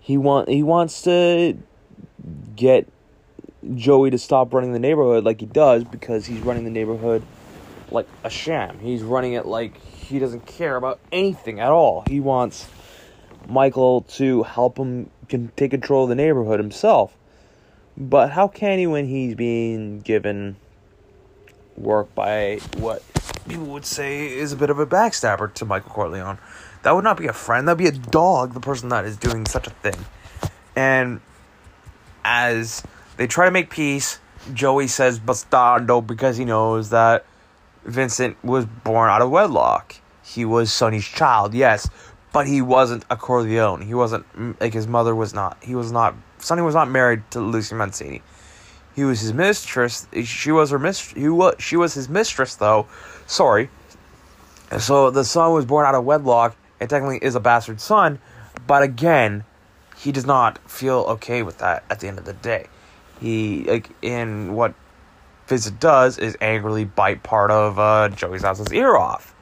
He 0.00 0.16
want 0.16 0.48
he 0.48 0.62
wants 0.62 1.02
to 1.02 1.56
get 2.56 2.88
Joey 3.74 4.10
to 4.10 4.18
stop 4.18 4.52
running 4.52 4.72
the 4.72 4.78
neighborhood 4.78 5.24
like 5.24 5.40
he 5.40 5.46
does 5.46 5.84
because 5.84 6.26
he's 6.26 6.40
running 6.40 6.64
the 6.64 6.70
neighborhood 6.70 7.22
like 7.90 8.06
a 8.22 8.30
sham. 8.30 8.78
He's 8.80 9.02
running 9.02 9.32
it 9.32 9.46
like 9.46 9.80
he 9.82 10.18
doesn't 10.18 10.46
care 10.46 10.76
about 10.76 11.00
anything 11.10 11.60
at 11.60 11.70
all. 11.70 12.04
He 12.06 12.20
wants 12.20 12.68
Michael 13.48 14.02
to 14.02 14.42
help 14.42 14.76
him 14.76 15.10
can 15.28 15.50
take 15.56 15.70
control 15.70 16.04
of 16.04 16.10
the 16.10 16.14
neighborhood 16.14 16.60
himself. 16.60 17.16
But 17.96 18.30
how 18.30 18.48
can 18.48 18.78
he 18.78 18.86
when 18.86 19.06
he's 19.06 19.34
being 19.34 20.00
given 20.00 20.56
work 21.76 22.14
by 22.14 22.58
what 22.76 23.02
people 23.48 23.66
would 23.66 23.84
say 23.84 24.26
is 24.26 24.52
a 24.52 24.56
bit 24.56 24.70
of 24.70 24.78
a 24.78 24.86
backstabber 24.86 25.52
to 25.54 25.64
Michael 25.64 25.90
Corleone? 25.90 26.38
That 26.82 26.94
would 26.94 27.04
not 27.04 27.16
be 27.16 27.26
a 27.26 27.32
friend. 27.32 27.66
That'd 27.66 27.78
be 27.78 27.86
a 27.86 27.92
dog, 27.92 28.54
the 28.54 28.60
person 28.60 28.90
that 28.90 29.04
is 29.04 29.16
doing 29.16 29.46
such 29.46 29.66
a 29.66 29.70
thing. 29.70 30.04
And 30.76 31.20
as 32.24 32.82
they 33.16 33.26
try 33.26 33.46
to 33.46 33.50
make 33.50 33.70
peace, 33.70 34.18
Joey 34.52 34.88
says 34.88 35.18
bastardo 35.18 36.06
because 36.06 36.36
he 36.36 36.44
knows 36.44 36.90
that 36.90 37.24
Vincent 37.84 38.42
was 38.44 38.66
born 38.66 39.10
out 39.10 39.22
of 39.22 39.30
wedlock. 39.30 39.96
He 40.22 40.44
was 40.44 40.72
Sonny's 40.72 41.04
child, 41.04 41.54
yes, 41.54 41.88
but 42.32 42.46
he 42.46 42.60
wasn't 42.60 43.04
a 43.10 43.16
Corleone. 43.16 43.82
He 43.82 43.94
wasn't 43.94 44.26
like 44.60 44.72
his 44.72 44.86
mother 44.86 45.14
was 45.14 45.32
not. 45.32 45.56
He 45.62 45.74
was 45.74 45.92
not. 45.92 46.14
Sonny 46.38 46.62
was 46.62 46.74
not 46.74 46.90
married 46.90 47.22
to 47.30 47.40
Lucy 47.40 47.74
Mancini. 47.74 48.22
He 48.94 49.04
was 49.04 49.20
his 49.20 49.32
mistress. 49.32 50.06
She 50.24 50.52
was 50.52 50.70
her 50.70 50.78
mistress. 50.78 51.20
He 51.20 51.28
was. 51.28 51.56
She 51.58 51.76
was 51.76 51.94
his 51.94 52.08
mistress, 52.08 52.54
though. 52.54 52.86
Sorry. 53.26 53.70
So 54.78 55.10
the 55.10 55.24
son 55.24 55.52
was 55.52 55.64
born 55.64 55.86
out 55.86 55.94
of 55.94 56.04
wedlock 56.04 56.56
and 56.80 56.90
technically 56.90 57.18
is 57.18 57.34
a 57.34 57.40
bastard 57.40 57.80
son, 57.80 58.18
but 58.66 58.82
again, 58.82 59.44
he 59.96 60.12
does 60.12 60.26
not 60.26 60.58
feel 60.70 61.00
okay 61.08 61.42
with 61.42 61.58
that. 61.58 61.84
At 61.88 62.00
the 62.00 62.08
end 62.08 62.18
of 62.18 62.24
the 62.24 62.32
day, 62.32 62.66
he 63.20 63.64
like 63.64 63.90
in 64.02 64.54
what 64.54 64.74
Vincent 65.46 65.80
does 65.80 66.18
is 66.18 66.36
angrily 66.40 66.84
bite 66.84 67.22
part 67.22 67.50
of 67.50 67.78
uh, 67.78 68.08
Joey 68.10 68.38
Zaza's 68.38 68.72
ear 68.72 68.96
off. 68.96 69.34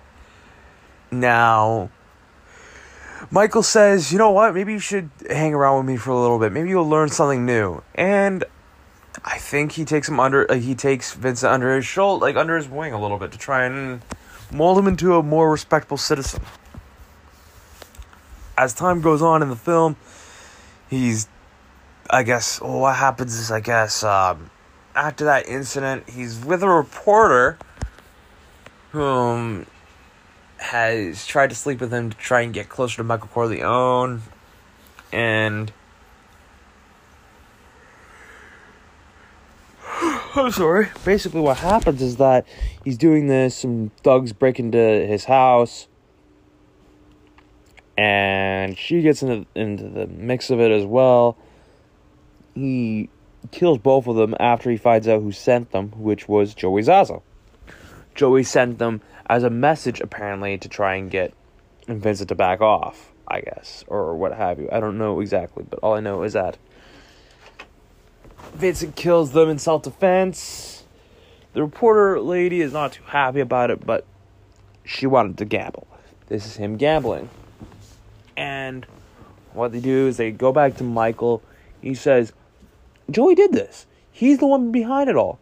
Now, 1.10 1.90
Michael 3.30 3.62
says, 3.62 4.12
"You 4.12 4.18
know 4.18 4.30
what? 4.30 4.54
Maybe 4.54 4.72
you 4.72 4.78
should 4.78 5.10
hang 5.28 5.54
around 5.54 5.78
with 5.78 5.86
me 5.86 5.96
for 5.96 6.10
a 6.10 6.20
little 6.20 6.38
bit. 6.38 6.52
Maybe 6.52 6.68
you'll 6.68 6.88
learn 6.88 7.08
something 7.08 7.46
new." 7.46 7.82
And 7.94 8.44
I 9.24 9.38
think 9.38 9.72
he 9.72 9.84
takes 9.84 10.08
him 10.08 10.18
under. 10.18 10.50
Uh, 10.50 10.54
he 10.54 10.74
takes 10.74 11.12
Vincent 11.12 11.52
under 11.52 11.74
his 11.76 11.86
shoulder, 11.86 12.24
like 12.24 12.36
under 12.36 12.56
his 12.56 12.68
wing, 12.68 12.92
a 12.92 13.00
little 13.00 13.18
bit 13.18 13.32
to 13.32 13.38
try 13.38 13.64
and 13.64 14.02
mold 14.50 14.78
him 14.78 14.86
into 14.86 15.16
a 15.16 15.22
more 15.22 15.50
respectable 15.50 15.96
citizen. 15.96 16.42
As 18.56 18.72
time 18.74 19.00
goes 19.00 19.22
on 19.22 19.42
in 19.42 19.48
the 19.48 19.56
film, 19.56 19.96
he's, 20.88 21.28
I 22.08 22.22
guess, 22.22 22.60
what 22.60 22.96
happens 22.96 23.34
is, 23.34 23.50
I 23.50 23.60
guess, 23.60 24.02
um, 24.02 24.50
after 24.94 25.24
that 25.24 25.46
incident, 25.46 26.08
he's 26.08 26.44
with 26.44 26.62
a 26.62 26.68
reporter 26.68 27.58
whom 28.92 29.66
has 30.58 31.26
tried 31.26 31.50
to 31.50 31.56
sleep 31.56 31.80
with 31.80 31.92
him 31.92 32.10
to 32.10 32.16
try 32.16 32.42
and 32.42 32.52
get 32.52 32.68
closer 32.68 32.98
to 32.98 33.04
Michael 33.04 33.28
Corleone. 33.28 34.22
And. 35.12 35.72
I'm 40.34 40.50
sorry. 40.52 40.88
Basically, 41.04 41.40
what 41.40 41.58
happens 41.58 42.00
is 42.00 42.16
that 42.16 42.46
he's 42.84 42.96
doing 42.96 43.26
this, 43.26 43.56
some 43.56 43.90
thugs 44.02 44.32
break 44.32 44.58
into 44.58 44.78
his 44.78 45.24
house, 45.24 45.88
and 47.96 48.78
she 48.78 49.02
gets 49.02 49.22
into, 49.22 49.46
into 49.54 49.88
the 49.88 50.06
mix 50.06 50.50
of 50.50 50.60
it 50.60 50.70
as 50.70 50.84
well. 50.84 51.36
He 52.54 53.10
kills 53.50 53.78
both 53.78 54.06
of 54.06 54.16
them 54.16 54.34
after 54.40 54.70
he 54.70 54.76
finds 54.76 55.06
out 55.08 55.22
who 55.22 55.32
sent 55.32 55.70
them, 55.72 55.90
which 55.96 56.28
was 56.28 56.54
Joey 56.54 56.82
Zaza. 56.82 57.20
Joey 58.14 58.44
sent 58.44 58.78
them 58.78 59.00
as 59.26 59.42
a 59.42 59.50
message, 59.50 60.00
apparently, 60.00 60.58
to 60.58 60.68
try 60.68 60.94
and 60.94 61.10
get 61.10 61.34
Vincent 61.88 62.28
to 62.28 62.34
back 62.34 62.60
off, 62.60 63.12
I 63.28 63.40
guess, 63.40 63.84
or 63.86 64.14
what 64.14 64.32
have 64.32 64.58
you. 64.58 64.68
I 64.70 64.80
don't 64.80 64.98
know 64.98 65.20
exactly, 65.20 65.64
but 65.68 65.78
all 65.80 65.94
I 65.94 66.00
know 66.00 66.22
is 66.22 66.34
that 66.34 66.56
Vincent 68.54 68.96
kills 68.96 69.32
them 69.32 69.48
in 69.48 69.58
self 69.58 69.82
defense. 69.82 70.84
The 71.52 71.62
reporter 71.62 72.20
lady 72.20 72.60
is 72.60 72.72
not 72.72 72.92
too 72.92 73.02
happy 73.04 73.40
about 73.40 73.70
it, 73.70 73.84
but 73.84 74.06
she 74.84 75.06
wanted 75.06 75.38
to 75.38 75.44
gamble. 75.44 75.86
This 76.28 76.46
is 76.46 76.56
him 76.56 76.76
gambling. 76.76 77.28
And 78.36 78.86
what 79.52 79.72
they 79.72 79.80
do 79.80 80.08
is 80.08 80.16
they 80.16 80.30
go 80.30 80.52
back 80.52 80.76
to 80.76 80.84
Michael. 80.84 81.42
He 81.80 81.94
says, 81.94 82.32
Joey 83.10 83.34
did 83.34 83.52
this. 83.52 83.86
He's 84.10 84.38
the 84.38 84.46
one 84.46 84.72
behind 84.72 85.10
it 85.10 85.16
all. 85.16 85.38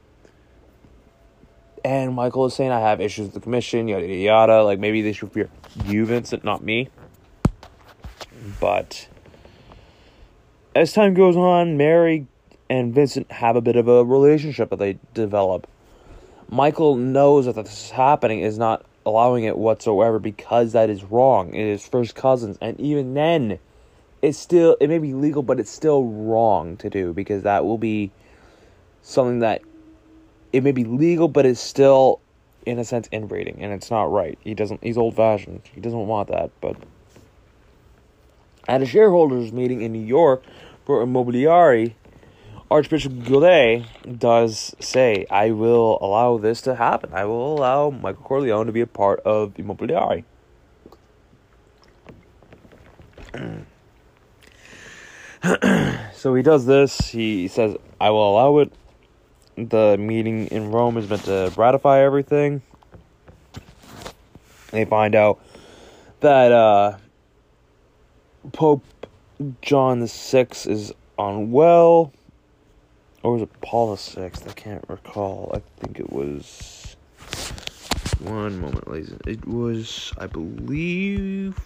And 1.85 2.15
Michael 2.15 2.47
is 2.47 2.55
saying, 2.55 2.73
I 2.73 2.81
have 2.81 3.01
issues 3.01 3.27
with 3.27 3.35
the 3.35 3.41
commission, 3.41 3.89
yada, 3.89 4.07
yada, 4.07 4.21
yada. 4.21 4.63
Like, 4.65 4.79
maybe 4.79 5.03
they 5.03 5.13
should 5.13 5.33
fear 5.33 5.49
you, 5.87 6.05
Vincent, 6.05 6.45
not 6.45 6.63
me. 6.63 6.89
But 8.61 9.09
as 10.75 10.93
time 10.93 11.15
goes 11.15 11.37
on, 11.37 11.77
Mary 11.77 12.27
and 12.71 12.95
Vincent 12.95 13.31
have 13.33 13.57
a 13.57 13.61
bit 13.61 13.75
of 13.75 13.89
a 13.89 14.05
relationship 14.05 14.71
that 14.71 14.79
they 14.79 14.97
develop. 15.13 15.67
Michael 16.49 16.95
knows 16.95 17.47
that 17.47 17.57
this 17.57 17.87
is 17.87 17.91
happening, 17.91 18.41
is 18.41 18.59
not 18.59 18.87
allowing 19.05 19.45
it 19.45 19.59
whatsoever 19.59 20.21
because 20.21 20.73
that 20.73 20.89
is 20.89 21.03
wrong. 21.03 21.53
It 21.53 21.67
is 21.67 21.87
first 21.87 22.15
cousins. 22.15 22.57
And 22.61 22.79
even 22.79 23.15
then, 23.15 23.59
it's 24.23 24.39
still, 24.39 24.77
it 24.81 24.89
may 24.89 24.99
be 24.99 25.15
legal, 25.15 25.43
but 25.43 25.59
it's 25.59 25.71
still 25.71 26.05
wrong 26.05 26.77
to 26.77 26.89
do 26.89 27.13
because 27.13 27.43
that 27.43 27.65
will 27.65 27.79
be 27.79 28.13
something 29.03 29.41
that 29.41 29.63
it 30.53 30.63
may 30.63 30.73
be 30.73 30.85
legal, 30.85 31.27
but 31.27 31.47
it's 31.47 31.61
still, 31.61 32.21
in 32.67 32.79
a 32.79 32.85
sense, 32.85 33.09
inbreeding, 33.11 33.57
and 33.61 33.73
it's 33.73 33.91
not 33.91 34.13
right. 34.13 34.39
He 34.43 34.55
doesn't. 34.55 34.83
He's 34.83 34.99
old 34.99 35.17
fashioned. 35.17 35.63
He 35.75 35.81
doesn't 35.81 36.07
want 36.07 36.29
that. 36.29 36.51
But 36.61 36.77
at 38.69 38.83
a 38.83 38.87
shareholders 38.87 39.53
meeting 39.53 39.83
in 39.83 39.93
New 39.93 40.05
York 40.05 40.43
for 40.85 41.05
Immobiliare, 41.05 41.95
Archbishop 42.71 43.25
Gilday 43.25 43.85
does 44.19 44.77
say, 44.79 45.27
"I 45.31 45.51
will 45.51 45.99
allow 46.01 46.39
this 46.39 46.61
to 46.63 46.77
happen. 46.77 47.11
I 47.13 47.25
will 47.25 47.59
allow 47.59 47.91
Michael 47.91 48.23
Corleone 48.23 48.67
to 48.67 48.73
be 48.73 48.81
a 48.81 48.87
part 48.87 49.21
of 49.21 49.55
Immobiliare." 49.55 50.25
so 56.13 56.35
he 56.35 56.43
does 56.43 56.67
this. 56.67 56.99
He 57.11 57.49
says, 57.49 57.77
"I 58.01 58.11
will 58.11 58.31
allow 58.31 58.59
it." 58.59 58.73
the 59.69 59.97
meeting 59.99 60.47
in 60.47 60.71
Rome 60.71 60.97
is 60.97 61.09
meant 61.09 61.25
to 61.25 61.53
ratify 61.57 62.01
everything. 62.01 62.63
They 64.71 64.85
find 64.85 65.15
out 65.15 65.41
that 66.21 66.53
uh, 66.53 66.97
Pope 68.53 68.85
John 69.61 70.07
VI 70.07 70.47
is 70.67 70.93
unwell, 71.19 72.13
or 73.23 73.33
was 73.33 73.43
it 73.43 73.61
Paul 73.61 73.93
the 73.93 73.97
Sixth? 73.99 74.49
I 74.49 74.53
can't 74.53 74.85
recall. 74.89 75.53
I 75.55 75.61
think 75.81 76.01
it 76.01 76.13
was. 76.13 76.97
One 78.21 78.61
moment, 78.61 78.91
ladies. 78.91 79.15
It 79.27 79.47
was, 79.47 80.13
I 80.19 80.27
believe. 80.27 81.59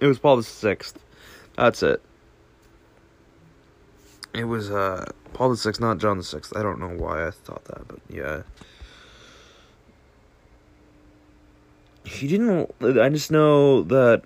It 0.00 0.06
was 0.06 0.18
Paul 0.18 0.36
the 0.36 0.42
Sixth. 0.42 0.98
That's 1.56 1.82
it. 1.82 2.02
It 4.34 4.44
was 4.44 4.70
uh 4.70 5.10
Paul 5.32 5.50
the 5.50 5.56
Sixth, 5.56 5.80
not 5.80 5.98
John 5.98 6.18
the 6.18 6.24
Sixth. 6.24 6.56
I 6.56 6.62
don't 6.62 6.78
know 6.78 6.88
why 6.88 7.26
I 7.26 7.30
thought 7.30 7.64
that, 7.64 7.88
but 7.88 7.98
yeah. 8.08 8.42
He 12.04 12.28
didn't. 12.28 12.70
I 12.80 13.08
just 13.08 13.30
know 13.30 13.82
that 13.82 14.22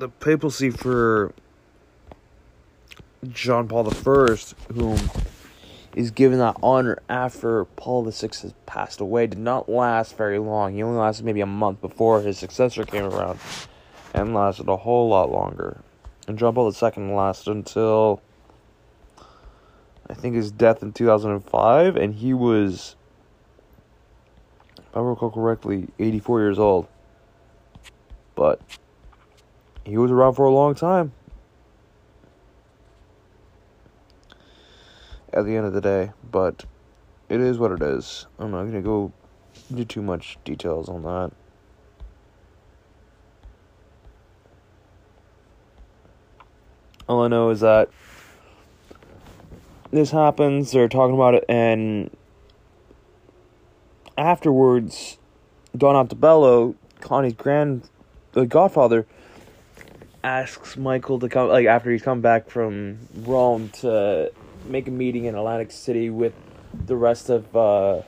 the 0.00 0.08
papacy 0.08 0.70
for 0.70 1.32
John 3.28 3.68
Paul 3.68 3.90
First, 3.90 4.54
whom 4.72 4.98
is 5.94 6.10
given 6.10 6.38
that 6.38 6.56
honor 6.62 6.98
after 7.08 7.66
Paul 7.66 8.10
Sixth 8.10 8.42
has 8.42 8.54
passed 8.64 9.00
away, 9.00 9.26
did 9.26 9.38
not 9.38 9.68
last 9.68 10.16
very 10.16 10.38
long. 10.38 10.74
He 10.74 10.82
only 10.82 10.98
lasted 10.98 11.26
maybe 11.26 11.42
a 11.42 11.46
month 11.46 11.82
before 11.82 12.22
his 12.22 12.38
successor 12.38 12.84
came 12.84 13.04
around, 13.04 13.38
and 14.14 14.34
lasted 14.34 14.68
a 14.68 14.76
whole 14.76 15.10
lot 15.10 15.30
longer. 15.30 15.82
And 16.26 16.38
John 16.38 16.54
Paul 16.54 16.72
II 16.72 17.14
lasted 17.14 17.50
until 17.50 18.22
I 20.08 20.14
think 20.14 20.34
his 20.34 20.50
death 20.50 20.82
in 20.82 20.92
2005, 20.92 21.96
and 21.96 22.14
he 22.14 22.32
was, 22.32 22.96
if 24.78 24.96
I 24.96 25.00
recall 25.00 25.30
correctly, 25.30 25.88
84 25.98 26.40
years 26.40 26.58
old. 26.58 26.88
But 28.34 28.62
he 29.84 29.96
was 29.96 30.10
around 30.10 30.34
for 30.34 30.44
a 30.44 30.50
long 30.50 30.74
time. 30.74 31.12
At 35.32 35.44
the 35.44 35.56
end 35.56 35.66
of 35.66 35.72
the 35.72 35.80
day, 35.80 36.12
but 36.30 36.64
it 37.28 37.40
is 37.40 37.58
what 37.58 37.70
it 37.72 37.82
is. 37.82 38.26
I'm 38.38 38.50
not 38.50 38.64
gonna 38.64 38.82
go 38.82 39.12
into 39.70 39.84
too 39.84 40.02
much 40.02 40.38
details 40.44 40.88
on 40.88 41.02
that. 41.04 41.32
All 47.08 47.22
I 47.22 47.28
know 47.28 47.50
is 47.50 47.60
that 47.60 47.90
this 49.90 50.10
happens, 50.12 50.70
they're 50.70 50.88
talking 50.88 51.14
about 51.14 51.34
it, 51.34 51.44
and 51.48 52.10
afterwards, 54.16 55.18
Don 55.76 55.94
Altobello, 55.94 56.76
Connie's 57.00 57.32
grand, 57.32 57.88
the 58.32 58.46
godfather, 58.46 59.06
asks 60.22 60.76
Michael 60.76 61.18
to 61.20 61.28
come, 61.28 61.48
like, 61.48 61.66
after 61.66 61.90
he's 61.90 62.02
come 62.02 62.20
back 62.20 62.50
from 62.50 62.98
Rome 63.14 63.70
to 63.80 64.32
make 64.66 64.88
a 64.88 64.90
meeting 64.90 65.24
in 65.24 65.34
Atlantic 65.34 65.70
City 65.70 66.10
with 66.10 66.34
the 66.86 66.96
rest 66.96 67.30
of 67.30 67.56
uh, 67.56 68.02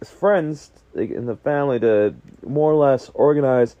his 0.00 0.10
friends 0.10 0.70
like, 0.94 1.10
in 1.10 1.26
the 1.26 1.36
family 1.36 1.78
to 1.80 2.14
more 2.44 2.72
or 2.72 2.76
less 2.76 3.10
organize 3.14 3.76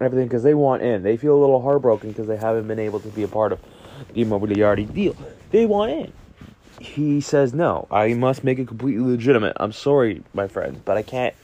everything 0.00 0.26
because 0.26 0.42
they 0.42 0.54
want 0.54 0.82
in. 0.82 1.02
They 1.02 1.16
feel 1.16 1.36
a 1.36 1.40
little 1.40 1.62
heartbroken 1.62 2.10
because 2.10 2.26
they 2.26 2.36
haven't 2.36 2.68
been 2.68 2.78
able 2.78 3.00
to 3.00 3.08
be 3.08 3.22
a 3.22 3.28
part 3.28 3.52
of 3.52 3.60
the 4.12 4.24
Immobiliare 4.24 4.92
deal. 4.92 5.16
They 5.50 5.66
want 5.66 5.90
in. 5.92 6.12
He 6.80 7.20
says, 7.20 7.54
No, 7.54 7.86
I 7.90 8.14
must 8.14 8.42
make 8.42 8.58
it 8.58 8.66
completely 8.66 9.04
legitimate. 9.04 9.56
I'm 9.56 9.72
sorry, 9.72 10.22
my 10.34 10.48
friends, 10.48 10.80
but 10.84 10.96
I 10.96 11.02
can't 11.02 11.34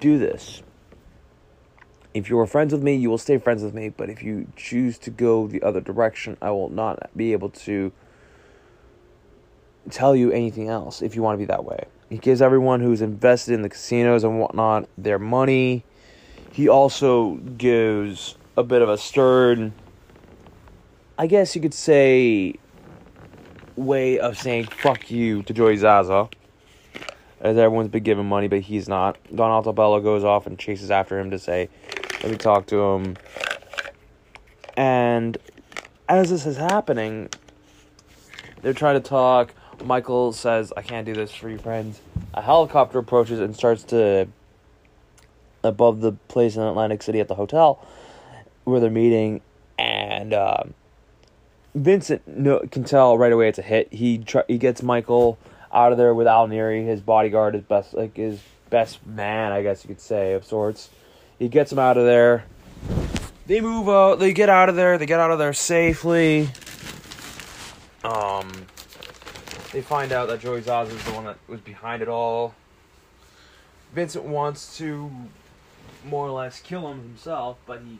do 0.00 0.18
this. 0.18 0.62
If 2.18 2.28
you 2.28 2.38
are 2.40 2.46
friends 2.46 2.72
with 2.72 2.82
me, 2.82 2.96
you 2.96 3.10
will 3.10 3.18
stay 3.18 3.38
friends 3.38 3.62
with 3.62 3.74
me, 3.74 3.90
but 3.90 4.10
if 4.10 4.24
you 4.24 4.48
choose 4.56 4.98
to 4.98 5.10
go 5.10 5.46
the 5.46 5.62
other 5.62 5.80
direction, 5.80 6.36
I 6.42 6.50
will 6.50 6.68
not 6.68 7.10
be 7.16 7.32
able 7.32 7.50
to 7.50 7.92
tell 9.88 10.16
you 10.16 10.32
anything 10.32 10.68
else 10.68 11.00
if 11.00 11.14
you 11.14 11.22
want 11.22 11.34
to 11.34 11.38
be 11.38 11.44
that 11.44 11.64
way. 11.64 11.84
He 12.10 12.18
gives 12.18 12.42
everyone 12.42 12.80
who's 12.80 13.02
invested 13.02 13.54
in 13.54 13.62
the 13.62 13.68
casinos 13.68 14.24
and 14.24 14.40
whatnot 14.40 14.88
their 14.98 15.20
money. 15.20 15.84
He 16.50 16.68
also 16.68 17.36
gives 17.36 18.36
a 18.56 18.64
bit 18.64 18.82
of 18.82 18.88
a 18.88 18.98
stern, 18.98 19.72
I 21.16 21.28
guess 21.28 21.54
you 21.54 21.62
could 21.62 21.74
say, 21.74 22.56
way 23.76 24.18
of 24.18 24.36
saying 24.36 24.64
fuck 24.64 25.08
you 25.08 25.44
to 25.44 25.52
Joey 25.52 25.76
Zaza. 25.76 26.28
As 27.40 27.56
everyone's 27.56 27.86
been 27.86 28.02
giving 28.02 28.26
money, 28.26 28.48
but 28.48 28.62
he's 28.62 28.88
not. 28.88 29.16
Don 29.32 29.62
Altobello 29.62 30.02
goes 30.02 30.24
off 30.24 30.48
and 30.48 30.58
chases 30.58 30.90
after 30.90 31.20
him 31.20 31.30
to 31.30 31.38
say, 31.38 31.68
let 32.22 32.32
me 32.32 32.38
talk 32.38 32.66
to 32.66 32.76
him. 32.76 33.16
And 34.76 35.38
as 36.08 36.30
this 36.30 36.46
is 36.46 36.56
happening, 36.56 37.28
they're 38.62 38.72
trying 38.72 39.00
to 39.00 39.08
talk. 39.08 39.54
Michael 39.84 40.32
says, 40.32 40.72
I 40.76 40.82
can't 40.82 41.06
do 41.06 41.14
this 41.14 41.32
for 41.32 41.48
you, 41.48 41.58
friends. 41.58 42.00
A 42.34 42.42
helicopter 42.42 42.98
approaches 42.98 43.40
and 43.40 43.54
starts 43.54 43.82
to 43.84 44.28
above 45.64 46.00
the 46.00 46.12
place 46.12 46.56
in 46.56 46.62
Atlantic 46.62 47.02
City 47.02 47.20
at 47.20 47.28
the 47.28 47.34
hotel 47.34 47.84
where 48.64 48.80
they're 48.80 48.90
meeting, 48.90 49.40
and 49.78 50.32
uh, 50.32 50.64
Vincent 51.74 52.26
no, 52.26 52.60
can 52.70 52.84
tell 52.84 53.16
right 53.16 53.32
away 53.32 53.48
it's 53.48 53.58
a 53.58 53.62
hit. 53.62 53.92
He 53.92 54.24
he 54.46 54.58
gets 54.58 54.82
Michael 54.82 55.38
out 55.72 55.92
of 55.92 55.98
there 55.98 56.14
with 56.14 56.26
Al 56.26 56.46
Neri, 56.46 56.84
his 56.84 57.00
bodyguard, 57.00 57.54
his 57.54 57.64
best 57.64 57.94
like 57.94 58.16
his 58.16 58.40
best 58.70 59.04
man, 59.06 59.52
I 59.52 59.62
guess 59.62 59.84
you 59.84 59.88
could 59.88 60.00
say 60.00 60.34
of 60.34 60.44
sorts. 60.44 60.90
He 61.38 61.48
gets 61.48 61.70
them 61.70 61.78
out 61.78 61.96
of 61.96 62.04
there. 62.04 62.44
They 63.46 63.60
move 63.60 63.88
out. 63.88 64.18
They 64.18 64.32
get 64.32 64.48
out 64.48 64.68
of 64.68 64.76
there. 64.76 64.98
They 64.98 65.06
get 65.06 65.20
out 65.20 65.30
of 65.30 65.38
there 65.38 65.52
safely. 65.52 66.50
Um, 68.04 68.52
they 69.72 69.82
find 69.82 70.12
out 70.12 70.28
that 70.28 70.40
Joey 70.40 70.60
Zaza 70.62 70.94
is 70.94 71.04
the 71.04 71.12
one 71.12 71.24
that 71.24 71.38
was 71.46 71.60
behind 71.60 72.02
it 72.02 72.08
all. 72.08 72.54
Vincent 73.94 74.24
wants 74.24 74.76
to 74.78 75.10
more 76.04 76.26
or 76.26 76.30
less 76.30 76.60
kill 76.60 76.88
him 76.88 77.00
himself, 77.00 77.58
but 77.66 77.80
he 77.80 77.98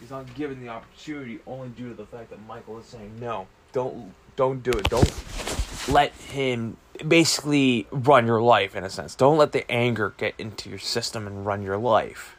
he's 0.00 0.10
not 0.10 0.32
given 0.34 0.60
the 0.60 0.68
opportunity 0.68 1.38
only 1.46 1.68
due 1.70 1.88
to 1.88 1.94
the 1.94 2.06
fact 2.06 2.30
that 2.30 2.44
Michael 2.46 2.78
is 2.78 2.86
saying 2.86 3.12
no, 3.20 3.46
don't 3.72 4.12
don't 4.36 4.62
do 4.62 4.70
it, 4.70 4.88
don't 4.88 5.55
let 5.88 6.12
him 6.12 6.76
basically 7.06 7.86
run 7.90 8.26
your 8.26 8.40
life 8.40 8.74
in 8.74 8.84
a 8.84 8.90
sense. 8.90 9.14
Don't 9.14 9.38
let 9.38 9.52
the 9.52 9.70
anger 9.70 10.14
get 10.16 10.34
into 10.38 10.70
your 10.70 10.78
system 10.78 11.26
and 11.26 11.44
run 11.44 11.62
your 11.62 11.76
life. 11.76 12.36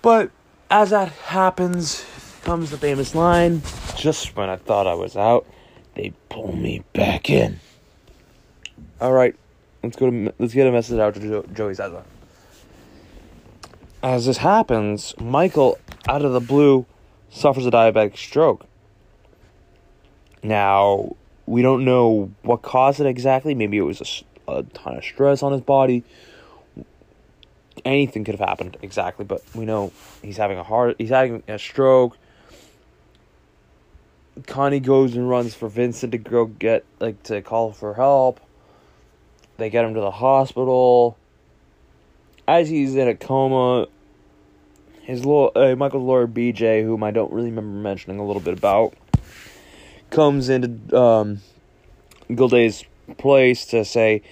But 0.00 0.30
as 0.70 0.90
that 0.90 1.10
happens, 1.10 2.04
comes 2.42 2.70
the 2.70 2.78
famous 2.78 3.14
line, 3.14 3.62
just 3.96 4.36
when 4.36 4.48
I 4.48 4.56
thought 4.56 4.86
I 4.86 4.94
was 4.94 5.16
out, 5.16 5.46
they 5.94 6.12
pull 6.28 6.54
me 6.54 6.82
back 6.92 7.30
in. 7.30 7.60
All 9.00 9.12
right, 9.12 9.34
let's 9.82 9.96
go 9.96 10.10
to 10.10 10.34
let's 10.38 10.54
get 10.54 10.66
a 10.66 10.72
message 10.72 10.98
out 10.98 11.14
to 11.14 11.20
jo- 11.20 11.46
Joey 11.52 11.74
Zaza. 11.74 12.04
As 14.02 14.26
this 14.26 14.38
happens, 14.38 15.14
Michael, 15.20 15.78
out 16.08 16.24
of 16.24 16.32
the 16.32 16.40
blue, 16.40 16.86
suffers 17.30 17.66
a 17.66 17.70
diabetic 17.70 18.16
stroke. 18.16 18.66
Now, 20.42 21.14
we 21.46 21.62
don't 21.62 21.84
know 21.84 22.30
what 22.42 22.62
caused 22.62 23.00
it 23.00 23.06
exactly. 23.06 23.54
Maybe 23.54 23.78
it 23.78 23.82
was 23.82 24.24
a, 24.46 24.52
a 24.52 24.62
ton 24.62 24.96
of 24.96 25.04
stress 25.04 25.42
on 25.42 25.52
his 25.52 25.60
body. 25.60 26.04
Anything 27.84 28.24
could 28.24 28.36
have 28.36 28.48
happened 28.48 28.76
exactly, 28.82 29.24
but 29.24 29.42
we 29.54 29.64
know 29.64 29.92
he's 30.22 30.36
having 30.36 30.58
a 30.58 30.62
heart. 30.62 30.96
He's 30.98 31.08
having 31.08 31.42
a 31.48 31.58
stroke. 31.58 32.16
Connie 34.46 34.80
goes 34.80 35.14
and 35.14 35.28
runs 35.28 35.54
for 35.54 35.68
Vincent 35.68 36.12
to 36.12 36.18
go 36.18 36.46
get 36.46 36.84
like 37.00 37.22
to 37.24 37.42
call 37.42 37.72
for 37.72 37.94
help. 37.94 38.40
They 39.58 39.70
get 39.70 39.84
him 39.84 39.94
to 39.94 40.00
the 40.00 40.10
hospital. 40.10 41.18
As 42.48 42.68
he's 42.68 42.96
in 42.96 43.08
a 43.08 43.14
coma, 43.14 43.86
his 45.02 45.24
law, 45.24 45.50
uh, 45.54 45.76
Michael's 45.76 46.02
lawyer 46.02 46.26
BJ, 46.26 46.82
whom 46.82 47.02
I 47.02 47.10
don't 47.10 47.32
really 47.32 47.50
remember 47.50 47.78
mentioning 47.78 48.18
a 48.18 48.26
little 48.26 48.42
bit 48.42 48.56
about, 48.56 48.94
comes 50.12 50.48
into 50.48 50.96
um, 50.96 51.40
Gilday's 52.32 52.84
place 53.18 53.66
to 53.66 53.84
say, 53.84 54.22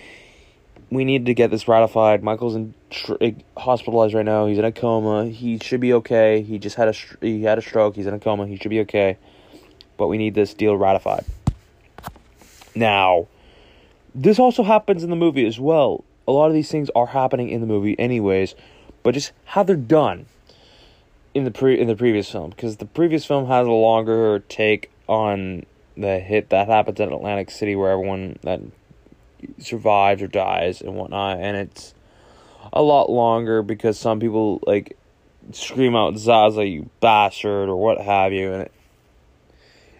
"We 0.91 1.05
need 1.05 1.27
to 1.27 1.35
get 1.35 1.51
this 1.51 1.67
ratified." 1.67 2.23
Michael's 2.23 2.55
in 2.55 2.75
tr- 2.91 3.15
hospitalized 3.57 4.15
right 4.15 4.25
now. 4.25 4.47
He's 4.47 4.59
in 4.59 4.65
a 4.65 4.71
coma. 4.71 5.27
He 5.27 5.59
should 5.59 5.81
be 5.81 5.93
okay. 5.95 6.43
He 6.43 6.61
just 6.61 6.77
had 6.77 6.87
a 6.87 6.95
he 7.21 7.43
had 7.43 7.59
a 7.59 7.63
stroke. 7.63 7.97
He's 7.97 8.07
in 8.07 8.15
a 8.15 8.21
coma. 8.21 8.47
He 8.47 8.57
should 8.57 8.71
be 8.71 8.81
okay 8.81 9.19
but 10.01 10.07
we 10.09 10.17
need 10.17 10.35
this 10.35 10.55
deal 10.55 10.79
ratified. 10.79 11.27
Now, 12.75 13.29
this 14.15 14.39
also 14.39 14.63
happens 14.63 15.05
in 15.05 15.11
the 15.11 15.17
movie 15.17 15.47
as 15.47 15.61
well. 15.61 16.05
A 16.27 16.33
lot 16.33 16.47
of 16.47 16.55
these 16.55 16.71
things 16.71 16.89
are 16.97 17.09
happening 17.09 17.51
in 17.51 17.61
the 17.61 17.67
movie 17.67 17.99
anyways, 17.99 18.55
but 19.03 19.13
just 19.13 19.33
how 19.45 19.63
they're 19.63 19.77
done 19.77 20.25
in 21.35 21.45
the 21.45 21.51
pre 21.51 21.79
in 21.79 21.87
the 21.87 21.95
previous 21.95 22.31
film 22.31 22.49
because 22.49 22.79
the 22.79 22.87
previous 22.87 23.27
film 23.27 23.47
has 23.47 23.67
a 23.67 23.71
longer 23.71 24.39
take 24.49 24.91
on 25.07 25.67
the 25.97 26.19
hit 26.19 26.51
that 26.51 26.69
happens 26.69 27.01
in 27.01 27.13
Atlantic 27.13 27.51
City 27.51 27.77
where 27.77 27.93
everyone 27.93 28.39
that 28.43 28.61
survives 29.59 30.23
or 30.23 30.27
dies 30.27 30.81
and 30.81 30.95
whatnot, 30.95 31.39
and 31.39 31.57
it's 31.57 31.95
a 32.73 32.83
lot 32.83 33.11
longer 33.11 33.63
because 33.63 33.99
some 33.99 34.21
people 34.21 34.61
like 34.67 34.97
scream 35.53 35.97
out 35.97 36.17
Zaza, 36.17 36.65
you 36.65 36.89
bastard, 37.01 37.69
or 37.69 37.77
what 37.77 38.01
have 38.01 38.33
you, 38.33 38.53
and 38.53 38.63
it, 38.63 38.73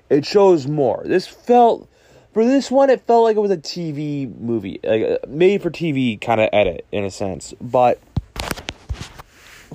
it 0.09 0.27
shows 0.27 0.67
more. 0.67 1.03
This 1.05 1.27
felt 1.27 1.89
For 2.33 2.45
this 2.45 2.71
one, 2.71 2.91
it 2.91 3.01
felt 3.07 3.25
like 3.25 3.37
it 3.37 3.41
was 3.41 3.51
a 3.51 3.57
TV 3.57 4.33
movie, 4.39 4.79
like 4.85 5.03
uh, 5.03 5.19
made 5.27 5.63
for 5.63 5.71
TV 5.71 6.21
kind 6.21 6.41
of 6.41 6.49
edit 6.53 6.87
in 6.93 7.05
a 7.05 7.11
sense. 7.11 7.55
But 7.61 7.99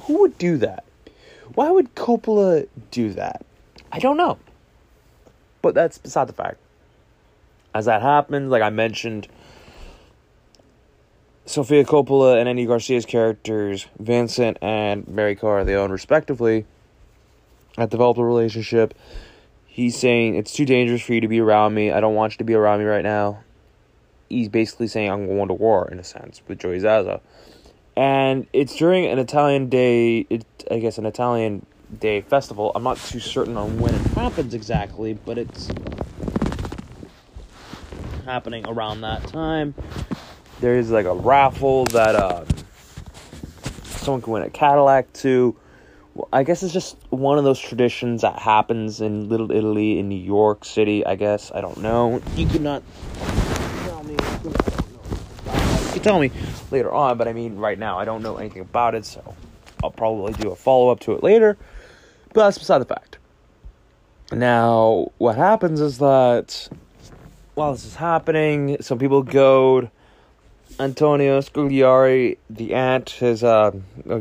who 0.03 0.21
would 0.21 0.37
do 0.37 0.57
that? 0.57 0.85
Why 1.53 1.69
would 1.69 1.95
Coppola 1.95 2.67
do 2.91 3.13
that? 3.13 3.45
I 3.91 3.99
don't 3.99 4.17
know. 4.17 4.37
But 5.65 5.73
that's 5.73 5.97
beside 5.97 6.27
the 6.27 6.33
fact. 6.33 6.57
As 7.73 7.85
that 7.85 8.03
happens, 8.03 8.51
like 8.51 8.61
I 8.61 8.69
mentioned, 8.69 9.27
Sofia 11.47 11.83
Coppola 11.83 12.39
and 12.39 12.47
Andy 12.47 12.67
Garcia's 12.67 13.03
characters, 13.03 13.87
Vincent 13.97 14.59
and 14.61 15.07
Mary 15.07 15.35
Corleone, 15.35 15.89
respectively, 15.89 16.67
have 17.79 17.89
developed 17.89 18.19
a 18.19 18.23
relationship. 18.23 18.93
He's 19.65 19.97
saying 19.97 20.35
it's 20.35 20.53
too 20.53 20.65
dangerous 20.65 21.01
for 21.01 21.15
you 21.15 21.21
to 21.21 21.27
be 21.27 21.39
around 21.39 21.73
me. 21.73 21.91
I 21.91 21.99
don't 21.99 22.13
want 22.13 22.33
you 22.33 22.37
to 22.37 22.43
be 22.43 22.53
around 22.53 22.77
me 22.77 22.85
right 22.85 23.03
now. 23.03 23.39
He's 24.29 24.49
basically 24.49 24.87
saying 24.87 25.09
I'm 25.09 25.25
going 25.25 25.47
to 25.47 25.55
war 25.55 25.89
in 25.91 25.97
a 25.97 26.03
sense 26.03 26.43
with 26.47 26.59
Joey 26.59 26.77
Zaza, 26.77 27.21
and 27.97 28.45
it's 28.53 28.75
during 28.75 29.07
an 29.07 29.17
Italian 29.17 29.69
day. 29.69 30.27
It, 30.29 30.45
I 30.69 30.77
guess 30.77 30.99
an 30.99 31.07
Italian 31.07 31.65
day 31.99 32.21
festival. 32.21 32.71
I'm 32.75 32.83
not 32.83 32.97
too 32.97 33.19
certain 33.19 33.57
on 33.57 33.79
when 33.79 33.93
it 33.93 34.01
happens 34.07 34.53
exactly, 34.53 35.13
but 35.13 35.37
it's 35.37 35.69
happening 38.25 38.67
around 38.67 39.01
that 39.01 39.25
time. 39.27 39.73
There's 40.59 40.89
like 40.91 41.05
a 41.05 41.13
raffle 41.13 41.85
that 41.85 42.15
uh, 42.15 42.45
someone 43.83 44.21
can 44.21 44.33
win 44.33 44.43
a 44.43 44.49
Cadillac 44.49 45.11
to. 45.13 45.55
Well, 46.13 46.29
I 46.31 46.43
guess 46.43 46.63
it's 46.63 46.73
just 46.73 46.95
one 47.09 47.37
of 47.37 47.43
those 47.43 47.59
traditions 47.59 48.21
that 48.21 48.39
happens 48.39 49.01
in 49.01 49.27
Little 49.27 49.51
Italy 49.51 49.99
in 49.99 50.07
New 50.07 50.15
York 50.15 50.63
City. 50.63 51.05
I 51.05 51.15
guess 51.15 51.51
I 51.53 51.61
don't 51.61 51.77
know. 51.77 52.21
You 52.35 52.47
could 52.47 52.61
not 52.61 52.83
tell 53.83 54.03
me. 54.03 54.15
You 55.93 55.99
tell 55.99 56.19
me 56.19 56.31
later 56.71 56.91
on, 56.91 57.17
but 57.17 57.27
I 57.27 57.33
mean, 57.33 57.57
right 57.57 57.77
now 57.77 57.99
I 57.99 58.05
don't 58.05 58.23
know 58.23 58.37
anything 58.37 58.61
about 58.61 58.95
it, 58.95 59.05
so 59.05 59.35
I'll 59.83 59.91
probably 59.91 60.33
do 60.33 60.51
a 60.51 60.55
follow 60.55 60.89
up 60.89 61.01
to 61.01 61.13
it 61.13 61.23
later. 61.23 61.57
But 62.35 62.47
that's 62.47 62.57
beside 62.57 62.79
the 62.79 62.85
fact. 62.85 63.17
Now, 64.33 65.13
what 65.19 65.37
happens 65.37 65.79
is 65.79 65.99
that 65.99 66.67
while 67.53 67.71
this 67.71 67.85
is 67.85 67.95
happening, 67.95 68.75
some 68.81 68.99
people 68.99 69.23
goad 69.23 69.89
Antonio 70.77 71.39
Scagliari, 71.39 72.37
the 72.49 72.73
aunt, 72.73 73.09
his 73.11 73.41
uh, 73.41 73.71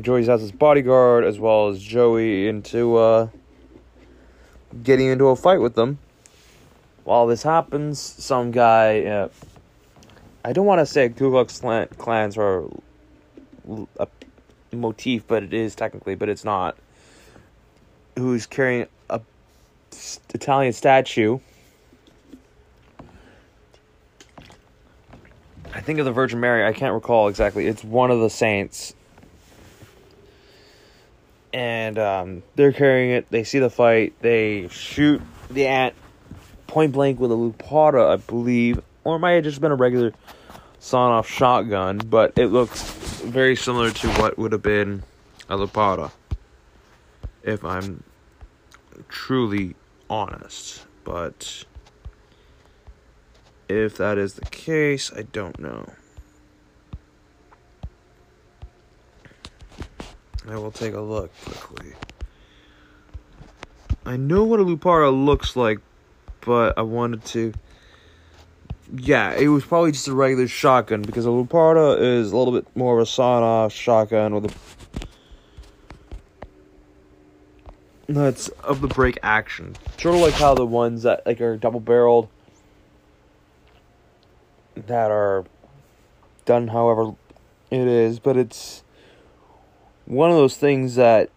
Joey's 0.01 0.29
as 0.29 0.43
his 0.43 0.53
bodyguard, 0.53 1.25
as 1.25 1.41
well 1.41 1.67
as 1.71 1.83
Joey, 1.83 2.47
into 2.47 2.97
uh, 2.97 3.29
getting 4.85 5.09
into 5.09 5.27
a 5.27 5.35
fight 5.35 5.61
with 5.61 5.75
them. 5.75 5.99
While 7.03 7.27
this 7.27 7.43
happens, 7.43 7.99
some 7.99 8.53
guy, 8.53 9.03
uh, 9.07 9.29
I 10.45 10.53
don't 10.53 10.67
want 10.67 10.79
to 10.79 10.87
say 10.87 11.09
Ku 11.09 11.31
Klux 11.31 11.59
Klans 11.99 12.39
are 12.39 12.63
a 13.99 14.07
motif, 14.73 15.27
but 15.27 15.43
it 15.43 15.53
is 15.53 15.75
technically, 15.75 16.15
but 16.15 16.29
it's 16.29 16.45
not. 16.45 16.77
Who's 18.17 18.47
carrying 18.47 18.87
a 19.11 19.21
Italian 20.33 20.73
statue? 20.73 21.39
I 25.75 25.81
think 25.81 25.99
of 25.99 26.05
the 26.05 26.13
Virgin 26.13 26.39
Mary. 26.39 26.65
I 26.65 26.73
can't 26.73 26.95
recall 26.95 27.27
exactly. 27.27 27.67
It's 27.67 27.83
one 27.83 28.13
of 28.13 28.21
the 28.21 28.31
saints. 28.31 28.95
And 31.53 31.99
um, 31.99 32.43
they're 32.55 32.73
carrying 32.73 33.11
it. 33.11 33.29
They 33.31 33.43
see 33.43 33.59
the 33.59 33.71
fight. 33.71 34.15
They 34.21 34.69
shoot 34.69 35.21
the 35.51 35.67
ant 35.67 35.95
point 36.69 36.93
blank 36.93 37.19
with 37.19 37.33
a 37.33 37.35
Lupara, 37.35 38.13
I 38.13 38.17
believe. 38.17 38.81
Or 39.03 39.17
it 39.17 39.19
might 39.19 39.33
have 39.33 39.45
just 39.45 39.61
been 39.61 39.73
a 39.73 39.77
regular 39.77 40.13
sawn 40.79 41.11
off 41.11 41.29
shotgun. 41.29 41.99
But 41.99 42.39
it 42.39 42.47
looks 42.47 42.83
very 43.23 43.57
similar 43.57 43.91
to 43.91 44.09
what 44.15 44.39
would 44.39 44.53
have 44.53 44.63
been 44.63 45.03
a 45.49 45.57
Lupara. 45.57 46.13
If 47.45 47.65
I'm 47.65 48.03
truly 49.09 49.77
honest. 50.09 50.87
But 51.05 51.65
if 53.69 53.97
that 53.99 54.19
is 54.19 54.35
the 54.35 54.47
case, 54.47 55.13
I 55.15 55.23
don't 55.23 55.59
know. 55.59 55.93
I 60.49 60.57
will 60.57 60.71
take 60.71 60.95
a 60.95 61.01
look 61.01 61.31
quickly. 61.45 61.93
I 64.05 64.17
know 64.17 64.45
what 64.45 64.61
a 64.61 64.65
Lupara 64.65 65.11
looks 65.11 65.57
like, 65.57 65.79
but 66.43 66.77
I 66.77 66.83
wanted 66.83 67.25
to. 67.27 67.55
Yeah, 68.95 69.33
it 69.33 69.49
was 69.49 69.65
probably 69.65 69.93
just 69.93 70.09
a 70.09 70.15
regular 70.15 70.47
shotgun 70.47 71.01
because 71.01 71.25
a 71.25 71.31
Lupara 71.31 71.99
is 71.99 72.33
a 72.33 72.37
little 72.37 72.53
bit 72.53 72.67
more 72.77 72.95
of 72.97 73.03
a 73.03 73.07
sawn-off 73.07 73.73
shotgun 73.73 74.35
with 74.35 74.51
a. 74.51 75.04
That's 78.07 78.49
of 78.49 78.81
the 78.81 78.89
break 78.89 79.19
action, 79.23 79.77
sort 79.99 80.15
of 80.15 80.21
like 80.21 80.35
how 80.35 80.55
the 80.55 80.67
ones 80.67 81.05
that 81.05 81.25
like 81.27 81.41
are 81.41 81.57
double-barreled 81.57 82.29
that 84.77 85.11
are 85.11 85.45
done 86.45 86.69
however 86.69 87.15
it 87.71 87.87
is, 87.87 88.19
but 88.19 88.37
it's 88.37 88.83
one 90.05 90.31
of 90.31 90.37
those 90.37 90.57
things 90.57 90.97
that 90.97 91.31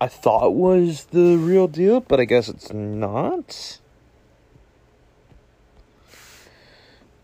I 0.00 0.06
thought 0.06 0.54
was 0.54 1.06
the 1.06 1.36
real 1.36 1.66
deal, 1.66 2.00
but 2.00 2.20
I 2.20 2.24
guess 2.24 2.48
it's 2.48 2.72
not. 2.72 3.78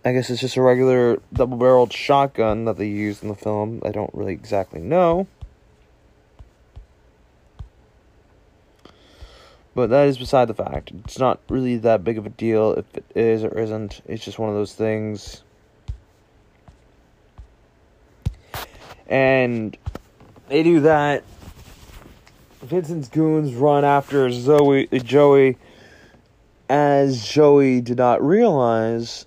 I 0.05 0.12
guess 0.12 0.31
it's 0.31 0.40
just 0.40 0.56
a 0.56 0.62
regular 0.62 1.20
double 1.32 1.59
barreled 1.59 1.93
shotgun 1.93 2.64
that 2.64 2.78
they 2.78 2.89
used 2.89 3.22
in 3.22 3.28
the 3.28 3.35
film. 3.35 3.82
I 3.85 3.90
don't 3.90 4.12
really 4.14 4.32
exactly 4.32 4.81
know. 4.81 5.27
But 9.74 9.90
that 9.90 10.09
is 10.09 10.18
beside 10.18 10.48
the 10.48 10.55
fact. 10.55 10.90
It's 11.05 11.18
not 11.18 11.40
really 11.48 11.76
that 11.78 12.02
big 12.02 12.18
of 12.18 12.26
a 12.26 12.30
deal 12.30 12.72
if 12.72 12.84
it 12.97 13.05
is 13.14 13.44
or 13.44 13.56
isn't. 13.59 14.02
It's 14.06 14.24
just 14.24 14.38
one 14.38 14.48
of 14.48 14.56
those 14.56 14.74
things. 14.74 15.42
And 19.06 19.76
they 20.48 20.62
do 20.62 20.80
that. 20.80 21.24
Vincent's 22.62 23.09
goons 23.09 23.55
run 23.55 23.84
after 23.84 24.30
Zoe, 24.30 24.86
Joey, 24.86 25.56
as 26.68 27.26
Joey 27.26 27.80
did 27.80 27.98
not 27.98 28.22
realize 28.22 29.24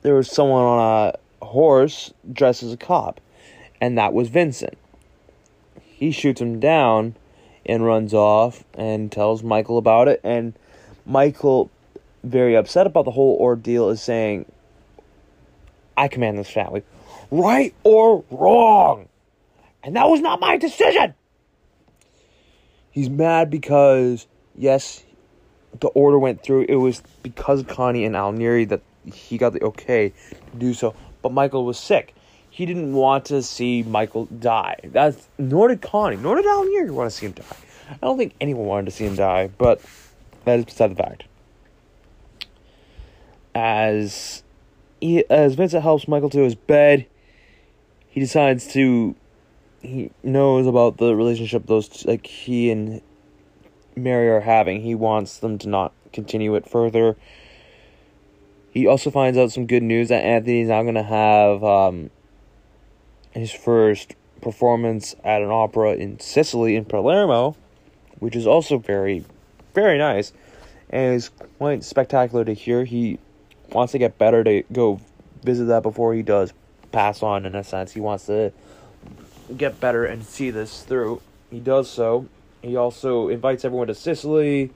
there 0.00 0.14
was 0.14 0.30
someone 0.30 0.62
on 0.62 1.08
a 1.40 1.44
horse 1.44 2.12
dressed 2.32 2.62
as 2.62 2.72
a 2.72 2.76
cop, 2.76 3.20
and 3.80 3.98
that 3.98 4.12
was 4.12 4.28
Vincent. 4.28 4.78
He 5.80 6.10
shoots 6.10 6.40
him 6.40 6.58
down 6.58 7.16
and 7.64 7.84
runs 7.84 8.12
off 8.14 8.64
and 8.74 9.10
tells 9.10 9.42
Michael 9.42 9.78
about 9.78 10.08
it. 10.08 10.20
And 10.24 10.54
Michael, 11.06 11.70
very 12.24 12.56
upset 12.56 12.86
about 12.86 13.04
the 13.04 13.10
whole 13.10 13.36
ordeal, 13.40 13.88
is 13.90 14.02
saying, 14.02 14.50
I 15.96 16.08
command 16.08 16.38
this 16.38 16.50
family, 16.50 16.82
right 17.30 17.74
or 17.82 18.24
wrong. 18.30 19.08
And 19.84 19.96
that 19.96 20.08
was 20.08 20.20
not 20.20 20.40
my 20.40 20.56
decision. 20.56 21.14
He's 22.90 23.10
mad 23.10 23.50
because, 23.50 24.26
yes, 24.56 25.02
the 25.80 25.88
order 25.88 26.18
went 26.18 26.42
through. 26.42 26.66
It 26.68 26.76
was 26.76 27.02
because 27.22 27.60
of 27.60 27.68
Connie 27.68 28.04
and 28.04 28.14
Al 28.14 28.32
Neri 28.32 28.64
that 28.66 28.82
he 29.12 29.38
got 29.38 29.52
the 29.52 29.62
okay 29.64 30.10
to 30.52 30.56
do 30.58 30.74
so. 30.74 30.94
But 31.22 31.32
Michael 31.32 31.64
was 31.64 31.78
sick. 31.78 32.14
He 32.52 32.66
didn't 32.66 32.92
want 32.92 33.24
to 33.26 33.42
see 33.42 33.82
Michael 33.82 34.26
die. 34.26 34.76
That's 34.84 35.26
nor 35.38 35.68
did 35.68 35.80
Connie, 35.80 36.16
nor 36.16 36.36
did 36.36 36.44
Al 36.44 36.70
Neri 36.70 36.90
want 36.90 37.10
to 37.10 37.16
see 37.16 37.24
him 37.24 37.32
die. 37.32 37.44
I 37.88 38.06
don't 38.06 38.18
think 38.18 38.34
anyone 38.42 38.66
wanted 38.66 38.84
to 38.84 38.90
see 38.90 39.06
him 39.06 39.16
die, 39.16 39.48
but 39.56 39.80
that 40.44 40.58
is 40.58 40.66
beside 40.66 40.90
the 40.90 41.02
fact. 41.02 41.24
As 43.54 44.42
he, 45.00 45.24
as 45.30 45.54
Vincent 45.54 45.82
helps 45.82 46.06
Michael 46.06 46.28
to 46.28 46.40
his 46.40 46.54
bed, 46.54 47.06
he 48.06 48.20
decides 48.20 48.70
to 48.74 49.16
he 49.80 50.10
knows 50.22 50.66
about 50.66 50.98
the 50.98 51.16
relationship 51.16 51.64
those 51.64 52.04
like 52.04 52.26
he 52.26 52.70
and 52.70 53.00
Mary 53.96 54.28
are 54.28 54.40
having. 54.40 54.82
He 54.82 54.94
wants 54.94 55.38
them 55.38 55.56
to 55.56 55.70
not 55.70 55.94
continue 56.12 56.54
it 56.56 56.68
further. 56.68 57.16
He 58.70 58.86
also 58.86 59.10
finds 59.10 59.38
out 59.38 59.52
some 59.52 59.66
good 59.66 59.82
news 59.82 60.10
that 60.10 60.22
Anthony's 60.22 60.68
now 60.68 60.82
going 60.82 60.96
to 60.96 61.02
have 61.02 61.64
um, 61.64 62.10
his 63.32 63.52
first 63.52 64.14
performance 64.40 65.14
at 65.24 65.42
an 65.42 65.50
opera 65.50 65.92
in 65.92 66.18
Sicily, 66.20 66.76
in 66.76 66.84
Palermo, 66.84 67.56
which 68.18 68.36
is 68.36 68.46
also 68.46 68.78
very, 68.78 69.24
very 69.74 69.98
nice. 69.98 70.32
And 70.90 71.14
it's 71.14 71.30
quite 71.58 71.84
spectacular 71.84 72.44
to 72.44 72.52
hear. 72.52 72.84
He 72.84 73.18
wants 73.70 73.92
to 73.92 73.98
get 73.98 74.18
better 74.18 74.44
to 74.44 74.62
go 74.72 75.00
visit 75.42 75.64
that 75.64 75.82
before 75.82 76.14
he 76.14 76.22
does 76.22 76.52
pass 76.92 77.22
on, 77.22 77.46
in 77.46 77.54
a 77.54 77.64
sense. 77.64 77.92
He 77.92 78.00
wants 78.00 78.26
to 78.26 78.52
get 79.56 79.80
better 79.80 80.04
and 80.04 80.24
see 80.24 80.50
this 80.50 80.82
through. 80.82 81.22
He 81.50 81.60
does 81.60 81.90
so. 81.90 82.28
He 82.60 82.76
also 82.76 83.28
invites 83.28 83.64
everyone 83.64 83.88
to 83.88 83.94
Sicily 83.94 84.70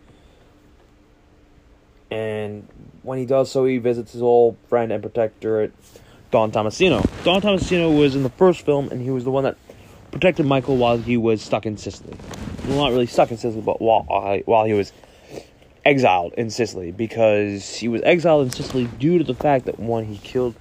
and 2.11 2.69
when 3.03 3.19
he 3.19 3.27
does 3.27 3.51
so, 3.51 3.65
he 3.65 3.79
visits 3.79 4.13
his 4.13 4.23
old 4.23 4.57
friend 4.69 4.93
and 4.93 5.03
protector, 5.03 5.73
Don 6.37 6.53
Tommasino. 6.53 7.03
Don 7.25 7.41
Tommasino 7.41 7.99
was 7.99 8.15
in 8.15 8.23
the 8.23 8.29
first 8.29 8.61
film, 8.67 8.91
and 8.91 9.01
he 9.01 9.09
was 9.09 9.25
the 9.25 9.31
one 9.31 9.45
that 9.45 9.57
protected 10.11 10.45
Michael 10.45 10.77
while 10.77 10.99
he 10.99 11.17
was 11.17 11.41
stuck 11.41 11.65
in 11.65 11.79
Sicily. 11.79 12.15
Well, 12.69 12.77
not 12.77 12.91
really 12.91 13.07
stuck 13.07 13.31
in 13.31 13.39
Sicily, 13.39 13.63
but 13.63 13.81
while 13.81 14.07
uh, 14.11 14.37
while 14.45 14.67
he 14.67 14.75
was 14.75 14.93
exiled 15.87 16.35
in 16.35 16.51
Sicily, 16.51 16.93
because 16.93 17.77
he 17.77 17.89
was 17.89 18.03
exiled 18.03 18.45
in 18.45 18.51
Sicily 18.51 18.85
due 18.99 19.17
to 19.17 19.25
the 19.25 19.33
fact 19.33 19.65
that 19.65 19.81
one 19.81 20.05
he 20.05 20.19
killed 20.19 20.55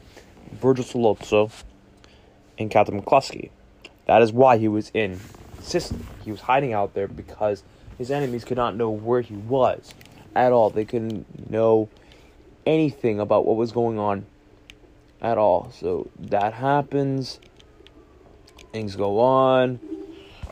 Virgil 0.53 0.85
Sollozzo 0.85 1.51
and 2.57 2.71
Captain 2.71 3.01
McCluskey. 3.01 3.49
That 4.05 4.21
is 4.21 4.31
why 4.31 4.57
he 4.57 4.69
was 4.69 4.91
in 4.93 5.19
Sicily. 5.59 5.99
He 6.23 6.31
was 6.31 6.39
hiding 6.39 6.71
out 6.71 6.93
there 6.93 7.09
because 7.09 7.63
his 7.97 8.11
enemies 8.11 8.45
could 8.45 8.55
not 8.55 8.77
know 8.77 8.89
where 8.89 9.19
he 9.19 9.35
was 9.35 9.93
at 10.37 10.53
all. 10.53 10.69
They 10.69 10.85
couldn't 10.85 11.51
know 11.51 11.89
anything 12.65 13.19
about 13.19 13.45
what 13.45 13.57
was 13.57 13.73
going 13.73 13.99
on 13.99 14.25
at 15.25 15.39
all. 15.39 15.71
So 15.71 16.09
that 16.19 16.53
happens. 16.53 17.39
Things 18.71 18.95
go 18.95 19.19
on. 19.19 19.79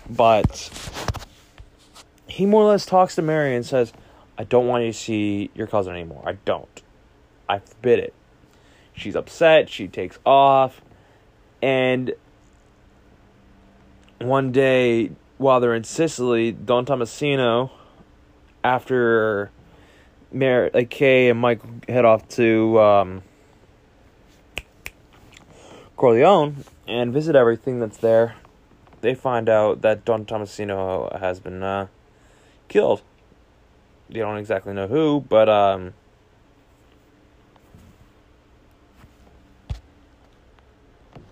But 0.09 0.71
he 2.27 2.47
more 2.47 2.63
or 2.63 2.69
less 2.69 2.85
talks 2.85 3.15
to 3.15 3.21
Mary 3.21 3.55
and 3.55 3.63
says, 3.63 3.93
I 4.35 4.43
don't 4.43 4.65
want 4.67 4.83
you 4.83 4.91
to 4.91 4.97
see 4.97 5.51
your 5.53 5.67
cousin 5.67 5.93
anymore. 5.93 6.23
I 6.25 6.33
don't. 6.43 6.81
I 7.47 7.59
forbid 7.59 7.99
it. 7.99 8.13
She's 8.93 9.15
upset. 9.15 9.69
She 9.69 9.87
takes 9.87 10.17
off. 10.25 10.81
And 11.61 12.13
one 14.19 14.51
day, 14.51 15.11
while 15.37 15.59
they're 15.59 15.75
in 15.75 15.83
Sicily, 15.83 16.51
Don 16.51 16.85
Tommasino, 16.85 17.69
after 18.63 19.51
Mary, 20.31 20.71
like 20.73 20.89
Kay 20.89 21.29
and 21.29 21.39
Mike 21.39 21.87
head 21.87 22.05
off 22.05 22.27
to 22.29 22.79
um, 22.79 23.23
Corleone 26.03 26.65
and 26.85 27.13
visit 27.13 27.33
everything 27.33 27.79
that's 27.79 27.95
there, 27.95 28.35
they 28.99 29.15
find 29.15 29.47
out 29.47 29.83
that 29.83 30.03
Don 30.03 30.25
Tommasino 30.25 31.17
has 31.17 31.39
been 31.39 31.63
uh, 31.63 31.87
killed. 32.67 33.01
You 34.09 34.19
don't 34.19 34.35
exactly 34.35 34.73
know 34.73 34.87
who, 34.87 35.23
but 35.29 35.47
um, 35.47 35.93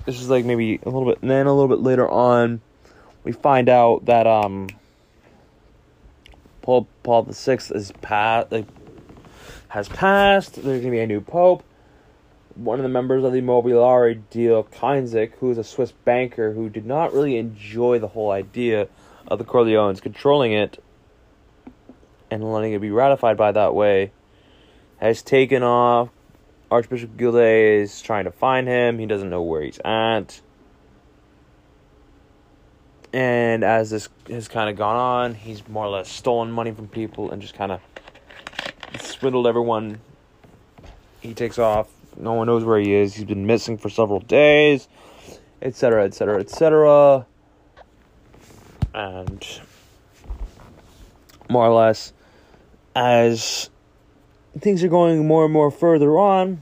this 0.06 0.22
is 0.22 0.30
like 0.30 0.45
maybe 0.45 0.80
a 0.84 0.89
little 0.89 1.03
bit. 1.03 1.22
And 1.22 1.30
then 1.30 1.48
a 1.48 1.53
little 1.53 1.68
bit 1.68 1.84
later 1.84 2.10
on, 2.10 2.61
we 3.26 3.34
find 3.34 3.68
out 3.68 4.06
that 4.06 4.26
um, 4.26 4.69
Paul 6.61 6.88
Paul 7.03 7.23
the 7.23 7.34
Sixth 7.34 7.73
is 7.73 7.91
passed. 7.99 8.53
Like, 8.53 8.68
has 9.68 9.89
passed. 9.89 10.64
There's 10.64 10.80
gonna 10.80 10.91
be 10.91 11.02
a 11.02 11.07
new 11.07 11.19
pope. 11.19 11.61
One 12.64 12.78
of 12.78 12.84
the 12.84 12.90
members 12.90 13.24
of 13.24 13.34
the 13.34 13.42
Immobiliare 13.42 14.22
deal, 14.30 14.64
Kinzig, 14.66 15.34
who 15.40 15.50
is 15.50 15.58
a 15.58 15.64
Swiss 15.64 15.92
banker 15.92 16.54
who 16.54 16.70
did 16.70 16.86
not 16.86 17.12
really 17.12 17.38
enjoy 17.38 17.98
the 17.98 18.10
whole 18.10 18.30
idea 18.30 18.88
of 19.28 19.40
the 19.40 19.46
Corleones 19.46 20.00
controlling 20.00 20.54
it 20.54 20.84
and 22.30 22.54
letting 22.54 22.74
it 22.74 22.80
be 22.80 22.92
ratified 22.92 23.36
by 23.36 23.52
that 23.52 23.74
way, 23.74 24.12
has 24.98 25.24
taken 25.24 25.64
off. 25.64 26.10
Archbishop 26.70 27.18
Gilday 27.18 27.82
is 27.82 28.00
trying 28.00 28.26
to 28.26 28.32
find 28.32 28.68
him. 28.68 29.00
He 29.00 29.08
doesn't 29.08 29.32
know 29.32 29.42
where 29.42 29.64
he's 29.64 29.80
at. 29.84 30.40
And 33.12 33.64
as 33.64 33.90
this 33.90 34.08
has 34.30 34.48
kind 34.48 34.70
of 34.70 34.78
gone 34.78 34.98
on, 34.98 35.34
he's 35.34 35.68
more 35.68 35.86
or 35.86 35.90
less 35.90 36.10
stolen 36.10 36.52
money 36.52 36.72
from 36.72 36.88
people 36.88 37.32
and 37.32 37.42
just 37.42 37.56
kind 37.56 37.72
of 37.72 37.82
swindled 39.02 39.48
everyone. 39.48 40.00
He 41.22 41.34
takes 41.34 41.58
off. 41.58 41.88
No 42.18 42.34
one 42.34 42.48
knows 42.48 42.64
where 42.64 42.80
he 42.80 42.94
is. 42.94 43.16
He's 43.16 43.26
been 43.26 43.46
missing 43.46 43.78
for 43.78 43.90
several 43.90 44.20
days, 44.20 44.88
etc., 45.62 46.06
etc., 46.06 46.40
etc. 46.40 47.26
And 48.94 49.46
more 51.50 51.66
or 51.66 51.74
less, 51.74 52.14
as 52.96 53.70
things 54.60 54.84
are 54.84 54.90
going 54.90 55.26
more 55.26 55.46
and 55.46 55.54
more 55.54 55.72
further 55.72 56.18
on, 56.18 56.62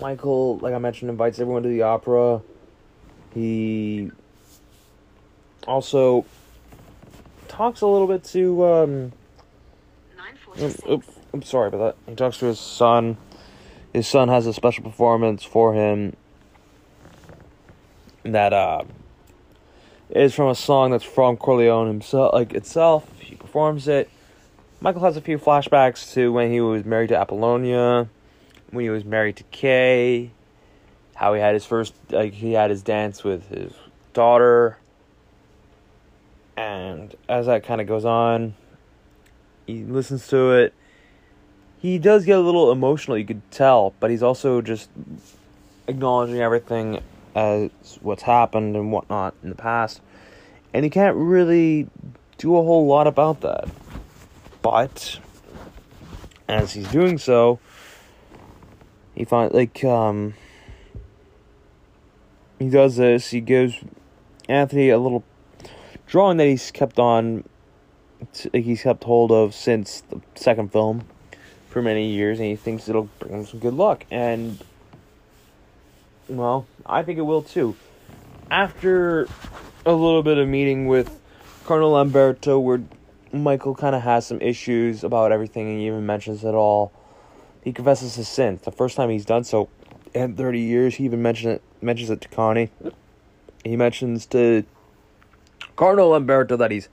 Michael, 0.00 0.58
like 0.58 0.74
I 0.74 0.78
mentioned, 0.78 1.10
invites 1.10 1.38
everyone 1.38 1.62
to 1.62 1.68
the 1.68 1.82
opera. 1.82 2.42
He 3.34 4.10
also 5.66 6.24
talks 7.48 7.80
a 7.80 7.86
little 7.86 8.06
bit 8.06 8.24
to 8.24 8.64
um, 8.64 9.12
I'm 11.32 11.42
sorry 11.42 11.68
about 11.68 11.78
that. 11.78 12.10
He 12.10 12.14
talks 12.14 12.38
to 12.38 12.46
his 12.46 12.60
son. 12.60 13.16
His 13.92 14.08
son 14.08 14.28
has 14.28 14.46
a 14.46 14.52
special 14.52 14.84
performance 14.84 15.44
for 15.44 15.74
him 15.74 16.16
that 18.22 18.52
uh, 18.52 18.84
is 20.10 20.34
from 20.34 20.48
a 20.48 20.54
song 20.54 20.92
that's 20.92 21.04
from 21.04 21.36
Corleone 21.36 21.88
himself, 21.88 22.32
like 22.32 22.54
itself. 22.54 23.06
He 23.18 23.34
performs 23.34 23.88
it. 23.88 24.10
Michael 24.80 25.02
has 25.02 25.16
a 25.16 25.20
few 25.20 25.38
flashbacks 25.38 26.12
to 26.14 26.32
when 26.32 26.50
he 26.50 26.60
was 26.60 26.84
married 26.84 27.08
to 27.08 27.16
Apollonia, 27.16 28.08
when 28.70 28.84
he 28.84 28.90
was 28.90 29.04
married 29.04 29.36
to 29.36 29.44
Kay, 29.44 30.30
how 31.14 31.34
he 31.34 31.40
had 31.40 31.54
his 31.54 31.64
first, 31.64 31.94
like 32.10 32.32
he 32.32 32.52
had 32.52 32.70
his 32.70 32.82
dance 32.82 33.22
with 33.22 33.48
his 33.48 33.72
daughter, 34.12 34.78
and 36.56 37.14
as 37.28 37.46
that 37.46 37.64
kind 37.64 37.80
of 37.80 37.86
goes 37.86 38.04
on, 38.04 38.54
he 39.66 39.84
listens 39.84 40.26
to 40.28 40.52
it. 40.52 40.74
He 41.82 41.98
does 41.98 42.24
get 42.24 42.38
a 42.38 42.40
little 42.40 42.70
emotional, 42.70 43.18
you 43.18 43.24
could 43.24 43.42
tell, 43.50 43.92
but 43.98 44.08
he's 44.08 44.22
also 44.22 44.62
just 44.62 44.88
acknowledging 45.88 46.40
everything 46.40 47.00
as 47.34 47.70
what's 48.00 48.22
happened 48.22 48.76
and 48.76 48.92
whatnot 48.92 49.34
in 49.42 49.48
the 49.48 49.56
past. 49.56 50.00
And 50.72 50.84
he 50.84 50.90
can't 50.90 51.16
really 51.16 51.88
do 52.38 52.56
a 52.56 52.62
whole 52.62 52.86
lot 52.86 53.08
about 53.08 53.40
that. 53.40 53.68
But 54.62 55.18
as 56.48 56.72
he's 56.74 56.86
doing 56.86 57.18
so, 57.18 57.58
he 59.16 59.24
finds 59.24 59.52
like 59.52 59.82
um 59.82 60.34
he 62.60 62.68
does 62.68 62.94
this, 62.94 63.30
he 63.30 63.40
gives 63.40 63.74
Anthony 64.48 64.88
a 64.88 64.98
little 64.98 65.24
drawing 66.06 66.36
that 66.36 66.46
he's 66.46 66.70
kept 66.70 67.00
on 67.00 67.42
he's 68.52 68.82
kept 68.82 69.02
hold 69.02 69.32
of 69.32 69.52
since 69.52 70.04
the 70.10 70.20
second 70.36 70.70
film 70.70 71.04
for 71.72 71.82
many 71.82 72.08
years, 72.10 72.38
and 72.38 72.48
he 72.48 72.56
thinks 72.56 72.88
it'll 72.88 73.08
bring 73.18 73.32
him 73.32 73.46
some 73.46 73.58
good 73.58 73.74
luck. 73.74 74.04
And 74.10 74.62
well, 76.28 76.66
I 76.84 77.02
think 77.02 77.18
it 77.18 77.22
will 77.22 77.42
too. 77.42 77.74
After 78.50 79.26
a 79.86 79.92
little 79.92 80.22
bit 80.22 80.38
of 80.38 80.46
meeting 80.46 80.86
with 80.86 81.18
Cardinal 81.64 81.92
Lamberto, 81.92 82.62
where 82.62 82.82
Michael 83.32 83.74
kind 83.74 83.96
of 83.96 84.02
has 84.02 84.26
some 84.26 84.40
issues 84.40 85.02
about 85.02 85.32
everything, 85.32 85.68
and 85.68 85.80
he 85.80 85.86
even 85.86 86.04
mentions 86.04 86.44
it 86.44 86.54
all. 86.54 86.92
He 87.64 87.72
confesses 87.72 88.16
his 88.16 88.28
sin. 88.28 88.60
The 88.62 88.72
first 88.72 88.96
time 88.96 89.08
he's 89.08 89.24
done 89.24 89.44
so 89.44 89.68
in 90.12 90.36
30 90.36 90.60
years, 90.60 90.96
he 90.96 91.04
even 91.04 91.22
mentions 91.22 91.56
it, 91.56 91.62
mentions 91.80 92.10
it 92.10 92.20
to 92.20 92.28
Connie. 92.28 92.70
He 93.64 93.76
mentions 93.76 94.26
to 94.26 94.64
Cardinal 95.76 96.10
Lamberto 96.10 96.58
that 96.58 96.70
he's 96.70 96.88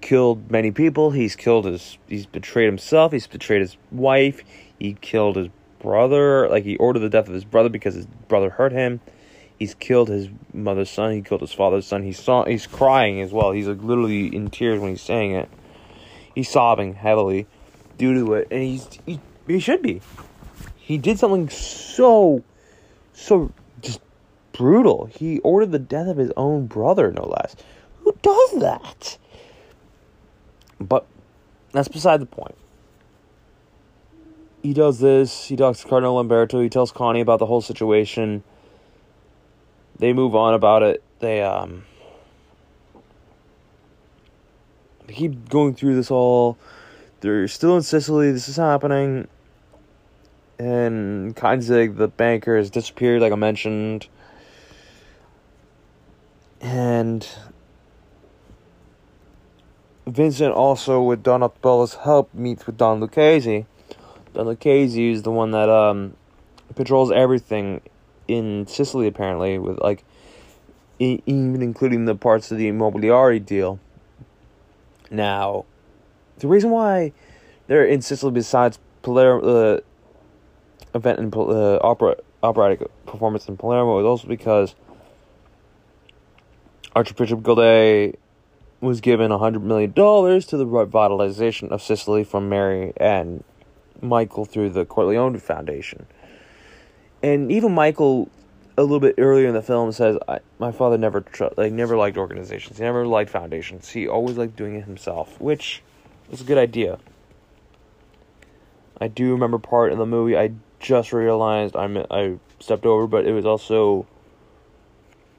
killed 0.00 0.50
many 0.50 0.70
people. 0.70 1.10
He's 1.10 1.36
killed 1.36 1.66
his. 1.66 1.98
He's 2.08 2.26
betrayed 2.26 2.66
himself. 2.66 3.12
He's 3.12 3.26
betrayed 3.26 3.60
his 3.60 3.76
wife. 3.90 4.42
He 4.78 4.94
killed 5.00 5.36
his 5.36 5.48
brother. 5.80 6.48
Like 6.48 6.64
he 6.64 6.76
ordered 6.76 7.00
the 7.00 7.08
death 7.08 7.28
of 7.28 7.34
his 7.34 7.44
brother 7.44 7.68
because 7.68 7.94
his 7.94 8.06
brother 8.06 8.50
hurt 8.50 8.72
him. 8.72 9.00
He's 9.58 9.74
killed 9.74 10.08
his 10.08 10.28
mother's 10.52 10.90
son. 10.90 11.12
He 11.12 11.22
killed 11.22 11.40
his 11.40 11.52
father's 11.52 11.86
son. 11.86 12.02
He's 12.02 12.22
saw. 12.22 12.44
He's 12.44 12.66
crying 12.66 13.20
as 13.20 13.32
well. 13.32 13.52
He's 13.52 13.68
like 13.68 13.82
literally 13.82 14.34
in 14.34 14.50
tears 14.50 14.80
when 14.80 14.90
he's 14.90 15.02
saying 15.02 15.32
it. 15.32 15.48
He's 16.34 16.50
sobbing 16.50 16.94
heavily 16.94 17.46
due 17.96 18.14
to 18.14 18.34
it, 18.34 18.48
and 18.50 18.62
he's 18.62 18.88
he, 19.06 19.20
he 19.46 19.58
should 19.58 19.82
be. 19.82 20.02
He 20.76 20.98
did 20.98 21.18
something 21.18 21.48
so, 21.48 22.44
so 23.14 23.50
just 23.80 24.00
brutal. 24.52 25.06
He 25.06 25.38
ordered 25.40 25.72
the 25.72 25.78
death 25.78 26.08
of 26.08 26.18
his 26.18 26.32
own 26.36 26.66
brother, 26.66 27.10
no 27.10 27.26
less. 27.26 27.56
Who 28.00 28.14
does 28.22 28.60
that? 28.60 29.18
But 30.80 31.06
that's 31.72 31.88
beside 31.88 32.20
the 32.20 32.26
point. 32.26 32.54
He 34.62 34.74
does 34.74 34.98
this. 34.98 35.46
He 35.46 35.56
talks 35.56 35.80
to 35.82 35.88
Cardinal 35.88 36.16
Lamberto. 36.16 36.60
He 36.60 36.68
tells 36.68 36.90
Connie 36.90 37.20
about 37.20 37.38
the 37.38 37.46
whole 37.46 37.60
situation. 37.60 38.42
They 39.98 40.12
move 40.12 40.34
on 40.34 40.54
about 40.54 40.82
it. 40.82 41.02
They 41.20 41.42
um. 41.42 41.84
They 45.06 45.14
keep 45.14 45.48
going 45.48 45.74
through 45.74 45.94
this 45.94 46.10
all. 46.10 46.58
They're 47.20 47.48
still 47.48 47.76
in 47.76 47.82
Sicily. 47.82 48.32
This 48.32 48.48
is 48.48 48.56
happening. 48.56 49.28
And 50.58 51.36
Kinzig, 51.36 51.96
the 51.96 52.08
banker, 52.08 52.56
has 52.56 52.70
disappeared, 52.70 53.20
like 53.20 53.32
I 53.32 53.36
mentioned. 53.36 54.08
And 56.60 57.26
Vincent 60.06 60.54
also, 60.54 61.02
with 61.02 61.22
Don 61.22 61.40
Altobello's 61.40 61.94
help, 61.94 62.32
meets 62.32 62.64
with 62.66 62.76
Don 62.76 63.00
Lucchese. 63.00 63.66
Don 64.34 64.46
Lucchese 64.46 65.10
is 65.10 65.22
the 65.22 65.32
one 65.32 65.50
that 65.50 65.68
um 65.68 66.14
controls 66.76 67.10
everything 67.10 67.80
in 68.28 68.66
Sicily 68.66 69.06
apparently 69.06 69.58
with 69.58 69.78
like 69.78 70.04
even 70.98 71.62
including 71.62 72.04
the 72.04 72.14
parts 72.14 72.50
of 72.50 72.58
the 72.58 72.68
Immobiliare 72.70 73.44
deal. 73.44 73.78
Now, 75.10 75.64
the 76.38 76.48
reason 76.48 76.70
why 76.70 77.12
they're 77.66 77.84
in 77.84 78.00
Sicily 78.00 78.32
besides 78.32 78.78
Palermo, 79.02 79.74
uh, 79.74 79.80
event 80.94 81.18
and 81.18 81.34
uh, 81.34 81.78
opera 81.82 82.16
operatic 82.42 82.80
performance 83.06 83.48
in 83.48 83.56
Palermo 83.56 83.98
is 83.98 84.04
also 84.04 84.28
because 84.28 84.74
Archbishop 86.94 87.42
Gilday 87.42 88.14
was 88.80 89.00
given 89.00 89.30
a 89.30 89.38
hundred 89.38 89.62
million 89.62 89.92
dollars 89.92 90.46
to 90.46 90.56
the 90.56 90.66
revitalization 90.66 91.70
of 91.70 91.82
Sicily 91.82 92.24
from 92.24 92.48
Mary 92.48 92.92
and 92.96 93.42
Michael 94.00 94.44
through 94.44 94.70
the 94.70 94.84
Corleone 94.84 95.38
Foundation. 95.38 96.06
And 97.22 97.50
even 97.50 97.72
Michael, 97.72 98.28
a 98.76 98.82
little 98.82 99.00
bit 99.00 99.14
earlier 99.18 99.48
in 99.48 99.54
the 99.54 99.62
film, 99.62 99.90
says, 99.92 100.18
"My 100.58 100.70
father 100.70 100.98
never 100.98 101.22
tr- 101.22 101.46
like 101.56 101.72
never 101.72 101.96
liked 101.96 102.18
organizations. 102.18 102.78
He 102.78 102.84
never 102.84 103.06
liked 103.06 103.30
foundations. 103.30 103.88
He 103.90 104.06
always 104.06 104.36
liked 104.36 104.56
doing 104.56 104.74
it 104.74 104.84
himself, 104.84 105.40
which 105.40 105.82
was 106.30 106.40
a 106.40 106.44
good 106.44 106.58
idea." 106.58 106.98
I 109.00 109.08
do 109.08 109.32
remember 109.32 109.58
part 109.58 109.92
in 109.92 109.98
the 109.98 110.06
movie 110.06 110.36
I 110.36 110.52
just 110.78 111.12
realized 111.12 111.76
I 111.76 112.04
I 112.10 112.38
stepped 112.60 112.86
over, 112.86 113.06
but 113.06 113.26
it 113.26 113.32
was 113.32 113.46
also 113.46 114.06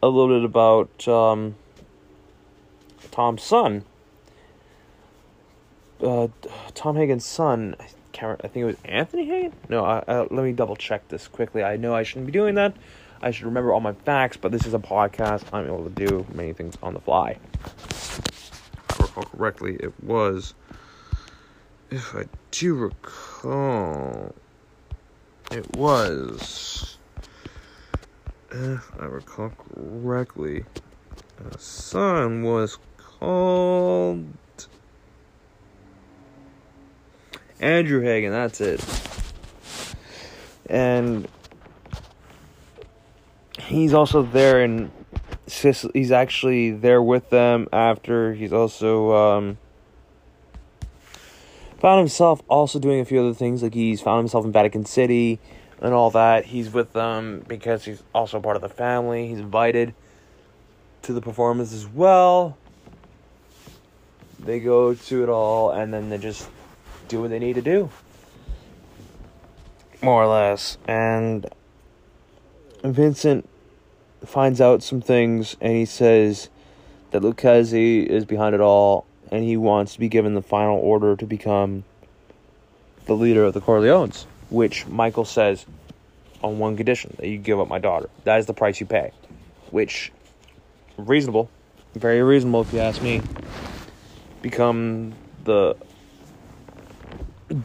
a 0.02 0.08
little 0.08 0.40
bit 0.40 0.46
about 0.46 1.08
um, 1.08 1.56
Tom's 3.12 3.44
son. 3.44 3.84
Uh, 6.02 6.28
Tom 6.74 6.96
Hagen's 6.96 7.26
son. 7.26 7.76
I 7.80 7.88
can't. 8.12 8.40
I 8.44 8.48
think 8.48 8.64
it 8.64 8.66
was 8.66 8.78
Anthony 8.86 9.26
Hagen. 9.26 9.54
No, 9.70 9.84
I, 9.84 10.04
I, 10.08 10.20
let 10.20 10.32
me 10.32 10.52
double 10.52 10.76
check 10.76 11.08
this 11.08 11.28
quickly. 11.28 11.64
I 11.64 11.78
know 11.78 11.96
I 11.96 12.04
shouldn't 12.04 12.28
be 12.28 12.32
doing 12.32 12.56
that. 12.56 12.76
I 13.22 13.32
should 13.32 13.46
remember 13.46 13.74
all 13.74 13.80
my 13.80 13.94
facts, 13.94 14.38
but 14.38 14.52
this 14.52 14.66
is 14.66 14.74
a 14.74 14.80
podcast. 14.80 15.44
I'm 15.52 15.66
able 15.66 15.84
to 15.84 15.90
do 15.90 16.26
many 16.34 16.54
things 16.54 16.78
on 16.84 16.94
the 16.94 17.00
fly. 17.00 17.38
If 17.64 19.00
I 19.00 19.04
recall 19.04 19.24
correctly, 19.24 19.78
it 19.80 19.94
was. 20.04 20.54
If 21.90 22.16
I 22.16 22.26
do 22.52 22.76
recall, 22.76 24.36
it 25.52 25.76
was. 25.76 26.98
If 28.52 28.92
I 29.00 29.06
recall 29.06 29.50
correctly, 29.50 30.64
son 31.58 32.44
was 32.44 32.78
called 32.98 34.26
Andrew 37.60 38.02
Hagen. 38.02 38.32
That's 38.32 38.62
it. 38.62 38.84
And 40.70 41.28
he's 43.60 43.94
also 43.94 44.22
there 44.22 44.64
in 44.64 44.92
Sicily. 45.48 45.92
He's 45.94 46.12
actually 46.12 46.72
there 46.72 47.02
with 47.02 47.30
them 47.30 47.68
after. 47.72 48.34
He's 48.34 48.54
also 48.54 49.14
um, 49.14 49.58
found 51.80 52.00
himself 52.00 52.42
also 52.48 52.80
doing 52.80 53.00
a 53.00 53.06
few 53.06 53.22
other 53.22 53.34
things. 53.34 53.64
Like 53.64 53.74
he's 53.74 54.02
found 54.02 54.20
himself 54.20 54.46
in 54.46 54.52
Vatican 54.52 54.86
City 54.86 55.40
and 55.82 55.94
all 55.94 56.12
that. 56.12 56.46
He's 56.46 56.72
with 56.72 56.94
them 56.94 57.44
because 57.48 57.86
he's 57.86 58.04
also 58.14 58.40
part 58.40 58.56
of 58.56 58.62
the 58.62 58.70
family. 58.70 59.28
He's 59.28 59.40
invited 59.40 59.94
to 61.08 61.14
the 61.14 61.22
performance 61.22 61.72
as 61.72 61.88
well. 61.88 62.58
They 64.40 64.60
go 64.60 64.94
to 64.94 65.24
it 65.24 65.30
all 65.30 65.72
and 65.72 65.94
then 65.94 66.10
they 66.10 66.18
just 66.18 66.50
do 67.08 67.22
what 67.22 67.30
they 67.30 67.40
need 67.40 67.54
to 67.54 67.62
do. 67.62 67.90
More 70.02 70.24
or 70.24 70.28
less. 70.28 70.78
And 70.86 71.50
Vincent 72.84 73.48
finds 74.26 74.60
out 74.60 74.84
some 74.84 75.00
things 75.00 75.56
and 75.62 75.74
he 75.78 75.86
says 75.86 76.50
that 77.12 77.24
Lucchese 77.24 78.02
is 78.02 78.26
behind 78.26 78.54
it 78.54 78.60
all 78.60 79.06
and 79.32 79.46
he 79.46 79.56
wants 79.56 79.94
to 79.94 80.00
be 80.00 80.10
given 80.10 80.34
the 80.34 80.42
final 80.42 80.78
order 80.78 81.16
to 81.16 81.26
become 81.26 81.86
the 83.06 83.16
leader 83.16 83.46
of 83.46 83.54
the 83.54 83.62
Corleones, 83.62 84.26
which 84.50 84.86
Michael 84.88 85.24
says 85.24 85.66
on 86.44 86.60
one 86.60 86.76
condition 86.76 87.16
that 87.18 87.28
you 87.30 87.38
give 87.38 87.62
up 87.62 87.70
my 87.70 87.80
daughter. 87.80 88.10
That 88.26 88.40
is 88.40 88.46
the 88.46 88.54
price 88.54 88.82
you 88.82 88.86
pay, 88.86 89.12
which 89.72 90.12
reasonable, 90.98 91.50
very 91.96 92.22
reasonable 92.22 92.62
if 92.62 92.74
you 92.74 92.80
ask 92.80 93.02
me. 93.02 93.22
Become 94.42 95.14
the 95.44 95.76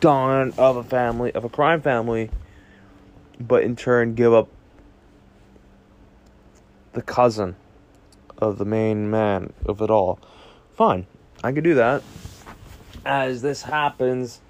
don 0.00 0.52
of 0.58 0.76
a 0.76 0.84
family 0.84 1.32
of 1.32 1.44
a 1.44 1.48
crime 1.48 1.82
family, 1.82 2.30
but 3.40 3.62
in 3.62 3.74
turn 3.74 4.14
give 4.14 4.32
up 4.32 4.48
the 6.92 7.02
cousin 7.02 7.56
of 8.38 8.58
the 8.58 8.64
main 8.64 9.10
man 9.10 9.52
of 9.66 9.80
it 9.80 9.90
all. 9.90 10.18
Fine, 10.74 11.06
I 11.42 11.52
could 11.52 11.64
do 11.64 11.74
that. 11.74 12.02
As 13.04 13.42
this 13.42 13.62
happens, 13.62 14.40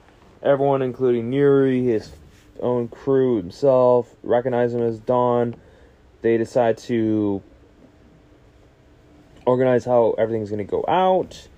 everyone, 0.42 0.82
including 0.82 1.30
Neri, 1.30 1.84
his 1.84 2.12
own 2.60 2.88
crew 2.88 3.36
himself, 3.36 4.14
recognize 4.22 4.74
him 4.74 4.82
as 4.82 4.98
Don. 4.98 5.54
They 6.20 6.36
decide 6.36 6.78
to 6.78 7.42
organize 9.44 9.84
how 9.84 10.14
everything's 10.18 10.50
going 10.50 10.64
to 10.64 10.70
go 10.70 10.84
out. 10.88 11.48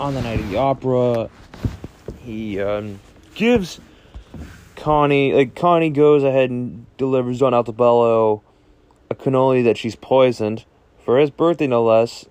On 0.00 0.14
the 0.14 0.22
night 0.22 0.40
of 0.40 0.50
the 0.50 0.56
opera, 0.56 1.30
he 2.22 2.60
um, 2.60 3.00
gives 3.34 3.80
Connie, 4.76 5.32
like, 5.32 5.54
Connie 5.54 5.90
goes 5.90 6.24
ahead 6.24 6.50
and 6.50 6.86
delivers 6.96 7.38
Don 7.38 7.52
Altobello 7.52 8.42
a 9.10 9.14
cannoli 9.14 9.62
that 9.64 9.76
she's 9.76 9.96
poisoned 9.96 10.64
for 11.04 11.18
his 11.18 11.30
birthday, 11.30 11.66
no 11.66 11.84
less. 11.84 12.26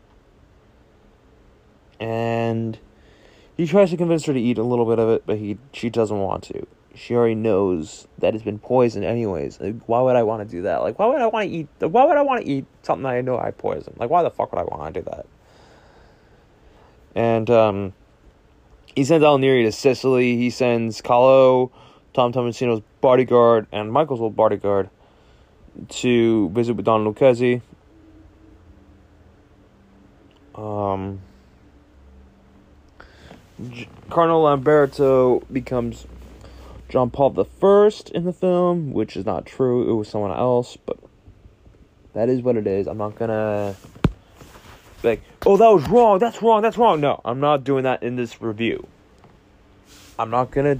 And 1.99 2.77
he 3.55 3.65
tries 3.65 3.91
to 3.91 3.97
convince 3.97 4.25
her 4.25 4.33
to 4.33 4.39
eat 4.39 4.57
a 4.57 4.63
little 4.63 4.85
bit 4.85 4.99
of 4.99 5.09
it, 5.09 5.23
but 5.25 5.37
he 5.37 5.57
she 5.71 5.89
doesn't 5.89 6.19
want 6.19 6.43
to. 6.45 6.67
She 6.95 7.15
already 7.15 7.35
knows 7.35 8.07
that 8.19 8.35
it's 8.35 8.43
been 8.43 8.59
poisoned, 8.59 9.03
anyways. 9.03 9.59
Like, 9.59 9.75
why 9.87 10.01
would 10.01 10.15
I 10.15 10.23
want 10.23 10.47
to 10.47 10.55
do 10.55 10.61
that? 10.63 10.83
Like, 10.83 10.99
why 10.99 11.07
would 11.07 11.21
I 11.21 11.27
want 11.27 11.49
to 11.49 11.55
eat? 11.55 11.67
Why 11.79 12.05
would 12.05 12.17
I 12.17 12.21
want 12.21 12.45
to 12.45 12.51
eat 12.51 12.65
something 12.83 13.03
that 13.03 13.09
I 13.09 13.21
know 13.21 13.37
I 13.37 13.51
poisoned? 13.51 13.97
Like, 13.97 14.09
why 14.09 14.21
the 14.21 14.29
fuck 14.29 14.51
would 14.51 14.59
I 14.59 14.63
want 14.63 14.93
to 14.93 15.01
do 15.01 15.09
that? 15.09 15.25
And 17.15 17.49
um, 17.49 17.93
he 18.95 19.03
sends 19.03 19.23
Al 19.23 19.39
Neri 19.39 19.63
to 19.63 19.71
Sicily. 19.71 20.37
He 20.37 20.49
sends 20.49 21.01
Calò, 21.01 21.71
Tom 22.13 22.31
Tommasino's 22.31 22.81
bodyguard, 23.01 23.67
and 23.71 23.91
Michael's 23.91 24.21
old 24.21 24.35
bodyguard 24.35 24.89
to 25.89 26.49
visit 26.49 26.75
with 26.75 26.85
Don 26.85 27.05
Lucchese. 27.05 27.61
Um, 30.55 31.19
Cardinal 34.09 34.43
Lamberto 34.43 35.43
becomes 35.51 36.05
John 36.93 37.09
Paul 37.09 37.43
First 37.59 38.11
in 38.11 38.23
the 38.23 38.31
film, 38.31 38.93
which 38.93 39.17
is 39.17 39.25
not 39.25 39.47
true. 39.47 39.89
It 39.89 39.95
was 39.95 40.07
someone 40.07 40.29
else, 40.29 40.77
but 40.77 40.99
that 42.13 42.29
is 42.29 42.43
what 42.43 42.55
it 42.55 42.67
is. 42.67 42.85
I'm 42.85 42.99
not 42.99 43.15
gonna 43.15 43.75
like, 45.01 45.23
oh, 45.43 45.57
that 45.57 45.69
was 45.69 45.89
wrong. 45.89 46.19
That's 46.19 46.43
wrong. 46.43 46.61
That's 46.61 46.77
wrong. 46.77 47.01
No, 47.01 47.19
I'm 47.25 47.39
not 47.39 47.63
doing 47.63 47.83
that 47.85 48.03
in 48.03 48.15
this 48.15 48.39
review. 48.43 48.85
I'm 50.19 50.29
not 50.29 50.51
gonna 50.51 50.77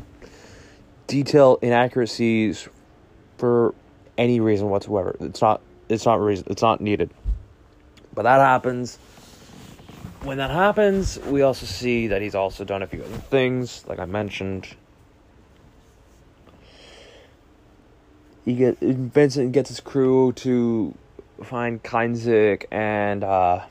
detail 1.07 1.57
inaccuracies 1.64 2.69
for 3.40 3.73
any 4.15 4.40
reason 4.40 4.69
whatsoever. 4.69 5.15
It's 5.19 5.41
not. 5.41 5.61
It's 5.90 6.06
not 6.06 6.22
reason. 6.22 6.45
It's 6.48 6.61
not 6.61 6.80
needed. 6.80 7.10
But 8.14 8.22
that 8.22 8.40
happens. 8.40 8.98
When 10.22 10.38
that 10.38 10.52
happens, 10.52 11.18
we 11.22 11.41
also 11.41 11.65
see 11.65 12.06
that 12.06 12.22
he's 12.22 12.35
also 12.35 12.64
done 12.65 12.84
a 12.84 12.88
few 12.88 13.02
other 13.02 13.18
things, 13.18 13.84
like 13.88 13.98
I 13.98 14.06
mentioned. 14.06 14.68
He 18.45 18.56
get 18.56 18.80
Vincent 18.80 19.52
gets 19.53 19.70
his 19.70 19.80
crew 19.80 20.34
to 20.34 20.94
find 21.44 21.82
Kinzik 21.82 22.65
and 22.72 23.24
uh, 23.24 23.61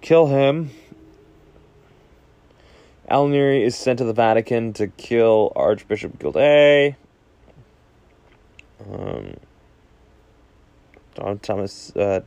kill 0.00 0.26
him. 0.26 0.70
Al 3.08 3.28
Neri 3.28 3.62
is 3.62 3.76
sent 3.76 3.98
to 3.98 4.04
the 4.04 4.12
Vatican 4.12 4.72
to 4.74 4.88
kill 4.88 5.52
Archbishop 5.56 6.18
Gilday. 6.18 6.96
Um, 8.90 9.34
Don 11.14 11.38
Thomas, 11.38 11.94
uh, 11.96 12.20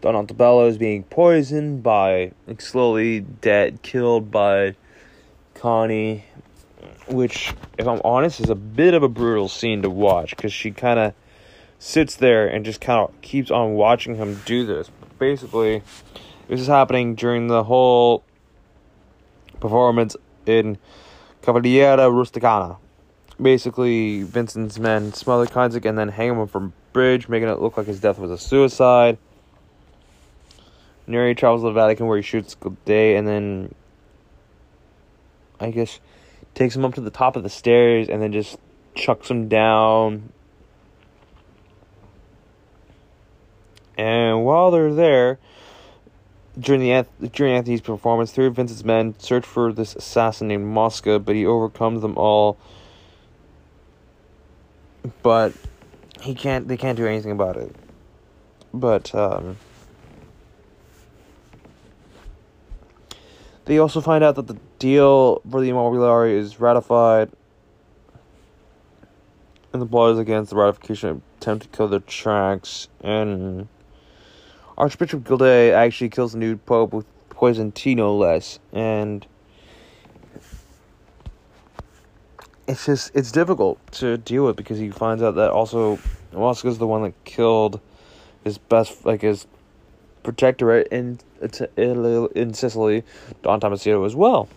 Don 0.00 0.14
Altobello 0.14 0.68
is 0.68 0.78
being 0.78 1.04
poisoned 1.04 1.82
by, 1.82 2.32
slowly 2.58 3.20
dead, 3.20 3.82
killed 3.82 4.30
by 4.30 4.74
Connie, 5.54 6.24
which, 7.08 7.52
if 7.78 7.86
I'm 7.86 8.00
honest, 8.04 8.40
is 8.40 8.50
a 8.50 8.54
bit 8.54 8.94
of 8.94 9.02
a 9.02 9.08
brutal 9.08 9.48
scene 9.48 9.82
to 9.82 9.90
watch 9.90 10.36
because 10.36 10.52
she 10.52 10.70
kind 10.70 10.98
of 10.98 11.14
sits 11.78 12.14
there 12.16 12.46
and 12.46 12.64
just 12.64 12.80
kind 12.80 13.00
of 13.00 13.20
keeps 13.22 13.50
on 13.50 13.74
watching 13.74 14.16
him 14.16 14.40
do 14.44 14.66
this. 14.66 14.90
Basically, 15.18 15.82
this 16.48 16.60
is 16.60 16.66
happening 16.66 17.14
during 17.14 17.48
the 17.48 17.64
whole 17.64 18.24
performance 19.60 20.16
in 20.46 20.78
Cavalleria 21.42 21.96
Rusticana. 21.96 22.78
Basically, 23.40 24.22
Vincent's 24.22 24.78
men 24.78 25.12
smother 25.12 25.46
Kainzig 25.46 25.86
and 25.86 25.98
then 25.98 26.08
hang 26.08 26.30
him 26.30 26.46
from 26.46 26.72
bridge, 26.92 27.28
making 27.28 27.48
it 27.48 27.60
look 27.60 27.76
like 27.76 27.86
his 27.86 28.00
death 28.00 28.18
was 28.18 28.30
a 28.30 28.38
suicide. 28.38 29.16
Neri 31.06 31.34
travels 31.34 31.62
to 31.62 31.68
the 31.68 31.72
Vatican 31.72 32.06
where 32.06 32.18
he 32.18 32.22
shoots 32.22 32.56
Day 32.84 33.16
and 33.16 33.26
then, 33.26 33.74
I 35.58 35.70
guess, 35.70 35.98
takes 36.54 36.76
him 36.76 36.84
up 36.84 36.94
to 36.94 37.00
the 37.00 37.10
top 37.10 37.36
of 37.36 37.42
the 37.42 37.48
stairs 37.48 38.08
and 38.08 38.22
then 38.22 38.32
just 38.32 38.58
chucks 38.94 39.30
him 39.30 39.48
down. 39.48 40.32
And 43.96 44.44
while 44.44 44.70
they're 44.70 44.94
there, 44.94 45.38
during 46.58 46.80
the 46.80 47.06
during 47.28 47.54
Anthony's 47.54 47.80
performance, 47.80 48.32
three 48.32 48.46
of 48.46 48.56
Vincent's 48.56 48.84
men 48.84 49.14
search 49.18 49.44
for 49.44 49.72
this 49.72 49.94
assassin 49.94 50.48
named 50.48 50.66
Mosca, 50.66 51.18
but 51.18 51.34
he 51.34 51.46
overcomes 51.46 52.02
them 52.02 52.16
all. 52.16 52.58
But 55.22 55.52
he 56.20 56.34
can't. 56.34 56.68
They 56.68 56.76
can't 56.76 56.96
do 56.96 57.06
anything 57.06 57.30
about 57.30 57.56
it. 57.56 57.74
But 58.72 59.14
um, 59.14 59.56
they 63.64 63.78
also 63.78 64.00
find 64.00 64.22
out 64.22 64.36
that 64.36 64.46
the 64.46 64.56
deal 64.80 65.40
for 65.48 65.60
the 65.60 65.70
Immobiliare 65.70 66.36
is 66.36 66.58
ratified, 66.58 67.30
and 69.72 69.80
the 69.80 69.86
blood 69.86 70.14
is 70.14 70.18
against 70.18 70.50
the 70.50 70.56
ratification 70.56 71.22
attempt 71.38 71.70
to 71.70 71.76
kill 71.76 71.86
the 71.86 72.00
tracks 72.00 72.88
and. 73.00 73.68
Archbishop 74.78 75.24
Gilday 75.24 75.72
actually 75.72 76.08
kills 76.08 76.32
the 76.32 76.38
new 76.38 76.56
pope 76.56 76.94
with 76.94 77.04
poison 77.28 77.70
tea, 77.70 77.94
no 77.94 78.16
less, 78.16 78.58
and 78.72 79.26
it's 82.66 82.86
just 82.86 83.10
it's 83.14 83.30
difficult 83.30 83.78
to 83.92 84.16
deal 84.16 84.46
with 84.46 84.56
because 84.56 84.78
he 84.78 84.88
finds 84.88 85.22
out 85.22 85.34
that 85.34 85.50
also 85.50 85.98
Mosca's 86.32 86.78
the 86.78 86.86
one 86.86 87.02
that 87.02 87.24
killed 87.24 87.78
his 88.42 88.56
best 88.56 89.04
like 89.04 89.20
his 89.20 89.46
protectorate 90.22 90.88
in 90.88 91.18
in 91.76 92.54
Sicily, 92.54 93.04
Don 93.42 93.60
Tommasino 93.60 94.06
as 94.06 94.14
well. 94.14 94.48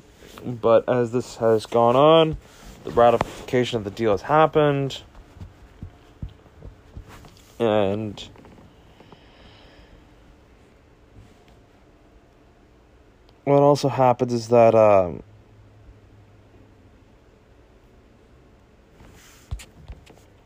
But 0.46 0.90
as 0.90 1.12
this 1.12 1.38
has 1.38 1.66
gone 1.66 1.96
on, 1.96 2.38
the 2.84 2.92
ratification 2.92 3.78
of 3.78 3.86
the 3.86 3.92
deal 3.92 4.12
has 4.12 4.24
happened, 4.24 5.02
and 7.60 8.28
what 13.46 13.62
also 13.62 13.88
happens 13.88 14.34
is 14.34 14.50
that 14.50 14.76
um, 14.76 15.24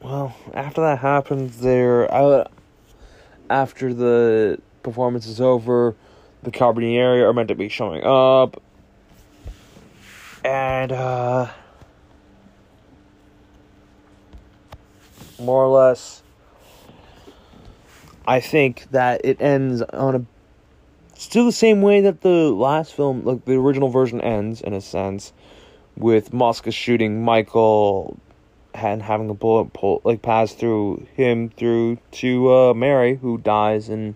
well 0.02 0.36
after 0.54 0.82
that 0.82 1.00
happens 1.00 1.60
there 1.60 2.08
after 3.50 3.94
the 3.94 4.60
performance 4.84 5.26
is 5.26 5.42
over 5.42 5.96
the 6.44 6.52
Carabinieri 6.52 7.22
are 7.22 7.34
meant 7.34 7.48
to 7.48 7.56
be 7.56 7.70
showing 7.70 8.04
up 8.04 8.62
and 10.48 10.94
uh, 10.94 11.50
more 15.40 15.66
or 15.66 15.68
less 15.68 16.24
I 18.26 18.40
think 18.40 18.88
that 18.92 19.22
it 19.26 19.42
ends 19.42 19.82
on 19.82 20.16
a 20.16 20.26
still 21.20 21.46
the 21.46 21.52
same 21.52 21.82
way 21.82 22.02
that 22.02 22.22
the 22.22 22.50
last 22.52 22.94
film, 22.94 23.26
like 23.26 23.44
the 23.44 23.56
original 23.56 23.90
version, 23.90 24.22
ends 24.22 24.62
in 24.62 24.74
a 24.74 24.82
sense, 24.82 25.34
with 25.98 26.32
Mosca 26.34 26.72
shooting 26.72 27.24
Michael 27.24 28.18
and 28.74 29.02
having 29.02 29.30
a 29.30 29.34
bullet 29.34 29.74
pull 29.74 30.02
like 30.06 30.22
pass 30.22 30.54
through 30.54 31.08
him 31.14 31.50
through 31.50 31.98
to 32.12 32.54
uh, 32.54 32.74
Mary, 32.74 33.16
who 33.16 33.38
dies 33.38 33.90
in 33.90 34.16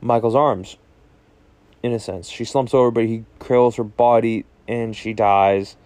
Michael's 0.00 0.34
arms. 0.34 0.76
In 1.84 1.92
a 1.92 2.00
sense, 2.00 2.28
she 2.28 2.44
slumps 2.44 2.74
over, 2.74 2.90
but 2.90 3.04
he 3.04 3.24
kills 3.38 3.76
her 3.76 3.84
body, 3.84 4.44
and 4.68 4.94
she 4.94 5.12
dies 5.12 5.76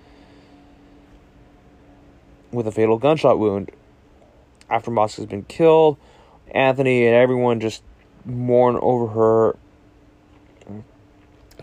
with 2.51 2.67
a 2.67 2.73
fatal 2.73 2.99
gunshot 2.99 3.39
wound. 3.39 3.71
After 4.69 4.91
Mosca's 4.91 5.27
been 5.27 5.45
killed, 5.45 5.97
Anthony 6.51 7.07
and 7.07 7.15
everyone 7.15 7.61
just 7.61 7.83
mourn 8.27 8.79
over 8.81 9.07
her 9.07 9.57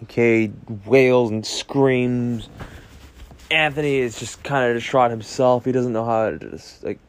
Okay, 0.03 0.51
wails 0.85 1.29
and 1.29 1.45
screams. 1.45 2.47
Anthony 3.51 3.97
is 3.97 4.17
just 4.17 4.41
kind 4.43 4.69
of 4.69 4.77
distraught 4.77 5.11
himself. 5.11 5.65
He 5.65 5.71
doesn't 5.71 5.91
know 5.91 6.05
how 6.05 6.29
to 6.29 6.37
just 6.37 6.83
like 6.83 6.99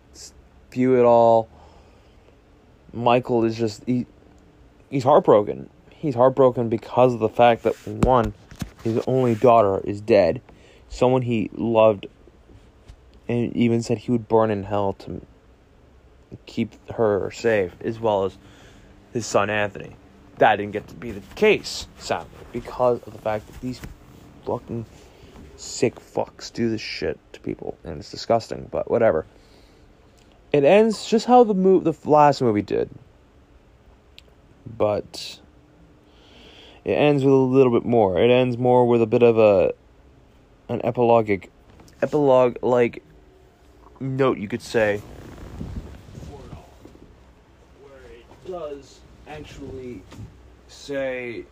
view 0.73 0.99
it 0.99 1.05
all. 1.05 1.49
Michael 2.93 3.45
is 3.45 3.57
just 3.57 3.85
he, 3.85 4.07
he's 4.91 5.05
heartbroken. 5.05 5.71
He's 5.91 6.17
heartbroken 6.17 6.69
because 6.69 7.15
of 7.15 7.21
the 7.21 7.29
fact 7.29 7.63
that 7.63 7.75
one, 7.87 8.35
his 8.85 8.99
only 9.07 9.35
daughter 9.35 9.81
is 9.85 10.01
dead. 10.01 10.41
Someone 10.89 11.23
he 11.23 11.51
loved 11.53 12.07
and 13.29 13.55
even 13.57 13.83
said 13.83 13.99
he 13.99 14.11
would 14.11 14.29
burn 14.29 14.51
in 14.51 14.65
hell 14.65 14.95
to 14.95 15.21
keep 16.47 16.75
her 16.91 17.31
safe, 17.31 17.73
as 17.81 18.01
well 18.01 18.25
as 18.25 18.37
his 19.13 19.27
son 19.27 19.51
Anthony 19.51 19.95
that 20.41 20.57
didn't 20.57 20.73
get 20.73 20.89
to 20.89 20.95
be 20.95 21.13
the 21.13 21.21
case, 21.37 21.87
sadly, 21.99 22.29
because 22.53 23.01
of 23.03 23.13
the 23.13 23.19
fact 23.19 23.47
that 23.47 23.61
these 23.61 23.81
fucking 24.45 24.85
sick 25.57 25.97
fucks 25.97 26.53
do 26.53 26.71
this 26.71 26.81
shit 26.81 27.19
to 27.35 27.41
people, 27.41 27.79
and 27.85 27.99
it's 27.99 28.11
disgusting. 28.11 28.67
But 28.71 28.91
whatever. 28.91 29.27
It 30.53 30.65
ends 30.65 31.07
just 31.07 31.27
how 31.27 31.45
the 31.45 31.55
move 31.55 31.85
the 31.85 31.95
last 32.05 32.43
movie 32.43 32.63
did, 32.63 32.91
but 34.67 35.40
it 36.85 36.93
ends 36.93 37.25
with 37.25 37.33
a 37.33 37.37
little 37.37 37.73
bit 37.73 37.85
more. 37.85 38.19
It 38.19 38.31
ends 38.31 38.57
more 38.57 38.87
with 38.87 39.03
a 39.03 39.07
bit 39.07 39.23
of 39.23 39.39
a 39.39 39.75
an 40.69 40.81
epilogic, 40.83 41.49
epilogue 42.01 42.57
like 42.63 43.03
note, 43.99 44.39
you 44.39 44.49
could 44.49 44.63
say. 44.63 45.03
Where 47.83 48.01
it 48.13 48.47
does 48.47 49.01
actually 49.29 50.03
say 50.69 51.45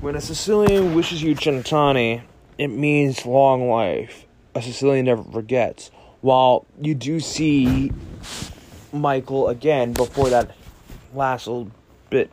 when 0.00 0.16
a 0.16 0.20
Sicilian 0.20 0.94
wishes 0.94 1.22
you 1.22 1.34
cent'anni, 1.34 2.22
it 2.58 2.68
means 2.68 3.24
long 3.24 3.70
life. 3.70 4.26
A 4.54 4.60
Sicilian 4.60 5.06
never 5.06 5.24
forgets. 5.24 5.90
While 6.20 6.66
you 6.80 6.94
do 6.94 7.20
see 7.20 7.90
Michael 8.92 9.48
again 9.48 9.92
before 9.92 10.28
that 10.30 10.54
last 11.14 11.46
little 11.46 11.70
bit 12.10 12.30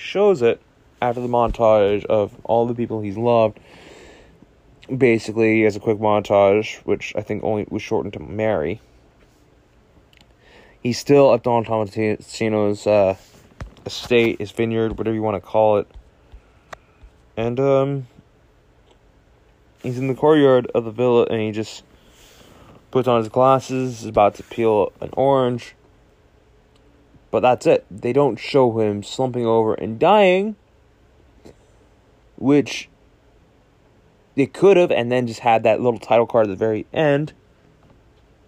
shows 0.00 0.42
it 0.42 0.60
after 1.00 1.20
the 1.20 1.28
montage 1.28 2.04
of 2.06 2.36
all 2.44 2.66
the 2.66 2.74
people 2.74 3.00
he's 3.00 3.16
loved. 3.16 3.58
Basically, 4.94 5.56
he 5.56 5.62
has 5.62 5.76
a 5.76 5.80
quick 5.80 5.98
montage, 5.98 6.78
which 6.78 7.14
I 7.16 7.22
think 7.22 7.44
only 7.44 7.66
was 7.70 7.82
shortened 7.82 8.14
to 8.14 8.20
Mary. 8.20 8.80
He's 10.82 10.98
still 10.98 11.32
at 11.34 11.42
Don 11.42 11.64
Tommasino's 11.64 12.86
uh, 12.86 13.16
estate, 13.86 14.40
his 14.40 14.50
vineyard, 14.50 14.98
whatever 14.98 15.14
you 15.14 15.22
want 15.22 15.36
to 15.36 15.40
call 15.40 15.78
it. 15.78 15.86
And 17.36 17.60
um 17.60 18.06
he's 19.82 19.98
in 19.98 20.08
the 20.08 20.14
courtyard 20.14 20.66
of 20.74 20.84
the 20.84 20.90
villa 20.90 21.24
and 21.24 21.40
he 21.40 21.52
just 21.52 21.84
puts 22.90 23.06
on 23.08 23.18
his 23.18 23.28
glasses, 23.28 24.00
is 24.00 24.06
about 24.06 24.34
to 24.34 24.42
peel 24.44 24.92
an 25.00 25.10
orange. 25.12 25.74
But 27.30 27.40
that's 27.40 27.66
it. 27.66 27.86
They 27.90 28.12
don't 28.12 28.38
show 28.38 28.78
him 28.78 29.02
slumping 29.02 29.46
over 29.46 29.74
and 29.74 29.98
dying, 29.98 30.56
which 32.36 32.88
they 34.34 34.46
could 34.46 34.76
have, 34.76 34.90
and 34.90 35.12
then 35.12 35.26
just 35.26 35.40
had 35.40 35.62
that 35.62 35.80
little 35.80 36.00
title 36.00 36.26
card 36.26 36.46
at 36.46 36.50
the 36.50 36.56
very 36.56 36.86
end. 36.92 37.32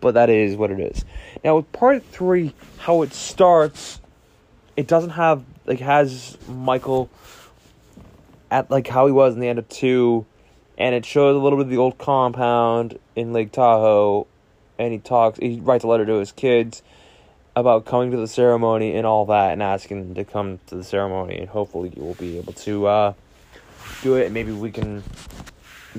But 0.00 0.14
that 0.14 0.30
is 0.30 0.56
what 0.56 0.70
it 0.70 0.80
is. 0.80 1.04
Now, 1.44 1.56
with 1.56 1.70
part 1.72 2.04
three, 2.04 2.54
how 2.78 3.02
it 3.02 3.12
starts 3.12 4.00
it 4.76 4.86
doesn't 4.86 5.10
have 5.10 5.44
like 5.66 5.80
has 5.80 6.36
Michael 6.48 7.10
at 8.50 8.70
like 8.70 8.88
how 8.88 9.06
he 9.06 9.12
was 9.12 9.34
in 9.34 9.40
the 9.40 9.48
end 9.48 9.59
of 9.59 9.68
two, 9.68 10.26
and 10.78 10.94
it 10.94 11.04
shows 11.04 11.36
a 11.36 11.38
little 11.38 11.59
bit 11.59 11.66
of 11.66 11.70
the 11.70 11.76
old 11.76 11.98
compound 11.98 12.98
in 13.14 13.32
Lake 13.32 13.52
Tahoe, 13.52 14.26
and 14.78 14.92
he 14.92 14.98
talks. 14.98 15.38
He 15.38 15.60
writes 15.60 15.84
a 15.84 15.86
letter 15.86 16.06
to 16.06 16.14
his 16.14 16.32
kids 16.32 16.82
about 17.55 17.85
coming 17.85 18.11
to 18.11 18.16
the 18.16 18.29
ceremony 18.29 18.95
and 18.95 19.07
all 19.07 19.27
that, 19.27 19.53
and 19.53 19.62
asking 19.62 20.15
to 20.15 20.24
come 20.24 20.59
to 20.66 20.77
the 20.77 20.85
ceremony, 20.85 21.39
and 21.39 21.49
hopefully 21.49 21.93
you 21.95 22.03
will 22.03 22.15
be 22.15 22.39
able 22.39 22.53
to 22.55 22.87
uh, 22.87 23.12
do 24.03 24.16
it, 24.16 24.27
and 24.27 24.35
maybe 24.35 24.53
we 24.53 24.70
can 24.70 25.03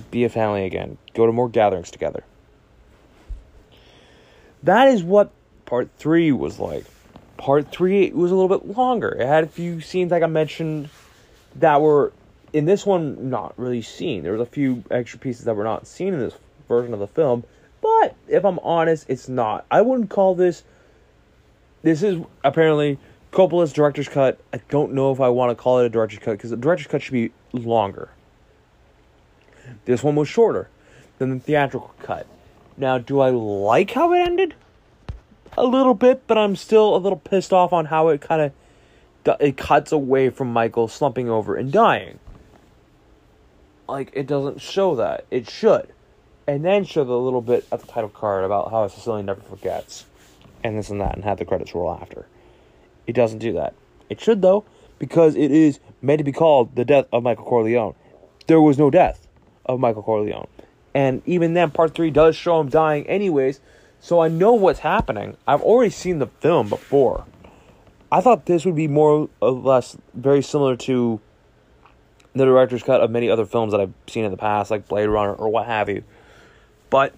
be 0.10 0.24
a 0.24 0.30
family 0.30 0.66
again, 0.66 0.98
go 1.14 1.26
to 1.26 1.32
more 1.32 1.50
gatherings 1.50 1.92
together. 1.92 2.24
That 4.64 4.88
is 4.88 5.04
what 5.04 5.32
part 5.66 5.90
three 5.98 6.32
was 6.32 6.60
like 6.60 6.86
part 7.44 7.70
three 7.70 8.10
was 8.12 8.32
a 8.32 8.36
little 8.36 8.58
bit 8.58 8.76
longer. 8.78 9.10
It 9.10 9.28
had 9.28 9.44
a 9.44 9.48
few 9.48 9.82
scenes, 9.82 10.12
like 10.12 10.24
I 10.24 10.28
mentioned, 10.28 10.90
that 11.56 11.82
were 11.82 12.14
in 12.54 12.64
this 12.64 12.86
one, 12.86 13.30
not 13.30 13.54
really 13.58 13.82
seen. 13.82 14.24
There 14.24 14.32
was 14.32 14.42
a 14.42 14.46
few 14.46 14.84
extra 14.90 15.20
pieces 15.20 15.44
that 15.46 15.56
were 15.56 15.66
not 15.66 15.86
seen 15.86 16.14
in 16.14 16.20
this 16.20 16.36
version 16.70 16.94
of 16.94 17.00
the 17.02 17.08
film, 17.08 17.44
but 17.82 18.16
if 18.30 18.46
I'm 18.46 18.60
honest, 18.60 19.08
it's 19.10 19.28
not. 19.28 19.66
I 19.70 19.82
wouldn't 19.82 20.10
call 20.10 20.36
this. 20.36 20.64
This 21.84 22.02
is 22.02 22.24
apparently 22.44 22.98
Coppola's 23.32 23.74
director's 23.74 24.08
cut. 24.08 24.40
I 24.54 24.62
don't 24.70 24.94
know 24.94 25.12
if 25.12 25.20
I 25.20 25.30
want 25.30 25.56
to 25.56 25.62
call 25.62 25.80
it 25.80 25.86
a 25.86 25.90
director's 25.90 26.20
cut 26.20 26.32
because 26.32 26.50
the 26.50 26.58
director's 26.58 26.88
cut 26.88 27.02
should 27.02 27.14
be 27.14 27.32
longer. 27.52 28.10
This 29.86 30.02
one 30.02 30.16
was 30.16 30.28
shorter 30.28 30.70
than 31.20 31.30
the 31.30 31.40
theatrical 31.40 31.94
cut. 32.00 32.26
Now, 32.78 32.98
do 32.98 33.20
I 33.20 33.30
like 33.30 33.92
how 33.92 34.14
it 34.14 34.20
ended? 34.20 34.56
A 35.58 35.66
little 35.66 35.94
bit, 35.94 36.26
but 36.26 36.38
I'm 36.38 36.56
still 36.56 36.96
a 36.96 36.98
little 36.98 37.20
pissed 37.20 37.54
off 37.54 37.74
on 37.74 37.86
how 37.86 38.08
it 38.08 38.22
kind 38.22 38.42
of 38.42 38.54
it 39.40 39.58
cuts 39.58 39.92
away 39.92 40.30
from 40.30 40.52
Michael 40.52 40.88
slumping 40.88 41.30
over 41.30 41.56
and 41.56 41.72
dying. 41.72 42.20
Like 43.88 44.12
it 44.14 44.26
doesn't 44.26 44.62
show 44.62 44.96
that. 44.96 45.26
It 45.30 45.50
should. 45.50 45.90
And 46.48 46.66
then 46.66 46.84
show 46.84 47.04
the 47.04 47.18
little 47.18 47.42
bit 47.42 47.66
at 47.72 47.82
the 47.82 47.88
title 47.88 48.10
card 48.10 48.44
about 48.44 48.72
how 48.72 48.84
a 48.84 49.24
never 49.24 49.42
forgets. 49.42 50.06
And 50.64 50.78
this 50.78 50.90
and 50.90 51.02
that 51.02 51.16
and 51.16 51.24
have 51.24 51.38
the 51.38 51.46
credits 51.46 51.76
roll 51.76 51.92
after. 51.92 52.26
It 53.06 53.14
doesn't 53.14 53.40
do 53.40 53.54
that. 53.54 53.74
It 54.10 54.22
should 54.22 54.42
though, 54.42 54.64
because 55.00 55.36
it 55.36 55.52
is 55.52 55.80
meant 56.02 56.20
to 56.20 56.24
be 56.24 56.32
called 56.32 56.76
the 56.76 56.86
death 56.86 57.06
of 57.12 57.24
Michael 57.24 57.46
Corleone. 57.46 57.96
There 58.48 58.62
was 58.62 58.78
no 58.78 58.90
death 58.90 59.28
of 59.66 59.80
Michael 59.80 60.04
Corleone. 60.04 60.48
And 60.94 61.22
even 61.26 61.54
then 61.54 61.72
part 61.72 61.96
three 61.96 62.12
does 62.12 62.36
show 62.36 62.60
him 62.60 62.70
dying 62.70 63.08
anyways, 63.08 63.60
so 64.00 64.20
I 64.20 64.28
know 64.28 64.54
what's 64.54 64.80
happening. 64.80 65.38
I've 65.48 65.62
already 65.62 65.92
seen 65.92 66.20
the 66.20 66.28
film 66.28 66.70
before. 66.70 67.26
I 68.12 68.22
thought 68.22 68.46
this 68.46 68.64
would 68.66 68.76
be 68.76 68.88
more 68.88 69.28
or 69.42 69.52
less 69.52 69.98
very 70.14 70.44
similar 70.44 70.76
to 70.78 71.20
the 72.34 72.46
director's 72.46 72.84
cut 72.84 73.02
of 73.02 73.10
many 73.10 73.30
other 73.30 73.46
films 73.46 73.72
that 73.72 73.82
I've 73.82 73.94
seen 74.08 74.26
in 74.26 74.32
the 74.32 74.38
past, 74.38 74.70
like 74.72 74.88
Blade 74.88 75.08
Runner 75.08 75.34
or 75.34 75.50
what 75.50 75.66
have 75.66 75.90
you. 75.90 76.04
But 76.90 77.14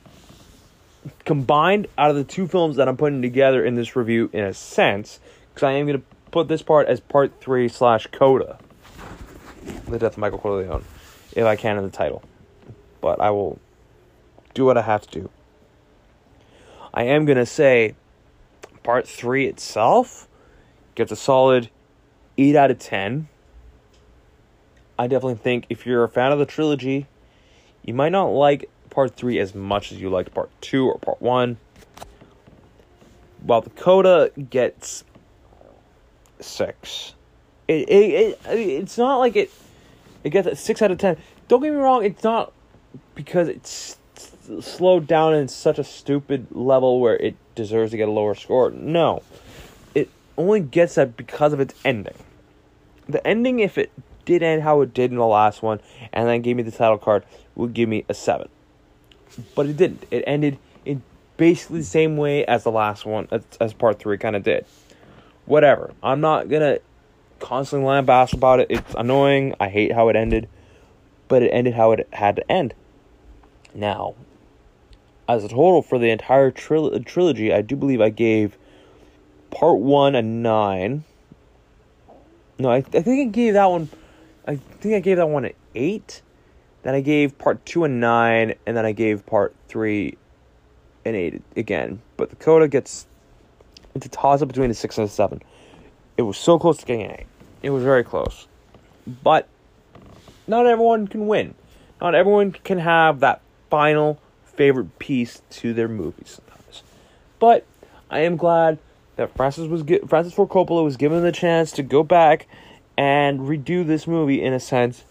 combined 1.24 1.88
out 1.98 2.10
of 2.10 2.16
the 2.16 2.24
two 2.24 2.48
films 2.48 2.78
that 2.78 2.88
I'm 2.88 2.98
putting 2.98 3.22
together 3.22 3.64
in 3.64 3.76
this 3.76 3.96
review, 3.96 4.30
in 4.34 4.44
a 4.44 4.54
sense, 4.54 5.20
because 5.54 5.64
I 5.64 5.74
am 5.74 5.86
going 5.88 6.00
to 6.00 6.06
put 6.32 6.48
this 6.48 6.62
part 6.62 6.88
as 6.88 7.00
part 7.00 7.40
three 7.40 7.68
slash 7.68 8.08
coda, 8.08 8.58
the 9.88 10.00
death 10.00 10.14
of 10.14 10.18
Michael 10.18 10.40
Corleone, 10.40 10.84
if 11.34 11.46
I 11.46 11.56
can 11.56 11.78
in 11.78 11.84
the 11.84 11.90
title. 11.90 12.24
But 13.02 13.22
I 13.22 13.30
will 13.32 13.60
do 14.54 14.66
what 14.66 14.78
I 14.78 14.82
have 14.82 15.02
to 15.08 15.20
do. 15.22 15.30
I 16.94 17.04
am 17.04 17.26
going 17.26 17.38
to 17.38 17.46
say 17.46 17.96
part 18.84 19.08
three 19.08 19.48
itself 19.48 20.28
gets 20.96 21.12
a 21.12 21.16
solid 21.16 21.70
8 22.38 22.56
out 22.56 22.72
of 22.72 22.80
10. 22.80 23.28
I 24.98 25.08
definitely 25.08 25.36
think 25.36 25.66
if 25.70 25.86
you're 25.86 26.04
a 26.04 26.10
fan 26.10 26.32
of 26.32 26.40
the 26.40 26.46
trilogy, 26.46 27.08
you 27.84 27.94
might 27.94 28.14
not 28.14 28.28
like 28.28 28.70
part 28.96 29.16
3 29.16 29.40
as 29.40 29.54
much 29.54 29.92
as 29.92 30.00
you 30.00 30.10
liked 30.10 30.34
part 30.34 30.50
2 30.62 30.88
or 30.88 30.98
part 30.98 31.22
1. 31.22 31.58
While 33.42 33.62
the 33.62 33.70
Coda 33.70 34.32
gets 34.50 35.04
6. 36.40 37.14
It, 37.68 37.90
it, 37.90 38.40
it, 38.48 38.50
it's 38.50 38.98
not 38.98 39.18
like 39.18 39.36
it 39.36 39.52
it 40.24 40.32
gets 40.32 40.48
a 40.48 40.56
6 40.56 40.82
out 40.82 40.90
of 40.90 40.98
10. 40.98 41.18
Don't 41.48 41.62
get 41.62 41.72
me 41.72 41.78
wrong, 41.78 42.04
it's 42.04 42.24
not 42.24 42.52
because 43.14 43.48
it's 43.48 43.98
slowed 44.62 45.06
down 45.06 45.36
in 45.36 45.48
such 45.48 45.78
a 45.78 45.84
stupid 45.84 46.48
level 46.52 47.00
where 47.00 47.18
it 47.18 47.36
deserves 47.54 47.92
to 47.92 47.98
get 47.98 48.08
a 48.08 48.12
lower 48.12 48.34
score. 48.34 48.72
No 48.72 49.22
it 49.96 50.10
only 50.38 50.60
gets 50.60 50.96
that 50.96 51.18
because 51.18 51.54
of 51.54 51.60
its 51.60 51.74
ending. 51.84 52.14
The 53.08 53.26
ending, 53.26 53.60
if 53.60 53.78
it 53.78 53.92
did 54.26 54.44
end 54.44 54.62
how 54.64 54.82
it 54.82 54.94
did 54.94 55.12
in 55.12 55.18
the 55.18 55.26
last 55.26 55.64
one, 55.64 55.80
and 56.12 56.28
then 56.28 56.42
gave 56.42 56.56
me 56.56 56.64
the 56.64 56.72
title 56.72 56.98
card, 56.98 57.24
would 57.56 57.74
give 57.74 57.90
me 57.90 58.06
a 58.10 58.14
seven. 58.14 58.50
But 59.56 59.68
it 59.68 59.78
didn't. 59.78 60.06
It 60.12 60.24
ended 60.28 60.58
in 60.86 61.04
basically 61.38 61.80
the 61.80 61.86
same 61.86 62.18
way 62.18 62.46
as 62.46 62.64
the 62.64 62.72
last 62.72 63.06
one, 63.06 63.28
as, 63.32 63.44
as 63.60 63.74
part 63.74 64.00
three 64.00 64.18
kind 64.18 64.36
of 64.36 64.44
did. 64.44 64.66
Whatever. 65.46 65.94
I'm 66.02 66.22
not 66.22 66.50
gonna 66.50 66.80
constantly 67.40 67.88
lambast 67.88 68.34
about 68.34 68.60
it. 68.60 68.68
It's 68.70 68.96
annoying. 68.96 69.56
I 69.60 69.70
hate 69.70 69.92
how 69.92 70.10
it 70.10 70.16
ended, 70.16 70.48
but 71.28 71.44
it 71.44 71.50
ended 71.50 71.74
how 71.74 71.92
it 71.92 72.08
had 72.14 72.38
to 72.38 72.52
end. 72.52 72.74
Now, 73.74 74.16
as 75.28 75.44
a 75.44 75.50
total 75.50 75.82
for 75.82 76.00
the 76.00 76.10
entire 76.10 76.52
tril- 76.52 77.06
trilogy, 77.06 77.54
I 77.54 77.62
do 77.62 77.76
believe 77.76 78.02
I 78.02 78.10
gave 78.10 78.58
part 79.52 79.80
one 79.80 80.16
a 80.16 80.22
nine. 80.22 81.04
No, 82.58 82.70
I, 82.70 82.78
I 82.78 82.82
think 82.82 83.28
I 83.28 83.32
gave 83.32 83.54
that 83.54 83.66
one. 83.66 83.90
I 84.48 84.56
think 84.56 84.96
I 84.96 85.00
gave 85.00 85.18
that 85.18 85.28
one 85.28 85.46
an 85.46 85.54
eight. 85.74 86.22
Then 86.86 86.94
I 86.94 87.02
gave 87.02 87.36
part 87.40 87.66
two 87.66 87.84
a 87.84 87.88
nine, 87.88 88.54
and 88.68 88.78
then 88.78 88.86
I 88.86 88.92
gave 88.92 89.26
part 89.26 89.56
three 89.68 90.20
an 91.04 91.16
eight 91.16 91.42
again. 91.56 92.00
But 92.16 92.30
the 92.30 92.36
coda 92.36 92.68
gets 92.68 93.08
it's 93.96 94.06
a 94.06 94.10
toss 94.10 94.44
up 94.44 94.50
between 94.50 94.70
a 94.70 94.76
six 94.76 95.00
and 95.00 95.08
a 95.08 95.10
seven. 95.10 95.42
It 96.16 96.22
was 96.22 96.38
so 96.38 96.60
close 96.60 96.78
to 96.78 96.86
getting 96.86 97.06
an 97.06 97.12
eight. 97.12 97.26
It 97.64 97.72
was 97.72 97.82
very 97.82 98.04
close. 98.04 98.48
But 99.24 99.48
not 100.46 100.68
everyone 100.68 101.08
can 101.08 101.26
win. 101.26 101.56
Not 102.00 102.14
everyone 102.14 102.52
can 102.52 102.78
have 102.78 103.20
that 103.22 103.42
final 103.72 104.20
favorite 104.44 105.00
piece 105.00 105.42
to 105.50 105.74
their 105.74 105.88
movie 105.88 106.26
sometimes. 106.26 106.84
But 107.40 107.66
I 108.12 108.20
am 108.20 108.38
glad 108.38 108.78
that 109.16 109.36
Francis 109.36 109.68
was 109.68 109.82
Francis 110.08 110.36
Ford 110.36 110.50
Coppola 110.50 110.84
was 110.84 110.98
given 110.98 111.24
the 111.24 111.32
chance 111.32 111.72
to 111.72 111.82
go 111.82 112.04
back 112.04 112.46
and 112.96 113.40
redo 113.40 113.84
this 113.84 114.06
movie 114.06 114.40
in 114.40 114.54
a 114.54 114.60
sense 114.60 115.04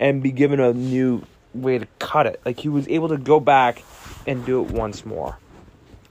and 0.00 0.22
be 0.22 0.32
given 0.32 0.58
a 0.58 0.72
new 0.72 1.22
way 1.54 1.78
to 1.78 1.86
cut 2.00 2.26
it. 2.26 2.40
Like 2.44 2.58
he 2.58 2.68
was 2.68 2.88
able 2.88 3.08
to 3.08 3.18
go 3.18 3.38
back 3.38 3.84
and 4.26 4.44
do 4.44 4.64
it 4.64 4.70
once 4.70 5.06
more 5.06 5.38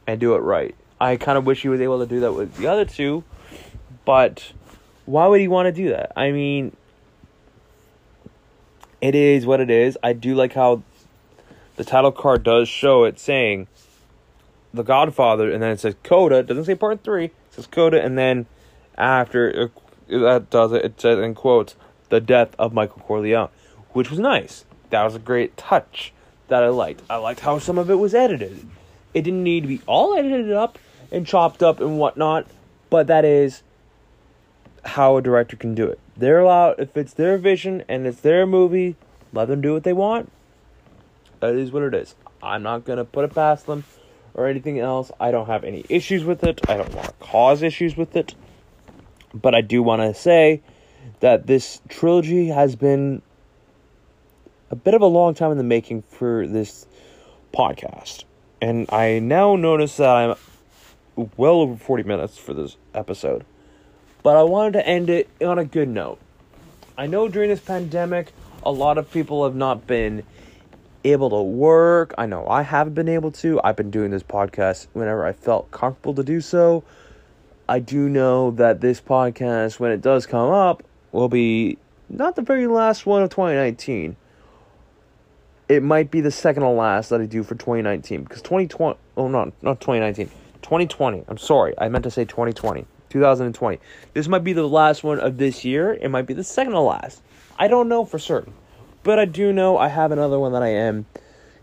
and 0.07 0.19
do 0.19 0.35
it 0.35 0.39
right. 0.39 0.75
I 1.01 1.17
kind 1.17 1.37
of 1.37 1.45
wish 1.45 1.61
he 1.61 1.69
was 1.69 1.81
able 1.81 1.99
to 1.99 2.05
do 2.05 2.21
that 2.21 2.33
with 2.33 2.55
the 2.55 2.67
other 2.67 2.85
two, 2.85 3.23
but 4.05 4.53
why 5.05 5.27
would 5.27 5.41
he 5.41 5.47
want 5.47 5.65
to 5.65 5.71
do 5.71 5.89
that? 5.89 6.11
I 6.15 6.31
mean, 6.31 6.75
it 9.01 9.15
is 9.15 9.45
what 9.45 9.59
it 9.59 9.69
is. 9.69 9.97
I 10.03 10.13
do 10.13 10.35
like 10.35 10.53
how 10.53 10.83
the 11.77 11.83
title 11.83 12.11
card 12.11 12.43
does 12.43 12.67
show 12.67 13.05
it 13.05 13.17
saying 13.17 13.67
The 14.73 14.83
Godfather, 14.83 15.51
and 15.51 15.63
then 15.63 15.71
it 15.71 15.79
says 15.79 15.95
Coda. 16.03 16.39
It 16.39 16.47
doesn't 16.47 16.65
say 16.65 16.75
part 16.75 17.03
three 17.03 17.25
It 17.25 17.33
says 17.51 17.67
Coda, 17.67 18.03
and 18.03 18.17
then 18.17 18.45
after 18.97 19.71
that 20.09 20.49
does 20.49 20.73
it, 20.73 20.83
it 20.83 21.01
says 21.01 21.19
in 21.19 21.33
quotes 21.33 21.75
the 22.09 22.19
death 22.19 22.55
of 22.59 22.73
Michael 22.73 23.01
Corleone, 23.01 23.49
which 23.93 24.09
was 24.09 24.19
nice. 24.19 24.65
That 24.89 25.03
was 25.03 25.15
a 25.15 25.19
great 25.19 25.57
touch 25.57 26.13
that 26.47 26.63
I 26.63 26.69
liked. 26.69 27.01
I 27.09 27.17
liked 27.17 27.41
how 27.41 27.59
some 27.59 27.77
of 27.77 27.89
it 27.89 27.95
was 27.95 28.13
edited. 28.13 28.67
It 29.13 29.21
didn't 29.21 29.43
need 29.43 29.61
to 29.61 29.67
be 29.67 29.81
all 29.85 30.15
edited 30.15 30.51
up 30.51 30.77
and 31.11 31.25
chopped 31.25 31.63
up 31.63 31.79
and 31.79 31.97
whatnot, 31.97 32.47
but 32.89 33.07
that 33.07 33.25
is 33.25 33.63
how 34.83 35.17
a 35.17 35.21
director 35.21 35.55
can 35.55 35.75
do 35.75 35.87
it. 35.87 35.99
They're 36.17 36.39
allowed 36.39 36.79
if 36.79 36.95
it's 36.97 37.13
their 37.13 37.37
vision 37.37 37.83
and 37.87 38.05
it's 38.05 38.21
their 38.21 38.45
movie, 38.45 38.95
let 39.33 39.47
them 39.47 39.61
do 39.61 39.73
what 39.73 39.83
they 39.83 39.93
want. 39.93 40.31
That 41.39 41.55
is 41.55 41.71
what 41.71 41.83
it 41.83 41.93
is. 41.93 42.15
I'm 42.41 42.63
not 42.63 42.85
gonna 42.85 43.05
put 43.05 43.25
it 43.25 43.33
past 43.33 43.65
them 43.65 43.83
or 44.33 44.47
anything 44.47 44.79
else. 44.79 45.11
I 45.19 45.31
don't 45.31 45.47
have 45.47 45.63
any 45.63 45.85
issues 45.89 46.23
with 46.23 46.43
it. 46.43 46.61
I 46.69 46.77
don't 46.77 46.93
want 46.93 47.07
to 47.07 47.13
cause 47.19 47.61
issues 47.61 47.97
with 47.97 48.15
it. 48.15 48.35
But 49.33 49.53
I 49.53 49.61
do 49.61 49.83
want 49.83 50.01
to 50.01 50.13
say 50.13 50.61
that 51.19 51.47
this 51.47 51.81
trilogy 51.89 52.47
has 52.47 52.75
been 52.75 53.21
a 54.69 54.75
bit 54.75 54.93
of 54.93 55.01
a 55.01 55.07
long 55.07 55.33
time 55.33 55.51
in 55.51 55.57
the 55.57 55.63
making 55.63 56.03
for 56.03 56.45
this 56.47 56.85
podcast. 57.53 58.23
And 58.61 58.91
I 58.91 59.19
now 59.19 59.55
notice 59.55 59.97
that 59.97 60.09
I'm 60.09 60.35
well 61.37 61.61
over 61.61 61.75
40 61.75 62.03
minutes 62.03 62.37
for 62.37 62.53
this 62.53 62.77
episode. 62.93 63.45
But 64.21 64.35
I 64.35 64.43
wanted 64.43 64.73
to 64.73 64.87
end 64.87 65.09
it 65.09 65.29
on 65.41 65.57
a 65.57 65.65
good 65.65 65.89
note. 65.89 66.19
I 66.97 67.07
know 67.07 67.29
during 67.29 67.49
this 67.49 67.61
pandemic, 67.61 68.33
a 68.63 68.71
lot 68.71 68.97
of 68.97 69.09
people 69.11 69.45
have 69.45 69.55
not 69.55 69.87
been 69.87 70.23
able 71.03 71.29
to 71.29 71.41
work. 71.41 72.13
I 72.17 72.25
know 72.25 72.45
I 72.47 72.63
haven't 72.63 72.93
been 72.93 73.07
able 73.07 73.31
to. 73.31 73.61
I've 73.63 73.77
been 73.77 73.91
doing 73.91 74.11
this 74.11 74.23
podcast 74.23 74.87
whenever 74.93 75.25
I 75.25 75.31
felt 75.31 75.71
comfortable 75.71 76.13
to 76.15 76.23
do 76.23 76.41
so. 76.41 76.83
I 77.69 77.79
do 77.79 78.09
know 78.09 78.51
that 78.51 78.81
this 78.81 78.99
podcast, 78.99 79.79
when 79.79 79.91
it 79.91 80.01
does 80.01 80.25
come 80.25 80.51
up, 80.51 80.83
will 81.11 81.29
be 81.29 81.77
not 82.09 82.35
the 82.35 82.41
very 82.41 82.67
last 82.67 83.05
one 83.05 83.23
of 83.23 83.29
2019. 83.29 84.15
It 85.69 85.83
might 85.83 86.09
be 86.09 86.19
the 86.19 86.31
second 86.31 86.63
to 86.63 86.69
last 86.69 87.09
that 87.09 87.21
I 87.21 87.25
do 87.25 87.43
for 87.43 87.53
2019 87.55 88.23
because 88.23 88.41
2020, 88.41 88.99
oh, 89.17 89.27
no, 89.27 89.53
not 89.61 89.79
2019, 89.79 90.29
2020. 90.63 91.23
I'm 91.27 91.37
sorry, 91.37 91.75
I 91.77 91.87
meant 91.89 92.03
to 92.03 92.11
say 92.11 92.25
2020, 92.25 92.85
2020. 93.09 93.79
This 94.13 94.27
might 94.27 94.43
be 94.43 94.53
the 94.53 94.67
last 94.67 95.03
one 95.03 95.19
of 95.19 95.37
this 95.37 95.63
year. 95.63 95.93
It 95.93 96.09
might 96.09 96.25
be 96.25 96.33
the 96.33 96.43
second 96.43 96.73
to 96.73 96.79
last. 96.79 97.21
I 97.57 97.67
don't 97.67 97.87
know 97.87 98.03
for 98.03 98.17
certain. 98.17 98.53
But 99.03 99.19
I 99.19 99.25
do 99.25 99.53
know 99.53 99.77
I 99.77 99.87
have 99.87 100.11
another 100.11 100.39
one 100.39 100.51
that 100.53 100.63
I 100.63 100.69
am 100.69 101.05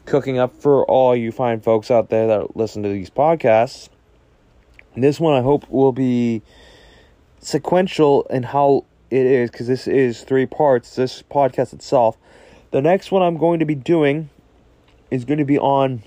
cooking 0.05 0.39
up 0.39 0.55
for 0.55 0.85
all 0.85 1.15
you 1.15 1.33
fine 1.33 1.61
folks 1.61 1.91
out 1.91 2.09
there 2.09 2.28
that 2.28 2.57
listen 2.57 2.83
to 2.85 2.89
these 2.89 3.11
podcasts. 3.11 3.89
And 4.95 5.05
this 5.05 5.20
one 5.20 5.35
I 5.35 5.43
hope 5.43 5.69
will 5.69 5.93
be 5.93 6.43
sequential 7.41 8.23
in 8.31 8.45
how 8.45 8.85
it 9.11 9.27
is 9.27 9.51
because 9.51 9.66
this 9.66 9.87
is 9.87 10.23
three 10.23 10.47
parts. 10.47 10.95
This 10.95 11.23
podcast 11.23 11.73
itself. 11.73 12.16
The 12.77 12.82
next 12.82 13.11
one 13.11 13.23
I'm 13.23 13.39
going 13.39 13.61
to 13.61 13.65
be 13.65 13.74
doing 13.74 14.28
is 15.11 15.24
going 15.24 15.39
to 15.39 15.47
be 15.47 15.59
on 15.59 16.03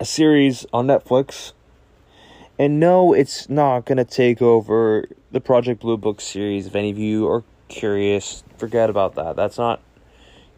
a 0.00 0.06
series 0.06 0.64
on 0.72 0.86
Netflix. 0.86 1.52
And 2.58 2.80
no, 2.80 3.12
it's 3.12 3.50
not 3.50 3.84
going 3.84 3.98
to 3.98 4.06
take 4.06 4.40
over 4.40 5.06
the 5.30 5.42
Project 5.42 5.82
Blue 5.82 5.98
Book 5.98 6.22
series. 6.22 6.66
If 6.66 6.74
any 6.74 6.88
of 6.88 6.96
you 6.96 7.28
are 7.28 7.44
curious, 7.68 8.44
forget 8.56 8.88
about 8.88 9.16
that. 9.16 9.36
That's 9.36 9.58
not 9.58 9.82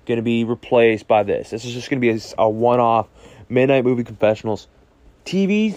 going 0.06 0.18
to 0.18 0.22
be 0.22 0.44
replaced 0.44 1.08
by 1.08 1.24
this. 1.24 1.50
This 1.50 1.64
is 1.64 1.72
just 1.72 1.90
going 1.90 2.00
to 2.00 2.06
be 2.06 2.16
a, 2.16 2.20
a 2.38 2.48
one 2.48 2.78
off 2.78 3.08
Midnight 3.48 3.84
Movie 3.84 4.04
Confessionals 4.04 4.68
TV 5.24 5.76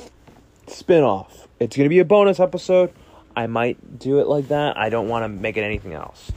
spin 0.68 1.02
off. 1.02 1.48
It's 1.60 1.76
going 1.76 1.86
to 1.86 1.90
be 1.90 1.98
a 1.98 2.06
bonus 2.06 2.40
episode. 2.40 2.94
I 3.36 3.48
might 3.48 3.98
do 3.98 4.20
it 4.20 4.28
like 4.28 4.50
that. 4.50 4.78
I 4.78 4.90
don't 4.90 5.08
want 5.08 5.24
to 5.24 5.28
make 5.28 5.58
it 5.58 5.64
anything 5.64 5.94
else. 5.94 6.32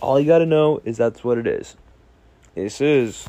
All 0.00 0.20
you 0.20 0.26
got 0.28 0.38
to 0.38 0.46
know 0.46 0.80
is 0.84 0.96
that's 0.96 1.24
what 1.24 1.36
it 1.38 1.48
is. 1.48 1.74
This 2.56 2.80
is 2.80 3.28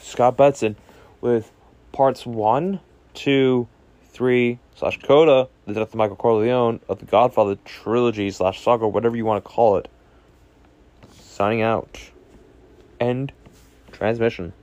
Scott 0.00 0.38
Betson 0.38 0.76
with 1.20 1.52
parts 1.92 2.24
one, 2.24 2.80
two, 3.12 3.68
three, 4.12 4.60
slash 4.76 4.98
Coda, 5.02 5.50
the 5.66 5.74
death 5.74 5.88
of 5.88 5.94
Michael 5.94 6.16
Corleone, 6.16 6.80
of 6.88 7.00
the 7.00 7.04
Godfather 7.04 7.58
trilogy, 7.66 8.30
slash 8.30 8.62
saga, 8.62 8.88
whatever 8.88 9.14
you 9.14 9.26
want 9.26 9.44
to 9.44 9.50
call 9.50 9.76
it. 9.76 9.90
Signing 11.20 11.60
out. 11.60 12.00
End 12.98 13.32
transmission. 13.92 14.54